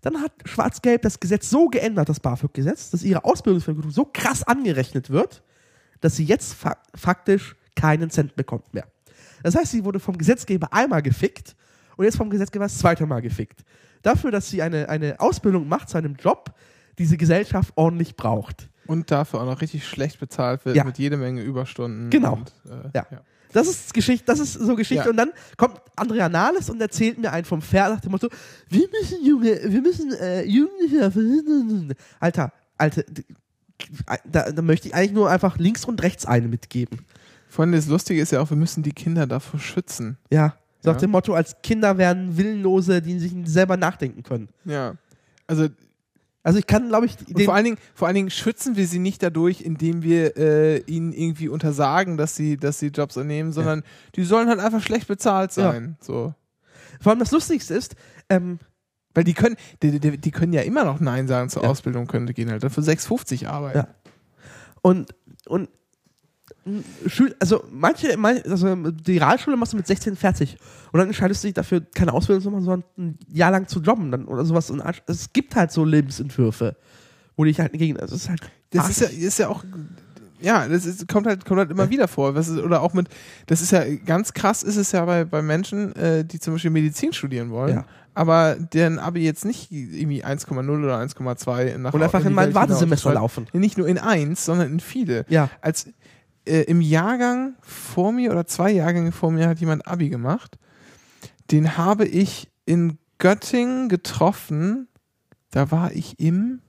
Dann 0.00 0.20
hat 0.20 0.32
Schwarz-Gelb 0.46 1.02
das 1.02 1.20
Gesetz 1.20 1.48
so 1.50 1.68
geändert, 1.68 2.08
das 2.08 2.18
BAföG-Gesetz, 2.18 2.90
dass 2.90 3.04
ihre 3.04 3.24
Ausbildungsvergütung 3.24 3.90
so 3.90 4.08
krass 4.10 4.42
angerechnet 4.42 5.10
wird, 5.10 5.42
dass 6.00 6.16
sie 6.16 6.24
jetzt 6.24 6.54
fa 6.54 6.76
faktisch 6.94 7.54
keinen 7.76 8.10
Cent 8.10 8.34
bekommt 8.34 8.72
mehr. 8.74 8.86
Das 9.42 9.54
heißt, 9.54 9.70
sie 9.70 9.84
wurde 9.84 10.00
vom 10.00 10.16
Gesetzgeber 10.18 10.72
einmal 10.72 11.02
gefickt 11.02 11.54
und 11.96 12.04
jetzt 12.04 12.16
vom 12.16 12.30
Gesetzgeber 12.30 12.64
das 12.64 12.78
zweite 12.78 13.06
Mal 13.06 13.20
gefickt. 13.22 13.64
Dafür, 14.02 14.30
dass 14.32 14.48
sie 14.50 14.62
eine, 14.62 14.88
eine 14.88 15.20
Ausbildung 15.20 15.68
macht 15.68 15.88
zu 15.88 15.98
einem 15.98 16.16
Job, 16.16 16.52
diese 16.98 17.16
Gesellschaft 17.16 17.72
ordentlich 17.76 18.16
braucht. 18.16 18.68
Und 18.86 19.10
dafür 19.12 19.40
auch 19.40 19.46
noch 19.46 19.60
richtig 19.60 19.86
schlecht 19.86 20.18
bezahlt 20.18 20.64
wird 20.64 20.76
Ja. 20.76 20.82
mit 20.84 20.98
jede 20.98 21.16
Menge 21.16 21.42
Überstunden. 21.42 22.10
Genau. 22.10 22.34
Und, 22.34 22.52
äh, 22.66 22.90
Ja. 22.94 23.06
Das 23.52 23.66
ist 23.68 23.92
Geschichte, 23.94 24.24
das 24.26 24.38
ist 24.40 24.54
so 24.54 24.74
Geschichte. 24.76 25.04
Ja. 25.04 25.10
Und 25.10 25.16
dann 25.16 25.30
kommt 25.56 25.80
Andrea 25.96 26.28
Nahles 26.28 26.70
und 26.70 26.80
erzählt 26.80 27.18
mir 27.18 27.32
einen 27.32 27.44
vom 27.44 27.60
Pferd 27.62 27.94
nach 27.94 28.00
dem 28.00 28.12
Motto, 28.12 28.28
wir 28.68 28.88
müssen 29.00 29.24
Junge, 29.24 29.60
wir 29.64 29.80
müssen 29.82 30.12
äh, 30.14 30.42
Jugendliche. 30.44 31.94
Alter, 32.20 32.52
Alter, 32.78 33.02
d- 33.02 33.24
da, 34.24 34.50
da 34.52 34.62
möchte 34.62 34.88
ich 34.88 34.94
eigentlich 34.94 35.12
nur 35.12 35.28
einfach 35.30 35.58
links 35.58 35.84
und 35.84 36.02
rechts 36.02 36.24
eine 36.26 36.48
mitgeben. 36.48 37.00
Vor 37.48 37.64
allem 37.64 37.72
das 37.72 37.86
Lustige 37.86 38.20
ist 38.22 38.32
ja 38.32 38.40
auch, 38.40 38.48
wir 38.50 38.56
müssen 38.56 38.82
die 38.82 38.92
Kinder 38.92 39.26
davor 39.26 39.60
schützen. 39.60 40.16
Ja. 40.30 40.56
So 40.80 40.90
nach 40.90 40.96
Ja. 40.96 41.00
dem 41.00 41.10
Motto, 41.10 41.34
als 41.34 41.56
Kinder 41.62 41.98
werden 41.98 42.36
Willenlose, 42.36 43.02
die 43.02 43.18
sich 43.18 43.32
selber 43.44 43.76
nachdenken 43.76 44.22
können. 44.22 44.48
Ja. 44.64 44.94
Also 45.46 45.68
Also 46.44 46.58
ich 46.58 46.66
kann, 46.66 46.88
glaube 46.88 47.06
ich, 47.06 47.16
den, 47.16 47.44
vor 47.44 47.54
allen 47.54 47.64
Dingen, 47.64 47.78
vor 47.94 48.08
allen 48.08 48.16
Dingen 48.16 48.30
schützen 48.30 48.74
wir 48.76 48.86
sie 48.88 48.98
nicht 48.98 49.22
dadurch, 49.22 49.60
indem 49.60 50.02
wir 50.02 50.36
äh, 50.36 50.78
ihnen 50.86 51.12
irgendwie 51.12 51.48
untersagen, 51.48 52.16
dass 52.16 52.34
sie, 52.34 52.56
dass 52.56 52.78
sie 52.80 52.88
Jobs 52.88 53.16
annehmen, 53.16 53.52
sondern 53.52 53.82
die 54.16 54.24
sollen 54.24 54.48
halt 54.48 54.58
einfach 54.58 54.82
schlecht 54.82 55.06
bezahlt 55.06 55.54
Ja. 55.56 55.70
sein. 55.72 55.96
So. 56.00 56.34
vor 57.00 57.10
allem 57.10 57.20
das 57.20 57.30
Lustigste 57.30 57.74
ist, 57.74 57.94
ähm, 58.28 58.58
Weil 59.14 59.24
die 59.24 59.34
können, 59.34 59.56
die, 59.82 60.00
die, 60.00 60.18
die 60.18 60.30
können 60.30 60.52
ja 60.52 60.62
immer 60.62 60.84
noch 60.84 60.98
Nein 60.98 61.28
sagen 61.28 61.48
zur 61.48 61.62
Ja. 61.62 61.68
Ausbildung, 61.68 62.06
können 62.06 62.26
die 62.26 62.34
gehen 62.34 62.50
halt 62.50 62.62
dafür 62.64 62.82
6,50 62.82 63.46
arbeiten. 63.46 63.78
Ja. 63.78 63.88
Und, 64.80 65.14
und 65.46 65.68
Schül 67.06 67.34
also 67.40 67.64
manche, 67.72 68.16
man- 68.16 68.40
also 68.42 68.74
die 68.90 69.18
Realschule 69.18 69.56
machst 69.56 69.72
du 69.72 69.76
mit 69.76 69.86
16 69.86 70.14
fertig 70.16 70.56
und 70.92 70.98
dann 70.98 71.08
entscheidest 71.08 71.42
du 71.42 71.48
dich 71.48 71.54
dafür, 71.54 71.80
keine 71.94 72.12
Ausbildung 72.12 72.42
zu 72.42 72.50
machen, 72.50 72.64
sondern 72.64 72.84
ein 72.98 73.18
Jahr 73.32 73.50
lang 73.50 73.66
zu 73.66 73.80
jobben 73.80 74.10
dann 74.12 74.26
oder 74.26 74.44
sowas. 74.44 74.70
Und 74.70 74.82
es 75.06 75.32
gibt 75.32 75.56
halt 75.56 75.72
so 75.72 75.84
Lebensentwürfe, 75.84 76.76
wo 77.36 77.44
dich 77.44 77.58
halt 77.58 77.72
gegen, 77.72 77.98
also 77.98 78.14
es 78.14 78.22
ist 78.24 78.28
halt, 78.30 78.42
Das 78.70 78.88
ist 78.88 79.00
ja, 79.00 79.08
ist 79.08 79.38
ja 79.40 79.48
auch, 79.48 79.64
ja, 80.40 80.66
das 80.68 80.86
ist, 80.86 81.08
kommt 81.08 81.26
halt, 81.26 81.44
kommt 81.44 81.58
halt 81.58 81.70
immer 81.70 81.88
wieder 81.90 82.06
vor. 82.08 82.36
Ist, 82.36 82.50
oder 82.50 82.82
auch 82.82 82.94
mit, 82.94 83.08
das 83.46 83.60
ist 83.60 83.72
ja 83.72 83.84
ganz 84.04 84.32
krass, 84.32 84.62
ist 84.62 84.76
es 84.76 84.92
ja 84.92 85.04
bei, 85.04 85.24
bei 85.24 85.42
Menschen, 85.42 85.94
äh, 85.96 86.24
die 86.24 86.38
zum 86.40 86.54
Beispiel 86.54 86.70
Medizin 86.70 87.12
studieren 87.12 87.50
wollen, 87.50 87.74
Ja. 87.76 87.84
aber 88.14 88.56
deren 88.56 88.98
Abi 88.98 89.24
jetzt 89.24 89.44
nicht 89.44 89.70
irgendwie 89.70 90.24
1,0 90.24 90.68
oder 90.82 90.98
1,2 90.98 91.78
nach 91.78 91.94
und 91.94 92.02
einfach 92.02 92.24
in 92.24 92.32
mein 92.34 92.54
Wartesemester 92.54 93.14
laufen. 93.14 93.46
Nicht 93.52 93.78
nur 93.78 93.86
in 93.88 93.98
eins, 93.98 94.44
sondern 94.44 94.72
in 94.72 94.80
viele. 94.80 95.24
Ja. 95.28 95.48
Als 95.60 95.88
äh, 96.46 96.62
im 96.62 96.80
Jahrgang 96.80 97.54
vor 97.60 98.12
mir 98.12 98.30
oder 98.32 98.46
zwei 98.46 98.70
Jahrgänge 98.70 99.12
vor 99.12 99.30
mir 99.30 99.48
hat 99.48 99.58
jemand 99.60 99.86
Abi 99.86 100.08
gemacht. 100.08 100.58
Den 101.50 101.76
habe 101.76 102.06
ich 102.06 102.50
in 102.64 102.98
Göttingen 103.18 103.88
getroffen. 103.88 104.88
Da 105.50 105.70
war 105.70 105.92
ich 105.92 106.18
im 106.18 106.60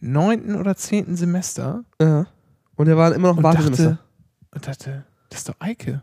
neunten 0.00 0.54
oder 0.56 0.76
zehnten 0.76 1.16
Semester 1.16 1.84
Ja. 2.00 2.26
Und 2.76 2.86
der 2.86 2.96
war 2.96 3.14
immer 3.14 3.28
noch 3.28 3.36
im 3.38 3.42
Wartesemester. 3.42 3.98
und 4.52 4.66
dachte, 4.66 5.04
das 5.28 5.40
ist 5.40 5.48
doch 5.48 5.56
Eike. 5.58 6.02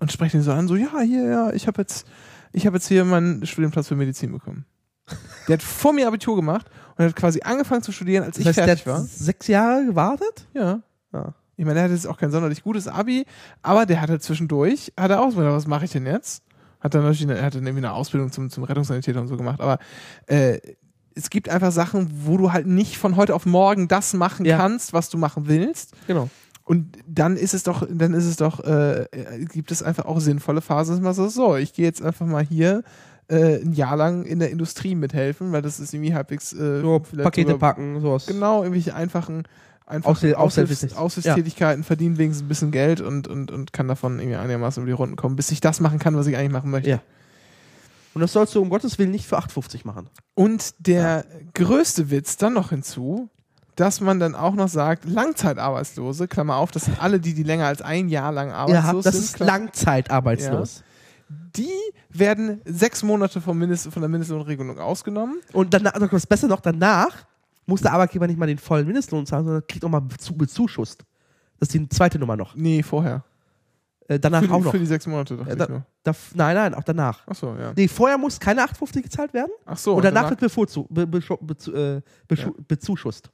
Und 0.00 0.12
spreche 0.12 0.36
ihn 0.36 0.42
so 0.42 0.52
an, 0.52 0.68
so, 0.68 0.74
ja, 0.76 1.00
hier, 1.00 1.24
ja, 1.24 1.52
ich 1.52 1.66
habe 1.66 1.80
jetzt, 1.80 2.06
ich 2.52 2.66
habe 2.66 2.76
jetzt 2.76 2.88
hier 2.88 3.04
meinen 3.04 3.46
Studienplatz 3.46 3.88
für 3.88 3.96
Medizin 3.96 4.32
bekommen. 4.32 4.66
Der 5.48 5.54
hat 5.54 5.62
vor 5.62 5.92
mir 5.92 6.06
Abitur 6.08 6.36
gemacht 6.36 6.66
und 6.96 7.04
hat 7.04 7.16
quasi 7.16 7.40
angefangen 7.42 7.82
zu 7.82 7.92
studieren, 7.92 8.24
als 8.24 8.36
ich 8.36 8.44
Das 8.44 8.56
heißt, 8.56 8.58
der 8.58 8.76
fertig 8.76 8.86
hat 8.86 8.92
war. 8.92 9.00
sechs 9.04 9.46
Jahre 9.46 9.86
gewartet? 9.86 10.46
Ja. 10.54 10.82
Ja. 11.12 11.34
Ich 11.56 11.64
meine, 11.64 11.74
der 11.74 11.84
hatte 11.84 11.94
jetzt 11.94 12.06
auch 12.06 12.16
kein 12.18 12.30
sonderlich 12.30 12.62
gutes 12.62 12.88
Abi, 12.88 13.24
aber 13.62 13.86
der 13.86 14.00
hatte 14.00 14.18
zwischendurch, 14.18 14.92
hat 14.98 15.10
er 15.10 15.20
auch 15.20 15.30
so, 15.30 15.36
was 15.38 15.66
mache 15.66 15.84
ich 15.84 15.92
denn 15.92 16.06
jetzt? 16.06 16.42
Hat 16.80 16.94
dann 16.94 17.02
natürlich, 17.02 17.22
eine, 17.24 17.36
er 17.38 17.44
hat 17.46 17.54
dann 17.54 17.66
irgendwie 17.66 17.84
eine 17.86 17.92
Ausbildung 17.92 18.32
zum, 18.32 18.50
zum 18.50 18.64
Rettungssanitäter 18.64 19.20
und 19.20 19.28
so 19.28 19.36
gemacht, 19.36 19.60
aber 19.60 19.78
äh, 20.26 20.58
es 21.14 21.28
gibt 21.30 21.48
einfach 21.50 21.70
Sachen, 21.70 22.10
wo 22.26 22.38
du 22.38 22.52
halt 22.52 22.66
nicht 22.66 22.96
von 22.96 23.16
heute 23.16 23.34
auf 23.34 23.44
morgen 23.46 23.86
das 23.86 24.14
machen 24.14 24.46
Ja. 24.46 24.56
kannst, 24.56 24.92
was 24.92 25.10
du 25.10 25.18
machen 25.18 25.46
willst. 25.46 25.92
Genau. 26.06 26.28
Und 26.64 26.96
dann 27.06 27.36
ist 27.36 27.54
es 27.54 27.64
doch, 27.64 27.86
dann 27.90 28.14
ist 28.14 28.24
es 28.24 28.36
doch, 28.36 28.60
äh, 28.64 29.06
gibt 29.52 29.70
es 29.72 29.82
einfach 29.82 30.06
auch 30.06 30.20
sinnvolle 30.20 30.60
Phasen, 30.62 30.94
dass 30.94 31.02
man 31.02 31.12
so, 31.12 31.28
so, 31.28 31.56
ich 31.56 31.74
gehe 31.74 31.84
jetzt 31.84 32.00
einfach 32.02 32.24
mal 32.24 32.44
hier 32.44 32.82
äh, 33.28 33.56
ein 33.60 33.72
Jahr 33.72 33.96
lang 33.96 34.24
in 34.24 34.38
der 34.38 34.50
Industrie 34.50 34.94
mithelfen, 34.94 35.52
weil 35.52 35.60
das 35.62 35.80
ist 35.80 35.92
irgendwie 35.92 36.14
halbwegs 36.14 36.52
äh, 36.52 36.80
So 36.80 37.00
Pakete 37.00 37.58
packen, 37.58 38.00
sowas. 38.00 38.26
Genau, 38.26 38.62
irgendwelche 38.62 38.94
einfachen, 38.94 39.42
einfachen 39.86 40.14
Aushil- 40.16 40.34
Aushilfs 40.34 40.84
Aushilfstätig- 40.84 40.96
Aushilfstätigkeiten, 40.96 41.84
verdienen 41.84 42.18
wenigstens 42.18 42.44
ein 42.44 42.48
bisschen 42.48 42.70
Geld 42.70 43.00
und, 43.00 43.28
und, 43.28 43.50
und 43.50 43.72
kann 43.72 43.88
davon 43.88 44.18
irgendwie 44.18 44.36
einigermaßen 44.36 44.82
über 44.82 44.88
die 44.88 44.94
Runden 44.96 45.16
kommen, 45.16 45.36
bis 45.36 45.50
ich 45.50 45.60
das 45.60 45.80
machen 45.80 45.98
kann, 45.98 46.16
was 46.16 46.26
ich 46.26 46.36
eigentlich 46.36 46.52
machen 46.52 46.70
möchte. 46.70 46.90
Ja. 46.90 47.00
Und 48.14 48.20
das 48.20 48.32
sollst 48.32 48.54
du 48.54 48.60
um 48.60 48.68
Gottes 48.68 48.98
Willen 48.98 49.10
nicht 49.10 49.26
für 49.26 49.38
8,50 49.38 49.86
machen. 49.86 50.08
Und 50.34 50.74
der 50.78 51.24
größte 51.54 52.10
Witz 52.10 52.36
dann 52.36 52.52
noch 52.52 52.68
hinzu, 52.70 53.30
dass 53.74 54.02
man 54.02 54.20
dann 54.20 54.34
auch 54.34 54.54
noch 54.54 54.68
sagt, 54.68 55.06
Langzeitarbeitslose, 55.06 56.28
Klammer 56.28 56.56
auf, 56.56 56.70
das 56.70 56.84
sind 56.84 57.02
alle, 57.02 57.20
die, 57.20 57.32
die 57.32 57.42
länger 57.42 57.66
als 57.66 57.80
ein 57.80 58.10
Jahr 58.10 58.30
lang 58.30 58.50
Ja, 58.50 58.54
arbeitslos 58.56 59.04
das 59.04 59.14
sind. 59.14 59.24
ist 59.24 59.36
Klammer- 59.36 59.46
langzeitarbeitslos. 59.52 60.82
Die 61.56 61.70
werden 62.10 62.60
sechs 62.66 63.02
Monate 63.02 63.40
vom 63.40 63.58
Mindest, 63.58 63.90
von 63.90 64.02
der 64.02 64.08
Mindestlohnregelung 64.10 64.78
ausgenommen. 64.78 65.40
Und 65.54 65.72
noch 65.72 66.12
was 66.12 66.26
besser 66.26 66.48
noch, 66.48 66.60
danach 66.60 67.24
muss 67.66 67.80
der 67.82 67.92
Arbeitgeber 67.92 68.26
nicht 68.26 68.38
mal 68.38 68.46
den 68.46 68.58
vollen 68.58 68.86
Mindestlohn 68.86 69.26
zahlen, 69.26 69.44
sondern 69.44 69.66
kriegt 69.66 69.84
auch 69.84 69.88
mal 69.88 70.00
bezu 70.00 70.34
bezuschusst. 70.36 71.02
Das 71.58 71.68
ist 71.68 71.74
die 71.74 71.88
zweite 71.88 72.18
Nummer 72.18 72.36
noch. 72.36 72.54
Nee, 72.56 72.82
vorher. 72.82 73.24
Äh, 74.08 74.18
danach 74.18 74.42
Für 74.42 74.52
auch 74.52 74.64
noch. 74.64 74.70
für 74.72 74.80
die 74.80 74.86
sechs 74.86 75.06
Monate, 75.06 75.36
dachte 75.36 75.48
Ja, 75.50 75.54
ich 75.54 75.58
da, 75.62 75.68
nur. 75.68 75.86
da, 76.02 76.12
nein, 76.34 76.54
nein, 76.56 76.74
auch 76.74 76.82
danach. 76.82 77.26
Achso, 77.28 77.54
ja. 77.56 77.72
Nee, 77.76 77.86
vorher 77.86 78.18
muss 78.18 78.40
keine 78.40 78.62
8,50 78.64 79.02
gezahlt 79.02 79.32
werden. 79.32 79.52
Ach 79.64 79.78
so. 79.78 79.94
und 79.94 80.04
danach, 80.04 80.28
wird 80.28 80.40
bevorzu 80.40 80.86
be, 80.90 81.06
be, 81.06 81.20
bezu 81.40 81.72
äh, 81.72 82.00
beschu- 82.28 82.54
bezuschusst. 82.66 83.30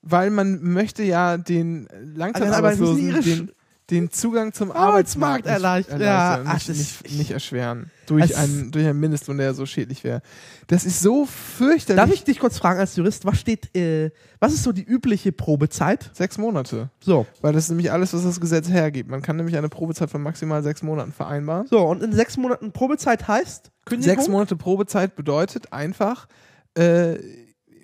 weil 0.00 0.30
man 0.30 0.62
möchte 0.62 1.02
ja 1.02 1.36
den 1.36 1.86
Langzeitarbeitslosen 2.14 3.20
den, 3.22 3.52
den 3.90 4.10
Zugang 4.10 4.52
zum 4.52 4.72
Arbeitsmarkt 4.72 5.46
Arbeitsmarkt 5.46 5.46
erleichtern. 5.46 6.00
Ja, 6.00 6.36
erleichtern, 6.36 6.46
ach, 6.48 6.68
nicht, 6.68 7.02
nicht, 7.04 7.18
nicht 7.18 7.30
erschweren. 7.32 7.90
Durch 8.18 8.36
einen, 8.36 8.70
durch 8.70 8.86
einen 8.86 9.00
Mindestlohn, 9.00 9.38
der 9.38 9.54
so 9.54 9.66
schädlich 9.66 10.04
wäre. 10.04 10.22
Das 10.66 10.84
ist 10.84 11.00
so 11.00 11.26
fürchterlich. 11.26 12.02
Darf 12.02 12.12
ich 12.12 12.24
dich 12.24 12.38
kurz 12.38 12.58
fragen 12.58 12.80
als 12.80 12.96
Jurist, 12.96 13.24
was 13.24 13.38
steht, 13.38 13.74
äh, 13.76 14.10
was 14.40 14.52
ist 14.52 14.62
so 14.62 14.72
die 14.72 14.84
übliche 14.84 15.32
Probezeit? 15.32 16.10
Sechs 16.14 16.38
Monate. 16.38 16.90
So. 17.00 17.26
Weil 17.40 17.52
das 17.52 17.64
ist 17.64 17.70
nämlich 17.70 17.92
alles, 17.92 18.12
was 18.14 18.22
das 18.24 18.40
Gesetz 18.40 18.68
hergibt. 18.68 19.10
Man 19.10 19.22
kann 19.22 19.36
nämlich 19.36 19.56
eine 19.56 19.68
Probezeit 19.68 20.10
von 20.10 20.22
maximal 20.22 20.62
sechs 20.62 20.82
Monaten 20.82 21.12
vereinbaren. 21.12 21.66
So, 21.66 21.80
und 21.80 22.02
in 22.02 22.12
sechs 22.12 22.36
Monaten 22.36 22.72
Probezeit 22.72 23.28
heißt 23.28 23.70
Kündigung? 23.84 24.16
Sechs 24.16 24.28
Monate 24.28 24.56
Probezeit 24.56 25.16
bedeutet 25.16 25.72
einfach, 25.72 26.28
äh, 26.74 27.16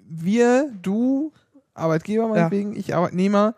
wir, 0.09 0.71
du, 0.81 1.33
Arbeitgeber 1.75 2.29
meinetwegen, 2.29 2.77
ich 2.77 2.95
Arbeitnehmer, 2.95 3.55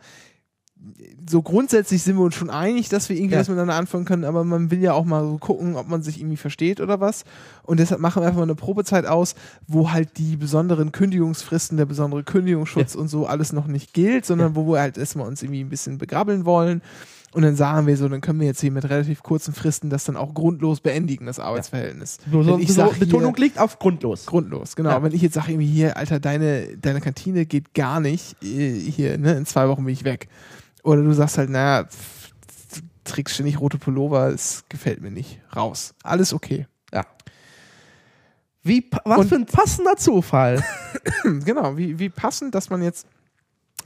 so 1.28 1.43
grundsätzlich 1.43 2.02
sind 2.02 2.16
wir 2.16 2.23
uns 2.24 2.35
schon 2.35 2.51
einig, 2.51 2.89
dass 2.89 3.09
wir 3.09 3.16
irgendwie 3.16 3.35
Ja. 3.35 3.40
was 3.40 3.48
miteinander 3.48 3.74
anfangen 3.74 4.05
können, 4.05 4.24
aber 4.24 4.44
man 4.44 4.70
will 4.70 4.81
ja 4.81 4.93
auch 4.94 5.05
mal 5.05 5.23
so 5.24 5.39
gucken, 5.39 5.77
ob 5.77 5.89
man 5.89 6.02
sich 6.02 6.19
irgendwie 6.19 6.36
versteht 6.39 6.81
oder 6.81 7.01
was. 7.01 7.24
Und 7.62 7.78
deshalb 7.81 8.01
machen 8.01 8.23
wir 8.23 8.27
einfach 8.27 8.39
mal 8.39 8.44
eine 8.44 8.55
Probezeit 8.55 9.07
aus, 9.07 9.35
wo 9.69 9.93
halt 9.93 10.16
die 10.19 10.36
besonderen 10.36 10.90
Kündigungsfristen, 10.93 11.77
der 11.77 11.86
besondere 11.86 12.24
Kündigungsschutz 12.24 12.94
und 12.94 13.09
so 13.09 13.27
alles 13.27 13.52
noch 13.52 13.66
nicht 13.66 13.93
gilt, 13.94 14.24
sondern 14.27 14.57
wo 14.57 14.66
wir 14.73 14.81
halt 14.81 14.98
erstmal 14.98 15.28
uns 15.28 15.43
irgendwie 15.43 15.61
ein 15.62 15.69
bisschen 15.69 15.98
begrabbeln 15.98 16.44
wollen. 16.47 16.82
Und 17.32 17.43
dann 17.43 17.55
sagen 17.55 17.86
wir 17.86 17.97
so, 17.97 18.09
dann 18.09 18.20
können 18.23 18.40
wir 18.40 18.48
jetzt 18.48 18.61
hier 18.61 18.73
mit 18.73 18.89
relativ 18.90 19.23
kurzen 19.23 19.55
Fristen 19.55 19.89
das 19.89 20.02
dann 20.05 20.16
auch 20.16 20.35
grundlos 20.35 20.81
beendigen, 20.81 21.27
das 21.27 21.39
Arbeitsverhältnis. 21.39 22.19
So, 22.32 22.43
so, 22.43 22.59
ich 22.59 22.69
so, 22.69 22.74
sag 22.74 22.90
hier- 22.94 23.07
Betonung 23.07 23.36
liegt 23.36 23.57
auf 23.61 23.78
grundlos. 23.78 24.27
Grundlos, 24.27 24.74
genau. 24.74 24.90
Ja. 24.90 25.02
Wenn 25.05 25.12
ich 25.12 25.23
jetzt 25.23 25.35
sage, 25.35 25.52
irgendwie 25.52 25.69
hier, 25.69 25.97
Alter, 25.97 26.19
deine, 26.19 26.77
deine 26.78 27.01
Kantine 27.01 27.47
geht 27.47 27.73
gar 27.73 28.01
nicht, 28.01 28.35
äh, 28.43 28.73
hier, 28.81 29.16
ne, 29.16 29.35
in 29.35 29.47
zwei 29.47 29.69
Wochen 29.69 29.85
bin 29.85 29.93
ich 29.93 30.02
weg. 30.02 30.27
Oder 30.82 31.02
du 31.02 31.12
sagst 31.12 31.39
halt, 31.39 31.51
naja, 31.51 31.86
trägst 33.05 33.35
ständig 33.35 33.61
rote 33.61 33.78
Pullover, 33.78 34.28
es 34.28 34.65
gefällt 34.69 35.01
mir 35.01 35.11
nicht. 35.11 35.40
Raus. 35.55 35.94
Alles 36.02 36.32
okay. 36.32 36.66
Ja. 36.93 37.05
Wie, 38.62 38.89
was 39.05 39.19
Und- 39.20 39.28
für 39.28 39.35
ein 39.36 39.47
passender 39.47 39.97
Zufall. 39.97 40.62
Genau, 41.44 41.77
wie, 41.77 41.98
wie 41.98 42.09
passend, 42.09 42.55
dass 42.55 42.69
man 42.70 42.82
jetzt 42.82 43.07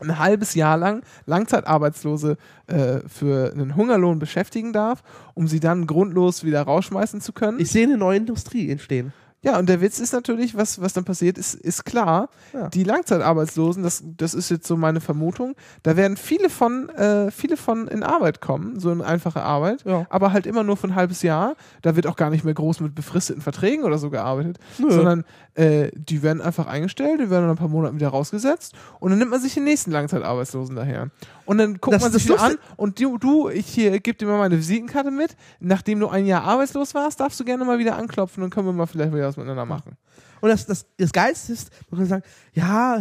ein 0.01 0.19
halbes 0.19 0.55
Jahr 0.55 0.77
lang 0.77 1.03
Langzeitarbeitslose 1.27 2.37
äh, 2.67 3.01
für 3.07 3.53
einen 3.53 3.77
Hungerlohn 3.77 4.19
beschäftigen 4.19 4.73
darf, 4.73 5.03
um 5.35 5.47
sie 5.47 5.61
dann 5.61 5.87
grundlos 5.87 6.43
wieder 6.45 6.63
rausschmeißen 6.63 7.21
zu 7.21 7.33
können. 7.33 7.61
Ich 7.61 7.71
sehe 7.71 7.85
eine 7.85 7.97
neue 7.97 8.17
Industrie 8.19 8.71
entstehen. 8.71 9.13
Ja, 9.45 9.59
und 9.59 9.69
der 9.69 9.81
Witz 9.81 10.01
ist 10.01 10.13
natürlich, 10.13 10.57
was, 10.57 10.81
was 10.81 10.93
dann 10.95 11.05
passiert, 11.05 11.39
ist, 11.39 11.55
ist 11.55 11.85
klar, 11.85 12.29
Ja. 12.53 12.69
die 12.69 12.83
Langzeitarbeitslosen, 12.83 13.83
das, 13.83 14.03
das 14.17 14.35
ist 14.35 14.51
jetzt 14.51 14.67
so 14.67 14.77
meine 14.77 15.01
Vermutung, 15.01 15.55
da 15.83 15.97
werden 15.97 16.17
viele 16.17 16.49
von, 16.51 16.89
äh, 16.89 17.31
viele 17.31 17.57
von 17.57 17.87
in 17.87 18.03
Arbeit 18.03 18.41
kommen, 18.41 18.81
so 18.81 18.91
in 18.91 19.03
einfache 19.03 19.43
Arbeit, 19.43 19.85
Ja. 19.85 20.07
aber 20.11 20.33
halt 20.33 20.47
immer 20.47 20.65
nur 20.65 20.77
für 20.77 20.89
ein 20.89 20.95
halbes 20.95 21.23
Jahr. 21.23 21.55
Da 21.83 21.95
wird 21.95 22.07
auch 22.07 22.17
gar 22.17 22.31
nicht 22.31 22.45
mehr 22.45 22.55
groß 22.55 22.81
mit 22.81 22.95
befristeten 22.95 23.43
Verträgen 23.43 23.85
oder 23.85 23.99
so 23.99 24.11
gearbeitet, 24.11 24.59
Nö. 24.79 24.91
sondern 24.91 25.25
äh, 25.55 25.91
die 25.95 26.23
werden 26.23 26.41
einfach 26.43 26.67
eingestellt, 26.67 27.21
die 27.21 27.31
werden 27.31 27.45
nach 27.45 27.53
ein 27.53 27.57
paar 27.59 27.69
Monaten 27.69 27.97
wieder 27.97 28.09
rausgesetzt 28.09 28.73
und 28.99 29.11
dann 29.11 29.19
nimmt 29.19 29.31
man 29.31 29.41
sich 29.41 29.55
den 29.55 29.65
nächsten 29.65 29.91
Langzeitarbeitslosen 29.93 30.75
daher. 30.75 31.11
Und 31.47 31.59
dann 31.59 31.75
guckt 31.75 31.95
Das 31.97 32.03
man 32.03 32.13
sich 32.13 32.25
wieder 32.25 32.41
an 32.41 32.57
und 32.77 32.99
du, 32.99 33.19
du 33.19 33.51
ich 33.51 33.67
hier, 33.67 34.01
gib 34.01 34.19
dir 34.19 34.27
mal 34.27 34.39
meine 34.39 34.57
Visitenkarte 34.57 35.11
mit. 35.11 35.37
Nachdem 35.61 36.01
du 36.01 36.09
ein 36.09 36.25
Jahr 36.27 36.43
arbeitslos 36.45 36.95
warst, 36.95 37.21
darfst 37.21 37.39
du 37.39 37.45
gerne 37.45 37.65
mal 37.67 37.79
wieder 37.79 37.97
anklopfen 37.97 38.43
und 38.43 38.49
können 38.51 38.67
wir 38.67 38.73
mal 38.73 38.87
vielleicht 38.87 39.13
wieder 39.13 39.34
was 39.37 39.45
miteinander 39.45 39.67
machen. 39.67 39.97
Und 40.41 40.49
das, 40.49 40.67
das, 40.67 40.87
das 40.97 41.13
Geilste 41.13 41.53
ist, 41.53 41.71
man 41.91 42.01
kann 42.01 42.09
sagen, 42.09 42.23
ja, 42.53 42.99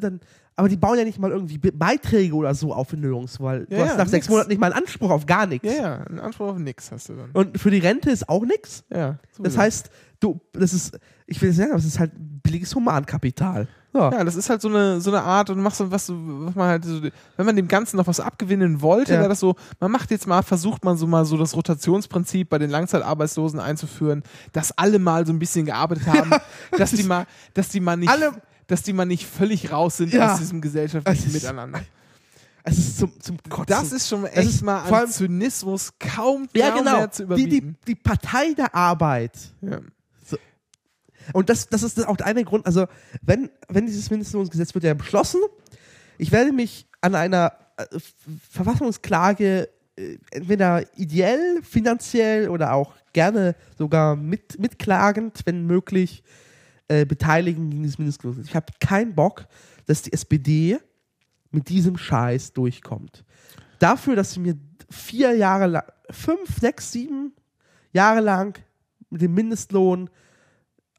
dann, 0.00 0.20
aber 0.56 0.68
die 0.68 0.76
bauen 0.76 0.98
ja 0.98 1.04
nicht 1.04 1.18
mal 1.18 1.30
irgendwie 1.30 1.56
Be 1.58 1.72
Beiträge 1.72 2.34
oder 2.34 2.54
so 2.54 2.74
auf 2.74 2.92
in 2.92 3.00
Nirgends, 3.00 3.40
weil 3.40 3.64
du 3.66 3.76
Ja, 3.76 3.86
hast 3.86 3.96
nach 3.98 4.06
sechs 4.08 4.26
nix. 4.26 4.28
Monaten 4.28 4.50
nicht 4.50 4.60
mal 4.60 4.72
einen 4.72 4.82
Anspruch 4.84 5.10
auf 5.10 5.24
gar 5.26 5.46
nichts. 5.46 5.66
Ja, 5.66 5.72
ja, 5.82 5.96
einen 6.04 6.20
Anspruch 6.20 6.48
auf 6.48 6.58
nix 6.58 6.90
hast 6.92 7.08
du 7.08 7.14
dann. 7.14 7.30
Und 7.32 7.58
für 7.58 7.70
die 7.70 7.78
Rente 7.78 8.10
ist 8.10 8.28
auch 8.28 8.44
nichts. 8.44 8.84
Ja, 8.90 9.18
Das 9.28 9.36
sowieso. 9.38 9.58
heißt, 9.58 9.90
du, 10.20 10.40
das 10.52 10.72
ist, 10.74 10.98
ich 11.26 11.40
will 11.40 11.48
nicht 11.48 11.58
sagen, 11.58 11.70
aber 11.70 11.78
es 11.78 11.86
ist 11.86 11.98
halt 11.98 12.12
billiges 12.42 12.74
Humankapital. 12.74 13.66
Ja. 13.94 14.10
Ja, 14.10 14.24
das 14.24 14.36
ist 14.36 14.48
halt 14.48 14.62
so 14.62 14.68
eine, 14.68 15.00
so 15.02 15.10
eine 15.10 15.22
Art 15.22 15.50
und 15.50 15.60
machst 15.60 15.78
so 15.78 15.90
was, 15.90 16.08
was 16.08 16.54
man 16.54 16.68
halt 16.68 16.84
so, 16.84 17.02
wenn 17.36 17.46
man 17.46 17.56
dem 17.56 17.68
Ganzen 17.68 17.96
noch 17.98 18.06
was 18.06 18.20
abgewinnen 18.20 18.80
wollte, 18.80 19.12
Ja. 19.12 19.18
wäre 19.20 19.28
das 19.28 19.40
so, 19.40 19.54
man 19.80 19.90
macht 19.90 20.10
jetzt 20.10 20.26
mal, 20.26 20.42
versucht 20.42 20.82
man 20.84 20.96
so 20.96 21.06
mal 21.06 21.24
so 21.26 21.36
das 21.36 21.54
Rotationsprinzip 21.54 22.48
bei 22.48 22.58
den 22.58 22.70
Langzeitarbeitslosen 22.70 23.60
einzuführen, 23.60 24.22
dass 24.52 24.76
alle 24.78 24.98
mal 24.98 25.26
so 25.26 25.32
ein 25.32 25.38
bisschen 25.38 25.66
gearbeitet 25.66 26.06
haben, 26.06 26.30
dass 26.78 26.92
die 26.92 27.02
mal, 27.02 27.26
dass 27.54 27.68
die 27.68 27.80
mal 27.80 27.96
nicht, 27.96 28.08
Alle- 28.10 28.32
dass 28.66 28.82
die 28.82 28.94
mal 28.94 29.04
nicht 29.04 29.26
völlig 29.26 29.70
raus 29.72 29.98
sind 29.98 30.12
Ja. 30.14 30.32
aus 30.32 30.38
diesem 30.38 30.60
gesellschaftlichen 30.62 31.28
Es 31.28 31.34
ist- 31.34 31.42
Miteinander. 31.42 31.80
Es 32.64 32.78
ist 32.78 32.98
zum, 32.98 33.12
zum 33.20 33.36
Kotzen. 33.48 33.66
Das 33.66 33.90
ist 33.92 34.08
schon 34.08 34.24
echt 34.24 34.48
ist 34.48 34.62
mal 34.62 34.82
an 34.84 34.94
allem- 34.94 35.10
Zynismus 35.10 35.92
kaum, 35.98 36.48
ja, 36.54 36.70
kaum 36.70 36.78
genau. 36.78 36.96
mehr 36.98 37.10
zu 37.10 37.24
Die, 37.26 37.34
die, 37.34 37.42
überbieten. 37.58 37.76
die 37.88 37.94
Partei 37.96 38.54
der 38.56 38.74
Arbeit. 38.74 39.32
ja. 39.60 39.78
Und 41.32 41.48
das, 41.48 41.68
das 41.68 41.82
ist 41.82 42.06
auch 42.06 42.16
der 42.16 42.26
eine 42.26 42.44
Grund, 42.44 42.66
also 42.66 42.86
wenn, 43.22 43.50
wenn 43.68 43.86
dieses 43.86 44.10
Mindestlohnsgesetz 44.10 44.74
wird 44.74 44.84
ja 44.84 44.94
beschlossen, 44.94 45.40
ich 46.18 46.32
werde 46.32 46.52
mich 46.52 46.86
an 47.00 47.14
einer 47.14 47.52
äh, 47.76 47.84
Verfassungsklage 48.50 49.68
äh, 49.96 50.18
entweder 50.30 50.84
ideell, 50.96 51.62
finanziell 51.62 52.48
oder 52.48 52.72
auch 52.72 52.94
gerne 53.12 53.54
sogar 53.76 54.16
mit, 54.16 54.58
mitklagend, 54.58 55.40
wenn 55.44 55.66
möglich, 55.66 56.22
äh, 56.88 57.04
beteiligen 57.04 57.70
gegen 57.70 57.82
dieses 57.82 57.98
Mindestlohnsgesetz. 57.98 58.50
Ich 58.50 58.56
habe 58.56 58.72
keinen 58.80 59.14
Bock, 59.14 59.46
dass 59.86 60.02
die 60.02 60.12
SPD 60.12 60.78
mit 61.50 61.68
diesem 61.68 61.96
Scheiß 61.96 62.52
durchkommt. 62.52 63.24
Dafür, 63.78 64.16
dass 64.16 64.32
sie 64.32 64.40
mir 64.40 64.56
vier 64.90 65.34
Jahre 65.34 65.66
lang, 65.66 65.84
fünf, 66.10 66.58
sechs, 66.58 66.92
sieben 66.92 67.32
Jahre 67.92 68.20
lang 68.20 68.58
mit 69.10 69.20
dem 69.20 69.34
Mindestlohn 69.34 70.08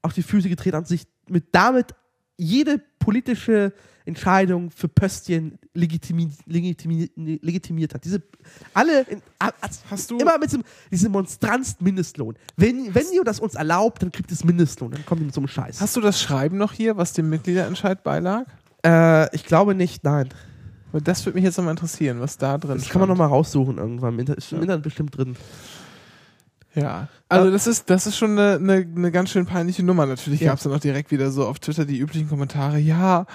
auf 0.03 0.13
die 0.13 0.21
Füße 0.23 0.47
getreten 0.49 0.77
und 0.77 0.87
sich 0.87 1.07
mit 1.27 1.45
damit 1.51 1.95
jede 2.37 2.79
politische 2.99 3.73
Entscheidung 4.05 4.69
für 4.69 4.89
Pöstchen 4.89 5.57
legitimi, 5.73 6.29
legitimi, 6.45 7.09
legitimiert 7.15 7.93
hat. 7.93 8.03
Diese 8.03 8.21
alle 8.73 9.01
in, 9.03 9.21
Hast 9.89 10.11
du- 10.11 10.17
immer 10.17 10.37
mit 10.37 10.49
diesem, 10.49 10.63
diesem 10.91 11.11
Monstranz 11.13 11.77
Mindestlohn. 11.79 12.35
Wenn, 12.57 12.93
wenn 12.93 13.05
ihr 13.13 13.23
das 13.23 13.39
uns 13.39 13.55
erlaubt, 13.55 14.01
dann 14.03 14.11
kriegt 14.11 14.29
es 14.31 14.43
Mindestlohn. 14.43 14.91
Dann 14.91 15.05
kommt 15.05 15.21
ihr 15.21 15.25
mit 15.25 15.33
so 15.33 15.39
einem 15.41 15.47
Scheiß. 15.47 15.79
Hast 15.79 15.95
du 15.95 16.01
das 16.01 16.21
Schreiben 16.21 16.57
noch 16.57 16.73
hier, 16.73 16.97
was 16.97 17.13
dem 17.13 17.29
Mitgliederentscheid 17.29 18.03
beilag? 18.03 18.45
äh, 18.85 19.33
ich 19.33 19.45
glaube 19.45 19.73
nicht, 19.73 20.03
nein. 20.03 20.27
Das 20.91 21.25
würde 21.25 21.35
mich 21.37 21.45
jetzt 21.45 21.57
nochmal 21.57 21.71
interessieren, 21.71 22.19
was 22.19 22.37
da 22.37 22.57
drin 22.57 22.75
Das 22.77 22.89
kann 22.89 22.99
man 22.99 23.07
stand. 23.07 23.17
nochmal 23.19 23.29
raussuchen 23.29 23.77
irgendwann. 23.77 24.19
Ist 24.19 24.51
im 24.51 24.61
Internet 24.61 24.83
bestimmt 24.83 25.17
drin. 25.17 25.35
Ja. 26.75 27.07
Also 27.29 27.51
das 27.51 27.67
ist, 27.67 27.89
das 27.89 28.07
ist 28.07 28.17
schon 28.17 28.31
eine, 28.37 28.55
eine, 28.55 28.87
eine 28.95 29.11
ganz 29.11 29.29
schön 29.31 29.45
peinliche 29.45 29.83
Nummer. 29.83 30.05
Natürlich 30.05 30.41
Ja. 30.41 30.49
gab 30.49 30.57
es 30.57 30.63
dann 30.63 30.73
auch 30.73 30.79
direkt 30.79 31.11
wieder 31.11 31.31
so 31.31 31.45
auf 31.47 31.59
Twitter 31.59 31.85
die 31.85 31.99
üblichen 31.99 32.29
Kommentare, 32.29 32.77
ja, 32.79 33.25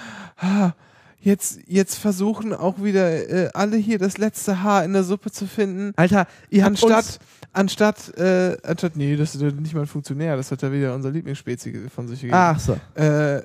jetzt, 1.21 1.59
jetzt 1.67 1.95
versuchen 1.95 2.53
auch 2.53 2.81
wieder 2.81 3.29
äh, 3.29 3.49
alle 3.53 3.77
hier 3.77 3.97
das 3.99 4.17
letzte 4.17 4.63
Haar 4.63 4.83
in 4.83 4.93
der 4.93 5.03
Suppe 5.03 5.31
zu 5.31 5.47
finden. 5.47 5.93
Alter, 5.95 6.27
ihr 6.49 6.63
habt 6.63 6.71
Anstatt, 6.71 6.97
uns, 7.05 7.19
anstatt, 7.53 8.17
äh, 8.17 8.57
anstatt, 8.63 8.95
nee, 8.95 9.15
das 9.15 9.35
ist 9.35 9.41
nicht 9.41 9.73
mal 9.73 9.81
ein 9.81 9.87
Funktionär, 9.87 10.35
das 10.37 10.51
hat 10.51 10.61
ja 10.61 10.71
wieder 10.71 10.93
unser 10.95 11.11
Lieblingsspezi 11.11 11.89
von 11.93 12.07
sich 12.07 12.21
gegeben. 12.21 12.37
ach 12.37 12.59
so. 12.59 12.77
äh, 12.95 13.41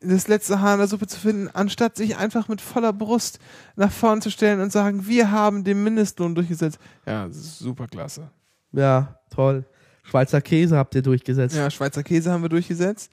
das 0.00 0.28
letzte 0.28 0.60
Haar 0.60 0.74
in 0.74 0.78
der 0.78 0.86
Suppe 0.88 1.08
zu 1.08 1.18
finden, 1.18 1.48
anstatt 1.52 1.96
sich 1.96 2.16
einfach 2.16 2.46
mit 2.48 2.60
voller 2.60 2.92
Brust 2.92 3.40
nach 3.74 3.90
vorn 3.90 4.22
zu 4.22 4.30
stellen 4.30 4.60
und 4.60 4.70
sagen, 4.70 5.08
wir 5.08 5.32
haben 5.32 5.64
den 5.64 5.82
Mindestlohn 5.82 6.34
durchgesetzt. 6.36 6.78
Ja, 7.04 7.26
super 7.30 7.88
klasse. 7.88 8.30
Ja, 8.72 9.16
toll. 9.34 9.64
Schweizer 10.02 10.40
Käse 10.40 10.76
habt 10.76 10.94
ihr 10.94 11.02
durchgesetzt. 11.02 11.54
Ja, 11.56 11.70
Schweizer 11.70 12.02
Käse 12.02 12.30
haben 12.32 12.42
wir 12.42 12.48
durchgesetzt. 12.48 13.10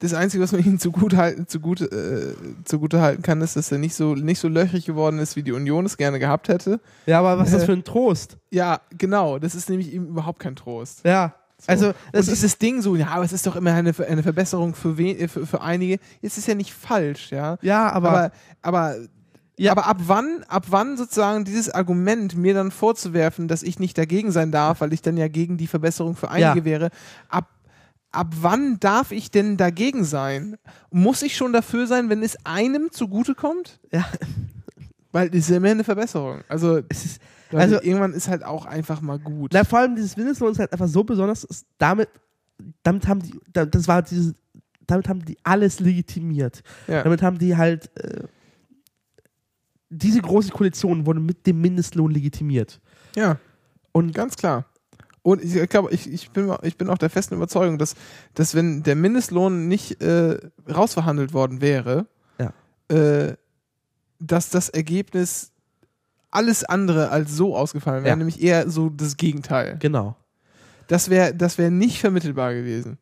Das 0.00 0.14
Einzige, 0.14 0.42
was 0.42 0.50
man 0.50 0.64
ihnen 0.64 0.80
zugute, 0.80 1.16
halten, 1.16 1.46
zugute, 1.46 1.84
äh, 1.84 2.34
zugute 2.64 3.00
halten 3.00 3.22
kann, 3.22 3.40
ist, 3.40 3.54
dass 3.54 3.70
er 3.70 3.78
nicht 3.78 3.94
so, 3.94 4.16
nicht 4.16 4.40
so 4.40 4.48
löchrig 4.48 4.84
geworden 4.84 5.20
ist, 5.20 5.36
wie 5.36 5.44
die 5.44 5.52
Union 5.52 5.86
es 5.86 5.96
gerne 5.96 6.18
gehabt 6.18 6.48
hätte. 6.48 6.80
Ja, 7.06 7.20
aber 7.20 7.38
was 7.38 7.48
ist 7.48 7.54
das 7.54 7.62
Äh. 7.62 7.66
für 7.66 7.72
ein 7.72 7.84
Trost? 7.84 8.36
Ja, 8.50 8.80
genau. 8.98 9.38
Das 9.38 9.54
ist 9.54 9.70
nämlich 9.70 9.92
ihm 9.92 10.06
überhaupt 10.06 10.40
kein 10.40 10.56
Trost. 10.56 11.04
Ja, 11.04 11.34
So. 11.58 11.66
also 11.68 11.92
das 12.10 12.26
ist 12.26 12.42
dieses 12.42 12.58
Ding 12.58 12.82
so, 12.82 12.96
ja, 12.96 13.08
aber 13.10 13.22
es 13.24 13.32
ist 13.32 13.46
doch 13.46 13.54
immer 13.54 13.72
eine, 13.72 13.94
eine 14.08 14.22
Verbesserung 14.24 14.74
für, 14.74 14.98
wen, 14.98 15.16
äh, 15.20 15.28
für, 15.28 15.46
für 15.46 15.60
einige. 15.60 16.00
Es 16.20 16.36
ist 16.36 16.48
ja 16.48 16.56
nicht 16.56 16.72
falsch, 16.74 17.30
ja. 17.30 17.56
ja, 17.62 17.88
aber, 17.92 18.10
aber, 18.10 18.32
aber, 18.62 18.96
Ja. 19.64 19.72
aber 19.72 19.86
ab 19.86 19.98
wann, 20.06 20.44
ab 20.48 20.66
wann 20.70 20.96
sozusagen 20.96 21.44
dieses 21.44 21.70
Argument 21.70 22.36
mir 22.36 22.54
dann 22.54 22.70
vorzuwerfen, 22.70 23.48
dass 23.48 23.62
ich 23.62 23.78
nicht 23.78 23.96
dagegen 23.98 24.30
sein 24.32 24.50
darf, 24.52 24.80
weil 24.80 24.92
ich 24.92 25.02
dann 25.02 25.16
ja 25.16 25.28
gegen 25.28 25.56
die 25.56 25.66
Verbesserung 25.66 26.16
für 26.16 26.30
einige 26.30 26.60
Ja. 26.60 26.64
wäre, 26.64 26.90
ab, 27.28 27.48
ab 28.10 28.32
wann 28.40 28.78
darf 28.80 29.10
ich 29.12 29.30
denn 29.30 29.56
dagegen 29.56 30.04
sein? 30.04 30.56
Muss 30.90 31.22
ich 31.22 31.36
schon 31.36 31.52
dafür 31.52 31.86
sein, 31.86 32.08
wenn 32.10 32.22
es 32.22 32.36
einem 32.44 32.90
zugutekommt? 32.92 33.80
ja, 33.92 34.04
Weil 35.12 35.28
es 35.28 35.34
ist 35.36 35.50
ja 35.50 35.56
immer 35.58 35.70
eine 35.70 35.84
Verbesserung. 35.84 36.42
Also, 36.48 36.78
ist 36.88 37.20
also 37.52 37.82
irgendwann 37.82 38.14
ist 38.14 38.28
halt 38.28 38.44
auch 38.44 38.64
einfach 38.64 39.02
mal 39.02 39.18
gut. 39.18 39.50
Na, 39.52 39.62
vor 39.64 39.80
allem 39.80 39.94
dieses 39.94 40.16
Mindestlohn 40.16 40.52
ist 40.52 40.58
halt 40.58 40.72
einfach 40.72 40.88
so 40.88 41.04
besonders, 41.04 41.46
damit, 41.76 42.08
damit 42.82 43.06
haben 43.06 43.20
die, 43.22 43.34
da- 43.52 43.66
das 43.66 43.86
war 43.88 44.00
dieses, 44.00 44.32
damit 44.86 45.06
haben 45.08 45.22
die 45.24 45.36
alles 45.42 45.78
legitimiert. 45.80 46.62
ja. 46.88 47.02
Damit 47.02 47.20
haben 47.22 47.36
die 47.38 47.54
halt, 47.56 47.90
äh, 47.98 48.22
diese 49.94 50.20
große 50.22 50.50
Koalition 50.52 51.06
wurde 51.06 51.20
mit 51.20 51.46
dem 51.46 51.60
Mindestlohn 51.60 52.10
legitimiert. 52.10 52.80
ja. 53.16 53.38
Und 53.94 54.14
Ganz 54.14 54.36
klar. 54.36 54.64
Und 55.20 55.44
ich 55.44 55.68
glaube, 55.68 55.90
ich, 55.92 56.10
ich, 56.10 56.30
bin, 56.30 56.50
ich 56.62 56.76
bin 56.78 56.88
auch 56.88 56.96
der 56.98 57.10
festen 57.10 57.34
Überzeugung, 57.34 57.76
dass, 57.78 57.94
dass 58.34 58.54
wenn 58.54 58.82
der 58.82 58.96
Mindestlohn 58.96 59.68
nicht 59.68 60.00
äh, 60.02 60.38
rausverhandelt 60.68 61.32
worden 61.34 61.60
wäre, 61.60 62.06
Ja. 62.40 62.52
äh, 62.88 63.36
dass 64.18 64.48
das 64.50 64.70
Ergebnis 64.70 65.52
alles 66.30 66.64
andere 66.64 67.10
als 67.10 67.36
so 67.36 67.54
ausgefallen 67.54 68.02
wäre, 68.04 68.12
Ja. 68.14 68.16
nämlich 68.16 68.42
eher 68.42 68.68
so 68.70 68.88
das 68.88 69.16
Gegenteil. 69.18 69.76
genau. 69.78 70.16
Das 70.88 71.10
wäre 71.10 71.34
das 71.34 71.58
wär 71.58 71.70
nicht 71.70 72.00
vermittelbar 72.00 72.54
gewesen. 72.54 72.98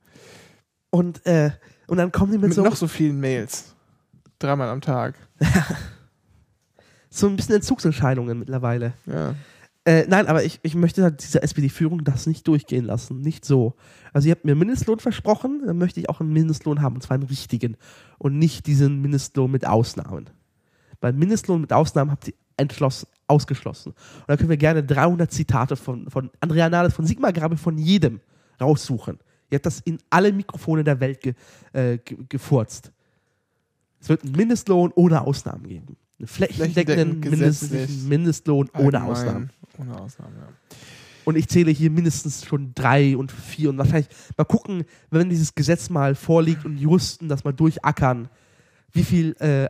Und, 0.91 1.25
äh, 1.25 1.53
und 1.87 1.97
dann 1.99 2.11
kommen 2.13 2.33
die 2.33 2.39
mit, 2.39 2.49
Mit 2.49 2.55
so, 2.57 2.63
noch 2.65 2.77
so 2.77 2.89
vielen 2.89 3.21
Mails. 3.21 3.75
Dreimal 4.41 4.69
am 4.69 4.81
Tag. 4.81 5.15
so 7.11 7.27
ein 7.27 7.37
bisschen 7.37 7.57
Entzugsentscheidungen 7.57 8.39
mittlerweile. 8.39 8.95
Ja. 9.07 9.35
Äh, 9.85 10.07
nein, 10.09 10.27
aber 10.27 10.45
ich, 10.45 10.61
ich 10.63 10.75
möchte 10.75 11.03
halt 11.03 11.23
dieser 11.23 11.43
SPD-Führung 11.43 12.05
das 12.05 12.27
nicht 12.27 12.47
durchgehen 12.47 12.85
lassen. 12.85 13.21
Nicht 13.21 13.45
so. 13.45 13.75
Also 14.13 14.29
ihr 14.29 14.33
habt 14.33 14.45
mir 14.45 14.55
Mindestlohn 14.55 14.99
versprochen, 14.99 15.63
dann 15.67 15.79
möchte 15.79 16.01
ich 16.01 16.09
auch 16.09 16.21
einen 16.21 16.33
Mindestlohn 16.33 16.83
haben, 16.83 16.97
und 16.97 17.03
zwar 17.03 17.17
einen 17.17 17.25
richtigen. 17.25 17.77
Und 18.19 18.39
nicht 18.39 18.67
diesen 18.67 19.01
Mindestlohn 19.01 19.51
mit 19.51 19.67
Ausnahmen. 19.67 20.31
Weil 21.01 21.15
Mindestlohn 21.15 21.63
mit 21.63 21.73
Ausnahmen 21.73 22.11
habt 22.11 22.29
ihr 22.29 22.35
entschlossen, 22.59 23.09
ausgeschlossen. 23.27 23.91
Und 23.93 24.29
da 24.29 24.37
können 24.37 24.51
wir 24.51 24.59
gerne 24.59 24.85
300 24.85 25.33
Zitate 25.33 25.77
von, 25.77 26.11
von 26.11 26.31
Andrea 26.41 26.69
Nahles, 26.69 26.95
von 26.95 27.07
Sigmar 27.07 27.33
Grabe, 27.33 27.57
von 27.57 27.79
jedem 27.79 28.21
raussuchen. 28.61 29.19
Ihr 29.51 29.57
habt 29.57 29.67
das 29.67 29.81
in 29.81 29.99
alle 30.11 30.33
Mikrofone 30.33 30.85
der 30.85 31.01
Welt 31.01 31.23
ge, 31.23 31.35
äh, 31.73 31.99
ge, 31.99 32.19
gefurzt. 32.29 32.93
Es 33.99 34.09
wird 34.09 34.25
einen 34.25 34.33
Mindestlohn 34.33 34.93
ohne 34.95 35.23
Ausnahmen 35.23 35.67
geben. 35.67 35.97
Flächendeckenden 36.25 37.21
gesetzlich, 37.21 38.05
Mindestlohn 38.05 38.69
ohne 38.75 38.85
Allgemein. 38.85 39.11
Ausnahmen. 39.11 39.51
Ohne 39.79 40.01
Ausnahmen, 40.01 40.35
ja. 40.39 40.49
Und 41.25 41.37
ich 41.37 41.49
zähle 41.49 41.71
hier 41.71 41.91
mindestens 41.91 42.45
schon 42.45 42.73
drei 42.75 43.17
und 43.17 43.31
vier 43.31 43.71
und 43.71 43.79
wahrscheinlich 43.79 44.09
mal 44.37 44.45
gucken, 44.45 44.85
wenn 45.11 45.29
dieses 45.29 45.55
Gesetz 45.55 45.91
mal 45.91 46.15
vorliegt 46.15 46.65
und 46.65 46.77
die 46.77 46.83
Juristen 46.83 47.29
das 47.29 47.45
mal 47.45 47.53
durchackern, 47.53 48.29
wie 48.93 49.05
viel 49.05 49.37
äh, 49.39 49.69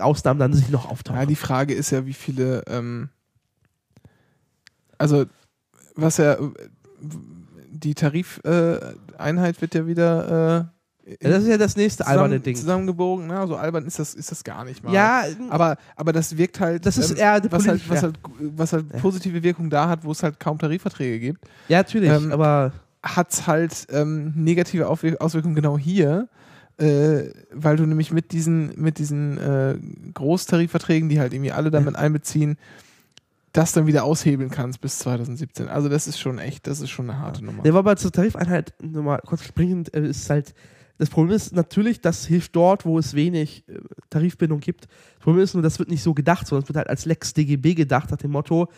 Ausnahmen 0.00 0.40
dann 0.40 0.54
sich 0.54 0.68
noch 0.70 0.88
auftauchen. 0.88 1.20
Ja, 1.20 1.26
die 1.26 1.34
Frage 1.34 1.74
ist 1.74 1.90
ja, 1.90 2.06
wie 2.06 2.12
viele, 2.12 2.62
ähm, 2.68 3.10
also 4.96 5.26
was 5.96 6.18
ja, 6.18 6.34
äh, 6.34 6.50
die 7.68 7.94
Tarifeinheit 7.94 9.58
äh, 9.58 9.60
wird 9.60 9.74
ja 9.74 9.86
wieder 9.86 10.60
äh, 10.60 10.75
ja, 11.06 11.30
das 11.30 11.44
ist 11.44 11.48
ja 11.48 11.56
das 11.56 11.76
nächste 11.76 12.02
zusammen, 12.02 12.20
alberne 12.20 12.40
Ding. 12.40 12.56
zusammengebogen. 12.56 13.28
Na, 13.28 13.46
so 13.46 13.54
albern 13.54 13.86
ist 13.86 13.98
das, 13.98 14.14
ist 14.14 14.30
das 14.30 14.42
gar 14.42 14.64
nicht 14.64 14.82
mal. 14.82 14.92
Ja, 14.92 15.24
aber, 15.50 15.76
aber 15.94 16.12
das 16.12 16.36
wirkt 16.36 16.58
halt, 16.58 16.84
Das 16.84 16.98
ist 16.98 17.12
eher 17.12 17.40
was 17.48 17.66
halt, 17.66 17.78
politisch, 17.78 17.88
was 17.88 18.02
halt, 18.02 18.18
was 18.40 18.72
halt 18.72 18.88
positive 19.00 19.42
Wirkung 19.42 19.70
da 19.70 19.88
hat, 19.88 20.04
wo 20.04 20.10
es 20.10 20.22
halt 20.22 20.40
kaum 20.40 20.58
Tarifverträge 20.58 21.20
gibt, 21.20 21.44
ja, 21.68 21.78
natürlich, 21.78 22.10
ähm, 22.10 22.32
aber 22.32 22.72
hat 23.02 23.32
es 23.32 23.46
halt 23.46 23.86
ähm, 23.90 24.32
negative 24.34 24.88
Auswirkungen 24.88 25.54
genau 25.54 25.78
hier. 25.78 26.28
Äh, 26.78 27.30
weil 27.52 27.78
du 27.78 27.86
nämlich 27.86 28.12
mit 28.12 28.32
diesen, 28.32 28.78
mit 28.78 28.98
diesen 28.98 29.38
äh, 29.38 29.78
Großtarifverträgen, 30.12 31.08
die 31.08 31.18
halt 31.18 31.32
irgendwie 31.32 31.52
alle 31.52 31.70
damit 31.70 31.96
einbeziehen, 31.96 32.58
das 33.56 33.72
dann 33.72 33.86
wieder 33.86 34.04
aushebeln 34.04 34.50
kannst 34.50 34.82
bis 34.82 34.98
2017. 34.98 35.68
Also 35.68 35.88
das 35.88 36.06
ist 36.06 36.18
schon 36.18 36.38
echt, 36.38 36.66
das 36.66 36.80
ist 36.80 36.90
schon 36.90 37.08
eine 37.08 37.18
harte 37.18 37.42
Nummer. 37.42 37.62
der 37.62 37.72
war 37.72 37.78
aber 37.78 37.96
zur 37.96 38.12
Tarifeinheit 38.12 38.74
nochmal 38.82 39.20
kurz 39.24 39.44
springend, 39.44 39.94
äh, 39.94 40.06
ist 40.06 40.28
halt, 40.28 40.54
das 40.98 41.10
Problem 41.10 41.36
ist 41.36 41.54
natürlich, 41.54 42.00
das 42.00 42.26
hilft 42.26 42.56
dort, 42.56 42.84
wo 42.84 42.98
es 42.98 43.14
wenig 43.14 43.64
äh, 43.68 43.78
Tarifbindung 44.10 44.60
gibt. 44.60 44.86
Das 44.86 45.24
Problem 45.24 45.42
ist 45.42 45.54
nur, 45.54 45.62
das 45.62 45.78
wird 45.78 45.90
nicht 45.90 46.02
so 46.02 46.14
gedacht, 46.14 46.46
sondern 46.46 46.62
es 46.62 46.68
wird 46.68 46.78
halt 46.78 46.88
als 46.88 47.04
Lex 47.04 47.34
DGB 47.34 47.74
gedacht, 47.74 48.10
nach 48.10 48.18
dem 48.18 48.30
Motto, 48.30 48.68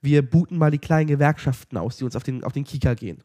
wir 0.00 0.28
booten 0.28 0.58
mal 0.58 0.70
die 0.70 0.78
kleinen 0.78 1.08
Gewerkschaften 1.08 1.76
aus, 1.76 1.96
die 1.96 2.04
uns 2.04 2.16
auf 2.16 2.22
den, 2.22 2.44
auf 2.44 2.52
den 2.52 2.64
Kika 2.64 2.94
gehen. 2.94 3.18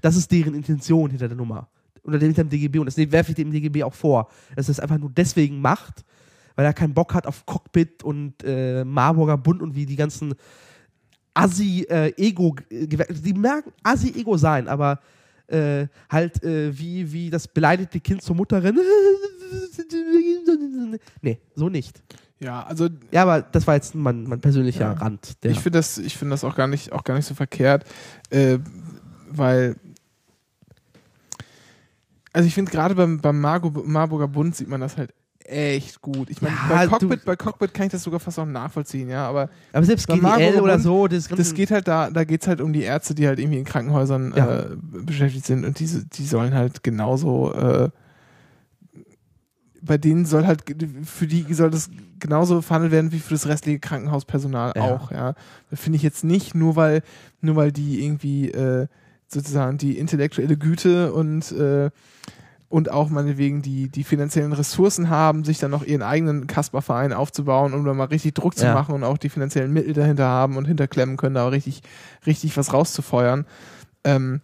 Das 0.00 0.16
ist 0.16 0.30
deren 0.30 0.54
Intention 0.54 1.10
hinter 1.10 1.28
der 1.28 1.36
Nummer. 1.36 1.68
Oder 2.02 2.18
hinter 2.18 2.44
dem 2.44 2.50
DGB. 2.50 2.78
Und 2.78 2.86
das 2.86 2.96
werfe 2.96 3.30
ich 3.30 3.36
dem 3.36 3.50
DGB 3.50 3.82
auch 3.82 3.94
vor. 3.94 4.28
Dass 4.54 4.68
er 4.68 4.72
es 4.72 4.80
einfach 4.80 4.98
nur 4.98 5.10
deswegen 5.10 5.60
macht, 5.60 6.04
weil 6.54 6.64
er 6.64 6.72
keinen 6.72 6.94
Bock 6.94 7.14
hat 7.14 7.26
auf 7.26 7.44
Cockpit 7.46 8.02
und 8.02 8.34
äh, 8.44 8.84
Marburger 8.84 9.36
Bund 9.36 9.62
und 9.62 9.74
wie 9.74 9.86
die 9.86 9.96
ganzen 9.96 10.34
Assi-Ego, 11.34 12.56
die 12.70 13.34
merken 13.34 13.72
Assi-Ego 13.82 14.36
sein, 14.36 14.68
aber 14.68 15.00
äh, 15.48 15.86
halt 16.08 16.42
äh, 16.42 16.76
wie, 16.78 17.12
wie 17.12 17.30
das 17.30 17.48
beleidigte 17.48 18.00
Kind 18.00 18.22
zur 18.22 18.36
Mutter 18.36 18.62
rennt. 18.62 18.78
nee, 21.22 21.38
so 21.54 21.68
nicht. 21.68 22.02
Ja, 22.38 22.64
also 22.64 22.88
Ja, 23.10 23.22
aber 23.22 23.42
das 23.42 23.66
war 23.66 23.74
jetzt 23.74 23.94
mein, 23.94 24.24
mein 24.24 24.40
persönlicher 24.40 24.86
Ja. 24.86 24.92
Rand. 24.92 25.42
Der, 25.42 25.50
ich 25.50 25.60
finde 25.60 25.78
das, 25.78 25.98
ich 25.98 26.16
finde 26.16 26.32
das 26.32 26.44
auch 26.44 26.54
gar 26.54 26.66
nicht, 26.66 26.92
auch 26.92 27.04
gar 27.04 27.14
nicht 27.14 27.26
so 27.26 27.34
verkehrt, 27.34 27.84
äh, 28.30 28.58
weil 29.30 29.76
also 32.32 32.46
ich 32.46 32.54
finde 32.54 32.70
gerade 32.70 32.94
beim, 32.94 33.20
beim 33.20 33.40
Marburger 33.40 34.28
Bund 34.28 34.54
sieht 34.54 34.68
man 34.68 34.82
das 34.82 34.98
halt 34.98 35.14
echt 35.48 36.00
gut. 36.00 36.30
Ich 36.30 36.40
meine, 36.42 36.54
Ja, 36.54 36.76
bei, 36.76 36.86
Cockpit, 36.86 37.24
bei 37.24 37.36
Cockpit 37.36 37.74
kann 37.74 37.86
ich 37.86 37.92
das 37.92 38.02
sogar 38.02 38.20
fast 38.20 38.38
auch 38.38 38.46
nachvollziehen, 38.46 39.08
ja, 39.08 39.28
aber 39.28 39.48
aber 39.72 39.84
selbst 39.86 40.06
GDL 40.06 40.22
Marburger 40.22 40.62
oder 40.62 40.78
so, 40.78 41.06
das, 41.08 41.28
das 41.28 41.54
geht 41.54 41.70
halt 41.70 41.86
da, 41.88 42.10
da 42.10 42.24
geht 42.24 42.42
es 42.42 42.48
halt 42.48 42.60
um 42.60 42.72
die 42.72 42.82
Ärzte, 42.82 43.14
die 43.14 43.26
halt 43.26 43.38
irgendwie 43.38 43.58
in 43.58 43.64
Krankenhäusern 43.64 44.34
Ja. 44.36 44.60
äh, 44.60 44.66
beschäftigt 44.80 45.46
sind 45.46 45.64
und 45.64 45.78
diese, 45.78 46.04
die 46.06 46.26
sollen 46.26 46.54
halt 46.54 46.82
genauso, 46.82 47.52
äh, 47.52 47.90
bei 49.82 49.98
denen 49.98 50.26
soll 50.26 50.46
halt, 50.46 50.64
für 51.04 51.26
die 51.26 51.52
soll 51.54 51.70
das 51.70 51.90
genauso 52.18 52.60
verhandelt 52.62 52.92
werden 52.92 53.12
wie 53.12 53.18
für 53.20 53.34
das 53.34 53.46
restliche 53.46 53.78
Krankenhauspersonal 53.78 54.72
Ja. 54.74 54.82
auch, 54.82 55.12
ja. 55.12 55.34
Finde 55.72 55.96
ich 55.96 56.02
jetzt 56.02 56.24
nicht, 56.24 56.54
nur 56.54 56.76
weil, 56.76 57.02
nur 57.40 57.56
weil 57.56 57.70
die 57.72 58.04
irgendwie 58.04 58.50
äh, 58.50 58.86
sozusagen 59.28 59.78
die 59.78 59.98
intellektuelle 59.98 60.56
Güte 60.56 61.12
und 61.12 61.52
äh, 61.52 61.90
und 62.68 62.90
auch 62.90 63.08
meinetwegen 63.10 63.62
die, 63.62 63.88
die 63.88 64.02
finanziellen 64.04 64.52
Ressourcen 64.52 65.08
haben, 65.08 65.44
sich 65.44 65.58
dann 65.58 65.70
noch 65.70 65.84
ihren 65.84 66.02
eigenen 66.02 66.46
Kasperverein 66.48 67.12
aufzubauen, 67.12 67.74
um 67.74 67.84
da 67.84 67.94
mal 67.94 68.04
richtig 68.08 68.34
Druck 68.34 68.56
zu 68.56 68.64
Ja. 68.66 68.74
machen 68.74 68.94
und 68.94 69.04
auch 69.04 69.18
die 69.18 69.28
finanziellen 69.28 69.72
Mittel 69.72 69.92
dahinter 69.92 70.26
haben 70.26 70.56
und 70.56 70.64
hinterklemmen 70.66 71.16
können, 71.16 71.36
da 71.36 71.46
auch 71.46 71.52
richtig, 71.52 71.82
richtig 72.26 72.56
was 72.56 72.72
rauszufeuern. 72.72 73.46
Ähm, 74.04 74.40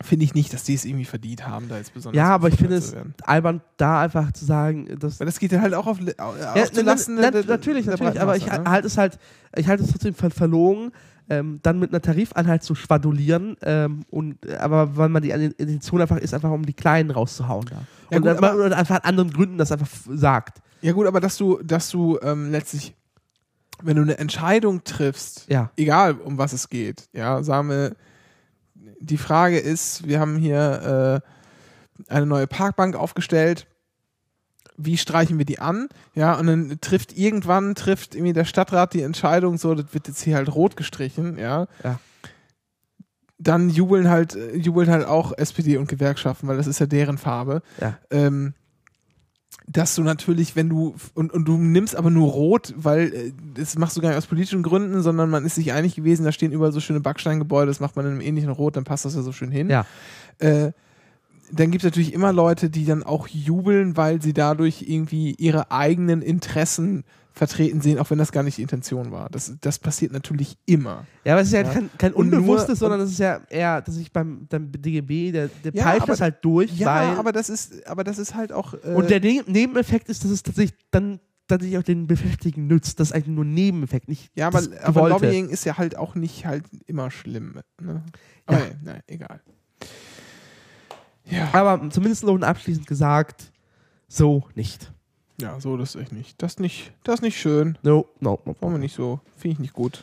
finde 0.00 0.24
ich 0.24 0.32
nicht, 0.34 0.52
dass 0.52 0.62
die 0.62 0.74
es 0.74 0.84
irgendwie 0.84 1.04
verdient 1.04 1.46
haben, 1.46 1.68
da 1.68 1.76
jetzt 1.76 1.92
besonders 1.92 2.16
ja, 2.16 2.28
aber 2.32 2.48
ich 2.48 2.54
finde 2.56 2.76
es 2.76 2.94
albern, 3.24 3.60
da 3.78 4.00
einfach 4.00 4.30
zu 4.32 4.44
sagen, 4.44 4.86
dass 4.98 5.18
Weil 5.18 5.26
das 5.26 5.38
geht 5.40 5.50
ja 5.50 5.60
halt 5.60 5.74
auch 5.74 5.86
auf, 5.88 5.98
auf 5.98 6.06
Ja, 6.38 6.66
na, 6.82 6.94
na, 7.08 7.30
der- 7.32 7.44
natürlich, 7.46 7.84
natürlich, 7.86 8.20
aber 8.20 8.36
ich 8.36 8.44
Breitenmasse, 8.46 8.70
halte 8.70 8.86
es 8.86 8.96
halt, 8.96 9.18
ich 9.56 9.66
halte 9.66 9.82
es 9.82 9.90
trotzdem 9.90 10.14
für 10.14 10.30
verlogen, 10.30 10.92
ähm, 11.30 11.60
dann 11.62 11.78
mit 11.78 11.90
einer 11.90 12.00
Tarifeinheit 12.00 12.62
zu 12.62 12.74
schwadulieren, 12.74 13.56
ähm, 13.62 14.04
und, 14.10 14.44
äh, 14.46 14.56
aber 14.56 14.96
weil 14.96 15.08
man 15.08 15.22
die 15.22 15.30
Intention 15.30 16.00
einfach 16.00 16.16
ist, 16.18 16.34
einfach 16.34 16.50
um 16.50 16.64
die 16.64 16.72
Kleinen 16.74 17.10
rauszuhauen 17.10 17.66
da. 17.66 17.82
Ja, 18.10 18.18
und 18.18 18.26
gut, 18.26 18.40
man, 18.40 18.56
oder 18.56 18.76
einfach 18.76 18.96
an 18.96 19.02
anderen 19.02 19.30
Gründen 19.30 19.58
das 19.58 19.70
einfach 19.72 19.88
sagt. 20.08 20.60
Ja 20.80 20.92
gut, 20.92 21.06
aber 21.06 21.20
dass 21.20 21.36
du, 21.36 21.60
dass 21.62 21.90
du 21.90 22.18
ähm, 22.22 22.50
letztlich, 22.50 22.94
wenn 23.82 23.96
du 23.96 24.02
eine 24.02 24.18
Entscheidung 24.18 24.84
triffst, 24.84 25.46
Ja. 25.48 25.70
egal 25.76 26.14
um 26.14 26.38
was 26.38 26.52
es 26.52 26.68
geht, 26.68 27.08
ja, 27.12 27.42
sagen 27.42 27.68
wir, 27.68 27.96
die 29.00 29.18
Frage 29.18 29.58
ist, 29.58 30.06
wir 30.08 30.18
haben 30.20 30.36
hier 30.36 31.22
äh, 32.08 32.12
eine 32.12 32.26
neue 32.26 32.46
Parkbank 32.46 32.96
aufgestellt, 32.96 33.66
wie 34.78 34.96
streichen 34.96 35.36
wir 35.38 35.44
die 35.44 35.58
an? 35.58 35.88
Ja, 36.14 36.38
und 36.38 36.46
dann 36.46 36.78
trifft 36.80 37.18
irgendwann, 37.18 37.74
trifft 37.74 38.14
irgendwie 38.14 38.32
der 38.32 38.44
Stadtrat 38.44 38.94
die 38.94 39.02
Entscheidung, 39.02 39.58
so, 39.58 39.74
das 39.74 39.92
wird 39.92 40.08
jetzt 40.08 40.22
hier 40.22 40.36
halt 40.36 40.54
rot 40.54 40.76
gestrichen, 40.76 41.36
ja. 41.36 41.66
Ja. 41.84 41.98
Dann 43.38 43.68
jubeln 43.70 44.08
halt, 44.08 44.36
jubeln 44.54 44.88
halt 44.88 45.04
auch 45.04 45.32
SPD 45.36 45.76
und 45.76 45.88
Gewerkschaften, 45.88 46.48
weil 46.48 46.56
das 46.56 46.66
ist 46.66 46.78
ja 46.78 46.86
deren 46.86 47.18
Farbe 47.18 47.62
Ja. 47.80 47.98
ähm, 48.10 48.54
dass 49.70 49.94
du 49.94 50.02
natürlich, 50.02 50.56
wenn 50.56 50.68
du 50.68 50.94
und, 51.14 51.32
und 51.32 51.44
du 51.44 51.58
nimmst 51.58 51.94
aber 51.94 52.10
nur 52.10 52.30
rot, 52.30 52.72
weil 52.76 53.12
äh, 53.12 53.32
das 53.54 53.76
machst 53.76 53.96
du 53.96 54.00
gar 54.00 54.08
nicht 54.08 54.18
aus 54.18 54.26
politischen 54.26 54.62
Gründen, 54.62 55.02
sondern 55.02 55.28
man 55.28 55.44
ist 55.44 55.56
sich 55.56 55.72
einig 55.72 55.94
gewesen, 55.94 56.24
da 56.24 56.32
stehen 56.32 56.52
überall 56.52 56.72
so 56.72 56.80
schöne 56.80 57.00
Backsteingebäude, 57.00 57.66
das 57.66 57.80
macht 57.80 57.94
man 57.96 58.06
in 58.06 58.12
einem 58.12 58.20
ähnlichen 58.20 58.50
Rot, 58.50 58.76
dann 58.76 58.84
passt 58.84 59.04
das 59.04 59.14
ja 59.14 59.22
so 59.22 59.32
schön 59.32 59.50
hin. 59.50 59.68
Ja. 59.68 59.84
Äh, 60.38 60.72
dann 61.52 61.70
gibt 61.70 61.84
es 61.84 61.90
natürlich 61.90 62.12
immer 62.12 62.32
Leute, 62.32 62.70
die 62.70 62.84
dann 62.84 63.02
auch 63.02 63.28
jubeln, 63.28 63.96
weil 63.96 64.20
sie 64.22 64.32
dadurch 64.32 64.82
irgendwie 64.86 65.34
ihre 65.34 65.70
eigenen 65.70 66.22
Interessen 66.22 67.04
vertreten 67.32 67.80
sehen, 67.80 67.98
auch 68.00 68.10
wenn 68.10 68.18
das 68.18 68.32
gar 68.32 68.42
nicht 68.42 68.58
die 68.58 68.62
Intention 68.62 69.12
war. 69.12 69.30
Das, 69.30 69.54
das 69.60 69.78
passiert 69.78 70.10
natürlich 70.12 70.58
immer. 70.66 71.06
Ja, 71.24 71.34
aber 71.34 71.42
es 71.42 71.48
ist 71.48 71.54
ja, 71.54 71.62
Ja. 71.62 71.72
kein, 71.72 71.88
kein 71.96 72.12
Unbewusstes, 72.12 72.80
sondern 72.80 73.00
es 73.00 73.12
ist 73.12 73.18
ja 73.20 73.40
eher, 73.48 73.80
dass 73.80 73.96
ich 73.96 74.12
beim, 74.12 74.46
beim 74.48 74.72
DGB, 74.72 75.30
der, 75.30 75.48
der 75.62 75.72
Ja, 75.72 75.86
aber- 75.94 76.06
das 76.06 76.20
halt 76.20 76.38
durch, 76.42 76.76
Ja, 76.76 77.14
aber 77.16 77.30
das 77.30 77.48
ist, 77.48 77.86
aber 77.86 78.02
das 78.02 78.18
ist 78.18 78.34
halt 78.34 78.52
auch. 78.52 78.74
Äh, 78.74 78.88
und 78.94 79.08
der 79.08 79.20
ne 79.20 79.42
Nebeneffekt 79.46 80.08
ist, 80.08 80.24
dass 80.24 80.32
es 80.32 80.42
tatsächlich 80.42 80.76
dann 80.90 81.20
tatsächlich 81.46 81.78
auch 81.78 81.82
den 81.84 82.08
Beschäftigten 82.08 82.66
nützt. 82.66 82.98
Das 82.98 83.08
ist 83.10 83.12
eigentlich 83.14 83.28
nur 83.36 83.44
ein 83.44 83.54
Nebeneffekt, 83.54 84.08
nicht 84.08 84.30
Ja, 84.34 84.48
aber, 84.48 84.60
aber. 84.82 85.08
Lobbying 85.08 85.48
ist 85.48 85.64
ja 85.64 85.78
halt 85.78 85.96
auch 85.96 86.16
nicht 86.16 86.44
halt 86.44 86.64
immer 86.86 87.10
schlimm. 87.12 87.60
Ne? 87.80 88.02
Aber 88.46 88.58
Ja. 88.58 88.64
ja. 88.64 88.70
nein, 88.82 89.00
egal. 89.06 89.40
Ja. 91.30 91.48
Aber 91.52 91.90
zumindest 91.90 92.24
noch 92.24 92.40
abschließend 92.40 92.86
gesagt, 92.86 93.52
so 94.08 94.44
nicht. 94.54 94.92
ja, 95.40 95.60
so 95.60 95.76
das 95.76 95.94
ist 95.94 96.00
echt 96.00 96.12
nicht. 96.12 96.42
Das 96.42 96.58
nicht, 96.58 96.92
das 97.04 97.16
ist 97.16 97.22
nicht 97.22 97.38
schön. 97.40 97.78
No, 97.82 98.06
no, 98.20 98.40
no. 98.44 98.56
Wollen 98.60 98.74
wir 98.74 98.78
nicht 98.78 98.94
so. 98.94 99.20
Finde 99.36 99.54
ich 99.54 99.58
nicht 99.58 99.74
gut. 99.74 100.02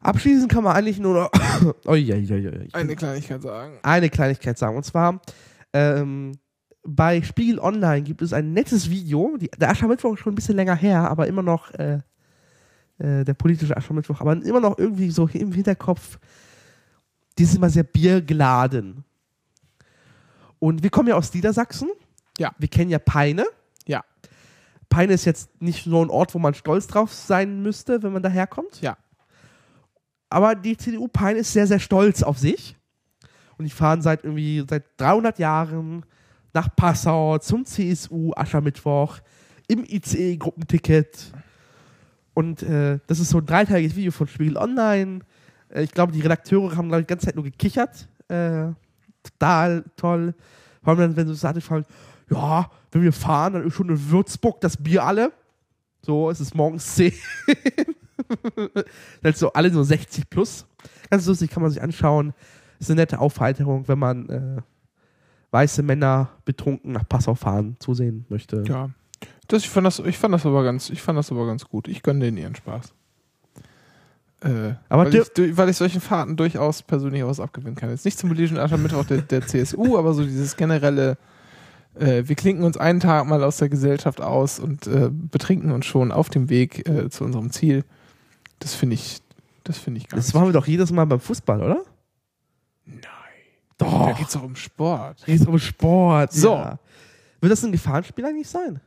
Abschließend 0.00 0.50
kann 0.52 0.62
man 0.62 0.76
eigentlich 0.76 0.98
nur 1.00 1.14
noch 1.14 1.30
Ui, 1.86 2.12
ui, 2.12 2.32
ui, 2.32 2.46
ui. 2.46 2.68
Eine 2.72 2.94
Kleinigkeit 2.94 3.42
sagen. 3.42 3.78
eine 3.82 4.08
Kleinigkeit 4.08 4.56
sagen. 4.56 4.76
Und 4.76 4.84
zwar 4.84 5.20
ähm, 5.72 6.32
bei 6.84 7.22
Spiegel 7.22 7.58
Online 7.58 8.02
gibt 8.02 8.22
es 8.22 8.32
ein 8.32 8.52
nettes 8.52 8.88
Video. 8.88 9.36
Die, 9.36 9.50
der 9.58 9.70
Aschermittwoch 9.70 10.14
ist 10.14 10.20
schon 10.20 10.32
ein 10.32 10.36
bisschen 10.36 10.56
länger 10.56 10.76
her, 10.76 11.10
aber 11.10 11.26
immer 11.26 11.42
noch 11.42 11.72
äh, 11.74 12.00
äh, 12.98 13.24
der 13.24 13.34
politische 13.34 13.76
Aschermittwoch, 13.76 14.20
aber 14.20 14.32
immer 14.44 14.60
noch 14.60 14.78
irgendwie 14.78 15.10
so 15.10 15.26
im 15.26 15.52
Hinterkopf. 15.52 16.18
Die 17.38 17.42
ist 17.42 17.56
immer 17.56 17.68
sehr 17.68 17.82
biergeladen. 17.82 19.04
Und 20.58 20.82
wir 20.82 20.90
kommen 20.90 21.08
ja 21.08 21.14
aus 21.14 21.32
Niedersachsen. 21.32 21.88
Ja. 22.38 22.52
Wir 22.58 22.68
kennen 22.68 22.90
ja 22.90 22.98
Peine. 22.98 23.46
Ja. 23.86 24.04
Peine 24.88 25.12
ist 25.12 25.24
jetzt 25.24 25.60
nicht 25.60 25.84
so 25.84 26.02
ein 26.02 26.10
Ort, 26.10 26.34
wo 26.34 26.38
man 26.38 26.54
stolz 26.54 26.86
drauf 26.86 27.12
sein 27.12 27.62
müsste, 27.62 28.02
wenn 28.02 28.12
man 28.12 28.22
daherkommt. 28.22 28.80
Ja. 28.80 28.96
Aber 30.30 30.54
die 30.54 30.76
CDU 30.76 31.08
Peine 31.08 31.40
ist 31.40 31.52
sehr, 31.52 31.66
sehr 31.66 31.80
stolz 31.80 32.22
auf 32.22 32.38
sich. 32.38 32.76
Und 33.58 33.64
die 33.64 33.70
fahren 33.70 34.02
seit 34.02 34.24
irgendwie 34.24 34.64
seit 34.68 34.84
300 34.98 35.38
Jahren 35.38 36.04
nach 36.52 36.74
Passau 36.74 37.38
zum 37.38 37.64
CSU 37.64 38.32
Aschermittwoch 38.34 39.18
im 39.68 39.84
ICE-Gruppenticket. 39.84 41.32
Und 42.34 42.62
äh, 42.62 42.98
das 43.06 43.20
ist 43.20 43.30
so 43.30 43.38
ein 43.38 43.46
dreiteiliges 43.46 43.96
Video 43.96 44.12
von 44.12 44.26
Spiegel 44.26 44.56
Online. 44.56 45.20
Äh, 45.70 45.84
ich 45.84 45.92
glaube, 45.92 46.12
die 46.12 46.20
Redakteure 46.20 46.76
haben, 46.76 46.88
glaube 46.88 47.00
ich, 47.00 47.06
die 47.06 47.10
ganze 47.10 47.26
Zeit 47.26 47.34
nur 47.34 47.44
gekichert. 47.44 48.08
Äh, 48.28 48.72
total 49.30 49.84
toll. 49.96 50.34
Vor 50.82 50.90
allem, 50.90 51.00
dann, 51.00 51.16
wenn 51.16 51.28
sie 51.28 51.34
sagte, 51.34 51.60
fallen, 51.60 51.84
ja, 52.30 52.70
wenn 52.92 53.02
wir 53.02 53.12
fahren, 53.12 53.54
dann 53.54 53.66
ist 53.66 53.74
schon 53.74 53.88
in 53.88 54.10
Würzburg 54.10 54.60
das 54.60 54.76
Bier 54.76 55.04
alle. 55.04 55.32
So, 56.02 56.30
es 56.30 56.40
ist 56.40 56.54
morgens 56.54 56.94
10. 56.94 57.12
halt 59.24 59.36
so 59.36 59.52
alle 59.52 59.70
so 59.70 59.82
60 59.82 60.30
plus. 60.30 60.66
Ganz 61.10 61.26
lustig, 61.26 61.50
kann 61.50 61.62
man 61.62 61.70
sich 61.70 61.82
anschauen. 61.82 62.32
Ist 62.78 62.90
eine 62.90 63.00
nette 63.00 63.18
Aufheiterung, 63.18 63.88
wenn 63.88 63.98
man 63.98 64.28
äh, 64.28 64.62
weiße 65.50 65.82
Männer 65.82 66.30
betrunken 66.44 66.92
nach 66.92 67.08
Passau 67.08 67.34
fahren 67.34 67.76
zusehen 67.78 68.26
möchte. 68.28 68.62
Ja. 68.66 68.90
Das, 69.48 69.62
ich, 69.62 69.70
fand 69.70 69.86
das, 69.86 69.98
ich, 70.00 70.18
fand 70.18 70.34
das 70.34 70.44
aber 70.44 70.62
ganz, 70.62 70.90
ich 70.90 71.00
fand 71.00 71.18
das 71.18 71.30
aber 71.30 71.46
ganz 71.46 71.64
gut. 71.64 71.88
Ich 71.88 72.02
gönne 72.02 72.20
denen 72.20 72.36
ihren 72.36 72.54
Spaß. 72.54 72.94
Äh, 74.42 74.74
Aber 74.88 75.06
weil, 75.06 75.14
ich, 75.14 75.56
weil 75.56 75.68
ich 75.70 75.76
solchen 75.76 76.00
Fahrten 76.00 76.36
durchaus 76.36 76.82
persönlich 76.82 77.22
auch 77.22 77.28
was 77.28 77.40
abgewinnen 77.40 77.74
kann. 77.74 77.90
Jetzt 77.90 78.04
nicht 78.04 78.18
zum 78.18 78.28
politischen 78.28 78.58
Aschermittwoch 78.58 79.04
der, 79.04 79.22
der 79.22 79.46
CSU, 79.46 79.96
aber 79.98 80.12
so 80.14 80.24
dieses 80.24 80.56
generelle, 80.56 81.16
äh, 81.94 82.24
wir 82.26 82.36
klinken 82.36 82.64
uns 82.64 82.76
einen 82.76 83.00
Tag 83.00 83.26
mal 83.26 83.42
aus 83.42 83.56
der 83.56 83.68
Gesellschaft 83.68 84.20
aus 84.20 84.58
und 84.58 84.86
äh, 84.86 85.08
betrinken 85.10 85.70
uns 85.70 85.86
schon 85.86 86.12
auf 86.12 86.28
dem 86.28 86.50
Weg 86.50 86.86
äh, 86.88 87.08
zu 87.08 87.24
unserem 87.24 87.50
Ziel. 87.50 87.84
Das 88.58 88.74
finde 88.74 88.94
ich, 88.94 89.22
das 89.64 89.78
finde 89.78 90.00
ich 90.00 90.08
gar 90.08 90.16
Das 90.16 90.34
machen 90.34 90.48
wir 90.48 90.52
doch 90.52 90.66
jedes 90.66 90.92
Mal 90.92 91.06
beim 91.06 91.20
Fußball, 91.20 91.62
oder? 91.62 91.82
Nein. 92.84 93.00
Doch. 93.78 94.06
Da 94.06 94.12
geht 94.12 94.26
es 94.26 94.34
doch 94.34 94.42
um 94.42 94.56
Sport. 94.56 95.24
Geht 95.24 95.46
um 95.46 95.58
Sport. 95.58 96.32
So. 96.32 96.54
Ja. 96.54 96.78
Wird 97.40 97.52
das 97.52 97.64
ein 97.64 97.72
Gefahrenspiel 97.72 98.24
eigentlich 98.24 98.48
sein? 98.48 98.80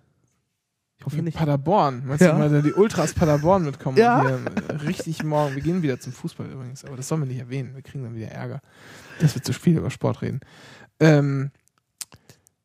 Ich 0.99 1.05
hoffe 1.05 1.21
nicht. 1.21 1.37
Paderborn. 1.37 2.03
Meinst 2.05 2.21
Ja. 2.25 2.33
du 2.33 2.37
mal, 2.37 2.61
die 2.61 2.73
Ultras 2.73 3.13
Paderborn 3.13 3.63
mitkommen? 3.63 3.97
Ja. 3.97 4.21
Hier, 4.21 4.39
äh, 4.67 4.73
richtig 4.85 5.23
morgen. 5.23 5.55
Wir 5.55 5.61
gehen 5.63 5.81
wieder 5.81 5.99
zum 5.99 6.11
Fußball 6.13 6.47
übrigens, 6.51 6.83
aber 6.83 6.97
das 6.97 7.07
sollen 7.07 7.21
wir 7.21 7.27
nicht 7.27 7.39
erwähnen. 7.39 7.73
Wir 7.73 7.81
kriegen 7.81 8.03
dann 8.03 8.15
wieder 8.15 8.27
Ärger, 8.27 8.61
dass 9.21 9.33
wir 9.33 9.41
zu 9.41 9.53
viel 9.53 9.77
über 9.77 9.89
Sport 9.89 10.21
reden. 10.21 10.41
Ähm, 10.99 11.51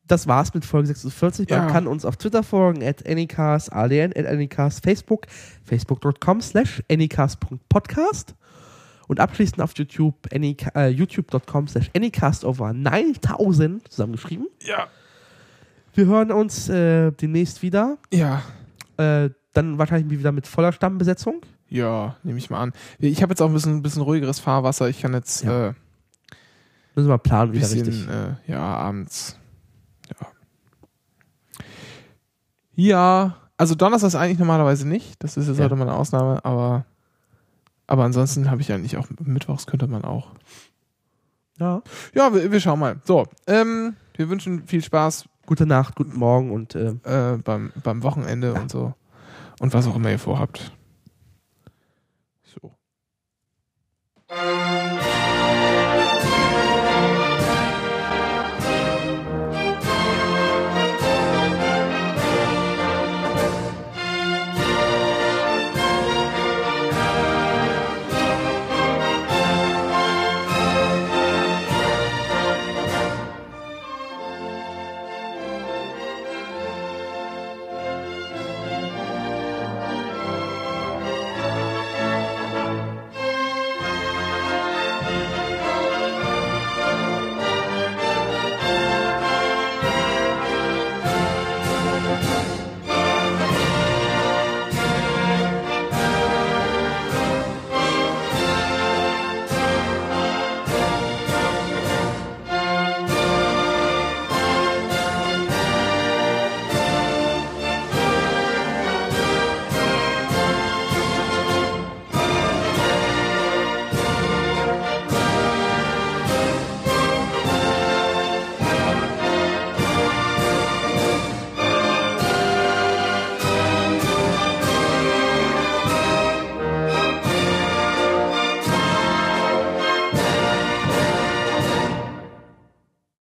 Das 0.07 0.27
war's 0.27 0.53
mit 0.53 0.63
Folge 0.65 0.85
46. 0.89 1.49
Man 1.49 1.59
Ja. 1.65 1.65
kann 1.71 1.87
uns 1.87 2.05
auf 2.05 2.15
Twitter 2.17 2.43
folgen, 2.43 2.83
at 2.83 3.07
anycast, 3.09 3.73
ADN, 3.73 4.11
at 4.15 4.27
anycast, 4.27 4.83
Facebook, 4.83 5.25
facebook.com 5.63 6.41
slash 6.41 6.83
anycast.podcast 6.91 8.35
und 9.07 9.19
abschließend 9.19 9.61
auf 9.61 9.71
YouTube, 9.75 10.15
anyca 10.31 10.69
äh, 10.79 10.89
youtube.com 10.89 11.67
slash 11.67 11.89
anycast 11.95 12.45
over 12.45 12.71
9000 12.73 13.91
zusammengeschrieben. 13.91 14.45
ja. 14.61 14.87
Wir 15.95 16.05
hören 16.07 16.31
uns 16.31 16.67
äh, 16.69 17.11
demnächst 17.11 17.61
wieder. 17.61 17.97
Ja. 18.11 18.41
Äh, 18.97 19.29
dann 19.53 19.77
wahrscheinlich 19.77 20.19
wieder 20.19 20.31
mit 20.33 20.45
voller 20.47 20.73
Stammbesetzung. 20.73 21.41
Ja, 21.69 22.17
nehme 22.23 22.37
ich 22.37 22.49
mal 22.49 22.61
an. 22.61 22.73
Ich 22.99 23.21
habe 23.21 23.31
jetzt 23.31 23.41
auch 23.41 23.47
ein 23.47 23.53
bisschen, 23.53 23.81
bisschen 23.81 24.01
ruhigeres 24.01 24.39
Fahrwasser. 24.39 24.89
Ich 24.89 25.01
kann 25.01 25.13
jetzt 25.13 25.43
Ja. 25.43 25.69
äh, 25.69 25.73
Müssen 26.95 27.09
wir 27.09 27.17
planen 27.17 27.51
wieder 27.53 27.61
bisschen, 27.67 27.85
richtig. 27.87 28.07
äh, 28.09 28.51
ja, 28.51 28.59
abends. 28.61 29.37
Ja. 30.19 30.27
Ja, 32.75 33.35
also 33.57 33.75
Donnerstag 33.75 34.07
ist 34.09 34.15
eigentlich 34.15 34.39
normalerweise 34.39 34.87
nicht. 34.87 35.15
Das 35.23 35.37
ist 35.37 35.47
jetzt 35.47 35.57
Ja. 35.57 35.65
heute 35.65 35.75
mal 35.77 35.87
eine 35.87 35.95
Ausnahme, 35.97 36.43
aber, 36.43 36.85
aber 37.87 38.03
ansonsten 38.03 38.49
habe 38.51 38.61
ich 38.61 38.71
eigentlich 38.71 38.97
auch 38.97 39.07
Mittwochs 39.23 39.65
könnte 39.65 39.87
man 39.87 40.03
auch. 40.03 40.31
Ja. 41.59 41.81
Ja, 42.13 42.33
wir, 42.33 42.51
wir 42.51 42.59
schauen 42.59 42.79
mal. 42.79 42.97
So, 43.05 43.25
ähm, 43.47 43.95
wir 44.15 44.29
wünschen 44.29 44.67
viel 44.67 44.83
Spaß 44.83 45.25
Gute 45.45 45.65
Nacht, 45.65 45.95
guten 45.95 46.17
Morgen 46.17 46.51
und 46.51 46.73
äh, 46.75 46.95
äh, 47.03 47.37
beim, 47.37 47.71
beim 47.83 48.01
Wochenende 48.03 48.53
und 48.53 48.71
so. 48.71 48.93
Und 49.59 49.73
was 49.73 49.87
auch 49.87 49.95
immer 49.95 50.09
ihr 50.11 50.19
vorhabt. 50.19 50.74